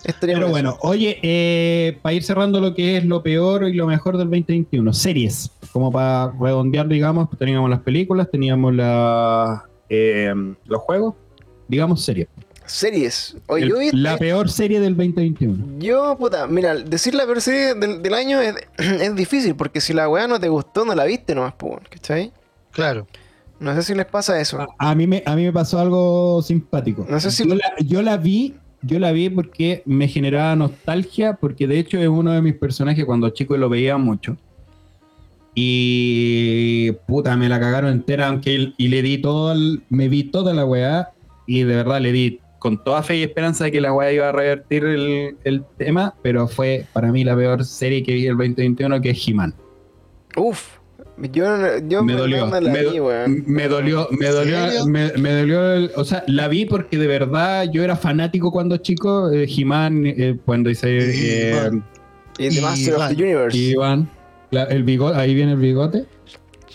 estaríamos 0.06 0.40
Pero 0.44 0.50
bueno, 0.52 0.78
oye, 0.82 1.20
eh, 1.22 1.98
para 2.02 2.14
ir 2.14 2.24
cerrando 2.24 2.62
lo 2.62 2.74
que 2.74 2.98
es 2.98 3.06
lo 3.06 3.22
peor 3.22 3.66
y 3.68 3.74
lo 3.74 3.86
mejor 3.86 4.18
del 4.18 4.28
2021, 4.30 4.94
series, 4.94 5.52
como 5.74 5.92
para 5.92 6.32
redondear, 6.40 6.88
digamos, 6.88 7.28
teníamos 7.38 7.70
las 7.70 7.82
películas, 7.82 8.30
teníamos 8.32 8.74
la, 8.74 9.66
eh, 9.90 10.34
los 10.66 10.82
juegos, 10.84 11.16
digamos 11.70 12.04
series. 12.04 12.28
Series. 12.66 13.36
Oye, 13.48 13.64
El- 13.64 13.70
yo 13.70 13.80
vi. 13.80 13.90
la 13.94 14.18
peor 14.18 14.50
serie 14.50 14.80
del 14.80 14.96
2021. 14.98 15.80
Yo, 15.80 16.16
puta, 16.20 16.46
mira, 16.46 16.76
decir 16.76 17.16
la 17.16 17.24
peor 17.26 17.42
serie 17.42 17.74
del, 17.74 18.02
del 18.04 18.14
año 18.14 18.42
es, 18.42 18.56
es 18.78 19.16
difícil, 19.16 19.56
porque 19.56 19.80
si 19.82 19.94
la 19.94 20.08
weá 20.10 20.28
no 20.28 20.40
te 20.40 20.50
gustó, 20.50 20.84
no 20.86 20.94
la 20.94 21.06
viste 21.06 21.34
nomás, 21.34 21.54
pues, 21.58 21.78
¿cachai? 21.90 22.32
Claro. 22.72 23.08
No 23.60 23.74
sé 23.76 23.82
si 23.84 23.96
les 23.96 24.06
pasa 24.06 24.40
eso. 24.40 24.60
A, 24.62 24.68
a 24.78 24.96
mí 24.96 25.08
me, 25.08 25.24
a 25.26 25.36
mí 25.36 25.44
me 25.44 25.52
pasó 25.54 25.80
algo 25.80 26.42
simpático. 26.44 27.06
No 27.10 27.20
sé 27.20 27.32
si- 27.32 27.48
yo, 27.48 27.56
la, 27.56 27.66
yo 27.80 28.02
la 28.04 28.18
vi, 28.18 28.54
yo 28.84 29.00
la 29.00 29.12
vi 29.12 29.30
porque 29.30 29.82
me 29.86 30.08
generaba 30.08 30.56
nostalgia, 30.56 31.34
porque 31.38 31.66
de 31.68 31.80
hecho 31.80 31.98
es 32.00 32.08
uno 32.08 32.32
de 32.34 32.42
mis 32.44 32.54
personajes 32.56 33.04
cuando 33.06 33.30
chico 33.32 33.58
lo 33.58 33.68
veía 33.68 33.98
mucho. 33.98 34.38
Y 35.56 36.92
puta, 37.08 37.36
me 37.36 37.50
la 37.50 37.60
cagaron 37.60 37.92
entera, 37.92 38.28
aunque 38.28 38.74
y 38.78 38.88
le 38.88 39.02
di 39.02 39.18
todo, 39.18 39.52
el- 39.52 39.82
me 39.90 40.08
vi 40.08 40.24
toda 40.26 40.54
la 40.54 40.66
weá, 40.66 41.10
y 41.50 41.64
de 41.64 41.76
verdad 41.76 42.00
le 42.00 42.12
di 42.12 42.40
con 42.60 42.84
toda 42.84 43.02
fe 43.04 43.18
y 43.18 43.24
esperanza 43.24 43.64
de 43.64 43.72
que 43.72 43.82
la 43.82 43.92
weá 43.94 44.12
iba 44.12 44.30
a 44.30 44.32
revertir 44.34 44.84
el, 44.84 45.38
el 45.46 45.64
tema, 45.78 46.14
pero 46.22 46.48
fue 46.48 46.86
para 46.94 47.12
mí 47.12 47.24
la 47.24 47.36
peor 47.36 47.64
serie 47.66 48.04
que 48.04 48.14
vi 48.14 48.28
el 48.28 48.38
2021, 48.38 49.02
que 49.02 49.10
es 49.12 49.28
He-Man. 49.28 49.56
Uf, 50.36 50.78
yo, 51.32 51.58
no- 51.58 51.78
yo 51.88 52.04
me 52.04 52.14
dolió, 52.14 52.48
me 52.48 52.60
la 52.62 52.74
vi, 52.74 53.00
weón. 53.00 53.44
me 53.48 53.68
dolió, 53.68 54.08
me 54.12 54.28
¿En 54.28 54.32
dolió, 54.34 54.86
me, 54.88 55.12
me 55.14 55.32
dolió, 55.40 55.72
el- 55.74 55.92
o 55.96 56.04
sea, 56.04 56.24
la 56.28 56.48
vi 56.50 56.66
porque 56.66 56.98
de 56.98 57.08
verdad 57.08 57.66
yo 57.72 57.82
era 57.84 57.96
fanático 57.96 58.52
cuando 58.52 58.78
chico, 58.78 59.32
eh, 59.32 59.48
He-Man, 59.50 60.04
eh, 60.06 60.38
cuando 60.46 60.70
hice 60.70 60.98
eh. 60.98 61.72
Y 62.38 62.50
The 62.50 62.56
Y 62.56 62.62
Master 62.62 62.94
of 62.96 63.08
the 63.10 63.24
Universe. 63.24 63.58
Iván, 63.58 64.10
la- 64.52 64.64
el 64.66 64.84
bigote, 64.84 65.18
ahí 65.18 65.34
viene 65.34 65.54
el 65.54 65.60
bigote. 65.60 66.06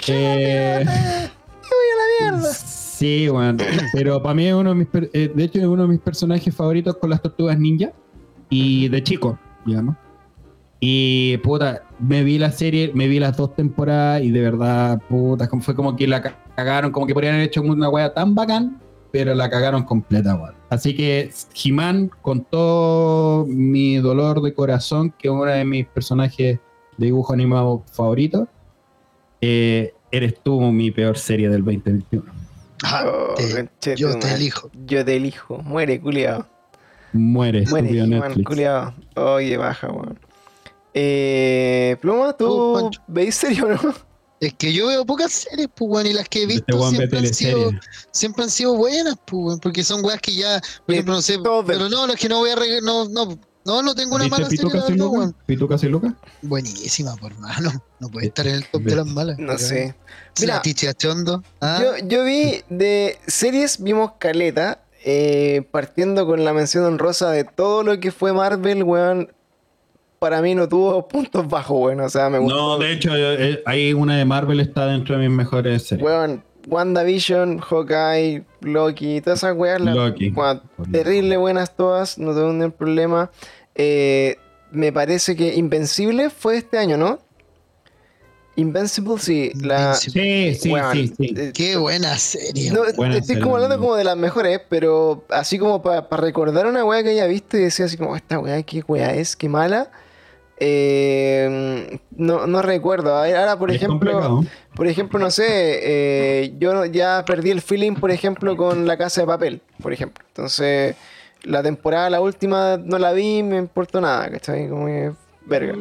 Eh, 0.09 0.85
Sí, 2.97 3.28
bueno, 3.28 3.59
pero 3.92 4.22
para 4.22 4.34
mí 4.36 4.47
es 4.47 4.55
uno 4.55 4.70
de 4.70 4.76
mis, 4.76 4.88
eh, 5.12 5.32
de 5.34 5.45
hecho 5.45 5.59
es 5.59 5.66
uno 5.66 5.82
de 5.82 5.88
mis 5.88 5.99
personajes 5.99 6.55
favoritos 6.55 6.97
con 6.99 7.11
las 7.11 7.20
tortugas 7.20 7.59
ninja 7.59 7.90
y 8.49 8.88
de 8.88 9.03
chico, 9.03 9.36
digamos. 9.66 9.97
Y 10.78 11.38
puta, 11.38 11.82
me 11.99 12.22
vi 12.22 12.38
la 12.38 12.53
serie, 12.53 12.92
me 12.95 13.09
vi 13.09 13.18
las 13.18 13.36
dos 13.36 13.57
temporadas 13.57 14.22
y 14.22 14.30
de 14.30 14.40
verdad, 14.40 15.01
puta, 15.09 15.49
fue 15.61 15.74
como 15.74 15.97
que 15.97 16.07
la 16.07 16.22
ca- 16.22 16.38
cagaron, 16.55 16.92
como 16.92 17.07
que 17.09 17.14
podrían 17.14 17.34
haber 17.34 17.49
hecho 17.49 17.62
una 17.62 17.88
wea 17.88 18.14
tan 18.14 18.32
bacán, 18.34 18.80
pero 19.11 19.34
la 19.34 19.51
cagaron 19.51 19.82
completa, 19.82 20.36
weón. 20.36 20.55
Así 20.70 20.95
que 20.95 21.30
He-Man, 21.64 22.11
con 22.22 22.45
todo 22.45 23.45
mi 23.47 23.97
dolor 23.97 24.40
de 24.40 24.55
corazón, 24.55 25.12
que 25.18 25.26
es 25.28 25.34
uno 25.34 25.47
de 25.47 25.64
mis 25.64 25.86
personajes 25.86 26.61
de 26.97 27.07
dibujo 27.07 27.32
animado 27.32 27.82
favoritos, 27.92 28.47
eh, 29.40 29.92
eres 30.12 30.34
tú 30.45 30.61
mi 30.61 30.92
peor 30.92 31.18
serie 31.18 31.49
del 31.49 31.64
2021. 31.64 32.43
Ah, 32.87 33.05
Oh, 33.07 33.35
te- 33.80 33.97
yo 33.97 34.18
te 34.18 34.35
elijo. 34.35 34.70
Yo 34.87 35.05
te 35.05 35.16
elijo. 35.16 35.59
Muere, 35.62 36.01
culiao. 36.01 36.47
Muere, 37.12 37.64
Muere, 37.66 37.91
Netflix. 38.07 38.47
culiao. 38.47 38.95
Oye, 39.16 39.57
baja, 39.57 39.89
weón. 39.91 40.18
Eh, 40.93 41.97
Pluma, 42.01 42.28
Oh, 42.28 42.35
¿tú 42.35 42.72
Pancho. 42.74 43.01
veis 43.09 43.35
serio 43.35 43.66
o 43.66 43.70
no? 43.70 43.95
Es 44.41 44.53
que 44.55 44.72
yo 44.72 44.89
veo 44.89 45.07
pocas 45.07 45.32
series, 45.32 45.68
pues, 45.74 45.91
weón, 45.91 46.07
y 46.07 46.12
las 46.12 46.28
que 46.28 46.41
he 46.41 46.43
Este 46.43 46.55
visto 46.55 46.89
siempre 46.91 47.18
han, 47.18 47.26
sido, 47.35 47.59
teleseries. 47.59 47.85
siempre 48.11 48.45
han 48.45 48.51
sido 48.51 48.76
buenas, 48.76 49.14
pues, 49.24 49.43
weón, 49.45 49.59
porque 49.61 49.82
son 49.82 50.05
weas 50.05 50.20
que 50.20 50.35
ya, 50.35 50.61
por 50.61 50.87
Que 50.87 50.93
ejemplo, 50.95 51.14
no 51.14 51.22
sé, 51.22 51.39
todos 51.39 51.64
ven. 51.66 51.78
pero 51.78 51.89
no, 51.89 52.07
las 52.07 52.16
que 52.16 52.28
no 52.28 52.39
voy 52.41 52.51
a 52.51 52.57
no, 52.82 53.09
no, 53.09 53.39
no, 53.65 53.83
no 53.83 53.95
tengo 53.95 54.15
una 54.17 54.25
¿Viste 54.25 54.37
mala 54.43 54.51
serie, 54.85 54.97
la 54.99 55.07
weón. 55.07 55.35
¿Pitucas 55.47 55.83
y 55.83 55.89
Lucas? 55.89 56.12
Buenísima, 56.43 57.17
por 57.17 57.33
hermano. 57.33 57.71
No 58.01 58.09
puede 58.11 58.27
estar 58.27 58.47
en 58.47 58.57
el 58.57 58.67
top 58.67 58.83
de 58.83 58.97
las 58.97 59.07
malas. 59.07 59.39
No 59.39 59.57
sé. 59.57 59.95
Mira. 60.41 60.61
Ah, 61.61 61.81
Yo, 61.81 62.07
yo 62.07 62.25
vi 62.25 62.62
de 62.69 63.19
series, 63.27 63.83
vimos 63.83 64.12
Caleta, 64.19 64.83
eh, 65.05 65.67
partiendo 65.71 66.27
con 66.27 66.45
la 66.45 66.53
mención 66.53 66.85
honrosa 66.85 67.31
de 67.31 67.45
todo 67.45 67.83
lo 67.83 67.99
que 68.01 68.11
fue 68.12 68.33
Marvel, 68.33 68.83
weón. 68.83 69.33
Para 70.19 70.41
mí 70.41 70.55
no 70.55 70.69
tuvo 70.69 71.07
puntos 71.09 71.49
bajos, 71.49 71.79
weón. 71.81 72.01
O 72.01 72.09
sea, 72.09 72.29
me 72.31 72.39
gustó. 72.39 72.57
No, 72.57 72.79
de 72.79 72.93
hecho, 72.93 73.11
eh, 73.17 73.62
hay 73.67 73.93
una 73.93 74.17
de 74.17 74.25
Marvel 74.25 74.61
está 74.61 74.87
dentro 74.87 75.17
de 75.19 75.27
mis 75.29 75.37
mejores 75.37 75.87
series. 75.87 76.05
Weón, 76.05 76.43
WandaVision, 76.67 77.59
Hawkeye, 77.61 78.43
Loki, 78.62 79.21
todas 79.21 79.41
esas 79.41 79.57
weas, 79.57 79.81
las- 79.81 79.95
Loki. 79.95 80.31
weón, 80.31 80.62
terrible 80.93 81.37
buenas 81.37 81.77
todas, 81.77 82.19
no 82.19 82.35
tengo 82.35 82.53
ningún 82.53 82.73
problema. 82.73 83.31
Eh, 83.75 84.37
me 84.70 84.93
parece 84.93 85.37
que 85.37 85.55
Invencible 85.55 86.31
fue 86.31 86.57
este 86.57 86.79
año, 86.79 86.97
¿no? 86.97 87.20
Invincible, 88.57 89.18
sí. 89.18 89.51
La. 89.62 89.95
Sí, 89.95 90.11
sí, 90.55 90.55
sí, 90.55 91.09
sí. 91.16 91.35
eh, 91.37 91.51
Qué 91.53 91.77
buena 91.77 92.16
serie. 92.18 92.70
No, 92.70 92.83
Buena 92.95 93.16
estoy 93.16 93.27
serie, 93.27 93.43
como 93.43 93.57
hablando 93.57 93.79
como 93.79 93.97
de 93.97 94.05
las 94.05 94.16
mejores, 94.16 94.61
pero 94.68 95.25
así 95.31 95.59
como 95.59 95.83
para 95.83 96.07
recordar 96.12 96.66
una 96.66 96.85
weá 96.85 97.03
que 97.03 97.11
haya 97.11 97.27
visto 97.27 97.57
y 97.57 97.62
decía 97.62 97.87
así 97.87 97.97
como, 97.97 98.14
esta 98.14 98.39
weá, 98.39 98.62
qué 98.62 98.83
weá 98.87 99.12
es, 99.14 99.35
qué 99.35 99.49
mala. 99.49 99.91
Eh, 100.61 101.99
no, 102.16 102.47
no 102.47 102.62
recuerdo. 102.62 103.16
A 103.16 103.22
ver, 103.22 103.37
Ahora, 103.37 103.59
por 103.59 103.70
Es 103.70 103.77
ejemplo, 103.77 104.12
complicado. 104.20 104.45
por 104.77 104.87
ejemplo, 104.87 105.18
no 105.18 105.31
sé, 105.33 105.45
eh, 105.49 106.55
yo 106.59 106.85
ya 106.85 107.25
perdí 107.27 107.51
el 107.51 107.61
feeling, 107.61 107.95
por 107.95 108.12
ejemplo, 108.12 108.57
con 108.57 108.87
La 108.87 108.97
Casa 108.97 109.22
de 109.22 109.27
Papel, 109.27 109.61
por 109.83 109.93
ejemplo. 109.93 110.25
Entonces, 110.29 110.95
la 111.45 111.62
temporada, 111.62 112.11
la 112.11 112.20
última, 112.20 112.76
no 112.76 112.99
la 112.99 113.12
vi, 113.12 113.42
me 113.42 113.57
importó 113.59 114.01
nada, 114.01 114.30
¿cachai? 114.30 114.68
Como 114.68 114.86
que, 114.86 115.12
verga. 115.47 115.74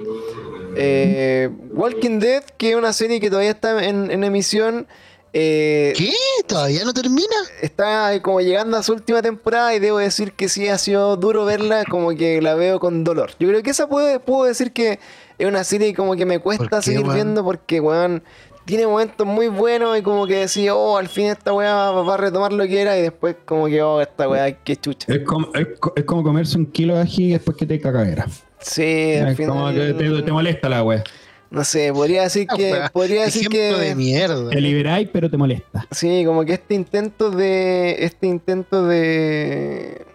Eh, 0.76 1.50
Walking 1.72 2.20
Dead, 2.20 2.44
que 2.58 2.72
es 2.72 2.76
una 2.76 2.94
serie 2.94 3.20
que 3.20 3.30
todavía 3.30 3.52
está 3.52 3.84
en, 3.84 4.12
en 4.12 4.24
emisión, 4.24 4.88
Eh, 5.36 5.94
¿Qué? 5.98 6.14
¿Todavía 6.46 6.84
no 6.86 6.94
termina? 6.94 7.36
está 7.60 8.22
como 8.22 8.40
llegando 8.40 8.78
a 8.78 8.84
su 8.84 8.94
última 8.94 9.24
temporada 9.24 9.74
y 9.74 9.80
debo 9.80 9.98
decir 9.98 10.34
que 10.34 10.48
sí 10.48 10.68
ha 10.68 10.78
sido 10.78 11.18
duro 11.18 11.44
verla, 11.44 11.86
como 11.90 12.12
que 12.12 12.40
la 12.40 12.54
veo 12.54 12.80
con 12.80 13.04
dolor. 13.04 13.32
Yo 13.40 13.48
creo 13.48 13.64
que 13.64 13.72
esa 13.72 13.88
puedo, 13.88 14.20
puedo 14.20 14.44
decir 14.44 14.72
que 14.74 15.00
es 15.40 15.48
una 15.48 15.64
serie 15.64 15.96
como 15.96 16.16
que 16.16 16.28
me 16.28 16.38
cuesta 16.38 16.70
¿Por 16.70 16.80
qué, 16.80 16.86
seguir 16.86 17.08
viendo 17.12 17.44
porque, 17.44 17.80
weón, 17.80 18.22
tiene 18.66 18.88
momentos 18.88 19.26
muy 19.28 19.48
buenos 19.48 19.98
y 19.98 20.02
como 20.02 20.26
que 20.28 20.38
decía, 20.38 20.74
oh, 20.76 20.98
al 20.98 21.08
fin 21.10 21.26
esta 21.28 21.54
weá 21.54 21.74
va, 21.92 22.02
va 22.04 22.14
a 22.14 22.18
retomar 22.18 22.54
lo 22.54 22.66
que 22.66 22.82
era 22.82 22.98
y 22.98 23.02
después 23.02 23.36
como 23.46 23.68
que, 23.68 23.82
oh, 23.82 24.02
esta 24.02 24.28
weá, 24.30 24.52
qué 24.64 24.76
chucha. 24.76 25.12
Es 25.14 25.20
como, 25.24 25.48
es, 25.54 25.68
co- 25.80 25.94
es 25.96 26.04
como 26.06 26.24
comerse 26.24 26.58
un 26.58 26.66
kilo 26.68 26.96
de 26.96 27.02
ají 27.02 27.32
después 27.32 27.58
que 27.58 27.66
te 27.66 27.80
cagadera. 27.80 28.28
Sí, 28.60 29.16
al 29.16 29.30
Es 29.38 29.48
como 29.48 29.70
que 29.72 29.94
te, 29.94 30.06
final, 30.06 30.24
te 30.26 30.32
molesta 30.32 30.70
la 30.70 30.84
wea. 30.84 31.04
no 31.50 31.64
sé, 31.66 31.92
podría 31.92 32.24
decir 32.24 32.48
que, 32.48 32.72
weá, 32.72 32.90
podría 32.90 33.26
decir 33.26 33.50
que... 33.50 33.74
de 33.74 33.94
mierda. 33.96 34.50
Te 34.50 34.62
liberáis, 34.62 35.10
pero 35.12 35.30
te 35.30 35.36
molesta. 35.38 35.86
Sí, 35.92 36.24
como 36.26 36.46
que 36.46 36.54
este 36.54 36.74
intento 36.74 37.30
de. 37.32 37.98
Este 38.00 38.28
intento 38.28 38.88
de. 38.88 40.06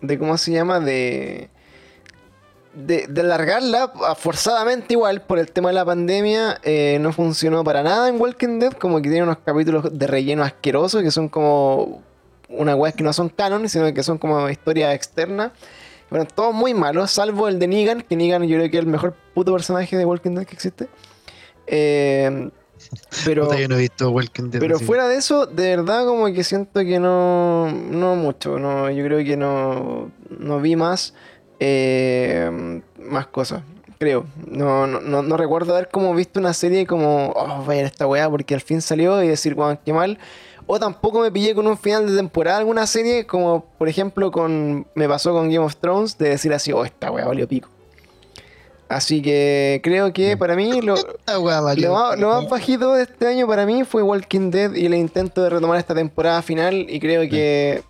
de 0.00 0.18
¿Cómo 0.18 0.38
se 0.38 0.52
llama? 0.52 0.80
De. 0.80 1.50
De, 2.72 3.06
de 3.08 3.20
alargarla 3.22 3.92
a- 4.06 4.14
forzadamente 4.14 4.94
igual 4.94 5.22
por 5.22 5.40
el 5.40 5.50
tema 5.50 5.70
de 5.70 5.74
la 5.74 5.84
pandemia 5.84 6.58
eh, 6.62 6.98
no 7.00 7.12
funcionó 7.12 7.64
para 7.64 7.82
nada 7.82 8.08
en 8.08 8.20
Walking 8.20 8.60
Dead 8.60 8.72
como 8.74 8.98
que 8.98 9.08
tiene 9.08 9.24
unos 9.24 9.38
capítulos 9.44 9.98
de 9.98 10.06
relleno 10.06 10.44
asquerosos 10.44 11.02
que 11.02 11.10
son 11.10 11.28
como 11.28 12.00
unas 12.48 12.76
weas 12.76 12.94
que 12.94 13.02
no 13.02 13.12
son 13.12 13.28
canon 13.28 13.68
sino 13.68 13.92
que 13.92 14.04
son 14.04 14.18
como 14.18 14.48
historias 14.48 14.94
externas 14.94 15.50
bueno, 16.10 16.26
todos 16.32 16.54
muy 16.54 16.72
malos 16.72 17.10
salvo 17.10 17.48
el 17.48 17.58
de 17.58 17.66
Negan 17.66 18.02
que 18.02 18.14
Negan 18.14 18.44
yo 18.44 18.56
creo 18.56 18.70
que 18.70 18.76
es 18.78 18.84
el 18.84 18.88
mejor 18.90 19.14
puto 19.34 19.52
personaje 19.52 19.96
de 19.96 20.04
Walking 20.04 20.36
Dead 20.36 20.46
que 20.46 20.54
existe 20.54 20.86
Eh, 21.66 22.50
pero 23.24 23.52
yo 23.52 23.68
no 23.68 23.74
he 23.74 23.78
visto 23.78 24.10
Walking 24.10 24.50
Dead. 24.50 24.60
pero 24.60 24.78
fuera 24.78 25.08
de 25.08 25.16
eso, 25.16 25.46
de 25.46 25.76
verdad 25.76 26.06
como 26.06 26.26
que 26.32 26.44
siento 26.44 26.80
que 26.80 26.98
no, 27.00 27.70
no 27.70 28.14
mucho, 28.16 28.58
no, 28.58 28.88
yo 28.90 29.04
creo 29.04 29.24
que 29.24 29.36
no, 29.36 30.10
no 30.38 30.60
vi 30.60 30.76
más, 30.76 31.14
eh, 31.60 32.80
más 32.98 33.26
cosas, 33.26 33.62
creo. 33.98 34.24
No, 34.46 34.86
no, 34.86 35.00
no, 35.00 35.22
no 35.22 35.36
recuerdo 35.36 35.74
haber 35.74 35.88
como 35.88 36.14
visto 36.14 36.40
una 36.40 36.54
serie 36.54 36.86
como, 36.86 37.32
oh, 37.36 37.64
vaya 37.64 37.82
esta 37.82 38.06
weá 38.06 38.28
porque 38.28 38.54
al 38.54 38.62
fin 38.62 38.80
salió 38.80 39.22
y 39.22 39.28
decir, 39.28 39.54
weón, 39.54 39.78
qué 39.84 39.92
mal. 39.92 40.18
O 40.66 40.78
tampoco 40.78 41.20
me 41.20 41.30
pillé 41.30 41.54
con 41.54 41.66
un 41.66 41.76
final 41.76 42.08
de 42.08 42.16
temporada 42.16 42.58
alguna 42.58 42.86
serie, 42.86 43.26
como 43.26 43.64
por 43.76 43.88
ejemplo 43.88 44.30
con 44.30 44.86
me 44.94 45.08
pasó 45.08 45.32
con 45.32 45.50
Game 45.50 45.64
of 45.64 45.76
Thrones, 45.76 46.16
de 46.16 46.30
decir 46.30 46.52
así, 46.54 46.72
oh, 46.72 46.84
esta 46.84 47.10
weá 47.10 47.26
valió 47.26 47.46
pico. 47.46 47.68
Así 48.88 49.22
que 49.22 49.80
creo 49.84 50.12
que 50.12 50.36
para 50.36 50.56
mí 50.56 50.80
lo, 50.80 50.96
lo 50.96 51.42
más, 51.42 52.18
lo 52.18 52.28
más 52.28 52.48
bajito 52.48 52.94
de 52.94 53.04
este 53.04 53.28
año 53.28 53.46
para 53.46 53.64
mí 53.64 53.84
fue 53.84 54.02
Walking 54.02 54.50
Dead 54.50 54.74
y 54.74 54.86
el 54.86 54.94
intento 54.94 55.44
de 55.44 55.50
retomar 55.50 55.78
esta 55.78 55.94
temporada 55.94 56.42
final. 56.42 56.86
Y 56.88 56.98
creo 56.98 57.28
que 57.30 57.84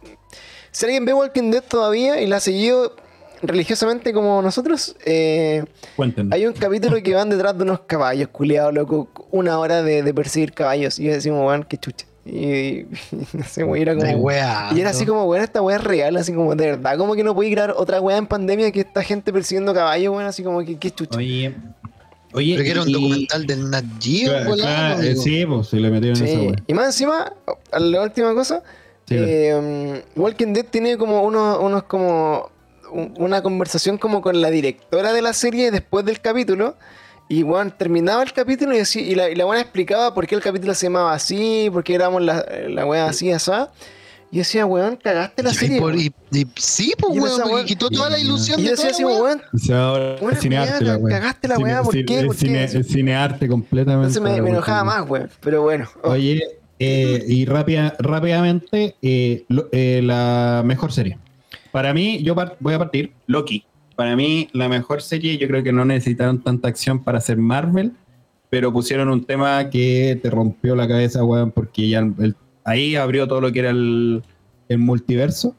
si 0.73 0.85
alguien 0.85 1.07
ve 1.07 1.15
Walking 1.15 1.51
Dead 1.51 1.63
todavía 1.63 2.21
y 2.21 2.27
la 2.27 2.37
ha 2.37 2.41
seguido 2.41 2.97
religiosamente 3.43 4.13
como 4.13 4.43
nosotros, 4.43 4.97
eh, 5.05 5.65
Cuéntenos. 5.97 6.33
hay 6.33 6.47
un 6.47 6.53
capítulo 6.53 7.03
que 7.03 7.15
van 7.15 7.31
detrás 7.31 7.57
de 7.57 7.65
unos 7.65 7.81
caballos, 7.81 8.29
culiados, 8.31 8.75
loco. 8.75 9.09
Una 9.31 9.59
hora 9.59 9.83
de, 9.83 10.03
de 10.03 10.15
perseguir 10.15 10.53
caballos. 10.53 10.99
Y 10.99 11.07
decimos, 11.09 11.47
weón, 11.47 11.65
qué 11.65 11.77
chucha. 11.79 12.07
Y, 12.27 12.85
no 13.33 13.45
sé, 13.45 13.65
weón, 13.65 13.79
era 13.81 13.95
como. 13.95 14.31
Y 14.31 14.81
era 14.81 14.91
así 14.91 15.07
como, 15.07 15.25
weón, 15.25 15.43
esta 15.43 15.63
weá 15.63 15.77
es 15.77 15.85
real, 15.85 16.17
así 16.17 16.33
como, 16.33 16.55
de 16.55 16.67
verdad, 16.67 16.99
como 16.99 17.15
que 17.15 17.25
no 17.25 17.35
podía 17.35 17.53
crear 17.53 17.75
otra 17.77 18.01
weá 18.01 18.19
en 18.19 18.27
pandemia 18.27 18.71
que 18.73 18.81
esta 18.81 19.03
gente 19.03 19.33
persiguiendo 19.33 19.73
caballos, 19.75 20.13
weón, 20.15 20.27
así 20.27 20.43
como 20.43 20.61
que 20.65 20.77
qué 20.79 20.91
chucha. 20.91 21.17
Oye, 21.19 21.55
oye. 22.35 22.53
Pero 22.55 22.65
que 22.65 22.71
era 22.71 22.83
un 22.83 22.89
y- 22.89 22.93
documental 22.93 23.47
del 23.47 23.71
Nat 23.71 23.85
Geo, 24.01 24.55
Claro, 24.55 25.03
eh, 25.03 25.17
sí, 25.17 25.47
pues 25.47 25.69
se 25.69 25.77
le 25.77 25.91
metieron 25.91 26.17
esa 26.23 26.27
Sí, 26.27 26.47
wea. 26.47 26.57
y 26.67 26.75
más 26.75 26.87
encima, 26.87 27.33
la 27.73 28.03
última 28.03 28.35
cosa, 28.35 28.63
Sí, 29.09 29.17
eh, 29.19 30.05
Walking 30.15 30.53
Dead 30.53 30.65
tiene 30.71 30.97
como 30.97 31.23
unos, 31.25 31.59
unos 31.61 31.83
como 31.85 32.49
una 32.93 33.43
conversación 33.43 33.99
como 33.99 34.21
con 34.23 34.41
la 34.41 34.51
directora 34.51 35.13
de 35.13 35.23
la 35.23 35.33
serie 35.33 35.71
después 35.71 36.05
del 36.05 36.21
capítulo. 36.21 36.77
Y 37.29 37.45
bueno, 37.45 37.73
terminaba 37.73 38.23
el 38.25 38.33
capítulo 38.33 38.75
y, 38.77 38.81
así- 38.81 39.01
y 39.03 39.15
la, 39.15 39.31
y 39.31 39.37
la 39.37 39.45
buena 39.45 39.63
explicaba 39.63 40.13
por 40.15 40.27
qué 40.27 40.35
el 40.35 40.41
capítulo 40.41 40.75
se 40.75 40.87
llamaba 40.87 41.13
así, 41.15 41.69
por 41.73 41.85
qué 41.85 41.93
grabamos 41.95 42.23
la, 42.23 42.45
la 42.69 42.85
wea 42.87 43.07
así, 43.07 43.31
así. 43.31 43.53
Y 44.33 44.39
decía, 44.39 44.65
weón, 44.67 44.97
cagaste 44.97 45.43
la 45.43 45.51
Y 45.51 45.55
serie. 45.55 45.79
por- 45.81 45.93
weón. 45.95 46.01
y- 46.33 46.39
y- 46.39 46.47
sí, 46.57 46.93
pues, 46.99 47.15
Y 47.15 47.19
esa 47.19 47.27
weón, 47.27 47.41
porque 47.43 47.55
weá- 47.55 47.65
quitó 47.67 47.89
toda 47.91 48.11
la 48.11 48.19
ilusión 48.19 48.59
Y 48.61 48.65
yo 48.65 48.71
de 48.71 48.77
decía 48.77 48.91
toda 48.91 48.95
así, 48.95 49.03
la 49.03 49.09
weá. 49.09 49.23
weón. 50.21 50.33
Es 50.33 50.41
cinearte 50.41 50.85
la 50.85 50.97
wea. 50.97 51.19
cagaste 51.21 51.49
la 51.49 51.59
wea, 51.59 51.83
¿por 51.83 51.95
qué? 52.05 52.23
¿Por 52.25 52.35
cine- 52.37 52.69
qué? 52.71 52.83
Cinearte 52.85 53.49
completamente. 53.49 54.09
Entonces 54.19 54.23
me, 54.23 54.43
me 54.43 54.51
enojaba 54.51 54.83
más, 54.85 55.09
weón. 55.09 55.31
Pero 55.41 55.63
bueno. 55.63 55.89
oh, 56.03 56.11
Oye, 56.11 56.43
eh, 56.81 57.25
y 57.29 57.45
rápida, 57.45 57.95
rápidamente, 57.99 58.95
eh, 59.03 59.45
lo- 59.49 59.69
eh, 59.73 60.01
la 60.03 60.63
mejor 60.65 60.93
serie. 60.93 61.19
Para 61.73 61.95
mí, 61.95 62.23
yo 62.23 62.35
voy 62.61 62.75
a 62.75 62.79
partir, 62.79 63.13
Loki. 63.27 63.65
Para 63.97 64.17
mí, 64.17 64.49
la 64.53 64.69
mejor 64.69 65.03
serie, 65.03 65.37
yo 65.39 65.47
creo 65.47 65.63
que 65.63 65.73
no 65.73 65.85
necesitaron 65.85 66.43
tanta 66.43 66.69
acción 66.69 67.03
para 67.05 67.19
hacer 67.19 67.37
Marvel, 67.37 67.93
pero 68.49 68.73
pusieron 68.73 69.09
un 69.11 69.25
tema 69.25 69.69
que 69.71 70.19
te 70.23 70.31
rompió 70.31 70.75
la 70.75 70.89
cabeza, 70.89 71.23
weón, 71.25 71.51
porque 71.53 71.89
ya 71.89 71.99
el- 71.99 72.35
ahí 72.65 72.97
abrió 72.97 73.29
todo 73.29 73.41
lo 73.41 73.53
que 73.53 73.59
era 73.61 73.71
el, 73.71 74.23
el 74.69 74.79
multiverso. 74.79 75.55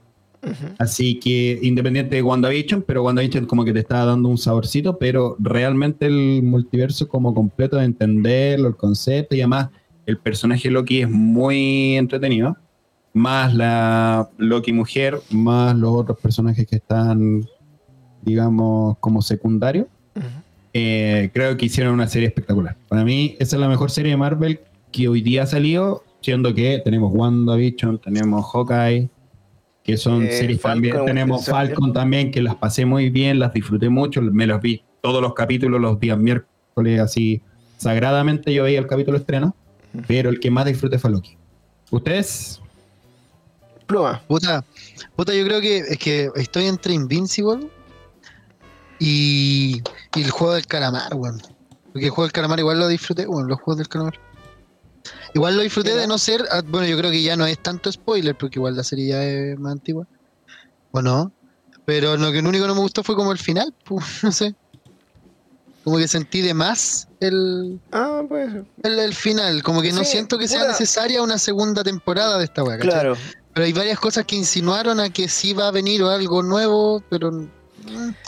Así 0.79 1.19
que 1.19 1.59
independiente 1.61 2.15
de 2.15 2.23
WandaVision, 2.23 2.81
pero 2.81 3.03
WandaVision 3.03 3.45
como 3.45 3.63
que 3.63 3.73
te 3.73 3.79
estaba 3.79 4.05
dando 4.05 4.27
un 4.27 4.39
saborcito, 4.39 4.97
pero 4.97 5.35
realmente 5.37 6.07
el 6.07 6.41
multiverso 6.41 7.07
como 7.07 7.35
completo 7.35 7.77
de 7.77 7.85
entenderlo, 7.85 8.69
el 8.69 8.75
concepto 8.75 9.35
y 9.35 9.41
además 9.41 9.69
el 10.07 10.17
personaje 10.17 10.71
Loki 10.71 11.01
es 11.01 11.09
muy 11.11 11.95
entretenido. 11.95 12.57
Más 13.13 13.53
la 13.53 14.29
Loki 14.37 14.71
mujer, 14.71 15.19
más 15.31 15.75
los 15.75 15.91
otros 15.91 16.17
personajes 16.19 16.65
que 16.65 16.77
están, 16.77 17.45
digamos, 18.21 18.97
como 18.99 19.21
secundarios. 19.21 19.87
Eh, 20.73 21.29
creo 21.33 21.57
que 21.57 21.65
hicieron 21.65 21.93
una 21.93 22.07
serie 22.07 22.29
espectacular. 22.29 22.77
Para 22.87 23.03
mí, 23.03 23.35
esa 23.39 23.57
es 23.57 23.59
la 23.59 23.67
mejor 23.67 23.91
serie 23.91 24.11
de 24.11 24.17
Marvel 24.17 24.61
que 24.91 25.07
hoy 25.09 25.21
día 25.21 25.43
ha 25.43 25.45
salido, 25.45 26.03
siendo 26.21 26.53
que 26.53 26.81
tenemos 26.83 27.11
WandaVision, 27.13 27.99
tenemos 27.99 28.45
Hawkeye, 28.51 29.09
que 29.83 29.97
son 29.97 30.23
Eh, 30.23 30.31
series 30.31 30.61
Falcon, 30.61 30.83
también. 30.91 31.05
Tenemos. 31.05 31.45
Falcon 31.45 31.91
también, 31.91 32.31
que 32.31 32.41
las 32.41 32.55
pasé 32.55 32.85
muy 32.85 33.09
bien, 33.09 33.39
las 33.39 33.53
disfruté 33.53 33.89
mucho, 33.89 34.21
me 34.21 34.47
los 34.47 34.61
vi 34.61 34.83
todos 35.01 35.21
los 35.21 35.33
capítulos 35.33 35.81
los 35.81 35.99
días 35.99 36.17
miércoles, 36.17 36.99
así 36.99 37.41
sagradamente 37.77 38.53
yo 38.53 38.63
veía 38.63 38.79
el 38.79 38.87
capítulo 38.87 39.17
estreno, 39.17 39.55
pero 40.07 40.29
el 40.29 40.39
que 40.39 40.51
más 40.51 40.65
disfruté 40.65 40.99
fue 40.99 41.09
Loki. 41.09 41.35
¿Ustedes? 41.89 42.60
Pluma. 43.91 44.21
Puta, 44.27 44.63
puta, 45.15 45.33
yo 45.33 45.43
creo 45.45 45.59
que 45.61 45.77
es 45.79 45.97
que 45.97 46.29
estoy 46.35 46.65
entre 46.67 46.93
Invincible 46.93 47.69
y, 48.99 49.81
y 50.15 50.21
el 50.21 50.31
juego 50.31 50.53
del 50.53 50.65
calamar, 50.67 51.13
weón. 51.15 51.41
Porque 51.91 52.05
el 52.05 52.11
juego 52.11 52.23
del 52.23 52.31
calamar 52.31 52.59
igual 52.59 52.79
lo 52.79 52.87
disfruté, 52.87 53.25
bueno, 53.25 53.47
los 53.49 53.59
juegos 53.59 53.77
del 53.79 53.89
calamar. 53.89 54.19
Igual 55.33 55.55
lo 55.57 55.61
disfruté 55.63 55.95
de 55.95 56.07
no 56.07 56.17
ser, 56.17 56.45
ah, 56.51 56.61
bueno, 56.65 56.87
yo 56.87 56.97
creo 56.97 57.11
que 57.11 57.21
ya 57.21 57.35
no 57.35 57.45
es 57.45 57.57
tanto 57.59 57.91
spoiler, 57.91 58.37
porque 58.37 58.59
igual 58.59 58.75
la 58.75 58.83
serie 58.83 59.07
ya 59.09 59.23
es 59.23 59.59
más 59.59 59.73
antigua. 59.73 60.07
¿O 60.91 61.01
no? 61.01 61.31
Pero 61.85 62.15
lo 62.17 62.31
que 62.31 62.41
lo 62.41 62.49
único 62.49 62.63
que 62.63 62.67
no 62.69 62.75
me 62.75 62.81
gustó 62.81 63.03
fue 63.03 63.15
como 63.15 63.31
el 63.31 63.37
final, 63.37 63.73
pues, 63.85 64.05
no 64.23 64.31
sé. 64.31 64.55
Como 65.83 65.97
que 65.97 66.07
sentí 66.07 66.41
de 66.41 66.53
más 66.53 67.07
el, 67.19 67.79
Ah, 67.91 68.21
pues. 68.29 68.53
el, 68.83 68.99
el 68.99 69.15
final, 69.15 69.63
como 69.63 69.81
que 69.81 69.91
no 69.91 70.03
Sí, 70.03 70.11
siento 70.11 70.37
que 70.37 70.47
sea 70.47 70.59
puta. 70.59 70.71
necesaria 70.73 71.23
una 71.23 71.39
segunda 71.39 71.83
temporada 71.83 72.37
de 72.37 72.43
esta 72.45 72.63
weá. 72.63 72.77
Claro. 72.77 73.17
Pero 73.53 73.65
hay 73.65 73.73
varias 73.73 73.99
cosas 73.99 74.25
que 74.25 74.35
insinuaron 74.35 74.99
a 74.99 75.09
que 75.09 75.27
sí 75.27 75.53
va 75.53 75.67
a 75.67 75.71
venir 75.71 76.01
algo 76.03 76.41
nuevo, 76.43 77.03
pero 77.09 77.31
mm, 77.31 77.47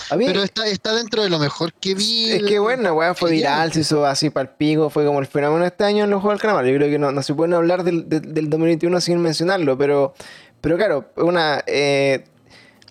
A 0.09 0.15
mí, 0.17 0.25
pero 0.27 0.43
está, 0.43 0.67
está 0.67 0.93
dentro 0.93 1.23
de 1.23 1.29
lo 1.29 1.39
mejor 1.39 1.73
que 1.73 1.95
vi. 1.95 2.31
es 2.31 2.43
que 2.43 2.59
bueno, 2.59 2.95
fue 3.15 3.31
viral, 3.31 3.71
se 3.71 3.81
hizo 3.81 4.05
así 4.05 4.29
para 4.29 4.49
el 4.49 4.55
pico, 4.57 4.89
fue 4.89 5.05
como 5.05 5.19
el 5.19 5.27
fenómeno 5.27 5.65
este 5.65 5.85
año 5.85 6.03
en 6.03 6.09
los 6.09 6.21
Juegos 6.21 6.39
del 6.39 6.41
Calamar. 6.41 6.65
Yo 6.65 6.75
creo 6.75 6.89
que 6.89 6.99
no, 6.99 7.11
no 7.11 7.23
se 7.23 7.33
puede 7.33 7.55
hablar 7.55 7.83
del, 7.83 8.09
del, 8.09 8.33
del 8.33 8.49
2021 8.49 8.99
sin 9.01 9.19
mencionarlo, 9.21 9.77
pero, 9.77 10.13
pero 10.59 10.75
claro, 10.75 11.05
una. 11.17 11.63
eh, 11.67 12.25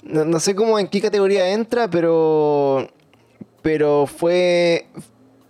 no, 0.04 0.24
no 0.24 0.40
sé 0.40 0.54
cómo 0.56 0.78
en 0.78 0.88
qué 0.88 1.00
categoría 1.00 1.50
entra, 1.50 1.88
pero. 1.90 2.88
Pero 3.62 4.06
fue. 4.06 4.86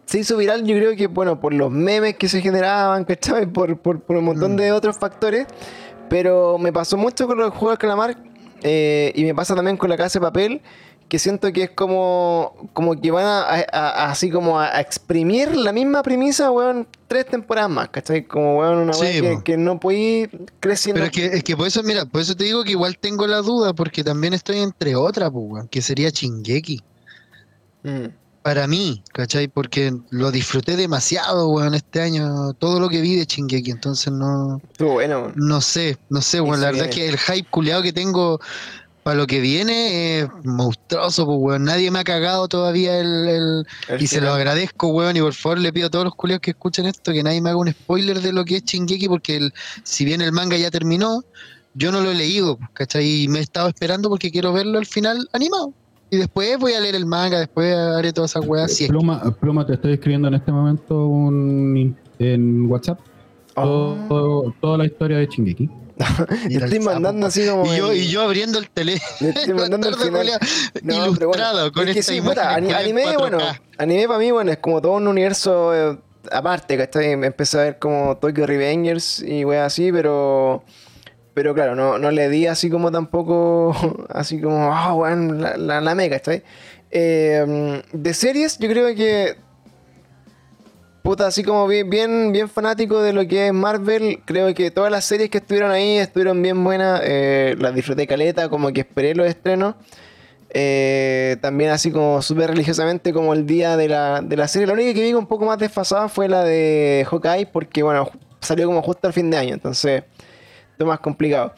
Se 0.05 0.19
hizo 0.19 0.37
viral, 0.37 0.67
yo 0.67 0.77
creo 0.77 0.95
que, 0.95 1.07
bueno, 1.07 1.41
por 1.41 1.55
los 1.55 1.71
memes 1.71 2.17
que 2.17 2.29
se 2.29 2.43
generaban, 2.43 3.05
¿cachai? 3.07 3.47
Por, 3.47 3.79
por, 3.79 4.01
por 4.03 4.17
un 4.17 4.25
montón 4.25 4.53
Mm. 4.55 4.57
de 4.57 4.73
otros 4.73 4.99
factores. 4.99 5.47
Pero 6.13 6.59
me 6.59 6.75
pasó 6.75 6.99
mucho 6.99 7.27
con 7.27 7.39
los 7.39 7.53
Juegos 7.53 7.71
del 7.71 7.79
Calamar 7.79 8.19
eh, 8.63 9.13
y 9.15 9.25
me 9.25 9.35
pasa 9.35 9.55
también 9.55 9.79
con 9.79 9.89
la 9.89 9.97
Casa 9.97 10.19
de 10.19 10.27
Papel, 10.27 10.61
que 11.09 11.19
siento 11.19 11.51
que 11.55 11.63
es 11.63 11.71
como, 11.71 12.69
como 12.75 13.01
que 13.01 13.11
van 13.11 13.25
a, 13.25 13.41
a- 13.45 13.65
a- 13.73 14.11
así 14.11 14.29
como 14.31 14.61
a, 14.61 14.79
exprimir 14.79 15.57
la 15.57 15.73
misma 15.73 16.03
premisa, 16.03 16.51
weón, 16.51 16.87
tres 17.09 17.25
temporadas 17.25 17.71
más, 17.71 17.89
¿cachai? 17.89 18.25
Como, 18.27 18.59
weón, 18.59 18.77
una 18.81 18.93
Sí, 18.93 19.23
que, 19.43 19.57
no 19.57 19.81
podéis 19.81 20.29
creciendo. 20.61 21.01
Pero 21.01 21.07
es 21.07 21.13
que, 21.13 21.37
es 21.39 21.43
que 21.45 21.57
por 21.57 21.67
eso, 21.67 21.83
mira, 21.83 22.05
por 22.05 22.21
eso 22.21 22.37
te 22.37 22.45
digo 22.45 22.63
que 22.63 22.73
igual 22.73 22.99
tengo 22.99 23.27
la 23.27 23.39
duda, 23.39 23.73
porque 23.73 24.05
también 24.05 24.35
estoy 24.35 24.59
entre 24.59 24.95
otra, 24.95 25.31
pues, 25.31 25.45
weón, 25.49 25.69
que 25.69 25.81
sería 25.81 26.11
Chingeki. 26.13 26.83
Mm. 27.85 28.07
Para 28.43 28.67
mí, 28.67 29.03
¿cachai? 29.13 29.49
Porque 29.49 29.93
lo 30.11 30.31
disfruté 30.31 30.77
demasiado, 30.77 31.49
weón, 31.49 31.75
este 31.75 32.01
año, 32.01 32.53
todo 32.55 32.81
lo 32.81 32.89
que 32.89 33.01
vi 33.01 33.17
de 33.17 33.27
Chingeki, 33.27 33.71
entonces 33.71 34.13
no, 34.13 34.61
Estuvo 34.73 34.93
bueno, 34.95 35.33
no 35.37 35.61
sé, 35.61 35.97
no 36.11 36.21
sé, 36.21 36.41
weón, 36.41 36.61
la 36.61 36.73
verdad 36.73 36.87
es 36.89 36.95
que 36.95 37.09
el 37.09 37.19
hype 37.19 37.49
culeado 37.51 37.83
que 37.83 37.93
tengo 37.93 38.41
para 39.05 39.17
lo 39.17 39.27
que 39.27 39.41
viene 39.41 40.21
es 40.21 40.29
monstruoso, 40.45 41.27
pues, 41.27 41.39
weón, 41.41 41.65
nadie 41.65 41.91
me 41.91 41.99
ha 42.01 42.05
cagado 42.05 42.47
todavía 42.49 42.99
el... 42.99 43.29
el- 43.29 43.67
El 43.89 44.03
y 44.03 44.07
se 44.07 44.21
lo 44.21 44.33
agradezco, 44.33 44.89
weón, 44.89 45.17
y 45.17 45.21
por 45.21 45.35
favor 45.35 45.59
le 45.59 45.73
pido 45.73 45.87
a 45.89 45.91
todos 45.91 46.05
los 46.05 46.15
culeados 46.15 46.41
que 46.43 46.51
escuchen 46.53 46.87
esto 46.87 47.13
que 47.13 47.23
nadie 47.23 47.41
me 47.41 47.51
haga 47.51 47.59
un 47.59 47.71
spoiler 47.73 48.21
de 48.21 48.33
lo 48.33 48.45
que 48.45 48.57
es 48.57 48.65
Chingeki, 48.65 49.09
porque 49.09 49.37
el, 49.37 49.53
si 49.85 50.05
bien 50.05 50.21
el 50.21 50.33
manga 50.33 50.57
ya 50.57 50.71
terminó, 50.71 51.25
yo 51.75 51.91
no 51.91 52.01
lo 52.01 52.11
he 52.11 52.15
leído, 52.15 52.59
¿cachai? 52.75 53.23
Y 53.23 53.29
me 53.29 53.39
he 53.39 53.43
estado 53.43 53.69
esperando 53.69 54.09
porque 54.09 54.31
quiero 54.31 54.53
verlo 54.53 54.79
al 54.79 54.87
final 54.87 55.29
animado. 55.33 55.73
Y 56.13 56.19
después 56.19 56.59
voy 56.59 56.75
a 56.75 56.81
leer 56.81 56.95
el 56.95 57.07
manga, 57.07 57.39
después 57.39 57.75
haré 57.75 58.13
todas 58.13 58.33
esas 58.33 58.47
weas. 58.47 58.71
Si 58.71 58.85
es 58.85 58.89
que- 58.91 58.93
Pluma, 58.93 59.35
Pluma, 59.41 59.67
te 59.67 59.73
estoy 59.73 59.95
escribiendo 59.95 60.29
en 60.29 60.35
este 60.35 60.53
momento 60.53 61.07
un, 61.07 61.97
en 62.19 62.67
WhatsApp 62.71 63.01
Oh. 63.57 63.97
todo- 64.11 64.55
toda 64.61 64.77
la 64.77 64.85
historia 64.85 65.17
de 65.17 65.27
Chingeki. 65.29 65.71
El 66.51 66.63
estoy 66.65 66.81
mandando 66.81 67.27
así 67.27 67.47
como. 67.47 67.65
y, 67.65 67.77
yo, 67.79 67.91
el- 67.93 67.97
y 67.99 68.09
yo 68.09 68.21
abriendo 68.23 68.59
el 68.59 68.69
tele. 68.69 69.01
Le 69.21 69.31
estoy 69.31 69.55
mandando 69.55 69.89
el 69.89 69.95
bastardo 69.95 70.19
final. 70.21 70.39
culiao, 70.39 70.39
No, 70.83 71.15
pero 71.15 71.27
ilustrado 71.31 71.57
bueno, 71.61 71.73
con 71.73 71.89
es 71.89 71.95
que 71.95 72.01
esta 72.01 72.13
sí, 72.13 72.21
puta, 72.21 72.55
anime, 72.55 73.05
4K. 73.05 73.19
bueno, 73.19 73.39
anime 73.79 74.07
para 74.07 74.19
mí, 74.19 74.31
bueno, 74.33 74.53
es 74.53 74.59
como 74.59 74.83
todo 74.83 74.93
un 74.93 75.07
universo 75.09 75.75
eh, 75.75 75.99
aparte, 76.31 76.77
¿cachai? 76.77 77.17
Me 77.17 77.29
Empecé 77.29 77.59
a 77.59 77.63
ver 77.63 77.79
como 77.79 78.19
Tokyo 78.19 78.47
Revengers 78.47 79.23
y 79.27 79.47
weas 79.47 79.67
así, 79.73 79.91
pero. 79.91 80.63
Pero 81.35 81.55
claro, 81.55 81.75
no, 81.75 81.99
no 81.99 82.11
le 82.11 82.29
di 82.29 82.47
así 82.47 82.69
como 82.69 82.91
tampoco. 82.91 83.75
Así 84.11 84.41
como, 84.41 84.73
ah, 84.73 84.95
weón, 84.95 85.41
la, 85.41 85.57
la, 85.57 85.81
la 85.81 85.95
mega, 85.95 86.19
¿cachai? 86.19 86.43
Eh, 86.91 87.83
de 87.93 88.15
series, 88.15 88.59
yo 88.59 88.69
creo 88.69 88.95
que. 88.95 89.37
Puta, 91.03 91.27
así 91.27 91.43
como 91.43 91.67
bien, 91.67 92.31
bien, 92.31 92.49
fanático 92.49 93.03
de 93.03 93.13
lo 93.13 93.27
que 93.27 93.49
es 93.49 93.53
Marvel, 93.53 94.21
creo 94.25 94.55
que 94.55 94.71
todas 94.71 94.89
las 94.89 95.05
series 95.05 95.31
que 95.31 95.39
estuvieron 95.39 95.73
ahí 95.73 95.97
estuvieron 95.99 96.41
bien 96.41 96.63
buenas, 96.63 97.01
eh, 97.03 97.57
las 97.59 97.75
disfruté 97.75 98.07
caleta, 98.07 98.49
como 98.49 98.73
que 98.73 98.83
esperé 98.83 99.13
los 99.17 99.27
estrenos. 99.27 99.75
Eh, 100.51 101.39
también 101.41 101.71
así 101.71 101.91
como 101.91 102.23
súper 102.23 102.51
religiosamente 102.51 103.13
como 103.13 103.33
el 103.33 103.47
día 103.47 103.77
de 103.77 103.89
la, 103.89 104.21
de 104.23 104.37
la 104.37 104.47
serie. 104.47 104.69
La 104.69 104.75
única 104.75 104.95
que 104.95 105.03
vi 105.03 105.13
un 105.15 105.27
poco 105.27 105.45
más 105.45 105.59
desfasada 105.59 106.09
fue 106.09 106.29
la 106.29 106.45
de 106.45 107.05
Hawkeye, 107.11 107.47
porque 107.47 107.83
bueno, 107.83 108.09
salió 108.41 108.67
como 108.67 108.81
justo 108.83 109.09
al 109.09 109.13
fin 109.13 109.29
de 109.29 109.39
año, 109.39 109.55
entonces 109.55 110.05
más 110.79 111.01
complicado. 111.01 111.55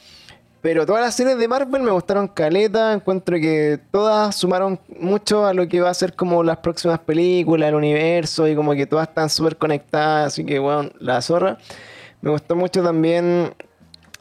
Pero 0.64 0.86
todas 0.86 1.02
las 1.02 1.14
series 1.14 1.36
de 1.36 1.46
Marvel 1.46 1.82
me 1.82 1.90
gustaron 1.90 2.26
caleta, 2.26 2.94
encuentro 2.94 3.36
que 3.36 3.78
todas 3.90 4.34
sumaron 4.34 4.80
mucho 4.98 5.44
a 5.44 5.52
lo 5.52 5.68
que 5.68 5.82
va 5.82 5.90
a 5.90 5.94
ser 5.94 6.14
como 6.14 6.42
las 6.42 6.56
próximas 6.56 7.00
películas, 7.00 7.68
el 7.68 7.74
universo, 7.74 8.48
y 8.48 8.56
como 8.56 8.72
que 8.72 8.86
todas 8.86 9.08
están 9.08 9.28
súper 9.28 9.58
conectadas, 9.58 10.28
así 10.28 10.42
que 10.42 10.58
bueno, 10.58 10.90
la 11.00 11.20
zorra. 11.20 11.58
Me 12.22 12.30
gustó 12.30 12.56
mucho 12.56 12.82
también 12.82 13.52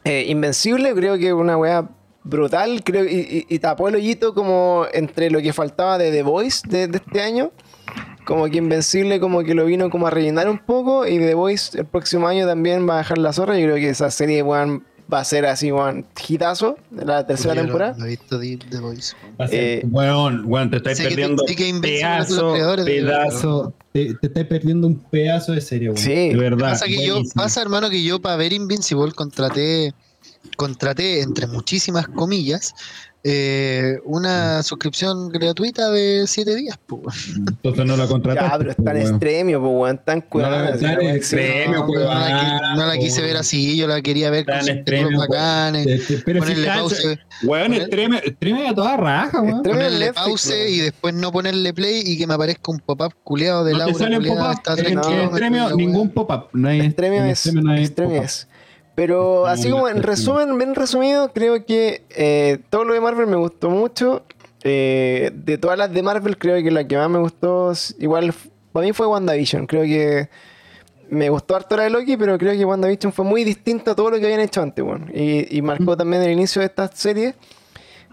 eh, 0.04 0.26
Invencible, 0.28 0.94
creo 0.94 1.16
que 1.16 1.32
una 1.32 1.56
weá 1.56 1.88
brutal, 2.24 2.82
creo, 2.84 3.06
y, 3.08 3.58
tapó 3.58 3.88
el 3.88 3.94
hoyito 3.94 4.34
como 4.34 4.84
entre 4.92 5.30
lo 5.30 5.40
que 5.40 5.54
faltaba 5.54 5.96
de 5.96 6.10
The 6.10 6.22
Voice 6.24 6.68
de 6.68 6.90
este 6.92 7.22
año. 7.22 7.52
Como 8.24 8.46
que 8.48 8.58
Invencible 8.58 9.20
como 9.20 9.42
que 9.44 9.54
lo 9.54 9.66
vino 9.66 9.90
como 9.90 10.06
a 10.06 10.10
rellenar 10.10 10.48
un 10.48 10.58
poco 10.58 11.06
y 11.06 11.18
The 11.18 11.34
Voice 11.34 11.78
el 11.78 11.84
próximo 11.84 12.26
año 12.26 12.46
también 12.46 12.88
va 12.88 12.94
a 12.94 12.98
dejar 12.98 13.18
la 13.18 13.32
zorra. 13.32 13.58
Yo 13.58 13.66
creo 13.66 13.76
que 13.76 13.90
esa 13.90 14.10
serie 14.10 14.42
weón, 14.42 14.84
va 15.12 15.20
a 15.20 15.24
ser 15.24 15.44
así, 15.44 15.70
weón, 15.70 16.06
hitazo 16.26 16.76
de 16.90 17.04
la 17.04 17.26
tercera 17.26 17.54
temporada. 17.54 17.94
Lo 17.98 18.06
he 18.06 18.10
visto 18.10 18.38
de 18.38 18.56
The 18.70 18.78
Voice. 18.80 19.14
Eh, 19.50 19.82
Weón, 19.90 20.44
weón, 20.46 20.70
te 20.70 20.78
estáis 20.78 20.96
sé 20.96 21.02
que 21.04 21.08
te- 21.10 21.14
perdiendo 21.16 21.44
pedazo, 21.82 22.54
pedazo, 22.84 23.74
te, 23.92 24.14
te 24.14 24.26
estáis 24.26 24.46
perdiendo 24.46 24.86
un 24.86 24.98
pedazo 25.10 25.52
de 25.52 25.60
serie, 25.60 25.88
weón. 25.88 25.98
Sí. 25.98 26.30
De 26.30 26.36
verdad. 26.36 26.70
Pasa 26.70 26.86
que 26.86 27.06
yo, 27.06 27.20
pasa 27.34 27.60
hermano 27.60 27.90
que 27.90 28.02
yo 28.02 28.20
para 28.22 28.36
ver 28.36 28.52
Invincible 28.54 29.12
contraté, 29.12 29.92
contraté 30.56 31.20
entre 31.22 31.46
muchísimas 31.46 32.06
comillas, 32.08 32.74
eh, 33.26 34.00
una 34.04 34.62
suscripción 34.62 35.30
gratuita 35.30 35.90
de 35.90 36.24
7 36.26 36.54
días. 36.56 36.78
pues. 36.86 37.02
Entonces 37.48 37.86
no 37.86 37.96
la 37.96 38.06
contrataste. 38.06 38.50
Ya, 38.52 38.58
pero 38.58 38.70
está 38.72 38.90
en 38.90 38.96
weón. 38.98 39.08
extremio, 39.08 39.60
pues 39.62 39.72
weón, 39.74 40.00
tan 40.04 40.18
está 40.18 40.92
en 40.92 41.08
extremio, 41.16 41.78
No, 41.80 41.86
no 41.86 42.00
la, 42.00 42.74
no 42.76 42.86
la 42.86 42.98
quise 42.98 43.22
ver 43.22 43.38
así, 43.38 43.78
yo 43.78 43.86
la 43.88 44.02
quería 44.02 44.28
ver 44.28 44.44
con 44.44 44.54
Tan 44.56 44.66
subtítulos 44.66 45.00
extremio, 45.00 45.18
bacanes, 45.18 45.86
Te- 45.86 45.98
te- 46.16 46.22
Pero 46.22 46.40
si 46.40 46.46
ponerle 46.48 46.66
cacha- 46.66 46.80
pause, 46.80 47.18
Weón, 47.44 47.72
extreme, 47.74 48.18
extreme 48.18 48.68
a 48.68 48.74
toda 48.74 48.96
raja, 48.98 49.40
weón. 49.40 49.62
Ponerle 49.62 49.98
Netflix, 50.06 50.26
pause 50.26 50.50
weón. 50.50 50.68
y 50.74 50.78
después 50.80 51.14
no 51.14 51.32
ponerle 51.32 51.72
play 51.72 52.02
y 52.04 52.18
que 52.18 52.26
me 52.26 52.34
aparezca 52.34 52.70
un 52.72 52.80
pop-up 52.80 53.14
culeado 53.24 53.64
de 53.64 53.72
No 53.72 53.78
te 53.78 53.84
Laura 53.86 53.98
sale 53.98 54.18
un 54.18 54.24
culeada, 54.24 54.52
pop-up. 54.62 54.92
no, 54.92 55.22
extremio, 55.24 55.76
ningún 55.76 56.10
pop-up. 56.10 56.48
No 56.52 56.68
hay, 56.68 56.80
Extremio 56.82 57.20
en 57.20 57.26
es, 57.30 57.46
extremio 57.46 57.62
no 57.62 57.74
extremio 57.74 58.22
es. 58.22 58.48
Pero 58.94 59.46
así 59.46 59.70
como 59.70 59.88
en 59.88 60.02
resumen, 60.02 60.56
bien 60.56 60.74
resumido, 60.74 61.32
creo 61.32 61.64
que 61.64 62.04
eh, 62.10 62.58
todo 62.70 62.84
lo 62.84 62.94
de 62.94 63.00
Marvel 63.00 63.26
me 63.26 63.36
gustó 63.36 63.70
mucho. 63.70 64.22
Eh, 64.62 65.30
de 65.34 65.58
todas 65.58 65.76
las 65.76 65.92
de 65.92 66.02
Marvel, 66.02 66.38
creo 66.38 66.62
que 66.62 66.70
la 66.70 66.86
que 66.86 66.96
más 66.96 67.10
me 67.10 67.18
gustó, 67.18 67.72
igual, 67.98 68.32
para 68.72 68.86
mí 68.86 68.92
fue 68.92 69.06
WandaVision. 69.06 69.66
Creo 69.66 69.82
que 69.82 70.28
me 71.10 71.28
gustó 71.28 71.56
harto 71.56 71.76
la 71.76 71.84
de 71.84 71.90
Loki, 71.90 72.16
pero 72.16 72.38
creo 72.38 72.52
que 72.52 72.64
WandaVision 72.64 73.12
fue 73.12 73.24
muy 73.24 73.44
distinto 73.44 73.90
a 73.90 73.94
todo 73.94 74.10
lo 74.10 74.18
que 74.18 74.24
habían 74.24 74.40
hecho 74.40 74.62
antes, 74.62 74.84
bueno. 74.84 75.06
y, 75.12 75.56
y 75.56 75.60
marcó 75.60 75.96
también 75.96 76.22
el 76.22 76.32
inicio 76.32 76.60
de 76.60 76.66
esta 76.66 76.88
serie. 76.88 77.34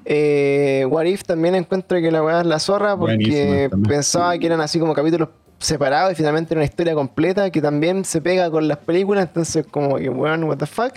Eh, 0.06 0.86
What 0.90 1.06
If 1.06 1.24
también 1.24 1.56
encuentro 1.56 2.00
que 2.02 2.12
la 2.12 2.24
weá 2.24 2.42
es 2.42 2.48
la 2.48 2.60
zorra 2.60 2.98
porque 2.98 3.70
pensaba 3.88 4.38
que 4.38 4.48
eran 4.48 4.60
así 4.62 4.80
como 4.80 4.94
capítulos 4.96 5.30
separados 5.62 6.12
y 6.12 6.16
finalmente 6.16 6.54
una 6.56 6.64
historia 6.64 6.94
completa 6.94 7.50
que 7.50 7.62
también 7.62 8.04
se 8.06 8.22
pega 8.22 8.50
con 8.50 8.68
las 8.68 8.78
películas, 8.78 9.28
entonces 9.28 9.66
como 9.70 9.98
que 9.98 10.10
weón, 10.10 10.44
what 10.44 10.58
the 10.58 10.66
fuck. 10.66 10.94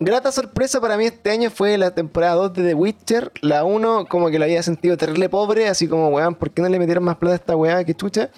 Grata 0.00 0.30
sorpresa 0.30 0.80
para 0.80 0.96
mí 0.96 1.06
este 1.06 1.30
año 1.30 1.50
fue 1.50 1.76
la 1.76 1.92
temporada 1.92 2.34
2 2.34 2.54
de 2.54 2.68
The 2.68 2.74
Witcher. 2.74 3.32
La 3.40 3.64
1 3.64 4.06
como 4.08 4.30
que 4.30 4.38
la 4.38 4.44
había 4.44 4.62
sentido 4.62 4.96
terrible 4.96 5.28
pobre, 5.28 5.68
así 5.68 5.88
como 5.88 6.08
weón, 6.08 6.34
¿por 6.36 6.50
qué 6.50 6.62
no 6.62 6.68
le 6.68 6.78
metieron 6.78 7.04
más 7.04 7.16
plata 7.16 7.32
a 7.32 7.36
esta 7.36 7.56
weá 7.56 7.84
que 7.84 7.94
chucha? 7.94 8.30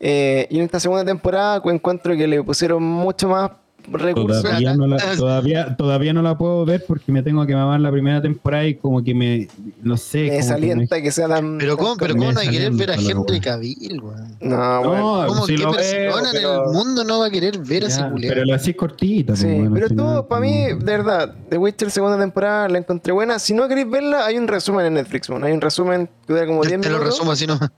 Eh, 0.00 0.46
y 0.50 0.58
en 0.58 0.64
esta 0.64 0.80
segunda 0.80 1.04
temporada 1.04 1.62
encuentro 1.64 2.16
que 2.16 2.26
le 2.26 2.42
pusieron 2.42 2.82
mucho 2.82 3.28
más 3.28 3.50
recursos. 3.90 4.42
Todavía 4.42 4.74
no, 4.74 4.86
la, 4.86 4.96
todavía, 5.16 5.76
todavía 5.76 6.12
no 6.12 6.22
la 6.22 6.36
puedo 6.38 6.64
ver 6.64 6.84
porque 6.86 7.12
me 7.12 7.22
tengo 7.22 7.44
que 7.46 7.54
mamar 7.54 7.80
la 7.80 7.90
primera 7.90 8.20
temporada 8.22 8.66
y 8.66 8.74
como 8.74 9.02
que 9.02 9.14
me, 9.14 9.48
no 9.82 9.96
sé. 9.96 10.18
Me 10.24 10.30
que 10.30 10.36
desalienta 10.36 11.02
que 11.02 11.10
sea 11.10 11.28
tan... 11.28 11.58
Pero 11.58 11.76
cómo, 11.76 11.96
pero 11.96 12.14
cómo 12.14 12.32
no 12.32 12.40
hay 12.40 12.48
que 12.48 12.52
querer 12.58 12.72
ver 12.72 12.90
a 12.92 12.96
la 12.96 13.10
Henry. 13.10 13.40
Cavill, 13.40 14.00
weón. 14.00 14.36
No, 14.40 14.82
bueno. 14.82 15.22
No, 15.22 15.26
¿Cómo 15.28 15.46
si 15.46 15.56
qué 15.56 15.64
persona 15.66 16.28
pero- 16.32 16.54
en 16.64 16.68
el 16.68 16.74
mundo 16.74 17.04
no 17.04 17.18
va 17.20 17.26
a 17.26 17.30
querer 17.30 17.58
ver 17.58 17.84
a 17.84 17.86
ese 17.88 18.00
ya, 18.00 18.10
culiao? 18.10 18.32
pero 18.34 18.44
lo 18.46 18.54
así 18.54 18.74
cortita. 18.74 19.32
pues, 19.32 19.40
Sí, 19.40 19.46
bueno, 19.46 19.70
pero 19.74 19.88
todo, 19.90 20.26
para 20.28 20.40
mí, 20.40 20.66
como- 20.70 20.84
de 20.84 20.92
verdad, 20.96 21.34
The 21.48 21.58
Witcher 21.58 21.90
segunda 21.90 22.18
temporada 22.18 22.68
la 22.68 22.78
encontré 22.78 23.12
buena. 23.12 23.38
Si 23.38 23.54
no 23.54 23.68
queréis 23.68 23.88
verla, 23.90 24.26
hay 24.26 24.36
un 24.38 24.48
resumen 24.48 24.86
en 24.86 24.94
Netflix, 24.94 25.28
bueno, 25.28 25.46
hay 25.46 25.52
un 25.52 25.60
resumen 25.60 26.08
que 26.26 26.32
dura 26.32 26.46
como 26.46 26.62
10 26.62 26.80
Te 26.80 26.88
lo 26.88 26.94
minutos. 26.98 27.14
resumo 27.14 27.32
así 27.32 27.46
nomás. 27.46 27.70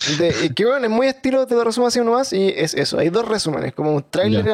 que 0.55 0.65
bueno, 0.65 0.87
es 0.87 0.91
muy 0.91 1.07
estilo, 1.07 1.47
te 1.47 1.55
lo 1.55 1.65
resumo 1.65 1.87
así 1.87 1.99
nomás, 2.01 2.33
y 2.33 2.49
es 2.49 2.75
eso, 2.75 2.99
hay 2.99 3.11
dos 3.11 3.27
resúmenes, 3.29 3.75
como 3.75 3.95
un 3.95 4.05
tráiler 4.09 4.49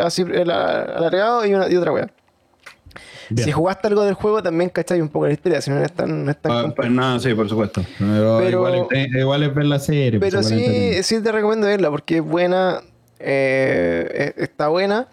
así 0.00 0.22
alar- 0.22 0.95
alargado 0.96 1.44
y, 1.46 1.54
una, 1.54 1.68
y 1.70 1.76
otra 1.76 1.92
wea. 1.92 2.10
Bien. 3.28 3.44
Si 3.44 3.52
jugaste 3.52 3.88
algo 3.88 4.04
del 4.04 4.14
juego, 4.14 4.42
también 4.42 4.70
cacháis 4.70 5.02
un 5.02 5.08
poco 5.08 5.26
la 5.26 5.32
historia, 5.32 5.60
si 5.60 5.70
no 5.70 5.82
es 5.82 5.92
tan, 5.92 6.24
no 6.24 6.30
es 6.30 6.40
tan 6.40 6.52
Ah, 6.52 6.72
pues 6.74 6.90
nada, 6.90 7.18
sí, 7.18 7.34
por 7.34 7.48
supuesto. 7.48 7.82
Pero, 7.98 8.38
Pero- 8.38 8.48
igual, 8.50 8.86
es, 8.90 9.08
igual 9.14 9.42
es 9.42 9.54
ver 9.54 9.64
la 9.66 9.78
serie. 9.80 10.18
pues, 10.20 10.32
Pero 10.32 10.42
igual 10.46 10.60
es 10.60 11.06
sí, 11.06 11.16
sí 11.16 11.22
te 11.22 11.32
recomiendo 11.32 11.66
verla 11.66 11.90
porque 11.90 12.18
es 12.18 12.22
buena, 12.22 12.80
eh, 13.18 14.32
eh, 14.36 14.42
está 14.44 14.68
buena. 14.68 15.08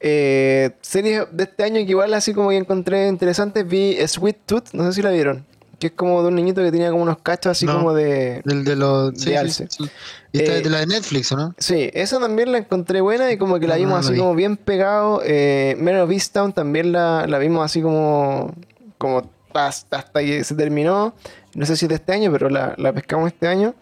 Eh, 0.00 0.70
series 0.80 1.24
de 1.30 1.44
este 1.44 1.62
año 1.62 1.74
que 1.74 1.90
igual 1.90 2.14
así 2.14 2.32
como 2.32 2.48
que 2.48 2.56
encontré 2.56 3.06
interesantes, 3.08 3.66
vi 3.68 3.96
Sweet 4.06 4.38
Tooth, 4.46 4.72
no 4.72 4.84
sé 4.86 4.94
si 4.94 5.02
la 5.02 5.10
vieron, 5.10 5.44
que 5.80 5.88
es 5.88 5.92
como 5.94 6.22
de 6.22 6.28
un 6.28 6.36
niñito 6.36 6.62
que 6.62 6.70
tenía 6.70 6.90
como 6.92 7.02
unos 7.02 7.18
cachos 7.18 7.50
así 7.52 7.66
No. 7.66 7.74
como 7.78 7.92
de... 7.94 8.42
El 8.44 8.62
de 8.64 8.76
los. 8.76 9.12
De 9.14 9.18
Sí, 9.18 9.34
Alce. 9.34 9.66
sí. 9.68 9.84
Y 10.32 10.38
esta 10.38 10.52
Eh, 10.52 10.56
es 10.58 10.62
de 10.64 10.70
la 10.70 10.78
de 10.80 10.86
Netflix, 10.86 11.32
¿o 11.32 11.36
no? 11.36 11.54
Sí, 11.58 11.90
esa 11.94 12.20
también 12.20 12.52
la 12.52 12.58
encontré 12.58 13.00
buena 13.00 13.32
y 13.32 13.36
como 13.38 13.58
que 13.58 13.66
la 13.66 13.74
vimos 13.76 13.92
no 13.94 13.96
así 13.98 14.12
vi. 14.12 14.18
como 14.18 14.34
bien 14.36 14.56
pegado. 14.56 15.22
Eh, 15.24 15.74
Mare 15.80 16.02
of 16.02 16.10
Easttown 16.12 16.52
también 16.52 16.92
la, 16.92 17.26
la 17.26 17.38
vimos 17.38 17.64
así 17.64 17.82
como, 17.82 18.54
como 18.98 19.28
hasta, 19.54 19.96
hasta 19.98 20.20
que 20.20 20.44
se 20.44 20.54
terminó. 20.54 21.14
No 21.54 21.66
sé 21.66 21.76
si 21.76 21.86
es 21.86 21.88
de 21.88 21.96
este 21.96 22.12
año, 22.12 22.30
pero 22.30 22.48
la, 22.48 22.74
la 22.76 22.92
pescamos 22.92 23.26
este 23.32 23.48
año. 23.48 23.74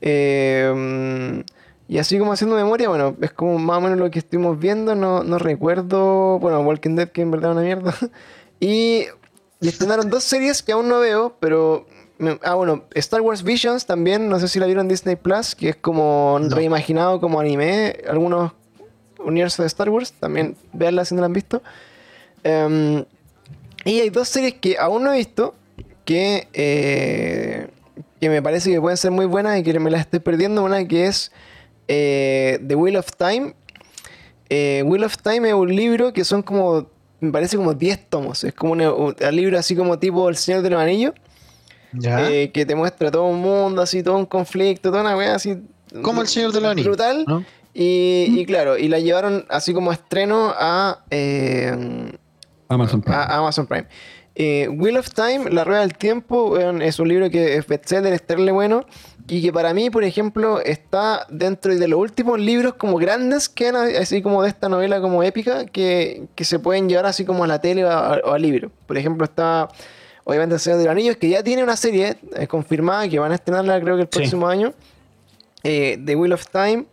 Eh, 0.00 1.44
y 1.88 1.98
así 1.98 2.18
como 2.18 2.32
haciendo 2.32 2.56
memoria, 2.56 2.88
bueno, 2.88 3.16
es 3.20 3.32
como 3.32 3.58
más 3.58 3.78
o 3.78 3.80
menos 3.80 3.98
lo 3.98 4.10
que 4.10 4.20
estuvimos 4.20 4.58
viendo. 4.58 4.94
No, 4.94 5.22
no 5.24 5.38
recuerdo. 5.38 6.38
Bueno, 6.38 6.60
Walking 6.60 6.96
Dead, 6.96 7.08
que 7.08 7.22
en 7.22 7.30
verdad 7.30 7.50
es 7.50 7.56
una 7.56 7.64
mierda. 7.64 7.94
y, 8.60 9.04
y 9.60 9.68
estrenaron 9.68 10.10
dos 10.10 10.24
series 10.24 10.62
que 10.62 10.72
aún 10.72 10.88
no 10.88 11.00
veo, 11.00 11.36
pero. 11.40 11.86
Ah, 12.42 12.54
bueno, 12.54 12.84
Star 12.94 13.22
Wars 13.22 13.42
Visions 13.42 13.86
también, 13.86 14.28
no 14.28 14.38
sé 14.38 14.46
si 14.48 14.58
la 14.58 14.66
vieron 14.66 14.82
en 14.84 14.88
Disney 14.88 15.16
Plus, 15.16 15.54
que 15.54 15.70
es 15.70 15.76
como 15.76 16.38
No. 16.38 16.54
reimaginado 16.54 17.18
como 17.18 17.40
anime, 17.40 17.96
algunos 18.06 18.52
universos 19.24 19.62
de 19.64 19.66
Star 19.68 19.88
Wars, 19.88 20.12
también 20.12 20.54
veanla 20.74 21.06
si 21.06 21.14
no 21.14 21.22
la 21.22 21.26
han 21.26 21.32
visto. 21.32 21.62
Em, 22.44 23.04
y 23.86 24.00
hay 24.00 24.10
dos 24.10 24.28
series 24.28 24.54
que 24.54 24.76
aún 24.78 25.02
no 25.04 25.14
he 25.14 25.16
visto, 25.18 25.54
que, 26.04 26.46
eh, 26.52 27.68
que 28.20 28.28
me 28.28 28.42
parece 28.42 28.70
que 28.70 28.80
pueden 28.80 28.98
ser 28.98 29.10
muy 29.12 29.24
buenas 29.24 29.58
y 29.58 29.62
que 29.62 29.78
me 29.80 29.90
las 29.90 30.02
estoy 30.02 30.20
perdiendo. 30.20 30.62
Una 30.62 30.86
que 30.86 31.06
es 31.06 31.32
eh, 31.88 32.58
The 32.66 32.74
Wheel 32.74 32.96
of 32.96 33.06
Time. 33.16 33.54
Eh, 34.50 34.82
Wheel 34.84 35.04
of 35.04 35.16
Time 35.16 35.48
es 35.48 35.54
un 35.54 35.74
libro 35.74 36.12
que 36.12 36.24
son 36.24 36.42
como, 36.42 36.86
me 37.20 37.30
parece 37.32 37.56
como 37.56 37.74
10 37.74 38.08
tomos. 38.08 38.44
Es 38.44 38.52
como 38.54 38.72
una- 38.72 38.92
un 38.92 39.14
libro 39.32 39.58
así 39.58 39.76
como 39.76 39.98
tipo 39.98 40.28
El 40.28 40.36
Señor 40.36 40.62
de 40.62 40.70
los 40.70 40.80
Anillos. 40.80 41.12
Ya. 41.92 42.30
eh, 42.30 42.52
que 42.52 42.64
te 42.64 42.76
muestra 42.76 43.10
todo 43.10 43.24
un 43.24 43.40
mundo, 43.40 43.82
así, 43.82 44.02
todo 44.04 44.16
un 44.16 44.24
conflicto, 44.26 44.90
toda 44.90 45.02
una 45.02 45.16
wea 45.16 45.34
así. 45.34 45.58
Como 46.02 46.22
El 46.22 46.28
Señor 46.28 46.52
de 46.52 46.60
los 46.60 46.70
Anillos, 46.70 46.86
Brutal. 46.96 47.24
¿no? 47.26 47.44
Y, 47.74 48.26
y 48.28 48.46
claro, 48.46 48.76
y 48.78 48.88
la 48.88 48.98
llevaron 49.00 49.44
así 49.48 49.72
como 49.74 49.90
estreno 49.92 50.52
a, 50.56 51.04
eh, 51.10 52.12
Amazon 52.68 53.00
Prime. 53.02 53.16
a 53.16 53.22
a 53.24 53.38
Amazon 53.38 53.66
Prime. 53.66 53.86
Eh, 54.36 54.68
Wheel 54.68 54.96
of 54.96 55.10
Time, 55.10 55.50
La 55.50 55.64
Rueda 55.64 55.80
del 55.80 55.94
Tiempo, 55.96 56.56
es 56.58 56.98
un 56.98 57.08
libro 57.08 57.28
que 57.30 57.56
es 57.56 57.66
bestseller, 57.66 58.12
es 58.12 58.22
terrible 58.26 58.52
bueno. 58.52 58.86
Y 59.28 59.42
que 59.42 59.52
para 59.52 59.74
mí, 59.74 59.90
por 59.90 60.02
ejemplo, 60.02 60.60
está 60.60 61.26
dentro 61.30 61.74
de 61.76 61.86
los 61.88 62.00
últimos 62.00 62.40
libros 62.40 62.74
como 62.74 62.96
grandes 62.96 63.48
que 63.48 63.68
han, 63.68 63.76
así 63.76 64.22
como 64.22 64.42
de 64.42 64.48
esta 64.48 64.68
novela 64.68 65.00
como 65.00 65.22
épica, 65.22 65.66
que, 65.66 66.24
que 66.34 66.44
se 66.44 66.58
pueden 66.58 66.88
llevar 66.88 67.06
así 67.06 67.24
como 67.24 67.44
a 67.44 67.46
la 67.46 67.60
tele 67.60 67.84
o 67.84 67.90
a, 67.90 68.20
o 68.24 68.32
a 68.32 68.38
libro. 68.38 68.70
Por 68.86 68.98
ejemplo, 68.98 69.24
está 69.24 69.68
obviamente 70.24 70.54
El 70.54 70.60
Señor 70.60 70.78
de 70.78 70.84
los 70.86 70.92
Anillos, 70.92 71.16
que 71.16 71.28
ya 71.28 71.42
tiene 71.44 71.62
una 71.62 71.76
serie 71.76 72.16
eh, 72.36 72.46
confirmada, 72.46 73.08
que 73.08 73.18
van 73.18 73.30
a 73.32 73.36
estrenarla 73.36 73.80
creo 73.80 73.96
que 73.96 74.02
el 74.02 74.08
Sí. 74.10 74.18
próximo 74.18 74.48
año. 74.48 74.72
Eh, 75.62 75.98
The 76.04 76.16
Wheel 76.16 76.32
of 76.32 76.46
Time. 76.48 76.86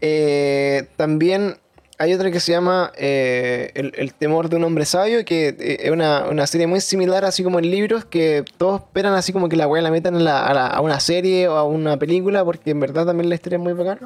Eh, 0.00 0.86
también 0.96 1.56
hay 1.98 2.12
otra 2.12 2.30
que 2.30 2.40
se 2.40 2.50
llama 2.52 2.90
eh, 2.96 3.70
el, 3.74 3.92
El 3.96 4.14
temor 4.14 4.48
de 4.48 4.56
un 4.56 4.64
hombre 4.64 4.84
sabio, 4.84 5.24
que 5.24 5.48
eh, 5.58 5.78
es 5.80 5.90
una, 5.90 6.24
una 6.28 6.46
serie 6.46 6.66
muy 6.66 6.80
similar, 6.80 7.24
así 7.24 7.42
como 7.44 7.58
en 7.60 7.70
libros, 7.70 8.04
que 8.04 8.44
todos 8.58 8.80
esperan 8.82 9.14
así 9.14 9.32
como 9.32 9.48
que 9.48 9.56
la 9.56 9.66
weá 9.68 9.80
la 9.82 9.90
metan 9.90 10.14
en 10.16 10.24
la- 10.24 10.46
a, 10.46 10.54
la- 10.54 10.66
a 10.66 10.80
una 10.80 10.98
serie 11.00 11.46
o 11.48 11.56
a 11.56 11.64
una 11.64 11.96
película, 11.96 12.44
porque 12.44 12.70
en 12.70 12.80
verdad 12.80 13.06
también 13.06 13.28
la 13.28 13.36
historia 13.36 13.56
es 13.58 13.62
muy 13.62 13.72
bacán. 13.74 13.98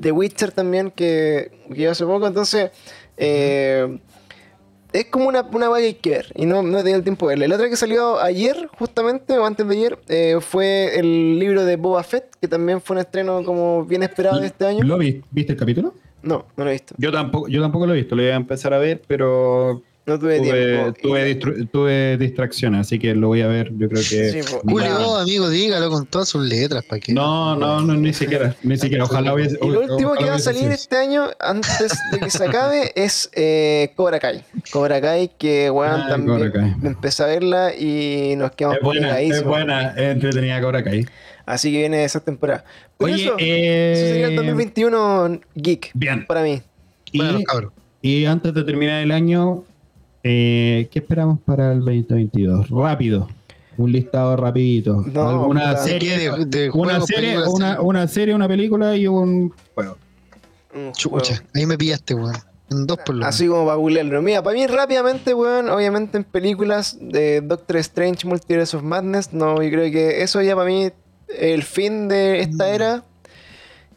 The 0.00 0.12
Witcher 0.12 0.52
también, 0.52 0.90
que, 0.90 1.50
que 1.74 1.82
yo 1.82 1.90
hace 1.90 2.04
poco, 2.06 2.26
entonces... 2.26 2.70
eh, 3.16 3.98
es 4.94 5.06
como 5.06 5.26
una, 5.26 5.40
una 5.40 5.70
vaga 5.70 5.86
que 6.02 6.10
ver 6.10 6.26
y 6.34 6.44
no, 6.44 6.62
no 6.62 6.76
he 6.78 6.82
tenido 6.82 6.98
el 6.98 7.02
tiempo 7.02 7.26
de 7.26 7.32
verla. 7.32 7.48
La 7.48 7.54
otra 7.54 7.70
que 7.70 7.76
salió 7.76 8.20
ayer, 8.20 8.68
justamente, 8.78 9.38
o 9.38 9.46
antes 9.46 9.66
de 9.66 9.74
ayer, 9.74 9.98
eh, 10.08 10.36
fue 10.40 10.98
el 10.98 11.38
libro 11.38 11.64
de 11.64 11.76
Boba 11.76 12.02
Fett, 12.02 12.26
que 12.38 12.46
también 12.46 12.78
fue 12.82 12.96
un 12.96 13.00
estreno 13.00 13.42
como 13.42 13.86
bien 13.86 14.02
esperado 14.02 14.38
de 14.38 14.48
este 14.48 14.66
año. 14.66 14.84
¿Lo 14.84 14.98
vi- 14.98 15.22
viste 15.30 15.52
el 15.52 15.58
capítulo? 15.58 15.94
No, 16.22 16.46
no 16.56 16.64
lo 16.64 16.70
he 16.70 16.74
visto. 16.74 16.94
Yo 16.98 17.10
tampoco, 17.12 17.48
yo 17.48 17.60
tampoco 17.62 17.86
lo 17.86 17.92
he 17.94 17.96
visto, 17.96 18.14
lo 18.16 18.22
iba 18.22 18.32
a 18.34 18.36
empezar 18.36 18.72
a 18.74 18.78
ver, 18.78 19.02
pero 19.06 19.82
No 20.06 20.18
tuve 20.18 20.38
tuve, 20.38 20.66
tiempo. 20.72 20.92
tuve, 21.00 21.30
Y- 21.30 21.34
distru- 21.34 21.70
tuve 21.70 22.16
distracciones, 22.16 22.80
así 22.80 22.98
que 22.98 23.14
lo 23.14 23.28
voy 23.28 23.40
a 23.42 23.46
ver, 23.46 23.70
yo 23.76 23.88
creo 23.88 24.02
que... 24.02 24.30
Sí, 24.42 24.50
po. 24.50 24.60
Julio, 24.68 25.16
amigo, 25.16 25.48
dígalo 25.48 25.90
con 25.90 26.06
todas 26.06 26.28
sus 26.28 26.44
letras, 26.44 26.84
¿para 26.84 27.00
qué? 27.00 27.12
No, 27.12 27.54
no, 27.56 27.80
no, 27.80 27.94
ni 27.94 28.12
siquiera, 28.12 28.54
ni 28.64 28.76
siquiera, 28.76 29.04
ojalá 29.04 29.32
hubiese... 29.34 29.58
Y 29.62 29.68
lo 29.68 29.80
último 29.80 30.14
que 30.14 30.24
va 30.24 30.34
a 30.34 30.38
salir 30.40 30.70
este 30.72 30.96
año, 30.96 31.28
antes 31.40 31.92
de 32.12 32.18
que 32.20 32.30
se 32.30 32.44
acabe, 32.44 32.92
es 32.96 33.30
eh, 33.34 33.92
Cobra 33.94 34.18
Kai. 34.18 34.44
Cobra 34.72 35.00
Kai, 35.00 35.30
que 35.38 35.70
weón 35.70 36.00
Ah, 36.02 36.06
también 36.08 36.38
Cobra 36.38 36.52
Kai. 36.52 36.74
empecé 36.82 37.22
a 37.22 37.26
verla 37.26 37.74
y 37.74 38.34
nos 38.36 38.50
quedamos 38.52 38.78
Es 38.78 38.82
buena, 38.84 39.08
es 39.08 39.14
pegadísimos. 39.14 39.44
buena, 39.48 39.88
es 39.96 40.12
entretenida 40.14 40.60
Cobra 40.60 40.82
Kai. 40.84 41.06
Así 41.44 41.72
que 41.72 41.78
viene 41.78 42.04
esa 42.04 42.20
temporada. 42.20 42.64
Oye, 43.04 43.24
eso, 43.24 43.34
eh, 43.38 43.92
eso 43.94 44.06
sería 44.06 44.26
el 44.28 44.36
2021 44.36 45.40
geek 45.54 45.90
Bien. 45.94 46.24
para 46.26 46.42
mí. 46.42 46.60
Y, 47.12 47.18
Bueno, 47.18 47.40
cabrón. 47.46 47.72
y 48.00 48.24
antes 48.24 48.54
de 48.54 48.64
terminar 48.64 49.02
el 49.02 49.10
año, 49.12 49.64
eh, 50.22 50.88
¿qué 50.90 50.98
esperamos 51.00 51.38
para 51.44 51.72
el 51.72 51.80
2022? 51.80 52.70
Rápido, 52.70 53.28
un 53.76 53.92
listado 53.92 54.36
rapidito. 54.36 55.04
No, 55.12 55.28
¿Alguna 55.28 55.70
puta. 55.70 55.76
serie, 55.84 56.18
De- 56.18 56.44
de 56.46 56.70
una, 56.70 56.92
juegos, 57.00 57.06
serie 57.06 57.36
una, 57.80 58.08
serie, 58.08 58.34
una 58.34 58.48
película 58.48 58.96
y 58.96 59.06
un 59.06 59.52
juego? 59.74 59.96
Un 60.74 60.92
Chucha, 60.92 61.34
juego. 61.36 61.48
ahí 61.54 61.66
me 61.66 61.76
pillaste, 61.76 62.14
weón. 62.14 62.34
En 62.70 62.86
dos 62.86 62.96
por 63.04 63.10
lo 63.10 63.20
menos. 63.20 63.34
Así 63.34 63.46
como 63.46 63.66
para 63.66 63.76
googlearlo. 63.76 64.22
Mira, 64.22 64.42
para 64.42 64.54
mí 64.56 64.66
rápidamente, 64.66 65.34
weón, 65.34 65.68
obviamente 65.68 66.16
en 66.16 66.24
películas 66.24 66.96
de 66.98 67.42
Doctor 67.42 67.76
Strange, 67.76 68.26
Multiverse 68.26 68.74
of 68.78 68.82
Madness, 68.82 69.34
no, 69.34 69.62
yo 69.62 69.68
creo 69.68 69.92
que 69.92 70.22
eso 70.22 70.40
ya 70.40 70.54
para 70.56 70.66
mí 70.68 70.90
el 71.28 71.62
fin 71.62 72.08
de 72.08 72.40
esta 72.40 72.70
era. 72.70 73.04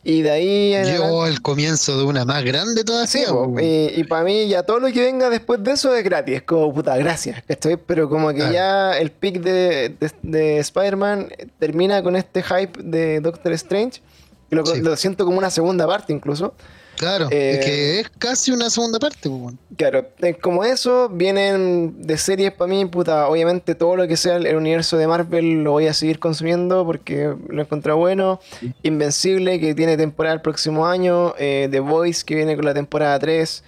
Y 0.08 0.22
de 0.22 0.30
ahí 0.30 0.84
Llegó 0.86 1.26
el 1.26 1.42
comienzo 1.42 1.98
de 1.98 2.04
una 2.04 2.26
más 2.26 2.44
grande 2.44 2.84
todavía. 2.84 3.08
Sí, 3.08 3.24
y, 3.60 4.00
y 4.00 4.04
para 4.04 4.24
mí 4.24 4.48
ya 4.48 4.62
todo 4.62 4.80
lo 4.80 4.92
que 4.92 5.02
venga 5.04 5.32
después 5.32 5.64
de 5.64 5.72
eso 5.72 5.96
es 5.96 6.04
gratis, 6.04 6.36
es 6.36 6.42
como 6.44 6.72
puta, 6.72 6.96
gracias, 6.98 7.42
¿cachai? 7.48 7.76
Pero 7.78 8.08
como 8.08 8.30
que 8.30 8.36
Claro. 8.36 8.54
ya 8.54 8.92
el 9.00 9.10
pick 9.10 9.42
de, 9.42 9.90
de, 10.00 10.12
de 10.22 10.60
Spider-Man 10.60 11.30
termina 11.58 12.04
con 12.04 12.16
este 12.16 12.44
hype 12.44 12.84
de 12.84 13.20
Doctor 13.20 13.52
Strange, 13.54 14.02
que 14.48 14.56
lo, 14.56 14.64
Sí. 14.68 14.80
lo 14.82 14.96
siento 14.96 15.26
como 15.26 15.40
una 15.40 15.50
segunda 15.50 15.88
parte 15.88 16.14
incluso. 16.14 16.54
Claro, 16.98 17.28
eh, 17.32 17.58
es 17.60 17.66
que 17.66 18.00
es 18.02 18.10
casi 18.18 18.52
una 18.52 18.70
segunda 18.70 19.00
parte, 19.00 19.30
pues. 19.30 19.56
Claro, 19.78 20.08
eh, 20.22 20.34
como 20.36 20.64
eso, 20.64 21.10
vienen 21.10 22.02
de 22.02 22.18
series 22.18 22.52
para 22.54 22.70
mí, 22.70 22.86
puta, 22.86 23.28
obviamente 23.28 23.76
todo 23.76 23.96
lo 23.96 24.08
que 24.08 24.16
sea 24.18 24.38
el, 24.38 24.46
el 24.48 24.56
universo 24.56 24.98
de 24.98 25.08
Marvel 25.08 25.64
lo 25.64 25.72
voy 25.72 25.88
a 25.88 25.94
seguir 25.94 26.20
consumiendo 26.20 26.86
porque 26.86 27.34
lo 27.50 27.62
encontré 27.62 27.92
bueno. 27.94 28.40
Invencible, 28.84 29.60
que 29.60 29.74
tiene 29.76 29.98
temporada 29.98 30.36
el 30.36 30.42
próximo 30.42 30.86
año. 30.88 31.34
eh, 31.38 31.68
The 31.72 31.80
Voice, 31.80 32.24
que 32.26 32.36
viene 32.36 32.56
con 32.56 32.66
la 32.66 32.74
temporada 32.74 33.18
3. 33.20 33.64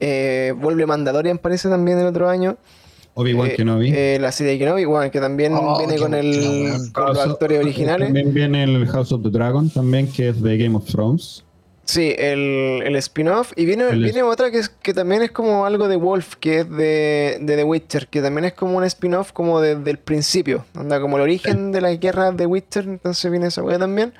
eh, 0.00 0.52
vuelve 0.58 0.84
Mandalorian, 0.86 1.38
parece 1.38 1.68
también 1.68 1.98
el 2.00 2.06
otro 2.06 2.28
año. 2.28 2.56
Obi-Wan 3.14 3.50
Eh, 3.50 3.54
Kenobi. 3.56 3.92
eh, 3.94 4.18
la 4.20 4.32
serie 4.32 4.54
de 4.54 4.58
Kenobi, 4.58 4.84
bueno, 4.86 5.10
que 5.10 5.20
también 5.20 5.52
Oh, 5.54 5.78
viene 5.78 5.98
con, 5.98 6.14
el, 6.14 6.90
con 6.92 7.06
los 7.08 7.18
actores 7.18 7.60
originales. 7.60 8.08
También 8.08 8.32
viene 8.32 8.64
el 8.64 8.86
House 8.88 9.12
of 9.12 9.22
the 9.22 9.28
Dragon, 9.30 9.68
también, 9.70 10.10
que 10.10 10.30
es 10.30 10.42
de 10.42 10.56
Game 10.56 10.74
of 10.76 10.86
Thrones. 10.86 11.44
Sí, 11.92 12.14
el, 12.16 12.82
el 12.86 12.96
spin-off. 12.96 13.52
Y 13.54 13.66
viene, 13.66 13.86
El 13.90 14.02
viene 14.02 14.22
otra 14.22 14.50
que, 14.50 14.56
es, 14.60 14.70
que 14.70 14.94
también 14.94 15.20
es 15.20 15.30
como 15.30 15.66
algo 15.66 15.88
de 15.88 15.96
Wolf, 15.96 16.36
que 16.36 16.60
es 16.60 16.70
de, 16.70 17.36
de 17.38 17.56
The 17.56 17.64
Witcher, 17.64 18.06
que 18.06 18.22
también 18.22 18.46
es 18.46 18.54
como 18.54 18.78
un 18.78 18.84
spin-off 18.84 19.32
como 19.32 19.60
desde 19.60 19.90
el 19.90 19.98
principio. 19.98 20.64
Anda 20.74 21.02
como 21.02 21.18
el 21.18 21.22
origen 21.24 21.70
de 21.70 21.82
la 21.82 21.92
guerra 21.92 22.32
de 22.32 22.46
Witcher, 22.46 22.84
entonces 22.84 23.30
viene 23.30 23.48
esa 23.48 23.62
wea 23.62 23.78
también. 23.78 24.14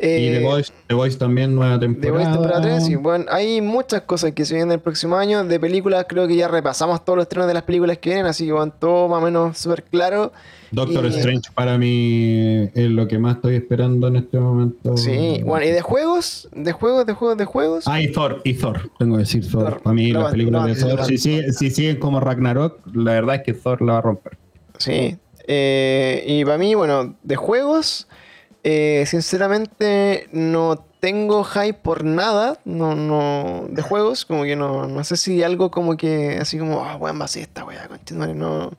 y 0.00 0.04
Eh, 0.04 0.38
The 0.40 0.44
Voice, 0.44 0.72
The 0.88 0.94
Voice 0.94 1.16
también, 1.16 1.54
nueva 1.54 1.78
The 1.78 1.86
Voice 1.86 2.00
temporada. 2.00 2.32
temporada 2.32 2.60
3, 2.62 2.88
y 2.88 2.96
bueno, 2.96 3.26
hay 3.30 3.60
muchas 3.60 4.02
cosas 4.02 4.32
que 4.32 4.44
se 4.44 4.54
vienen 4.54 4.72
el 4.72 4.80
próximo 4.80 5.14
año. 5.14 5.44
De 5.44 5.60
películas, 5.60 6.06
creo 6.08 6.26
que 6.26 6.34
ya 6.34 6.48
repasamos 6.48 7.04
todos 7.04 7.18
los 7.18 7.22
estrenos 7.26 7.46
de 7.46 7.54
las 7.54 7.62
películas 7.62 7.98
que 7.98 8.10
vienen, 8.10 8.26
así 8.26 8.46
que 8.46 8.52
van 8.52 8.72
todo 8.76 9.06
más 9.06 9.22
o 9.22 9.24
menos 9.24 9.56
súper 9.58 9.84
claro. 9.84 10.32
Doctor 10.72 11.04
y- 11.06 11.08
Strange 11.08 11.50
para 11.54 11.78
mí 11.78 12.68
es 12.74 12.88
lo 12.90 13.06
que 13.08 13.18
más 13.18 13.36
estoy 13.36 13.56
esperando 13.56 14.08
en 14.08 14.16
este 14.16 14.38
momento. 14.38 14.96
Sí, 14.96 15.40
bueno, 15.44 15.64
y 15.66 15.70
de 15.70 15.80
juegos, 15.80 16.48
de 16.52 16.72
juegos, 16.72 17.06
de 17.06 17.12
juegos, 17.12 17.36
de 17.38 17.44
juegos. 17.44 17.84
Ah, 17.86 18.00
y 18.00 18.10
Thor, 18.12 18.40
y 18.44 18.54
Thor, 18.54 18.90
tengo 18.98 19.14
que 19.16 19.20
decir 19.20 19.48
Thor. 19.50 19.64
Thor. 19.70 19.82
Para 19.82 19.94
mí 19.94 20.12
las 20.12 20.30
películas 20.32 20.66
de 20.66 20.74
Thor, 20.74 21.04
si, 21.04 21.18
sigue- 21.18 21.52
si 21.52 21.70
siguen 21.70 21.98
como 21.98 22.20
Ragnarok, 22.20 22.80
la 22.94 23.12
verdad 23.12 23.36
es 23.36 23.42
que 23.42 23.52
Thor 23.52 23.80
la 23.82 23.92
va 23.94 23.98
a 23.98 24.02
romper. 24.02 24.36
Sí. 24.78 25.16
Eh, 25.48 26.24
y 26.26 26.44
para 26.44 26.58
mí, 26.58 26.74
bueno, 26.74 27.14
de 27.22 27.36
juegos, 27.36 28.08
eh, 28.64 29.04
sinceramente 29.06 30.26
no 30.32 30.84
tengo 30.98 31.44
hype 31.44 31.74
por 31.74 32.02
nada. 32.04 32.58
No, 32.64 32.96
no. 32.96 33.66
De 33.70 33.80
juegos, 33.82 34.24
como 34.24 34.42
que 34.42 34.56
no. 34.56 34.88
No 34.88 35.04
sé 35.04 35.16
si 35.16 35.42
algo 35.44 35.70
como 35.70 35.96
que. 35.96 36.38
Así 36.40 36.58
como, 36.58 36.84
ah, 36.84 36.96
weón, 36.96 37.20
va 37.20 37.26
a 37.26 37.28
ser 37.28 37.42
esta 37.42 37.64
weá, 37.64 37.86
conchetumare", 37.86 38.34
No. 38.34 38.72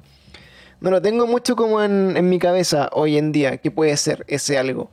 No 0.81 0.91
lo 0.91 1.01
tengo 1.01 1.25
mucho 1.27 1.55
como 1.55 1.81
en, 1.81 2.15
en 2.17 2.29
mi 2.29 2.39
cabeza 2.39 2.89
hoy 2.93 3.17
en 3.17 3.31
día. 3.31 3.57
que 3.57 3.71
puede 3.71 3.95
ser 3.97 4.23
ese 4.27 4.57
algo? 4.57 4.89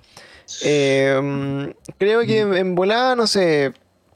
Eh, 0.65 1.19
mm, 1.23 1.65
creo 1.99 2.21
que 2.23 2.41
en, 2.41 2.55
en 2.55 2.75
volada, 2.75 3.17
no 3.17 3.27
sé. 3.27 3.73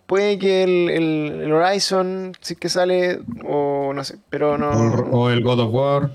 Puede 0.07 0.39
que 0.39 0.63
el, 0.63 0.89
el- 0.91 1.41
el 1.45 1.53
Horizon 1.53 2.33
sí 2.41 2.57
que 2.57 2.69
sale. 2.71 3.21
O 3.47 3.93
no 3.95 4.03
sé. 4.05 4.17
Pero 4.31 4.57
no. 4.57 4.71
O 5.13 5.31
el 5.31 5.43
God 5.43 5.61
of 5.61 5.75
War. 5.75 6.11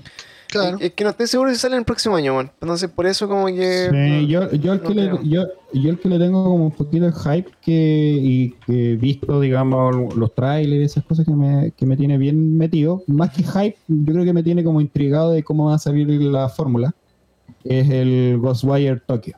Claro. 0.60 0.78
Es 0.80 0.92
que 0.92 1.04
no 1.04 1.10
estoy 1.10 1.26
seguro 1.26 1.50
si 1.50 1.56
sale 1.56 1.76
el 1.76 1.84
próximo 1.84 2.16
año, 2.16 2.34
man. 2.34 2.50
Entonces, 2.60 2.88
por 2.90 3.06
eso 3.06 3.28
como 3.28 3.46
que... 3.46 3.88
Sí, 3.90 4.26
yo, 4.26 4.50
yo, 4.52 4.72
el 4.72 4.82
no 4.82 4.88
que 4.88 4.94
le, 4.94 5.10
yo, 5.24 5.46
yo 5.72 5.90
el 5.90 5.98
que 5.98 6.08
le 6.08 6.18
tengo 6.18 6.44
como 6.44 6.66
un 6.66 6.70
poquito 6.70 7.06
de 7.06 7.12
hype 7.12 7.50
que, 7.60 8.18
y 8.20 8.50
que 8.66 8.92
he 8.92 8.96
visto, 8.96 9.40
digamos, 9.40 10.14
los 10.16 10.34
trailers 10.34 10.80
y 10.80 10.84
esas 10.84 11.04
cosas 11.04 11.26
que 11.26 11.34
me, 11.34 11.72
que 11.72 11.86
me 11.86 11.96
tiene 11.96 12.18
bien 12.18 12.56
metido, 12.56 13.02
más 13.06 13.30
que 13.30 13.42
hype, 13.42 13.76
yo 13.88 14.12
creo 14.12 14.24
que 14.24 14.32
me 14.32 14.42
tiene 14.42 14.62
como 14.62 14.80
intrigado 14.80 15.32
de 15.32 15.42
cómo 15.42 15.66
va 15.66 15.74
a 15.74 15.78
salir 15.78 16.08
la 16.08 16.48
fórmula, 16.48 16.94
es 17.64 17.90
el 17.90 18.38
Ghostwire 18.38 19.00
Tokyo, 19.00 19.34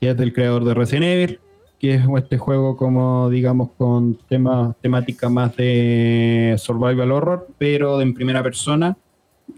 que 0.00 0.10
es 0.10 0.16
del 0.16 0.32
creador 0.32 0.64
de 0.64 0.74
Resident 0.74 1.04
Evil, 1.04 1.40
que 1.78 1.94
es 1.94 2.02
este 2.16 2.38
juego 2.38 2.76
como, 2.76 3.30
digamos, 3.30 3.70
con 3.76 4.16
tema, 4.28 4.74
temática 4.80 5.28
más 5.28 5.56
de 5.56 6.56
survival 6.58 7.12
horror, 7.12 7.48
pero 7.56 8.00
en 8.00 8.14
primera 8.14 8.42
persona, 8.42 8.96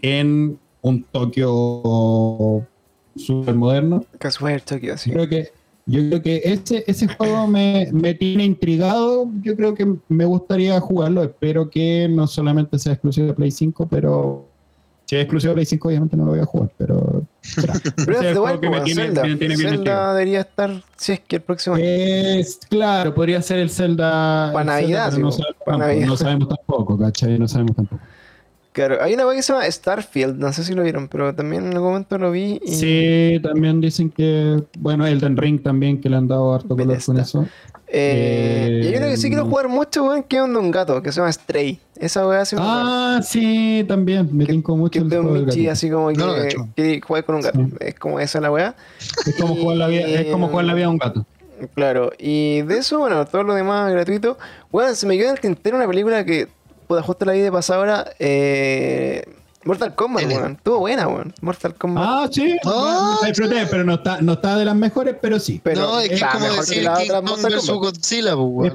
en 0.01 0.59
un 0.81 1.03
Tokio 1.03 2.65
super 3.15 3.55
moderno. 3.55 4.05
Sí. 4.97 5.11
Creo 5.11 5.27
que, 5.27 5.49
yo 5.85 6.01
creo 6.07 6.21
que 6.21 6.41
ese, 6.45 6.83
ese 6.87 7.07
juego 7.07 7.47
me, 7.47 7.89
me 7.91 8.13
tiene 8.13 8.45
intrigado. 8.45 9.29
Yo 9.41 9.55
creo 9.55 9.73
que 9.73 9.95
me 10.09 10.25
gustaría 10.25 10.79
jugarlo. 10.79 11.23
Espero 11.23 11.69
que 11.69 12.07
no 12.09 12.27
solamente 12.27 12.79
sea 12.79 12.93
exclusivo 12.93 13.27
de 13.27 13.33
Play 13.33 13.51
5, 13.51 13.87
pero 13.89 14.47
Si 15.05 15.15
es 15.15 15.23
exclusivo 15.23 15.51
de 15.51 15.55
Play 15.55 15.65
5, 15.65 15.87
obviamente 15.87 16.17
no 16.17 16.25
lo 16.25 16.31
voy 16.31 16.39
a 16.39 16.45
jugar, 16.45 16.71
pero. 16.77 17.23
Zelda. 18.85 20.13
debería 20.13 20.41
estar, 20.41 20.83
si 20.95 21.13
es 21.13 21.19
que 21.21 21.37
el 21.37 21.41
próximo 21.41 21.75
año. 21.75 21.85
Es, 21.85 22.59
claro, 22.69 23.13
podría 23.13 23.41
ser 23.41 23.59
el 23.59 23.69
Zelda. 23.69 24.51
Pa' 24.53 24.61
el 24.61 24.67
Navidad, 24.67 25.11
Zelda, 25.11 25.17
pero 25.17 25.27
no, 25.27 25.31
sí, 25.31 25.37
sabemos 25.37 25.57
pa' 25.65 25.75
tampoco, 25.75 25.77
Navidad. 25.77 26.07
no 26.07 26.17
sabemos 26.17 26.47
tampoco, 26.47 26.97
¿cachai? 26.97 27.39
No 27.39 27.47
sabemos 27.47 27.75
tampoco. 27.75 28.01
Claro, 28.73 28.97
hay 29.01 29.13
una 29.15 29.23
cosa 29.23 29.35
que 29.35 29.41
se 29.43 29.53
llama 29.53 29.69
Starfield, 29.69 30.37
no 30.39 30.53
sé 30.53 30.63
si 30.63 30.73
lo 30.73 30.83
vieron, 30.83 31.09
pero 31.09 31.35
también 31.35 31.65
en 31.65 31.73
algún 31.73 31.89
momento 31.89 32.17
lo 32.17 32.31
vi 32.31 32.59
y 32.63 32.71
Sí, 32.73 33.39
también 33.43 33.81
dicen 33.81 34.09
que. 34.09 34.63
Bueno, 34.79 35.05
Elden 35.05 35.35
Ring 35.35 35.61
también, 35.61 35.99
que 35.99 36.09
le 36.09 36.15
han 36.15 36.27
dado 36.27 36.53
harto 36.53 36.69
color 36.69 36.87
Bethesda. 36.87 37.13
con 37.13 37.21
eso. 37.21 37.45
Eh, 37.93 38.81
y 38.83 38.87
hay 38.87 38.95
una 38.95 39.07
que 39.09 39.17
sí 39.17 39.27
quiero 39.27 39.43
Eh, 39.43 39.49
jugar 39.49 39.67
mucho, 39.67 40.05
weón, 40.05 40.23
que 40.23 40.37
es 40.37 40.41
un 40.43 40.53
de 40.53 40.59
un 40.59 40.71
gato, 40.71 41.01
que 41.03 41.11
se 41.11 41.19
llama 41.19 41.33
Stray. 41.33 41.77
Esa 41.99 42.25
weá 42.25 42.41
hace 42.41 42.55
Ah, 42.57 43.19
sí, 43.21 43.83
también. 43.87 44.29
Me 44.31 44.45
tinco 44.45 44.77
mucho 44.77 44.91
que 44.91 44.97
es 44.99 45.03
el 45.03 45.09
de 45.09 45.17
un 45.19 45.23
juego 45.23 45.37
del 45.39 45.45
Michi, 45.47 45.67
así 45.67 45.89
como 45.89 46.07
que, 46.07 46.15
No 46.15 46.33
que 46.73 47.01
con 47.01 47.35
un 47.35 47.41
gato. 47.41 47.59
Sí. 47.59 47.73
Es 47.81 47.95
como 47.95 48.19
esa 48.21 48.39
la 48.39 48.49
weá. 48.51 48.75
Es 49.27 49.35
como, 49.35 49.55
jugar 49.55 49.77
la 49.77 49.87
vida, 49.87 50.07
es 50.07 50.27
como 50.31 50.47
jugar 50.47 50.65
la 50.65 50.73
vida 50.73 50.85
de 50.85 50.91
un 50.91 50.97
gato. 50.97 51.25
Claro, 51.75 52.11
y 52.17 52.61
de 52.63 52.77
eso, 52.77 52.97
bueno, 52.99 53.23
todo 53.25 53.43
lo 53.43 53.53
demás 53.53 53.91
gratuito. 53.91 54.37
Bueno, 54.71 54.95
se 54.95 55.05
me 55.05 55.15
quedó 55.17 55.27
en 55.27 55.33
el 55.35 55.41
tintero 55.41 55.75
una 55.77 55.87
película 55.87 56.25
que, 56.25 56.47
puta, 56.95 57.03
justo 57.03 57.25
la 57.25 57.31
vi 57.33 57.39
de 57.39 57.51
pasada 57.51 57.79
ahora. 57.79 58.13
Eh, 58.19 59.23
Mortal 59.63 59.93
Kombat, 59.93 60.25
weón. 60.25 60.53
Estuvo 60.53 60.79
buena, 60.79 61.07
weón. 61.07 61.33
Mortal 61.41 61.75
Kombat. 61.75 62.03
Ah, 62.07 62.27
sí. 62.31 62.57
Disfruté, 63.25 63.67
pero 63.69 63.83
no 63.83 63.93
está, 63.93 64.19
no 64.19 64.33
está 64.33 64.57
de 64.57 64.65
las 64.65 64.75
mejores, 64.75 65.15
pero 65.21 65.39
sí. 65.39 65.61
pero 65.63 65.81
no, 65.81 65.99
es 65.99 66.09
que 66.09 66.15
es 66.15 66.21
está 66.21 66.33
como 66.33 66.45
mejor 66.47 66.67
que 66.67 66.81
la 66.81 66.93
otra 66.93 67.21
Mortal 67.21 67.55
Kombat. 67.57 67.75
Godzilla, 67.77 68.35
pues, 68.35 68.47
weón, 68.49 68.65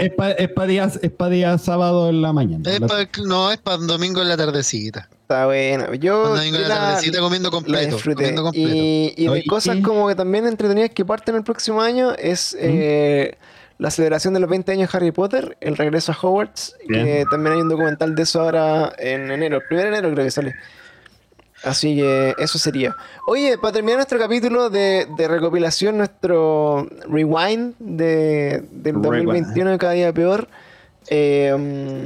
es 0.00 0.10
para 0.12 0.32
es 0.32 1.10
pa' 1.12 1.28
día 1.30 1.56
sábado 1.58 2.10
en 2.10 2.20
la 2.20 2.32
mañana. 2.34 2.70
Es 2.70 2.78
La- 2.80 2.86
pa- 2.86 3.08
no, 3.24 3.50
es 3.50 3.58
para 3.58 3.78
domingo 3.78 4.20
en 4.20 4.28
la 4.28 4.36
tardecita. 4.36 5.08
Está 5.22 5.46
buena. 5.46 5.94
Yo 5.96 6.28
domingo 6.36 6.56
en 6.56 6.62
la 6.62 6.74
tardecita 6.74 7.20
comiendo 7.20 7.50
completo. 7.50 7.94
disfruté. 7.94 8.16
Comiendo 8.16 8.42
completo. 8.42 8.68
Y, 8.74 9.14
y 9.16 9.28
de 9.28 9.44
cosas 9.44 9.78
como 9.82 10.08
que 10.08 10.14
también 10.14 10.46
entretenidas 10.46 10.90
que 10.90 11.04
parten 11.06 11.36
el 11.36 11.42
próximo 11.42 11.80
año 11.80 12.12
es 12.18 12.54
eh, 12.60 13.36
la 13.78 13.90
celebración 13.90 14.34
de 14.34 14.40
los 14.40 14.50
20 14.50 14.72
años 14.72 14.90
de 14.90 14.96
Harry 14.96 15.12
Potter, 15.12 15.56
el 15.60 15.76
regreso 15.76 16.12
a 16.12 16.18
Hogwarts, 16.20 16.76
que 16.88 17.24
también 17.30 17.54
hay 17.54 17.60
un 17.62 17.68
documental 17.68 18.14
de 18.14 18.22
eso 18.22 18.40
ahora 18.40 18.92
en 18.98 19.30
enero, 19.30 19.58
el 19.58 19.62
primer 19.62 19.84
de 19.84 19.98
enero 19.98 20.12
creo 20.12 20.24
que 20.24 20.30
sale. 20.30 20.54
Así 21.64 21.96
que 21.96 22.34
eso 22.38 22.56
sería. 22.58 22.94
Oye, 23.26 23.58
para 23.58 23.72
terminar 23.72 23.96
nuestro 23.98 24.18
capítulo 24.18 24.70
de, 24.70 25.08
de 25.16 25.28
recopilación, 25.28 25.98
nuestro 25.98 26.88
rewind 27.08 27.74
de, 27.80 28.62
del 28.70 28.94
Rewind. 28.94 29.26
2021 29.26 29.70
de 29.72 29.78
cada 29.78 29.92
día 29.92 30.12
peor. 30.12 30.48
eh, 31.08 32.04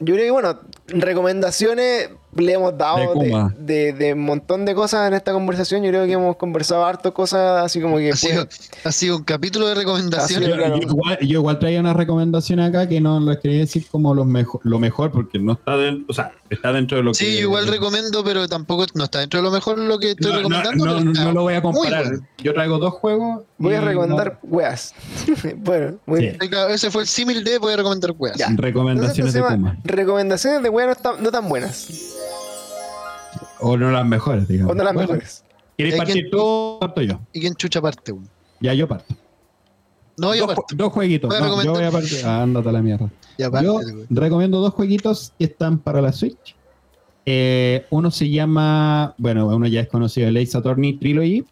yo 0.00 0.14
creo 0.14 0.24
que, 0.26 0.30
bueno, 0.30 0.60
recomendaciones 0.88 2.10
le 2.34 2.52
hemos 2.54 2.76
dado 2.78 3.14
de, 3.14 3.50
de- 3.58 3.92
de 3.92 4.12
un 4.14 4.24
montón 4.24 4.64
de 4.64 4.74
cosas 4.74 5.08
en 5.08 5.14
esta 5.14 5.32
conversación. 5.32 5.82
Yo 5.82 5.90
creo 5.90 6.06
que 6.06 6.12
hemos 6.12 6.36
conversado 6.36 6.84
harto 6.84 7.12
cosas 7.12 7.64
así 7.64 7.80
como 7.80 7.98
que. 7.98 8.10
Ha 8.12 8.16
sido, 8.16 8.46
ha 8.84 8.92
sido 8.92 9.16
un 9.18 9.24
capítulo 9.24 9.66
de 9.68 9.74
recomendaciones. 9.74 10.48
Yo, 10.48 10.56
claro. 10.56 10.76
yo 10.80 10.88
igual, 10.88 11.18
yo 11.20 11.38
igual 11.40 11.58
traía 11.58 11.80
unas 11.80 11.96
recomendaciones 11.96 12.68
acá 12.68 12.88
que 12.88 13.00
no 13.00 13.20
las 13.20 13.38
quería 13.38 13.58
decir 13.60 13.86
como 13.90 14.14
los 14.14 14.26
mejor, 14.26 14.60
lo 14.64 14.78
mejor, 14.78 15.10
porque 15.10 15.38
no 15.38 15.52
está 15.52 15.76
dentro, 15.76 16.06
o 16.08 16.12
sea, 16.14 16.32
está 16.48 16.72
dentro 16.72 16.96
de 16.96 17.02
lo 17.02 17.12
que. 17.12 17.18
Sí, 17.18 17.34
yo 17.36 17.40
igual 17.42 17.66
recomiendo, 17.66 18.24
pero 18.24 18.48
tampoco 18.48 18.86
no 18.94 19.04
está 19.04 19.20
dentro 19.20 19.40
de 19.40 19.44
lo 19.44 19.50
mejor 19.50 19.78
lo 19.78 19.98
que 19.98 20.12
estoy 20.12 20.30
No, 20.32 20.36
recomendando. 20.38 20.84
no, 20.86 21.00
no, 21.00 21.32
lo 21.32 21.42
voy 21.42 21.54
a 21.54 21.62
comparar. 21.62 22.04
bueno. 22.08 22.26
Yo 22.42 22.54
traigo 22.54 22.78
dos 22.78 22.94
juegos. 22.94 23.42
voy 23.58 23.74
a 23.74 23.80
recomendar 23.80 24.38
weas. 24.42 24.94
bueno, 25.58 25.98
muy 26.06 26.20
Sí. 26.20 26.26
bien. 26.26 26.38
Ese 26.70 26.90
fue 26.90 27.02
el 27.02 27.08
símil 27.08 27.44
de 27.44 27.58
voy 27.58 27.74
a 27.74 27.76
recomendar 27.76 28.12
weas. 28.18 28.36
Ya. 28.36 28.48
recomendaciones 28.56 29.34
Entonces, 29.34 29.50
de 29.50 29.56
Kuma. 29.56 29.76
Recomendaciones 29.84 30.62
de 30.62 30.68
weas 30.68 30.88
no, 30.88 30.94
tan- 30.96 31.22
no 31.22 31.30
tan 31.30 31.48
buenas. 31.48 31.88
O 33.62 33.76
no 33.76 33.90
las 33.90 34.06
mejores, 34.06 34.48
digamos. 34.48 34.72
O 34.72 34.74
no 34.74 34.84
las 34.84 34.94
Bueno, 34.94 35.08
mejores. 35.12 35.44
¿Quieres 35.76 35.96
partir 35.96 36.30
tú 36.30 36.40
o 36.40 36.78
parto 36.80 37.02
yo? 37.02 37.20
¿Y 37.32 37.40
quién 37.40 37.54
chucha 37.54 37.80
parte, 37.80 38.12
weón? 38.12 38.28
Ya, 38.60 38.74
yo 38.74 38.86
parto. 38.86 39.14
No, 40.16 40.34
yo 40.34 40.46
dos, 40.46 40.56
parto. 40.56 40.76
dos 40.76 40.92
jueguitos. 40.92 41.28
Voy 41.28 41.38
a 41.38 41.40
No, 41.40 41.62
yo 41.62 41.72
voy 41.72 41.84
a 41.84 41.90
partir. 41.90 42.18
Ah, 42.24 42.42
ándate 42.42 42.68
a 42.68 42.72
la 42.72 42.82
mierda. 42.82 43.10
Ya 43.38 43.50
parte, 43.50 43.66
Yo 43.66 43.80
recomiendo 44.10 44.60
dos 44.60 44.74
jueguitos 44.74 45.32
que 45.38 45.44
están 45.46 45.78
para 45.78 46.02
la 46.02 46.12
Switch. 46.12 46.54
Eh, 47.24 47.86
uno 47.90 48.10
se 48.10 48.28
llama, 48.28 49.14
bueno, 49.16 49.46
uno 49.46 49.66
ya 49.66 49.80
es 49.80 49.88
conocido, 49.88 50.28
el 50.28 50.36
Ace 50.36 50.58
Attorney 50.58 50.94
Trilogy. 50.94 51.44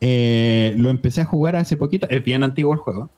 Eh, 0.00 0.74
lo 0.78 0.90
empecé 0.90 1.20
a 1.20 1.24
jugar 1.24 1.54
hace 1.54 1.76
poquito, 1.76 2.08
es 2.10 2.24
bien 2.24 2.42
antiguo 2.42 2.72
el 2.72 2.80
juego, 2.80 3.08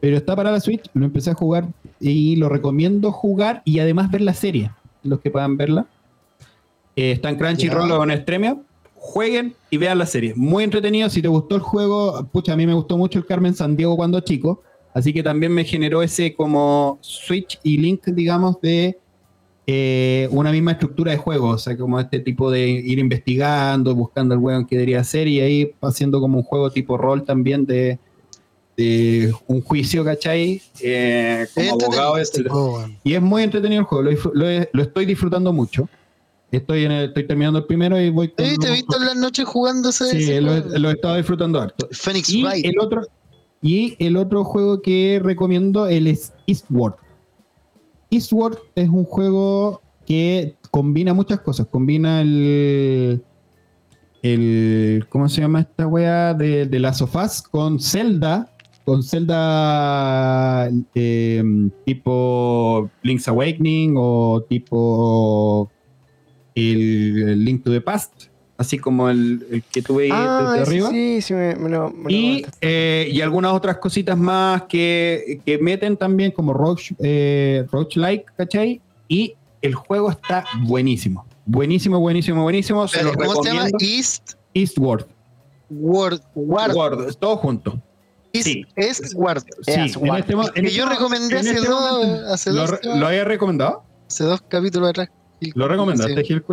pero 0.00 0.18
está 0.18 0.36
para 0.36 0.50
la 0.50 0.60
Switch, 0.60 0.82
lo 0.92 1.06
empecé 1.06 1.30
a 1.30 1.34
jugar 1.34 1.68
y 1.98 2.36
lo 2.36 2.50
recomiendo 2.50 3.10
jugar 3.10 3.62
y 3.64 3.78
además 3.78 4.10
ver 4.10 4.20
la 4.20 4.34
serie, 4.34 4.70
los 5.02 5.20
que 5.20 5.30
puedan 5.30 5.56
verla. 5.56 5.86
Eh, 6.96 7.12
está 7.12 7.28
en 7.28 7.36
Crunchyroll 7.36 7.92
o 7.92 8.02
en 8.02 8.20
Stremio. 8.22 8.64
Jueguen 8.94 9.54
y 9.70 9.76
vean 9.76 9.98
la 9.98 10.06
serie. 10.06 10.32
Muy 10.34 10.64
entretenido. 10.64 11.08
Si 11.10 11.22
te 11.22 11.28
gustó 11.28 11.54
el 11.54 11.60
juego, 11.60 12.26
pucha, 12.32 12.54
a 12.54 12.56
mí 12.56 12.66
me 12.66 12.74
gustó 12.74 12.96
mucho 12.96 13.18
el 13.18 13.26
Carmen 13.26 13.54
San 13.54 13.76
Diego 13.76 13.96
cuando 13.96 14.18
chico. 14.20 14.62
Así 14.94 15.12
que 15.12 15.22
también 15.22 15.52
me 15.52 15.64
generó 15.64 16.02
ese 16.02 16.34
como 16.34 16.98
switch 17.02 17.60
y 17.62 17.76
link, 17.76 18.06
digamos, 18.06 18.58
de 18.62 18.98
eh, 19.66 20.26
una 20.30 20.50
misma 20.50 20.72
estructura 20.72 21.12
de 21.12 21.18
juego. 21.18 21.50
O 21.50 21.58
sea, 21.58 21.76
como 21.76 22.00
este 22.00 22.18
tipo 22.20 22.50
de 22.50 22.66
ir 22.66 22.98
investigando, 22.98 23.94
buscando 23.94 24.34
el 24.34 24.40
weón 24.40 24.66
que 24.66 24.76
debería 24.76 25.04
ser 25.04 25.28
y 25.28 25.40
ahí 25.40 25.72
haciendo 25.82 26.18
como 26.18 26.38
un 26.38 26.44
juego 26.44 26.70
tipo 26.70 26.96
rol 26.96 27.24
también 27.24 27.66
de, 27.66 27.98
de 28.76 29.34
un 29.46 29.60
juicio, 29.60 30.02
¿cachai? 30.02 30.62
Eh, 30.80 31.46
como 31.54 31.72
abogado. 31.72 32.16
este. 32.16 32.44
Y 33.04 33.14
es 33.14 33.22
muy 33.22 33.42
entretenido 33.42 33.82
el 33.82 33.86
juego, 33.86 34.10
lo, 34.32 34.46
lo 34.72 34.82
estoy 34.82 35.04
disfrutando 35.04 35.52
mucho. 35.52 35.88
Estoy, 36.56 36.84
en 36.84 36.92
el- 36.92 37.08
estoy 37.08 37.26
terminando 37.26 37.58
el 37.60 37.66
primero 37.66 38.00
y 38.00 38.10
voy 38.10 38.28
con... 38.28 38.44
Sí, 38.46 38.56
te 38.58 38.68
he 38.68 38.72
visto 38.72 38.96
en 38.98 39.06
las 39.06 39.16
noches 39.16 39.44
jugándose 39.46 40.10
Sí, 40.10 40.40
lo, 40.40 40.56
lo 40.78 40.90
he 40.90 40.92
estado 40.94 41.16
disfrutando 41.16 41.60
harto. 41.60 41.88
Phoenix 41.92 42.30
Y 42.30 42.42
Wright. 42.42 42.64
el 42.64 42.78
otro, 42.80 43.02
y 43.62 43.96
el 44.04 44.16
otro 44.16 44.44
juego 44.44 44.80
que 44.82 45.20
recomiendo 45.22 45.86
el 45.86 46.06
es 46.06 46.32
Eastward. 46.46 46.94
Eastward 48.10 48.58
es 48.74 48.88
un 48.88 49.04
juego 49.04 49.82
que 50.06 50.56
combina 50.70 51.12
muchas 51.14 51.40
cosas. 51.40 51.66
Combina 51.66 52.20
el. 52.20 53.22
el 54.22 55.04
¿Cómo 55.08 55.28
se 55.28 55.40
llama 55.40 55.60
esta 55.60 55.86
wea? 55.86 56.32
De, 56.34 56.66
de 56.66 56.78
las 56.78 56.98
sofás 56.98 57.42
con 57.42 57.80
Zelda. 57.80 58.52
Con 58.84 59.02
Zelda 59.02 60.70
eh, 60.94 61.42
tipo 61.84 62.88
Link's 63.02 63.26
Awakening 63.26 63.94
o 63.98 64.44
tipo 64.48 65.68
el, 66.56 67.28
el 67.28 67.44
Link 67.44 67.62
to 67.62 67.70
the 67.70 67.80
Past. 67.80 68.12
Así 68.58 68.78
como 68.78 69.10
el, 69.10 69.46
el 69.50 69.62
que 69.64 69.82
tuve 69.82 70.08
Ah, 70.10 70.52
desde 70.56 70.62
arriba. 70.62 70.88
sí, 70.90 71.20
sí, 71.20 71.34
me, 71.34 71.54
me 71.56 71.68
lo. 71.68 71.90
me 71.90 72.10
Y, 72.10 72.46
eh, 72.62 73.06
y 73.12 73.20
algunas 73.20 73.52
otras 73.52 73.76
cositas 73.76 74.16
más 74.16 74.62
que, 74.62 75.40
que 75.44 75.58
meten 75.58 75.96
también 75.98 76.30
como 76.32 76.54
Roach, 76.54 76.92
eh, 77.00 77.66
Roach-like, 77.70 78.24
¿cachai? 78.34 78.80
Y 79.08 79.34
el 79.60 79.74
juego 79.74 80.10
está 80.10 80.46
buenísimo. 80.62 81.26
Buenísimo, 81.44 82.00
buenísimo, 82.00 82.42
buenísimo. 82.44 82.88
Se 82.88 83.02
¿Cómo 83.04 83.42
se 83.42 83.52
llama? 83.52 83.68
East 83.78 84.32
Eastward. 84.54 85.04
Ward. 85.68 86.20
Ward. 86.34 86.74
Ward, 86.74 87.14
todo 87.16 87.36
junto. 87.36 87.78
East, 88.32 88.46
sí. 88.46 88.64
es 88.76 89.12
Ward. 89.14 89.42
Sí, 89.66 89.98
Ward. 89.98 90.20
este 90.20 90.34
Que 90.54 90.60
este 90.66 90.70
yo 90.74 90.86
mo- 90.86 90.92
recomendé 90.92 91.34
en 91.34 91.40
hace 91.40 91.50
este 91.56 91.68
dos- 91.68 91.90
momento- 92.02 92.26
hace 92.32 92.50
¿Lo, 92.52 92.60
dos 92.62 92.70
re- 92.70 92.76
semanas. 92.78 93.00
¿Lo 93.00 93.06
había 93.08 93.24
recomendado? 93.24 93.82
Hace 94.08 94.24
dos 94.24 94.40
capítulos 94.48 94.88
atrás. 94.90 95.10
¿Lo 95.54 95.68
recomendaste, 95.68 96.20
Sí. 96.22 96.26
Gil. 96.26 96.44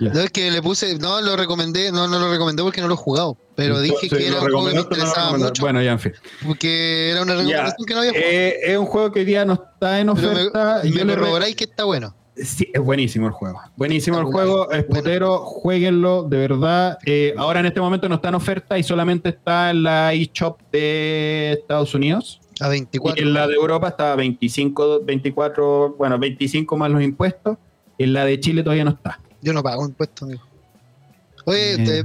No 0.00 0.20
es 0.20 0.30
que 0.30 0.48
le 0.52 0.62
puse, 0.62 0.96
no 0.98 1.20
lo 1.20 1.36
recomendé, 1.36 1.90
no, 1.90 2.06
no 2.06 2.20
lo 2.20 2.30
recomendé 2.30 2.62
porque 2.62 2.80
no 2.80 2.86
lo 2.86 2.94
he 2.94 2.96
jugado, 2.96 3.36
pero 3.56 3.80
dije 3.80 4.08
que 4.08 4.28
era 4.28 4.36
¿lo 4.36 4.42
un 4.44 4.50
juego 4.50 4.60
que 4.60 4.66
me 4.68 4.74
no 4.74 4.80
interesaba 4.82 5.36
mucho 5.36 5.60
Bueno, 5.60 5.82
ya, 5.82 5.90
en 5.92 5.98
fin. 5.98 6.12
porque 6.46 7.10
era 7.10 7.22
una 7.22 7.32
recomendación 7.34 7.86
que 7.86 7.94
no 7.94 8.00
había 8.00 8.12
jugado. 8.12 8.30
Eh, 8.30 8.56
es 8.62 8.78
un 8.78 8.86
juego 8.86 9.10
que 9.10 9.18
hoy 9.20 9.24
día 9.24 9.44
no 9.44 9.54
está 9.54 9.98
en 9.98 10.08
oferta. 10.10 10.80
me, 10.84 10.90
Yo 10.90 10.98
me 10.98 11.04
le 11.04 11.14
re- 11.14 11.20
corroboráis 11.20 11.56
que 11.56 11.64
está 11.64 11.82
bueno. 11.84 12.14
Sí, 12.36 12.70
es 12.72 12.80
buenísimo 12.80 13.26
el 13.26 13.32
juego. 13.32 13.60
Buenísimo 13.74 14.20
el 14.20 14.26
juego, 14.26 14.70
es 14.70 14.84
potero, 14.84 15.38
jueguenlo, 15.40 16.22
de 16.22 16.36
verdad. 16.36 16.98
Eh, 17.04 17.34
ahora 17.36 17.58
en 17.58 17.66
este 17.66 17.80
momento 17.80 18.08
no 18.08 18.14
está 18.16 18.28
en 18.28 18.36
oferta 18.36 18.78
y 18.78 18.84
solamente 18.84 19.30
está 19.30 19.70
en 19.70 19.82
la 19.82 20.12
eShop 20.12 20.60
de 20.70 21.54
Estados 21.58 21.92
Unidos. 21.96 22.40
A 22.60 22.68
24. 22.68 23.20
Y 23.20 23.26
en 23.26 23.34
la 23.34 23.48
de 23.48 23.54
Europa 23.54 23.88
está 23.88 24.12
a 24.12 24.16
25, 24.16 25.00
24, 25.04 25.96
bueno, 25.98 26.16
25 26.20 26.76
más 26.76 26.88
los 26.92 27.02
impuestos. 27.02 27.56
En 27.98 28.12
la 28.12 28.24
de 28.24 28.38
Chile 28.40 28.62
todavía 28.62 28.84
no 28.84 28.90
está. 28.92 29.20
Yo 29.42 29.52
no 29.52 29.62
pago 29.62 29.84
impuestos, 29.86 30.22
amigo. 30.28 30.42
Oye, 31.44 31.72
Eh, 31.74 31.76
te- 31.78 32.04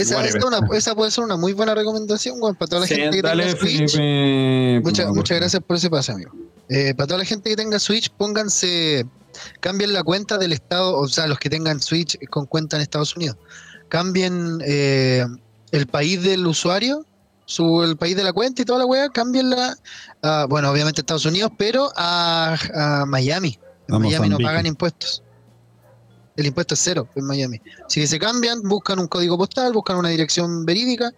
esa, 0.00 0.16
whatever. 0.16 0.36
esa, 0.38 0.46
una- 0.48 0.76
esa 0.76 0.94
puede 0.94 1.10
ser 1.10 1.24
una 1.24 1.36
muy 1.36 1.52
buena 1.52 1.74
recomendación, 1.74 2.36
weón, 2.40 2.54
para 2.56 2.68
toda 2.68 2.80
la 2.82 2.86
Sí, 2.86 2.94
gente 2.96 3.16
que 3.16 3.22
dale, 3.22 3.44
tenga 3.46 3.58
Switch. 3.58 3.92
Felipe. 3.92 4.80
Muchas, 4.84 5.06
No, 5.06 5.14
muchas 5.14 5.34
por 5.36 5.40
gracias 5.40 5.62
por 5.62 5.76
ese 5.76 5.90
pase, 5.90 6.12
amigo. 6.12 6.32
Eh, 6.68 6.94
para 6.94 7.06
toda 7.06 7.18
la 7.18 7.24
gente 7.24 7.48
que 7.50 7.56
tenga 7.56 7.78
Switch, 7.78 8.10
pónganse, 8.10 9.06
cambien 9.60 9.92
la 9.92 10.02
cuenta 10.02 10.36
del 10.38 10.52
estado, 10.52 10.96
o 10.98 11.06
sea, 11.08 11.26
los 11.26 11.38
que 11.38 11.48
tengan 11.48 11.80
Switch 11.80 12.18
con 12.28 12.46
cuenta 12.46 12.76
en 12.76 12.82
Estados 12.82 13.16
Unidos, 13.16 13.36
cambien 13.88 14.58
eh, 14.66 15.24
el 15.70 15.86
país 15.86 16.22
del 16.22 16.46
usuario, 16.46 17.06
su, 17.44 17.84
el 17.84 17.96
país 17.96 18.16
de 18.16 18.24
la 18.24 18.32
cuenta 18.32 18.62
y 18.62 18.64
toda 18.64 18.80
la 18.80 18.86
weá, 18.86 19.08
cámbienla, 19.10 19.76
a, 20.22 20.46
bueno, 20.48 20.70
obviamente 20.70 21.00
Estados 21.02 21.24
Unidos, 21.26 21.52
pero 21.56 21.90
a, 21.96 22.56
a 22.74 23.06
Miami. 23.06 23.58
En 23.88 24.00
Miami 24.02 24.28
no 24.28 24.38
pagan 24.38 24.66
impuestos. 24.66 25.22
El 26.36 26.46
impuesto 26.46 26.74
es 26.74 26.80
cero 26.80 27.08
en 27.14 27.24
Miami. 27.24 27.60
Si 27.88 28.06
se 28.06 28.18
cambian, 28.18 28.60
buscan 28.62 28.98
un 28.98 29.06
código 29.08 29.38
postal, 29.38 29.72
buscan 29.72 29.96
una 29.96 30.10
dirección 30.10 30.66
verídica, 30.66 31.10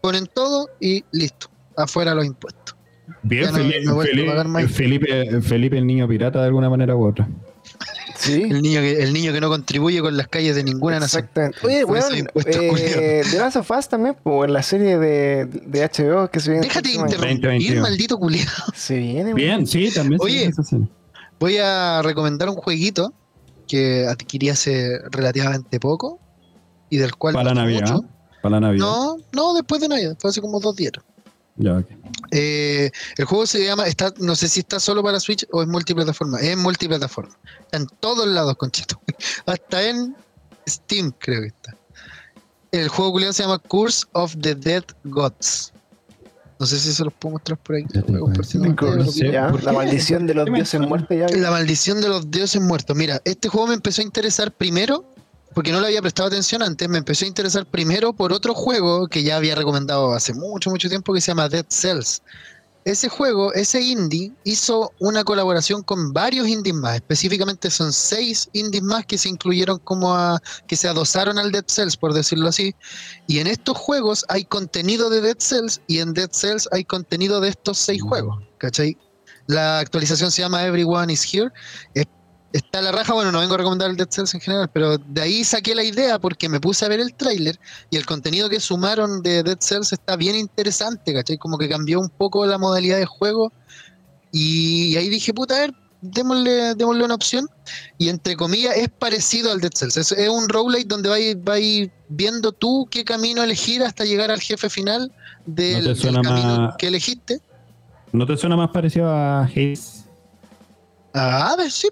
ponen 0.00 0.28
todo 0.32 0.68
y 0.80 1.04
listo. 1.10 1.48
Afuera 1.76 2.14
los 2.14 2.24
impuestos. 2.24 2.76
Bien, 3.22 3.46
no- 3.84 4.00
Felipe. 4.00 4.68
Felipe, 4.68 4.68
Felipe, 4.68 5.40
Felipe 5.42 5.78
el 5.78 5.86
niño 5.86 6.06
pirata 6.06 6.40
de 6.40 6.46
alguna 6.46 6.70
manera 6.70 6.94
u 6.94 7.06
otra. 7.08 7.28
Sí. 8.16 8.42
El 8.42 8.62
niño 8.62 8.80
que, 8.80 9.02
el 9.02 9.12
niño 9.12 9.32
que 9.32 9.40
no 9.40 9.48
contribuye 9.48 10.00
con 10.00 10.16
las 10.16 10.28
calles 10.28 10.54
de 10.54 10.62
ninguna 10.62 11.00
nación. 11.00 11.24
Exactamente. 11.24 11.58
Oye, 11.66 11.82
Por 11.84 11.96
weón, 11.96 12.18
impuestos 12.18 12.56
eh. 12.56 13.22
The 13.28 13.38
Last 13.38 13.56
of 13.56 13.70
Us 13.70 13.88
también, 13.88 14.16
en 14.24 14.52
la 14.52 14.62
serie 14.62 14.96
de, 14.98 15.46
de 15.46 15.80
HBO 15.88 16.30
que 16.30 16.38
se 16.38 16.50
viene. 16.52 16.66
Déjate 16.66 16.90
interrumpir, 16.90 17.40
2021. 17.40 17.82
maldito 17.82 18.18
culiado. 18.18 18.50
Se 18.74 18.96
viene. 18.96 19.34
Bien, 19.34 19.66
sí, 19.66 19.90
también. 19.92 20.20
se 20.20 20.24
Oye, 20.24 20.44
esa 20.44 20.62
escena. 20.62 20.88
Voy 21.42 21.58
a 21.58 22.02
recomendar 22.02 22.48
un 22.48 22.54
jueguito 22.54 23.12
que 23.66 24.06
adquirí 24.06 24.48
hace 24.48 24.96
relativamente 25.10 25.80
poco 25.80 26.20
y 26.88 26.98
del 26.98 27.16
cual 27.16 27.34
Para 27.34 27.52
no 27.52 27.62
Navidad. 27.62 27.94
mucho. 27.94 28.08
Para 28.40 28.60
Navidad. 28.60 28.86
No, 28.86 29.16
no, 29.32 29.52
después 29.54 29.80
de 29.80 29.88
Navidad, 29.88 30.16
fue 30.20 30.30
hace 30.30 30.40
como 30.40 30.60
dos 30.60 30.76
días. 30.76 30.92
Ya. 31.56 31.82
Eh, 32.30 32.92
el 33.16 33.24
juego 33.24 33.44
se 33.48 33.64
llama, 33.64 33.88
está, 33.88 34.14
no 34.20 34.36
sé 34.36 34.46
si 34.46 34.60
está 34.60 34.78
solo 34.78 35.02
para 35.02 35.18
Switch 35.18 35.44
o 35.50 35.62
es 35.62 35.66
multiplataforma. 35.66 36.38
Es 36.38 36.56
multiplataforma. 36.56 37.36
Está 37.58 37.78
en 37.78 37.88
todos 37.98 38.28
lados, 38.28 38.54
conchito. 38.56 39.00
Hasta 39.46 39.82
en 39.82 40.14
Steam 40.68 41.12
creo 41.18 41.40
que 41.40 41.48
está. 41.48 41.76
El 42.70 42.86
juego 42.86 43.10
culiado 43.14 43.32
se 43.32 43.42
llama 43.42 43.58
Curse 43.58 44.06
of 44.12 44.36
the 44.40 44.54
Dead 44.54 44.84
Gods. 45.02 45.72
No 46.62 46.66
sé 46.66 46.78
si 46.78 46.92
se 46.92 47.02
los 47.02 47.12
puedo 47.12 47.32
mostrar 47.32 47.58
por 47.58 47.74
aquí. 47.74 47.86
Ya 47.92 48.02
te 48.02 48.12
Voy 48.12 48.18
a 48.18 48.20
compartir 48.20 48.60
parece. 48.60 48.76
pantalla, 48.76 48.96
No 48.96 49.04
lo 49.04 49.10
sé. 49.10 49.32
Ya, 49.32 49.48
¿por 49.50 49.64
la 49.64 49.72
maldición 49.72 50.26
de 50.28 50.34
los 50.34 50.44
¿Qué 50.44 50.50
me 50.52 50.58
dioses 50.58 50.80
muertos 50.80 51.16
ya. 51.18 51.26
La 51.36 51.50
maldición 51.50 52.00
de 52.00 52.08
los 52.08 52.30
dioses 52.30 52.62
muertos. 52.62 52.96
Mira, 52.96 53.20
este 53.24 53.48
juego 53.48 53.66
me 53.66 53.74
empezó 53.74 54.00
a 54.00 54.04
interesar 54.04 54.52
primero, 54.52 55.04
porque 55.54 55.72
no 55.72 55.80
le 55.80 55.88
había 55.88 56.00
prestado 56.00 56.28
atención 56.28 56.62
antes, 56.62 56.88
me 56.88 56.98
empezó 56.98 57.24
a 57.24 57.28
interesar 57.28 57.66
primero 57.66 58.12
por 58.12 58.32
otro 58.32 58.54
juego 58.54 59.08
que 59.08 59.24
ya 59.24 59.38
había 59.38 59.56
recomendado 59.56 60.12
hace 60.12 60.34
mucho, 60.34 60.70
mucho 60.70 60.88
tiempo 60.88 61.12
que 61.12 61.20
se 61.20 61.32
llama 61.32 61.48
Dead 61.48 61.66
Cells. 61.68 62.22
Ese 62.84 63.08
juego, 63.08 63.52
ese 63.52 63.80
indie, 63.80 64.32
hizo 64.42 64.92
una 64.98 65.22
colaboración 65.22 65.82
con 65.84 66.12
varios 66.12 66.48
indies 66.48 66.74
más. 66.74 66.96
Específicamente 66.96 67.70
son 67.70 67.92
seis 67.92 68.48
indies 68.52 68.82
más 68.82 69.06
que 69.06 69.18
se 69.18 69.28
incluyeron 69.28 69.78
como 69.78 70.14
a. 70.14 70.40
que 70.66 70.74
se 70.76 70.88
adosaron 70.88 71.38
al 71.38 71.52
Dead 71.52 71.64
Cells, 71.68 71.96
por 71.96 72.12
decirlo 72.12 72.48
así. 72.48 72.74
Y 73.28 73.38
en 73.38 73.46
estos 73.46 73.76
juegos 73.78 74.24
hay 74.28 74.44
contenido 74.44 75.10
de 75.10 75.20
Dead 75.20 75.36
Cells 75.38 75.80
y 75.86 75.98
en 76.00 76.12
Dead 76.12 76.30
Cells 76.32 76.68
hay 76.72 76.84
contenido 76.84 77.40
de 77.40 77.50
estos 77.50 77.78
seis 77.78 78.02
juegos. 78.02 78.36
¿Cachai? 78.58 78.96
La 79.46 79.78
actualización 79.78 80.32
se 80.32 80.42
llama 80.42 80.64
Everyone 80.64 81.12
is 81.12 81.24
Here. 81.32 81.50
Es- 81.94 82.06
está 82.52 82.82
la 82.82 82.92
raja, 82.92 83.12
bueno, 83.14 83.32
no 83.32 83.40
vengo 83.40 83.54
a 83.54 83.58
recomendar 83.58 83.90
el 83.90 83.96
Dead 83.96 84.08
Cells 84.10 84.34
en 84.34 84.40
general, 84.40 84.70
pero 84.72 84.98
de 84.98 85.20
ahí 85.20 85.42
saqué 85.44 85.74
la 85.74 85.82
idea 85.84 86.18
porque 86.18 86.48
me 86.48 86.60
puse 86.60 86.84
a 86.84 86.88
ver 86.88 87.00
el 87.00 87.14
tráiler 87.14 87.58
y 87.90 87.96
el 87.96 88.04
contenido 88.06 88.48
que 88.48 88.60
sumaron 88.60 89.22
de 89.22 89.42
Dead 89.42 89.58
Cells 89.60 89.92
está 89.92 90.16
bien 90.16 90.36
interesante, 90.36 91.12
¿cachai? 91.14 91.38
Como 91.38 91.56
que 91.58 91.68
cambió 91.68 91.98
un 92.00 92.10
poco 92.10 92.44
la 92.46 92.58
modalidad 92.58 92.98
de 92.98 93.06
juego 93.06 93.52
y 94.30 94.96
ahí 94.96 95.08
dije, 95.08 95.32
puta, 95.34 95.56
a 95.56 95.60
ver, 95.60 95.74
démosle, 96.00 96.74
démosle 96.74 97.04
una 97.04 97.14
opción 97.14 97.48
y 97.96 98.08
entre 98.08 98.36
comillas 98.36 98.76
es 98.76 98.88
parecido 98.88 99.52
al 99.52 99.60
Dead 99.60 99.72
Cells. 99.74 99.96
Es, 99.96 100.12
es 100.12 100.28
un 100.28 100.48
roguelike 100.48 100.88
donde 100.88 101.08
vais 101.08 101.36
vais 101.42 101.90
viendo 102.08 102.52
tú 102.52 102.86
qué 102.90 103.04
camino 103.04 103.42
elegir 103.42 103.82
hasta 103.82 104.04
llegar 104.04 104.30
al 104.30 104.40
jefe 104.40 104.68
final 104.68 105.12
del, 105.46 105.84
¿No 105.84 105.94
del 105.94 106.20
camino 106.22 106.56
más- 106.58 106.76
que 106.76 106.88
elegiste. 106.88 107.40
¿No 108.12 108.26
te 108.26 108.36
suena 108.36 108.56
más 108.56 108.70
parecido 108.70 109.08
a 109.08 109.44
Haze? 109.44 110.02
Ah, 111.14 111.52
a 111.52 111.56
ver, 111.56 111.70
sí. 111.70 111.88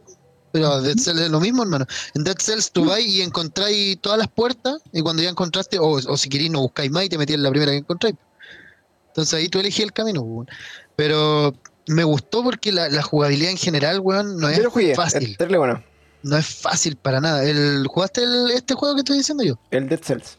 Pero 0.52 0.80
Dead 0.82 0.96
Cells 0.98 1.20
es 1.20 1.30
lo 1.30 1.38
mismo, 1.40 1.62
hermano. 1.62 1.86
En 2.14 2.24
Dead 2.24 2.36
Cells 2.38 2.70
tú 2.72 2.84
vas 2.86 3.00
y 3.00 3.22
encontráis 3.22 4.00
todas 4.00 4.18
las 4.18 4.28
puertas 4.28 4.80
y 4.92 5.00
cuando 5.00 5.22
ya 5.22 5.28
encontraste, 5.30 5.78
o, 5.78 5.86
o 5.90 6.16
si 6.16 6.28
queréis 6.28 6.50
no 6.50 6.60
buscáis 6.60 6.90
más 6.90 7.04
y 7.04 7.08
te 7.08 7.18
metí 7.18 7.34
en 7.34 7.42
la 7.42 7.50
primera 7.50 7.70
que 7.72 7.78
encontráis. 7.78 8.16
Entonces 9.08 9.34
ahí 9.34 9.48
tú 9.48 9.58
elegí 9.60 9.82
el 9.82 9.92
camino. 9.92 10.46
Pero 10.96 11.54
me 11.86 12.04
gustó 12.04 12.42
porque 12.42 12.72
la, 12.72 12.88
la 12.88 13.02
jugabilidad 13.02 13.50
en 13.50 13.56
general, 13.58 14.00
weón, 14.00 14.36
no 14.38 14.48
es 14.48 14.56
Yo 14.58 14.64
lo 14.64 14.70
jugué. 14.70 14.94
fácil. 14.94 15.36
Bueno. 15.56 15.82
No 16.22 16.36
es 16.36 16.46
fácil 16.46 16.96
para 16.96 17.20
nada. 17.20 17.44
El, 17.44 17.86
¿Jugaste 17.88 18.22
el- 18.22 18.50
este 18.50 18.74
juego 18.74 18.94
que 18.94 19.00
estoy 19.00 19.18
diciendo 19.18 19.42
yo? 19.42 19.58
El 19.70 19.88
Dead 19.88 20.00
Cells. 20.02 20.36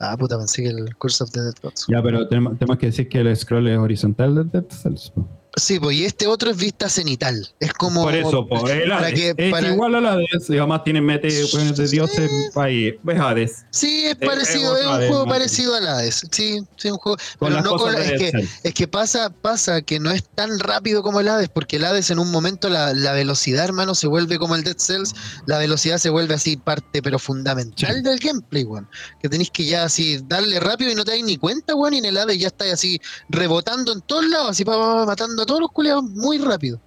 Ah, 0.00 0.16
puta, 0.16 0.38
pensé 0.38 0.62
que 0.62 0.68
el 0.68 0.96
Curse 0.96 1.24
of 1.24 1.30
the 1.32 1.40
Dead 1.42 1.54
Gods. 1.62 1.86
Ya, 1.88 2.00
pero 2.02 2.26
tenemos, 2.28 2.56
tenemos 2.58 2.78
que 2.78 2.86
decir 2.86 3.08
que 3.08 3.18
el 3.20 3.36
scroll 3.36 3.66
es 3.68 3.78
horizontal 3.78 4.34
del 4.36 4.50
Dead 4.50 4.64
Cells. 4.70 5.12
Sí, 5.56 5.80
pues 5.80 5.96
y 5.96 6.04
este 6.04 6.26
otro 6.26 6.50
es 6.50 6.56
vista 6.56 6.88
cenital. 6.88 7.48
Es 7.58 7.72
como. 7.72 8.02
Por 8.04 8.14
eso, 8.14 8.46
po, 8.46 8.68
el 8.68 8.88
para 8.90 9.10
que- 9.10 9.34
es 9.36 9.50
para- 9.50 9.68
igual 9.72 9.94
a 9.96 10.00
la 10.00 10.12
Hades, 10.12 10.48
y 10.48 10.56
además 10.56 10.84
tiene 10.84 11.00
mete 11.00 11.28
weones 11.52 11.76
de 11.76 11.88
dioses 11.88 12.30
ahí. 12.54 12.94
Ves 13.02 13.18
Hades. 13.20 13.64
Sí, 13.70 14.06
es 14.06 14.14
parecido, 14.16 14.76
es, 14.76 14.86
un 14.86 14.92
Hades, 14.92 15.08
juego 15.08 15.26
parecido 15.26 15.74
al 15.74 15.86
Hades. 15.88 16.22
Sí, 16.30 16.60
sí, 16.76 16.90
un 16.90 16.98
juego. 16.98 17.16
Con 17.38 17.48
pero 17.50 17.62
no 17.62 17.76
con 17.76 17.92
la- 17.92 17.98
de 18.00 18.14
es 18.14 18.20
que, 18.32 18.48
es 18.62 18.74
que 18.74 18.86
pasa, 18.86 19.30
pasa 19.30 19.82
que 19.82 19.98
no 19.98 20.10
es 20.10 20.22
tan 20.34 20.58
rápido 20.60 21.02
como 21.02 21.20
el 21.20 21.28
Hades, 21.28 21.48
porque 21.48 21.76
el 21.76 21.84
Hades 21.86 22.10
en 22.10 22.18
un 22.20 22.30
momento 22.30 22.68
la, 22.68 22.92
la 22.94 23.12
velocidad, 23.12 23.64
hermano, 23.64 23.94
se 23.94 24.06
vuelve 24.06 24.38
como 24.38 24.54
el 24.54 24.62
Dead 24.62 24.76
Cells, 24.78 25.14
la 25.46 25.58
velocidad 25.58 25.98
se 25.98 26.10
vuelve 26.10 26.34
así 26.34 26.56
parte, 26.56 27.02
pero 27.02 27.18
fundamental 27.18 27.96
Sí. 27.96 28.02
del 28.02 28.18
gameplay, 28.20 28.64
weón. 28.64 28.88
Que 29.20 29.28
tenéis 29.28 29.50
que 29.50 29.64
ya 29.64 29.84
así 29.84 30.20
darle 30.28 30.60
rápido 30.60 30.90
y 30.92 30.94
no 30.94 31.04
te 31.04 31.12
dais 31.12 31.24
ni 31.24 31.36
cuenta, 31.36 31.74
weón, 31.74 31.94
y 31.94 31.98
en 31.98 32.04
el 32.04 32.16
Hades 32.16 32.38
ya 32.38 32.48
estáis 32.48 32.74
así 32.74 33.00
rebotando 33.28 33.92
en 33.92 34.00
todos 34.02 34.26
lados, 34.26 34.50
así 34.50 34.64
pa, 34.64 34.72
pa, 34.78 35.06
pa, 35.06 35.16
matando 35.38 35.42
a 35.42 35.46
todos 35.46 35.60
los 35.60 35.70
culiados 35.70 36.04
muy 36.04 36.38
rápido. 36.38 36.80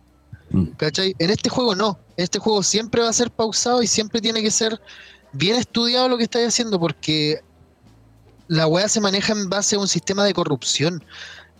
Mm. 0.52 0.66
¿Cachai? 0.78 1.16
En 1.20 1.30
este 1.30 1.50
juego 1.50 1.76
no. 1.76 1.98
En 2.18 2.24
este 2.24 2.40
juego 2.40 2.64
siempre 2.64 3.02
va 3.02 3.10
a 3.10 3.14
ser 3.14 3.32
pausado 3.32 3.82
y 3.82 3.88
siempre 3.88 4.22
tiene 4.22 4.42
que 4.42 4.52
ser 4.52 4.80
bien 5.34 5.56
estudiado 5.56 6.10
lo 6.10 6.18
que 6.18 6.24
estáis 6.24 6.48
haciendo 6.48 6.80
porque 6.80 7.42
la 8.48 8.68
weá 8.68 8.90
se 8.90 9.00
maneja 9.00 9.32
en 9.32 9.50
base 9.50 9.76
a 9.76 9.80
un 9.80 9.88
sistema 9.88 10.26
de 10.26 10.34
corrupción 10.34 11.04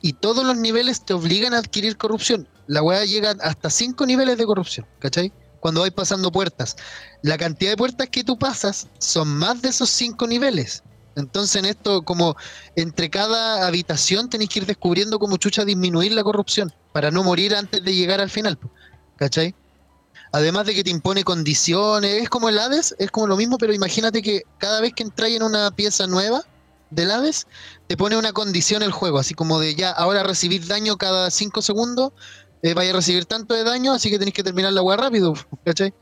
y 0.02 0.14
todos 0.14 0.46
los 0.46 0.58
niveles 0.58 1.06
te 1.06 1.14
obligan 1.14 1.54
a 1.54 1.60
adquirir 1.60 1.96
corrupción. 1.96 2.48
La 2.68 2.82
weá 2.82 3.06
llega 3.06 3.36
hasta 3.42 3.70
cinco 3.70 4.06
niveles 4.06 4.38
de 4.38 4.46
corrupción, 4.46 4.86
¿cachai? 5.00 5.32
Cuando 5.62 5.82
vais 5.82 5.94
pasando 5.94 6.32
puertas. 6.32 6.76
La 7.22 7.38
cantidad 7.38 7.72
de 7.72 7.78
puertas 7.78 8.10
que 8.10 8.24
tú 8.24 8.38
pasas 8.38 8.88
son 8.98 9.28
más 9.38 9.62
de 9.62 9.70
esos 9.70 9.90
cinco 9.90 10.28
niveles. 10.28 10.84
Entonces 11.16 11.56
en 11.58 11.66
esto, 11.66 12.04
como 12.04 12.36
entre 12.76 13.10
cada 13.10 13.68
habitación 13.68 14.30
tenéis 14.30 14.50
que 14.50 14.60
ir 14.60 14.66
descubriendo 14.66 15.20
cómo 15.20 15.38
chucha 15.38 15.66
disminuir 15.66 16.14
la 16.14 16.24
corrupción 16.24 16.74
para 16.94 17.12
no 17.12 17.24
morir 17.24 17.56
antes 17.56 17.84
de 17.84 17.96
llegar 17.96 18.22
al 18.22 18.30
final. 18.30 18.58
¿Cachai? 19.18 19.54
Además 20.32 20.66
de 20.66 20.74
que 20.74 20.84
te 20.84 20.90
impone 20.90 21.24
condiciones, 21.24 22.24
es 22.24 22.30
como 22.30 22.48
el 22.50 22.58
Hades, 22.58 22.96
es 22.98 23.12
como 23.12 23.28
lo 23.28 23.36
mismo, 23.36 23.58
pero 23.58 23.74
imagínate 23.74 24.22
que 24.22 24.44
cada 24.58 24.80
vez 24.80 24.94
que 24.94 25.04
entráis 25.04 25.36
en 25.36 25.44
una 25.44 25.72
pieza 25.72 26.08
nueva 26.08 26.42
del 26.90 27.12
Hades, 27.12 27.48
te 27.88 27.98
pone 27.98 28.18
una 28.18 28.32
condición 28.32 28.82
el 28.82 28.92
juego, 28.92 29.20
así 29.20 29.34
como 29.34 29.60
de 29.60 29.76
ya, 29.76 29.92
ahora 29.92 30.24
recibir 30.24 30.66
daño 30.68 30.98
cada 30.98 31.30
5 31.30 31.62
segundos, 31.62 32.14
eh, 32.64 32.76
a 32.78 32.94
recibir 32.94 33.26
tanto 33.26 33.56
de 33.56 33.64
daño, 33.64 33.92
así 33.92 34.10
que 34.10 34.20
tenéis 34.20 34.36
que 34.36 34.44
terminar 34.44 34.72
la 34.72 34.82
hueá 34.82 34.98
rápido, 34.98 35.34
¿cachai? 35.66 35.94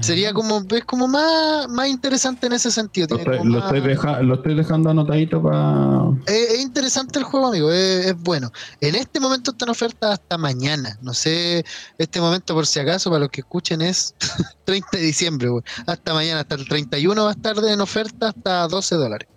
Sería 0.00 0.32
como, 0.32 0.62
es 0.70 0.84
como 0.84 1.08
más, 1.08 1.68
más 1.68 1.88
interesante 1.88 2.46
en 2.46 2.52
ese 2.52 2.70
sentido. 2.70 3.08
Lo 3.10 3.16
estoy, 3.18 3.38
como 3.38 3.50
lo 3.50 3.58
estoy 3.58 3.80
más- 3.80 3.88
deja- 3.88 4.22
lo 4.22 4.34
estoy 4.34 4.54
dejando 4.54 4.90
anotadito 4.90 5.42
para. 5.42 6.10
es, 6.26 6.50
es 6.52 6.60
interesante 6.60 7.18
el 7.18 7.24
juego, 7.24 7.48
amigo. 7.48 7.72
Es, 7.72 8.06
es 8.06 8.20
bueno. 8.22 8.52
En 8.80 8.94
este 8.94 9.18
momento 9.18 9.50
está 9.50 9.64
en 9.64 9.70
oferta 9.70 10.12
hasta 10.12 10.38
mañana. 10.38 10.96
No 11.02 11.12
sé, 11.12 11.64
este 11.98 12.20
momento, 12.20 12.54
por 12.54 12.66
si 12.66 12.78
acaso, 12.78 13.10
para 13.10 13.20
los 13.20 13.30
que 13.30 13.40
escuchen, 13.40 13.82
es 13.82 14.14
30 14.64 14.88
de 14.92 15.00
diciembre. 15.02 15.48
güey. 15.48 15.64
Hasta 15.86 16.14
mañana, 16.14 16.40
hasta 16.40 16.54
el 16.54 16.68
31 16.68 17.24
va 17.24 17.30
a 17.30 17.32
estar 17.32 17.56
en 17.64 17.80
oferta 17.80 18.28
hasta 18.28 18.68
12 18.68 18.94
dólares. 18.94 19.28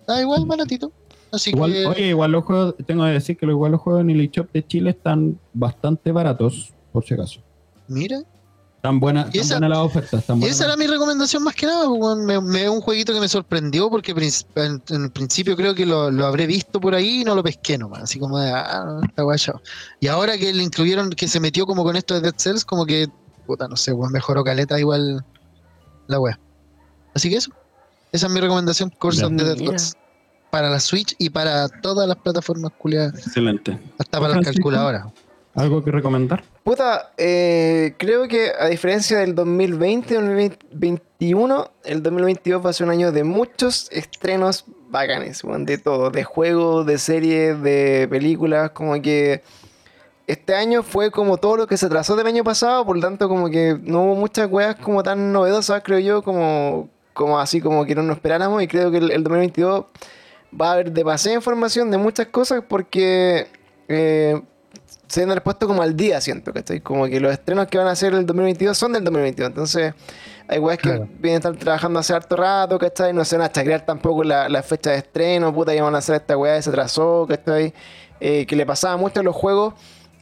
Está 0.00 0.20
igual, 0.20 0.44
baratito. 0.46 0.90
Así 1.30 1.50
Igual, 1.50 1.72
que, 1.72 1.86
oye, 1.86 2.06
igual 2.08 2.32
los 2.32 2.44
juegos, 2.44 2.74
tengo 2.86 3.04
que 3.04 3.10
decir 3.12 3.36
que 3.38 3.46
los- 3.46 3.54
igual 3.54 3.72
los 3.72 3.80
juegos 3.80 4.02
en 4.02 4.10
el 4.10 4.20
eShop 4.20 4.50
de 4.52 4.66
Chile 4.66 4.90
están 4.90 5.38
bastante 5.54 6.10
baratos, 6.12 6.74
por 6.92 7.04
si 7.04 7.14
acaso. 7.14 7.40
mira. 7.88 8.20
Y 9.32 9.38
están 9.38 9.62
esa- 9.62 9.62
Y 9.64 10.38
buenas 10.40 10.50
esa 10.50 10.64
era 10.64 10.76
mi 10.76 10.86
recomendación 10.88 11.44
más 11.44 11.54
que 11.54 11.66
nada. 11.66 11.86
pues. 11.86 12.16
Me, 12.18 12.40
me- 12.40 12.68
un 12.68 12.80
jueguito 12.80 13.12
que 13.14 13.20
me 13.20 13.28
sorprendió 13.28 13.88
porque 13.88 14.12
en, 14.56 14.82
en 14.88 15.10
principio 15.10 15.56
creo 15.56 15.72
que 15.74 15.86
lo, 15.86 16.10
lo 16.10 16.26
habré 16.26 16.46
visto 16.46 16.80
por 16.80 16.94
ahí 16.94 17.20
y 17.20 17.24
no 17.24 17.34
lo 17.36 17.42
pesqué 17.44 17.78
nomás. 17.78 18.02
Así 18.02 18.18
como 18.18 18.38
de, 18.40 18.50
ah, 18.50 18.98
está 19.04 19.22
guayado. 19.22 19.62
Y 20.00 20.08
ahora 20.08 20.36
que 20.36 20.52
le 20.52 20.62
incluyeron, 20.64 21.10
que 21.10 21.28
se 21.28 21.38
metió 21.38 21.64
como 21.64 21.84
con 21.84 21.94
esto 21.96 22.14
de 22.14 22.22
Dead 22.22 22.34
Cells, 22.36 22.64
como 22.64 22.84
que, 22.84 23.08
puta, 23.46 23.68
no 23.68 23.76
sé, 23.76 23.92
weón, 23.92 24.12
mejoró 24.12 24.42
caleta 24.42 24.78
igual 24.80 25.24
la 26.08 26.18
wea. 26.18 26.38
Así 27.14 27.30
que 27.30 27.36
eso. 27.36 27.52
Esa 28.10 28.26
es 28.26 28.32
mi 28.32 28.40
recomendación, 28.40 28.90
Course 28.90 29.20
Ya. 29.20 29.26
of 29.28 29.36
the 29.36 29.44
Dead. 29.44 29.58
Gods. 29.64 29.94
Para 30.50 30.68
la 30.68 30.80
Switch 30.80 31.14
y 31.18 31.30
para 31.30 31.66
todas 31.68 32.06
las 32.06 32.18
plataformas 32.18 32.72
culiadas, 32.76 33.14
Excelente. 33.26 33.78
hasta 33.98 34.20
para 34.20 34.34
las 34.36 34.44
calculadoras. 34.44 35.06
¿Algo 35.54 35.84
que 35.84 35.90
recomendar? 35.90 36.42
Puta, 36.64 37.12
eh, 37.18 37.94
creo 37.98 38.26
que 38.26 38.52
a 38.58 38.68
diferencia 38.68 39.18
del 39.18 39.34
2020 39.34 40.16
o 40.16 40.22
2021, 40.22 41.70
el 41.84 42.02
2022 42.02 42.64
va 42.64 42.70
a 42.70 42.72
ser 42.72 42.86
un 42.86 42.92
año 42.92 43.12
de 43.12 43.22
muchos 43.22 43.90
estrenos 43.92 44.64
bacanes, 44.88 45.42
de 45.42 45.78
todo, 45.78 46.10
de 46.10 46.24
juegos, 46.24 46.86
de 46.86 46.96
series, 46.98 47.60
de 47.62 48.06
películas, 48.08 48.70
como 48.70 49.00
que 49.02 49.42
este 50.26 50.54
año 50.54 50.82
fue 50.82 51.10
como 51.10 51.36
todo 51.36 51.58
lo 51.58 51.66
que 51.66 51.76
se 51.76 51.88
trazó 51.88 52.16
del 52.16 52.26
año 52.26 52.44
pasado, 52.44 52.86
por 52.86 52.96
lo 52.96 53.02
tanto 53.02 53.28
como 53.28 53.50
que 53.50 53.78
no 53.82 54.04
hubo 54.04 54.14
muchas 54.14 54.50
weas 54.50 54.76
como 54.76 55.02
tan 55.02 55.32
novedosas, 55.32 55.82
creo 55.84 55.98
yo, 55.98 56.22
como, 56.22 56.88
como 57.12 57.38
así 57.38 57.60
como 57.60 57.84
que 57.84 57.94
no 57.94 58.02
nos 58.02 58.16
esperáramos 58.16 58.62
y 58.62 58.68
creo 58.68 58.90
que 58.90 58.98
el, 58.98 59.10
el 59.10 59.22
2022 59.22 59.84
va 60.58 60.70
a 60.70 60.72
haber 60.72 60.92
demasiada 60.92 61.36
información 61.36 61.90
de 61.90 61.98
muchas 61.98 62.28
cosas 62.28 62.62
porque 62.66 63.48
eh, 63.88 64.40
se 65.12 65.22
han 65.24 65.40
puesto 65.44 65.66
como 65.66 65.82
al 65.82 65.94
día, 65.94 66.20
siento, 66.22 66.52
¿cachai? 66.52 66.80
Como 66.80 67.06
que 67.06 67.20
los 67.20 67.32
estrenos 67.32 67.66
que 67.68 67.76
van 67.76 67.86
a 67.86 67.90
hacer 67.90 68.14
el 68.14 68.24
2022 68.24 68.76
son 68.78 68.94
del 68.94 69.04
2022, 69.04 69.48
entonces 69.50 69.92
hay 70.48 70.58
weas 70.58 70.78
que 70.78 70.88
Claro. 70.88 71.08
vienen 71.18 71.34
a 71.34 71.50
estar 71.50 71.56
trabajando 71.56 71.98
hace 72.00 72.14
harto 72.14 72.34
rato, 72.34 72.78
¿cachai? 72.78 73.12
No 73.12 73.24
se 73.24 73.36
van 73.36 73.46
a 73.46 73.52
chacrear 73.52 73.84
tampoco 73.84 74.24
la, 74.24 74.48
la 74.48 74.62
fecha 74.62 74.90
de 74.90 74.96
estreno, 74.98 75.52
puta, 75.52 75.74
ya 75.74 75.82
van 75.82 75.94
a 75.94 75.98
hacer 75.98 76.16
esta 76.16 76.36
wea 76.36 76.56
y 76.56 76.62
se 76.62 76.70
atrasó, 76.70 77.26
¿cachai? 77.28 77.74
Eh, 78.20 78.46
que 78.46 78.56
le 78.56 78.64
pasaba 78.64 78.96
mucho 78.96 79.20
a 79.20 79.22
los 79.22 79.34
juegos 79.36 79.74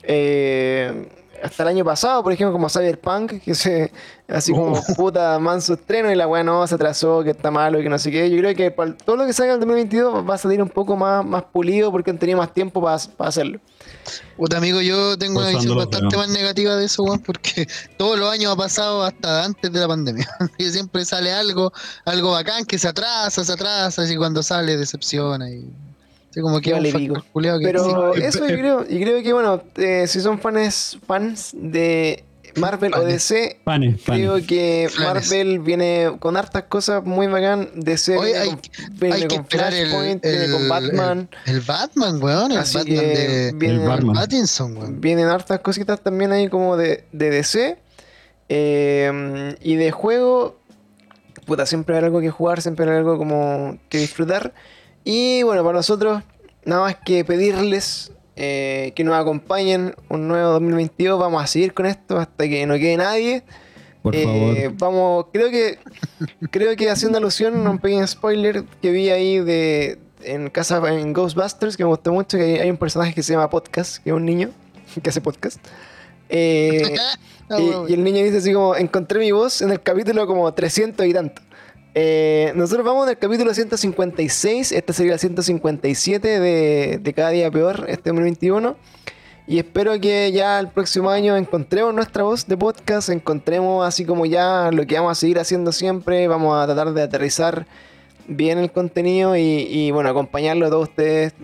eh, 0.03 1.09
hasta 1.43 1.63
el 1.63 1.69
año 1.71 1.85
pasado, 1.85 2.23
por 2.23 2.33
ejemplo, 2.33 2.53
como 2.53 2.69
Cyberpunk, 2.69 3.41
que 3.45 3.55
se 3.55 3.93
así 4.29 4.53
como 4.53 4.81
puta 4.97 5.39
manso 5.39 5.75
estreno 5.75 6.11
y 6.11 6.15
la 6.15 6.27
weá 6.29 6.43
no 6.43 6.67
se 6.67 6.75
atrasó, 6.75 7.23
que 7.25 7.31
está 7.31 7.51
malo 7.51 7.81
y 7.81 7.83
que 7.83 7.89
no 7.89 7.99
sé 7.99 8.11
qué. 8.11 8.29
Yo 8.31 8.39
creo 8.39 8.55
que 8.55 8.71
para 8.71 8.95
todo 8.97 9.17
lo 9.17 9.27
que 9.27 9.33
salga 9.33 9.53
en 9.53 9.55
el 9.55 9.61
2022 9.61 10.29
va 10.29 10.35
a 10.35 10.39
salir 10.39 10.61
un 10.63 10.69
poco 10.69 10.97
más, 10.97 11.25
más 11.25 11.45
pulido 11.45 11.91
porque 11.91 12.11
han 12.11 12.19
tenido 12.19 12.39
más 12.39 12.53
tiempo 12.53 12.81
para 12.83 12.99
hacerlo. 13.19 13.59
Puta 14.37 14.57
amigo, 14.57 14.81
yo 14.81 15.17
tengo 15.19 15.41
una 15.41 15.51
visión 15.51 15.77
bastante 15.77 16.09
pero- 16.11 16.19
más 16.21 16.29
negativa 16.31 16.77
de 16.77 16.87
eso, 16.87 17.03
weón, 17.03 17.21
porque 17.21 17.67
todos 17.99 18.19
los 18.19 18.31
años 18.31 18.53
ha 18.53 18.57
pasado 18.57 19.03
hasta 19.03 19.45
antes 19.45 19.73
de 19.73 19.81
la 19.81 19.89
pandemia. 19.89 20.29
y 20.59 20.71
siempre 20.71 21.05
sale 21.05 21.33
algo, 21.33 21.73
algo 22.05 22.33
bacán 22.33 22.65
que 22.65 22.79
se 22.79 22.89
atrasa, 22.89 23.45
se 23.45 23.53
atrasa, 23.53 24.11
y 24.11 24.17
cuando 24.17 24.43
sale 24.43 24.77
decepciona 24.77 25.51
y 25.51 25.69
así 26.31 26.41
como 26.41 26.61
que 26.61 26.73
vale 26.73 26.93
culiao 27.33 27.59
que 27.59 27.65
Pero 27.67 28.15
sí. 28.15 28.23
eso 28.23 28.49
yo 28.49 28.57
creo, 28.57 28.87
y 28.89 29.01
creo 29.01 29.23
que 29.23 29.33
bueno, 29.33 29.63
eh, 29.77 30.07
si 30.07 30.21
son 30.21 30.39
fans, 30.39 30.99
fans 31.07 31.51
de 31.53 32.25
Marvel 32.57 32.95
o. 32.95 33.05
DC, 33.05 33.61
Panes, 33.65 34.01
creo 34.05 34.37
que 34.47 34.89
Flanes. 34.91 35.29
Marvel 35.31 35.59
viene 35.61 36.17
con 36.19 36.37
hartas 36.37 36.65
cosas 36.65 37.05
muy 37.05 37.27
bacán. 37.27 37.71
DC 37.75 38.13
viene 38.21 38.39
hay- 38.39 38.49
con, 38.51 38.61
viene 38.99 39.15
hay 39.15 39.23
que 39.23 39.29
con 39.37 39.41
esperar 39.45 39.73
el, 39.75 39.87
Flashpoint, 39.89 40.23
viene 40.25 40.51
con 40.53 40.69
Batman. 40.69 41.29
El, 41.47 41.55
el 41.57 41.61
Batman, 41.61 42.23
weón, 42.23 42.53
el 42.53 42.59
así 42.59 42.79
Batman 42.79 42.97
que 42.97 43.03
de 43.07 43.53
vienen, 43.55 43.81
El 43.83 43.89
Batman. 43.89 44.15
Pattinson, 44.17 44.77
weón. 44.77 45.01
vienen 45.01 45.27
hartas 45.27 45.61
cositas 45.61 46.01
también 46.01 46.33
ahí 46.33 46.49
como 46.49 46.77
de, 46.77 47.05
de 47.13 47.31
DC. 47.31 47.79
Eh, 48.49 49.55
y 49.63 49.77
de 49.77 49.91
juego, 49.93 50.59
puta, 51.47 51.67
siempre 51.67 51.97
hay 51.97 52.05
algo 52.05 52.21
que 52.21 52.31
jugar, 52.31 52.61
siempre 52.63 52.91
hay 52.91 52.97
algo 52.97 53.17
como 53.17 53.79
que 53.89 53.99
disfrutar. 53.99 54.53
Y 55.05 55.43
bueno, 55.45 55.63
para 55.63 55.77
nosotros, 55.79 56.23
nada 56.65 56.83
más 56.83 56.97
que 57.05 57.25
pedirles 57.25 58.13
eh, 58.43 58.93
que 58.97 59.05
nos 59.05 59.15
acompañen 59.15 59.95
un 60.09 60.27
nuevo 60.29 60.53
2022. 60.53 61.21
Vamos 61.21 61.45
a 61.45 61.47
seguir 61.47 61.75
con 61.75 61.85
esto 61.85 62.17
hasta 62.19 62.49
que 62.49 62.65
no 62.65 62.75
quede 62.77 62.97
nadie. 62.97 63.43
Por 64.03 64.17
Eh, 64.17 64.25
favor. 64.25 64.73
Vamos, 64.79 65.27
creo 65.31 65.51
que 65.51 65.79
creo 66.51 66.75
que 66.75 66.89
haciendo 66.89 67.19
alusión 67.19 67.67
a 67.67 67.71
un 67.71 67.79
pequeño 67.79 68.07
spoiler 68.07 68.65
que 68.81 68.91
vi 68.93 69.11
ahí 69.11 69.41
de 69.41 69.99
en 70.23 70.49
casa 70.49 70.81
en 70.89 71.13
Ghostbusters 71.13 71.77
que 71.77 71.85
me 71.85 71.91
gustó 71.91 72.13
mucho 72.13 72.39
que 72.39 72.45
hay, 72.45 72.55
hay 72.61 72.71
un 72.71 72.79
personaje 72.79 73.13
que 73.13 73.23
se 73.23 73.35
llama 73.35 73.51
Podcast, 73.51 74.03
que 74.03 74.09
es 74.11 74.17
un 74.17 74.25
niño 74.25 74.49
que 75.03 75.11
hace 75.11 75.21
podcast. 75.21 75.59
Eh, 76.31 76.97
Ah, 77.53 77.59
y, 77.61 77.91
y 77.91 77.95
el 77.95 78.05
niño 78.05 78.23
dice 78.23 78.37
así 78.37 78.53
como, 78.53 78.77
encontré 78.77 79.19
mi 79.19 79.33
voz 79.33 79.61
en 79.61 79.73
el 79.73 79.83
capítulo 79.83 80.25
como 80.29 80.55
300 80.55 81.05
y 81.05 81.13
tanto. 81.13 81.43
Eh, 81.95 82.53
nosotros 82.55 82.87
vamos 82.87 83.09
en 83.09 83.17
capítulo 83.17 83.53
156, 83.53 84.73
este 84.73 84.93
sería 84.93 85.15
el 85.15 85.19
157 85.19 86.41
de, 86.41 86.99
de 87.03 87.15
Cada 87.15 87.31
Día 87.31 87.51
Peor, 87.51 87.87
este 87.89 88.11
2021. 88.11 88.77
Y 89.49 89.59
espero 89.59 89.99
que 90.01 90.31
ya 90.31 90.61
el 90.61 90.69
próximo 90.69 91.11
año 91.11 91.37
encontremos 91.37 91.93
nuestra 91.93 92.23
voz 92.23 92.47
de 92.47 92.57
podcast, 92.57 93.09
encontremos 93.09 93.85
así 93.85 94.05
como 94.05 94.25
ya 94.25 94.71
lo 94.71 94.87
que 94.87 94.95
vamos 94.95 95.11
a 95.11 95.15
seguir 95.17 95.41
haciendo 95.41 95.73
siempre, 95.73 96.29
vamos 96.29 96.57
a 96.57 96.67
tratar 96.67 96.93
de 96.93 97.03
aterrizar 97.03 97.67
bien 98.29 98.59
el 98.59 98.71
contenido 98.71 99.37
y, 99.37 99.67
y, 99.69 99.91
bueno, 99.91 100.11
acompañarlo 100.11 100.67
a 100.67 100.71
todos 100.71 100.91
ustedes, 100.91 101.35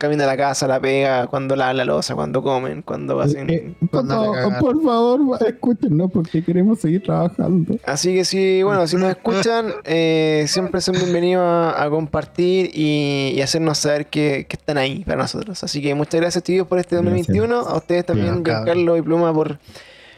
camino 0.00 0.24
a 0.24 0.26
la 0.26 0.36
casa, 0.36 0.66
la 0.66 0.80
pega, 0.80 1.26
cuando 1.26 1.54
lavan 1.54 1.76
la 1.76 1.84
losa, 1.84 2.14
cuando 2.14 2.42
comen, 2.42 2.80
cuando 2.80 3.20
hacen... 3.20 3.50
Eh, 3.50 3.74
por, 3.90 4.06
favor, 4.06 4.58
por 4.58 4.82
favor, 4.82 5.46
escúchenos 5.46 6.10
porque 6.10 6.42
queremos 6.42 6.80
seguir 6.80 7.02
trabajando. 7.02 7.76
Así 7.84 8.14
que 8.14 8.24
sí, 8.24 8.62
bueno, 8.62 8.86
si 8.86 8.96
nos 8.96 9.10
escuchan, 9.10 9.74
eh, 9.84 10.46
siempre 10.48 10.80
son 10.80 10.94
bienvenidos 10.94 11.44
a, 11.44 11.84
a 11.84 11.90
compartir 11.90 12.70
y, 12.72 13.34
y 13.36 13.42
hacernos 13.42 13.76
saber 13.76 14.06
que, 14.06 14.46
que 14.48 14.56
están 14.56 14.78
ahí 14.78 15.04
para 15.04 15.18
nosotros. 15.18 15.62
Así 15.62 15.82
que 15.82 15.94
muchas 15.94 16.18
gracias, 16.18 16.44
chicos, 16.44 16.66
por 16.66 16.78
este 16.78 16.96
2021. 16.96 17.54
A 17.54 17.76
ustedes 17.76 18.06
también, 18.06 18.42
Giancarlo 18.42 18.96
y 18.96 19.02
Pluma, 19.02 19.34
por 19.34 19.58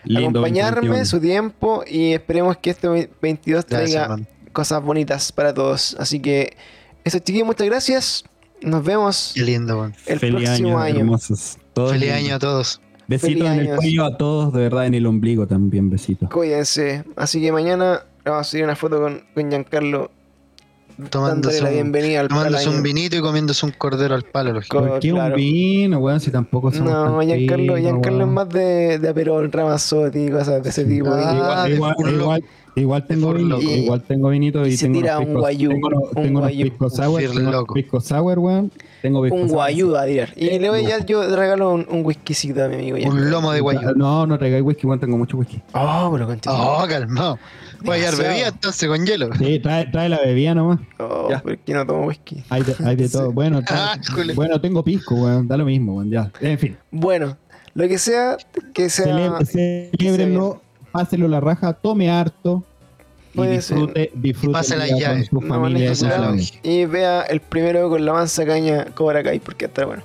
Lindo 0.05 0.39
acompañarme, 0.39 1.01
2021. 1.01 1.05
su 1.07 1.21
tiempo 1.21 1.85
y 1.89 2.13
esperemos 2.13 2.57
que 2.57 2.71
este 2.71 3.11
22 3.21 3.67
Gracias, 3.69 4.07
traiga 4.07 4.17
cosas 4.53 4.81
bonitas 4.81 5.33
para 5.33 5.53
todos. 5.53 5.97
Así 5.99 6.21
que, 6.21 6.57
eso, 7.03 7.19
chiquillos, 7.19 7.49
muchas 7.49 7.67
gracias. 7.67 8.25
Nos 8.65 8.85
vemos 8.85 9.33
Qué 9.35 9.43
lindo, 9.43 9.91
el 10.07 10.19
Feliz 10.19 10.45
próximo 10.45 10.69
año, 10.71 10.79
año. 10.79 10.99
hermosos. 11.01 11.59
Todos 11.73 11.93
Feliz 11.93 12.07
lindos. 12.09 12.25
año 12.25 12.35
a 12.35 12.39
todos. 12.39 12.81
Besitos 13.09 13.49
en 13.49 13.61
el 13.61 13.77
cuello 13.77 14.05
a 14.05 14.17
todos, 14.17 14.53
de 14.53 14.61
verdad, 14.61 14.87
en 14.87 14.95
el 14.95 15.07
ombligo 15.07 15.47
también, 15.47 15.91
besitos. 15.91 16.31
Cuídense. 16.31 17.05
Así 17.17 17.41
que 17.41 17.53
mañana 17.53 18.05
vamos 18.25 18.41
a 18.41 18.45
subir 18.51 18.65
una 18.65 18.77
foto 18.77 19.01
con, 19.01 19.23
con 19.35 19.51
Giancarlo 19.51 20.11
Tomándose 21.11 21.61
la 21.63 21.69
un- 21.69 21.75
bienvenida 21.75 22.21
al, 22.21 22.29
Tomándose 22.29 22.69
un 22.69 22.83
vinito 22.83 23.17
y 23.17 23.21
comiéndose 23.21 23.65
un 23.67 23.73
cordero 23.73 24.15
al 24.15 24.23
palo, 24.23 24.53
lógico. 24.53 24.79
Co- 24.81 24.87
¿Por 24.87 25.01
qué 25.01 25.11
claro. 25.11 25.35
un 25.35 25.41
vino, 25.41 25.99
weón? 25.99 26.21
Si 26.21 26.31
tampoco 26.31 26.71
somos 26.73 26.93
No, 26.93 27.19
tan 27.19 27.27
Giancarlo, 27.29 27.77
Giancarlo 27.77 28.25
es 28.25 28.31
más 28.31 28.49
de, 28.49 28.99
de 28.99 29.09
Aperol, 29.09 29.51
Ramazotti, 29.51 30.31
cosas 30.31 30.63
de 30.63 30.69
ese 30.71 30.85
tipo. 30.85 31.11
Ah, 31.13 31.65
y, 31.67 31.71
de 31.71 31.75
igual, 31.77 31.97
igual, 32.15 32.45
igual 32.77 33.07
tengo 33.07 33.33
vinito, 33.33 33.57
Furloco. 33.57 33.77
igual 33.77 34.03
tengo 34.03 34.29
vinito 34.31 34.67
y, 34.67 34.71
Y 34.71 34.77
se 34.77 34.87
tengo 34.87 35.01
tira 35.01 35.19
unos 35.19 35.29
un 35.29 35.41
guayú, 35.41 35.69
tengo, 35.71 35.89
unos- 35.89 36.03
un 36.15 36.23
tengo 36.23 36.39
unos 36.41 36.51
pisco 36.53 36.85
Un 36.85 36.91
sour, 36.91 37.21
tengo 37.23 37.33
Furloco. 37.35 37.75
pisco 37.75 38.01
sour, 38.01 38.39
weón. 38.39 38.73
Tengo 39.03 39.21
pisco 39.23 39.37
un 39.37 39.49
guayú 39.49 39.97
a 39.97 40.07
tirar. 40.07 40.29
Y 40.37 40.59
le 40.61 40.71
voy 40.71 40.85
no. 40.85 40.89
a, 40.95 40.99
yo 41.05 41.37
regalo 41.37 41.73
un, 41.73 41.87
un 41.91 42.05
whiskycito 42.05 42.63
a 42.65 42.69
mi 42.69 42.77
amigo. 42.77 42.99
Un 43.11 43.31
lomo 43.31 43.51
de 43.53 43.61
guayú. 43.61 43.81
No, 43.97 44.27
no 44.27 44.39
traigáis 44.39 44.63
whisky, 44.63 44.87
weón, 44.87 45.01
tengo 45.01 45.19
mucho 45.19 45.37
whisky. 45.39 45.61
Oh, 45.75 46.09
pero. 46.13 46.29
Oh, 46.47 46.85
calmado. 46.89 47.39
Voy 47.85 47.97
a 47.99 48.01
llevar 48.11 48.17
bebida 48.17 48.49
entonces 48.49 48.89
con 48.89 49.05
hielo. 49.07 49.31
Sí, 49.39 49.59
trae, 49.61 49.87
trae 49.87 50.09
la 50.09 50.21
bebida 50.21 50.55
nomás. 50.55 50.81
Oh, 50.99 51.29
Ya. 51.31 51.41
¿por 51.43 51.59
qué 51.59 51.73
no 51.75 51.87
tomo 51.87 52.07
whisky? 52.07 52.43
Hay 52.49 52.63
de, 52.63 52.75
hay 52.85 52.97
de 52.97 53.07
Sí. 53.09 53.13
todo. 53.13 53.33
Bueno, 53.33 53.61
trae- 53.63 53.79
Ah, 53.79 53.99
bueno, 54.35 54.61
tengo 54.61 54.83
pisco, 54.85 55.15
weón. 55.15 55.47
Da 55.49 55.57
lo 55.57 55.65
mismo, 55.65 55.95
weón. 55.97 56.11
Ya. 56.11 56.31
En 56.41 56.59
fin. 56.59 56.77
Bueno, 56.91 57.37
lo 57.75 57.89
que 57.89 57.99
sea, 57.99 58.37
que 58.75 58.89
sea. 58.91 59.07
Cele- 59.07 59.91
Celébrenlo, 59.99 60.61
pásenlo 60.93 61.29
la 61.29 61.41
raja, 61.41 61.73
tome 61.73 62.11
harto. 62.11 62.65
Y 63.33 63.37
Puede 63.37 63.53
disfrute, 63.57 64.11
disfrute 64.15 64.53
pase 64.53 64.75
el 64.75 64.79
la 64.81 64.85
día 64.85 64.97
llave. 64.99 65.15
con 65.15 65.25
su 65.25 65.35
No 65.35 65.55
familia. 65.55 65.89
maneje 65.89 65.93
y 65.95 65.99
con 66.01 66.09
la 66.09 66.17
llave. 66.31 66.49
Y 66.63 66.85
vea 66.85 67.23
el 67.23 67.41
primero 67.41 67.89
con 67.89 68.05
la 68.05 68.13
mansa 68.13 68.45
caña 68.45 68.85
Cobra 68.95 69.23
Kai, 69.23 69.39
porque 69.39 69.65
está 69.65 69.87
bueno. 69.87 70.03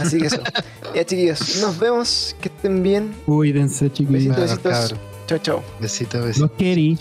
Así 0.00 0.18
que 0.18 0.26
eso. 0.26 0.40
ya, 0.94 1.04
chiquillos, 1.04 1.58
nos 1.62 1.78
vemos. 1.78 2.34
Que 2.40 2.48
estén 2.48 2.82
bien. 2.82 3.14
Cuídense, 3.24 3.90
chiquillos. 3.92 4.36
Besitos, 4.36 4.58
Claro, 4.58 4.80
besitos. 4.80 5.00
Chao, 5.26 5.38
chao. 5.38 5.62
Besito, 5.80 6.20
besito. 6.22 6.46
Los 6.46 6.52
querí. 6.52 6.98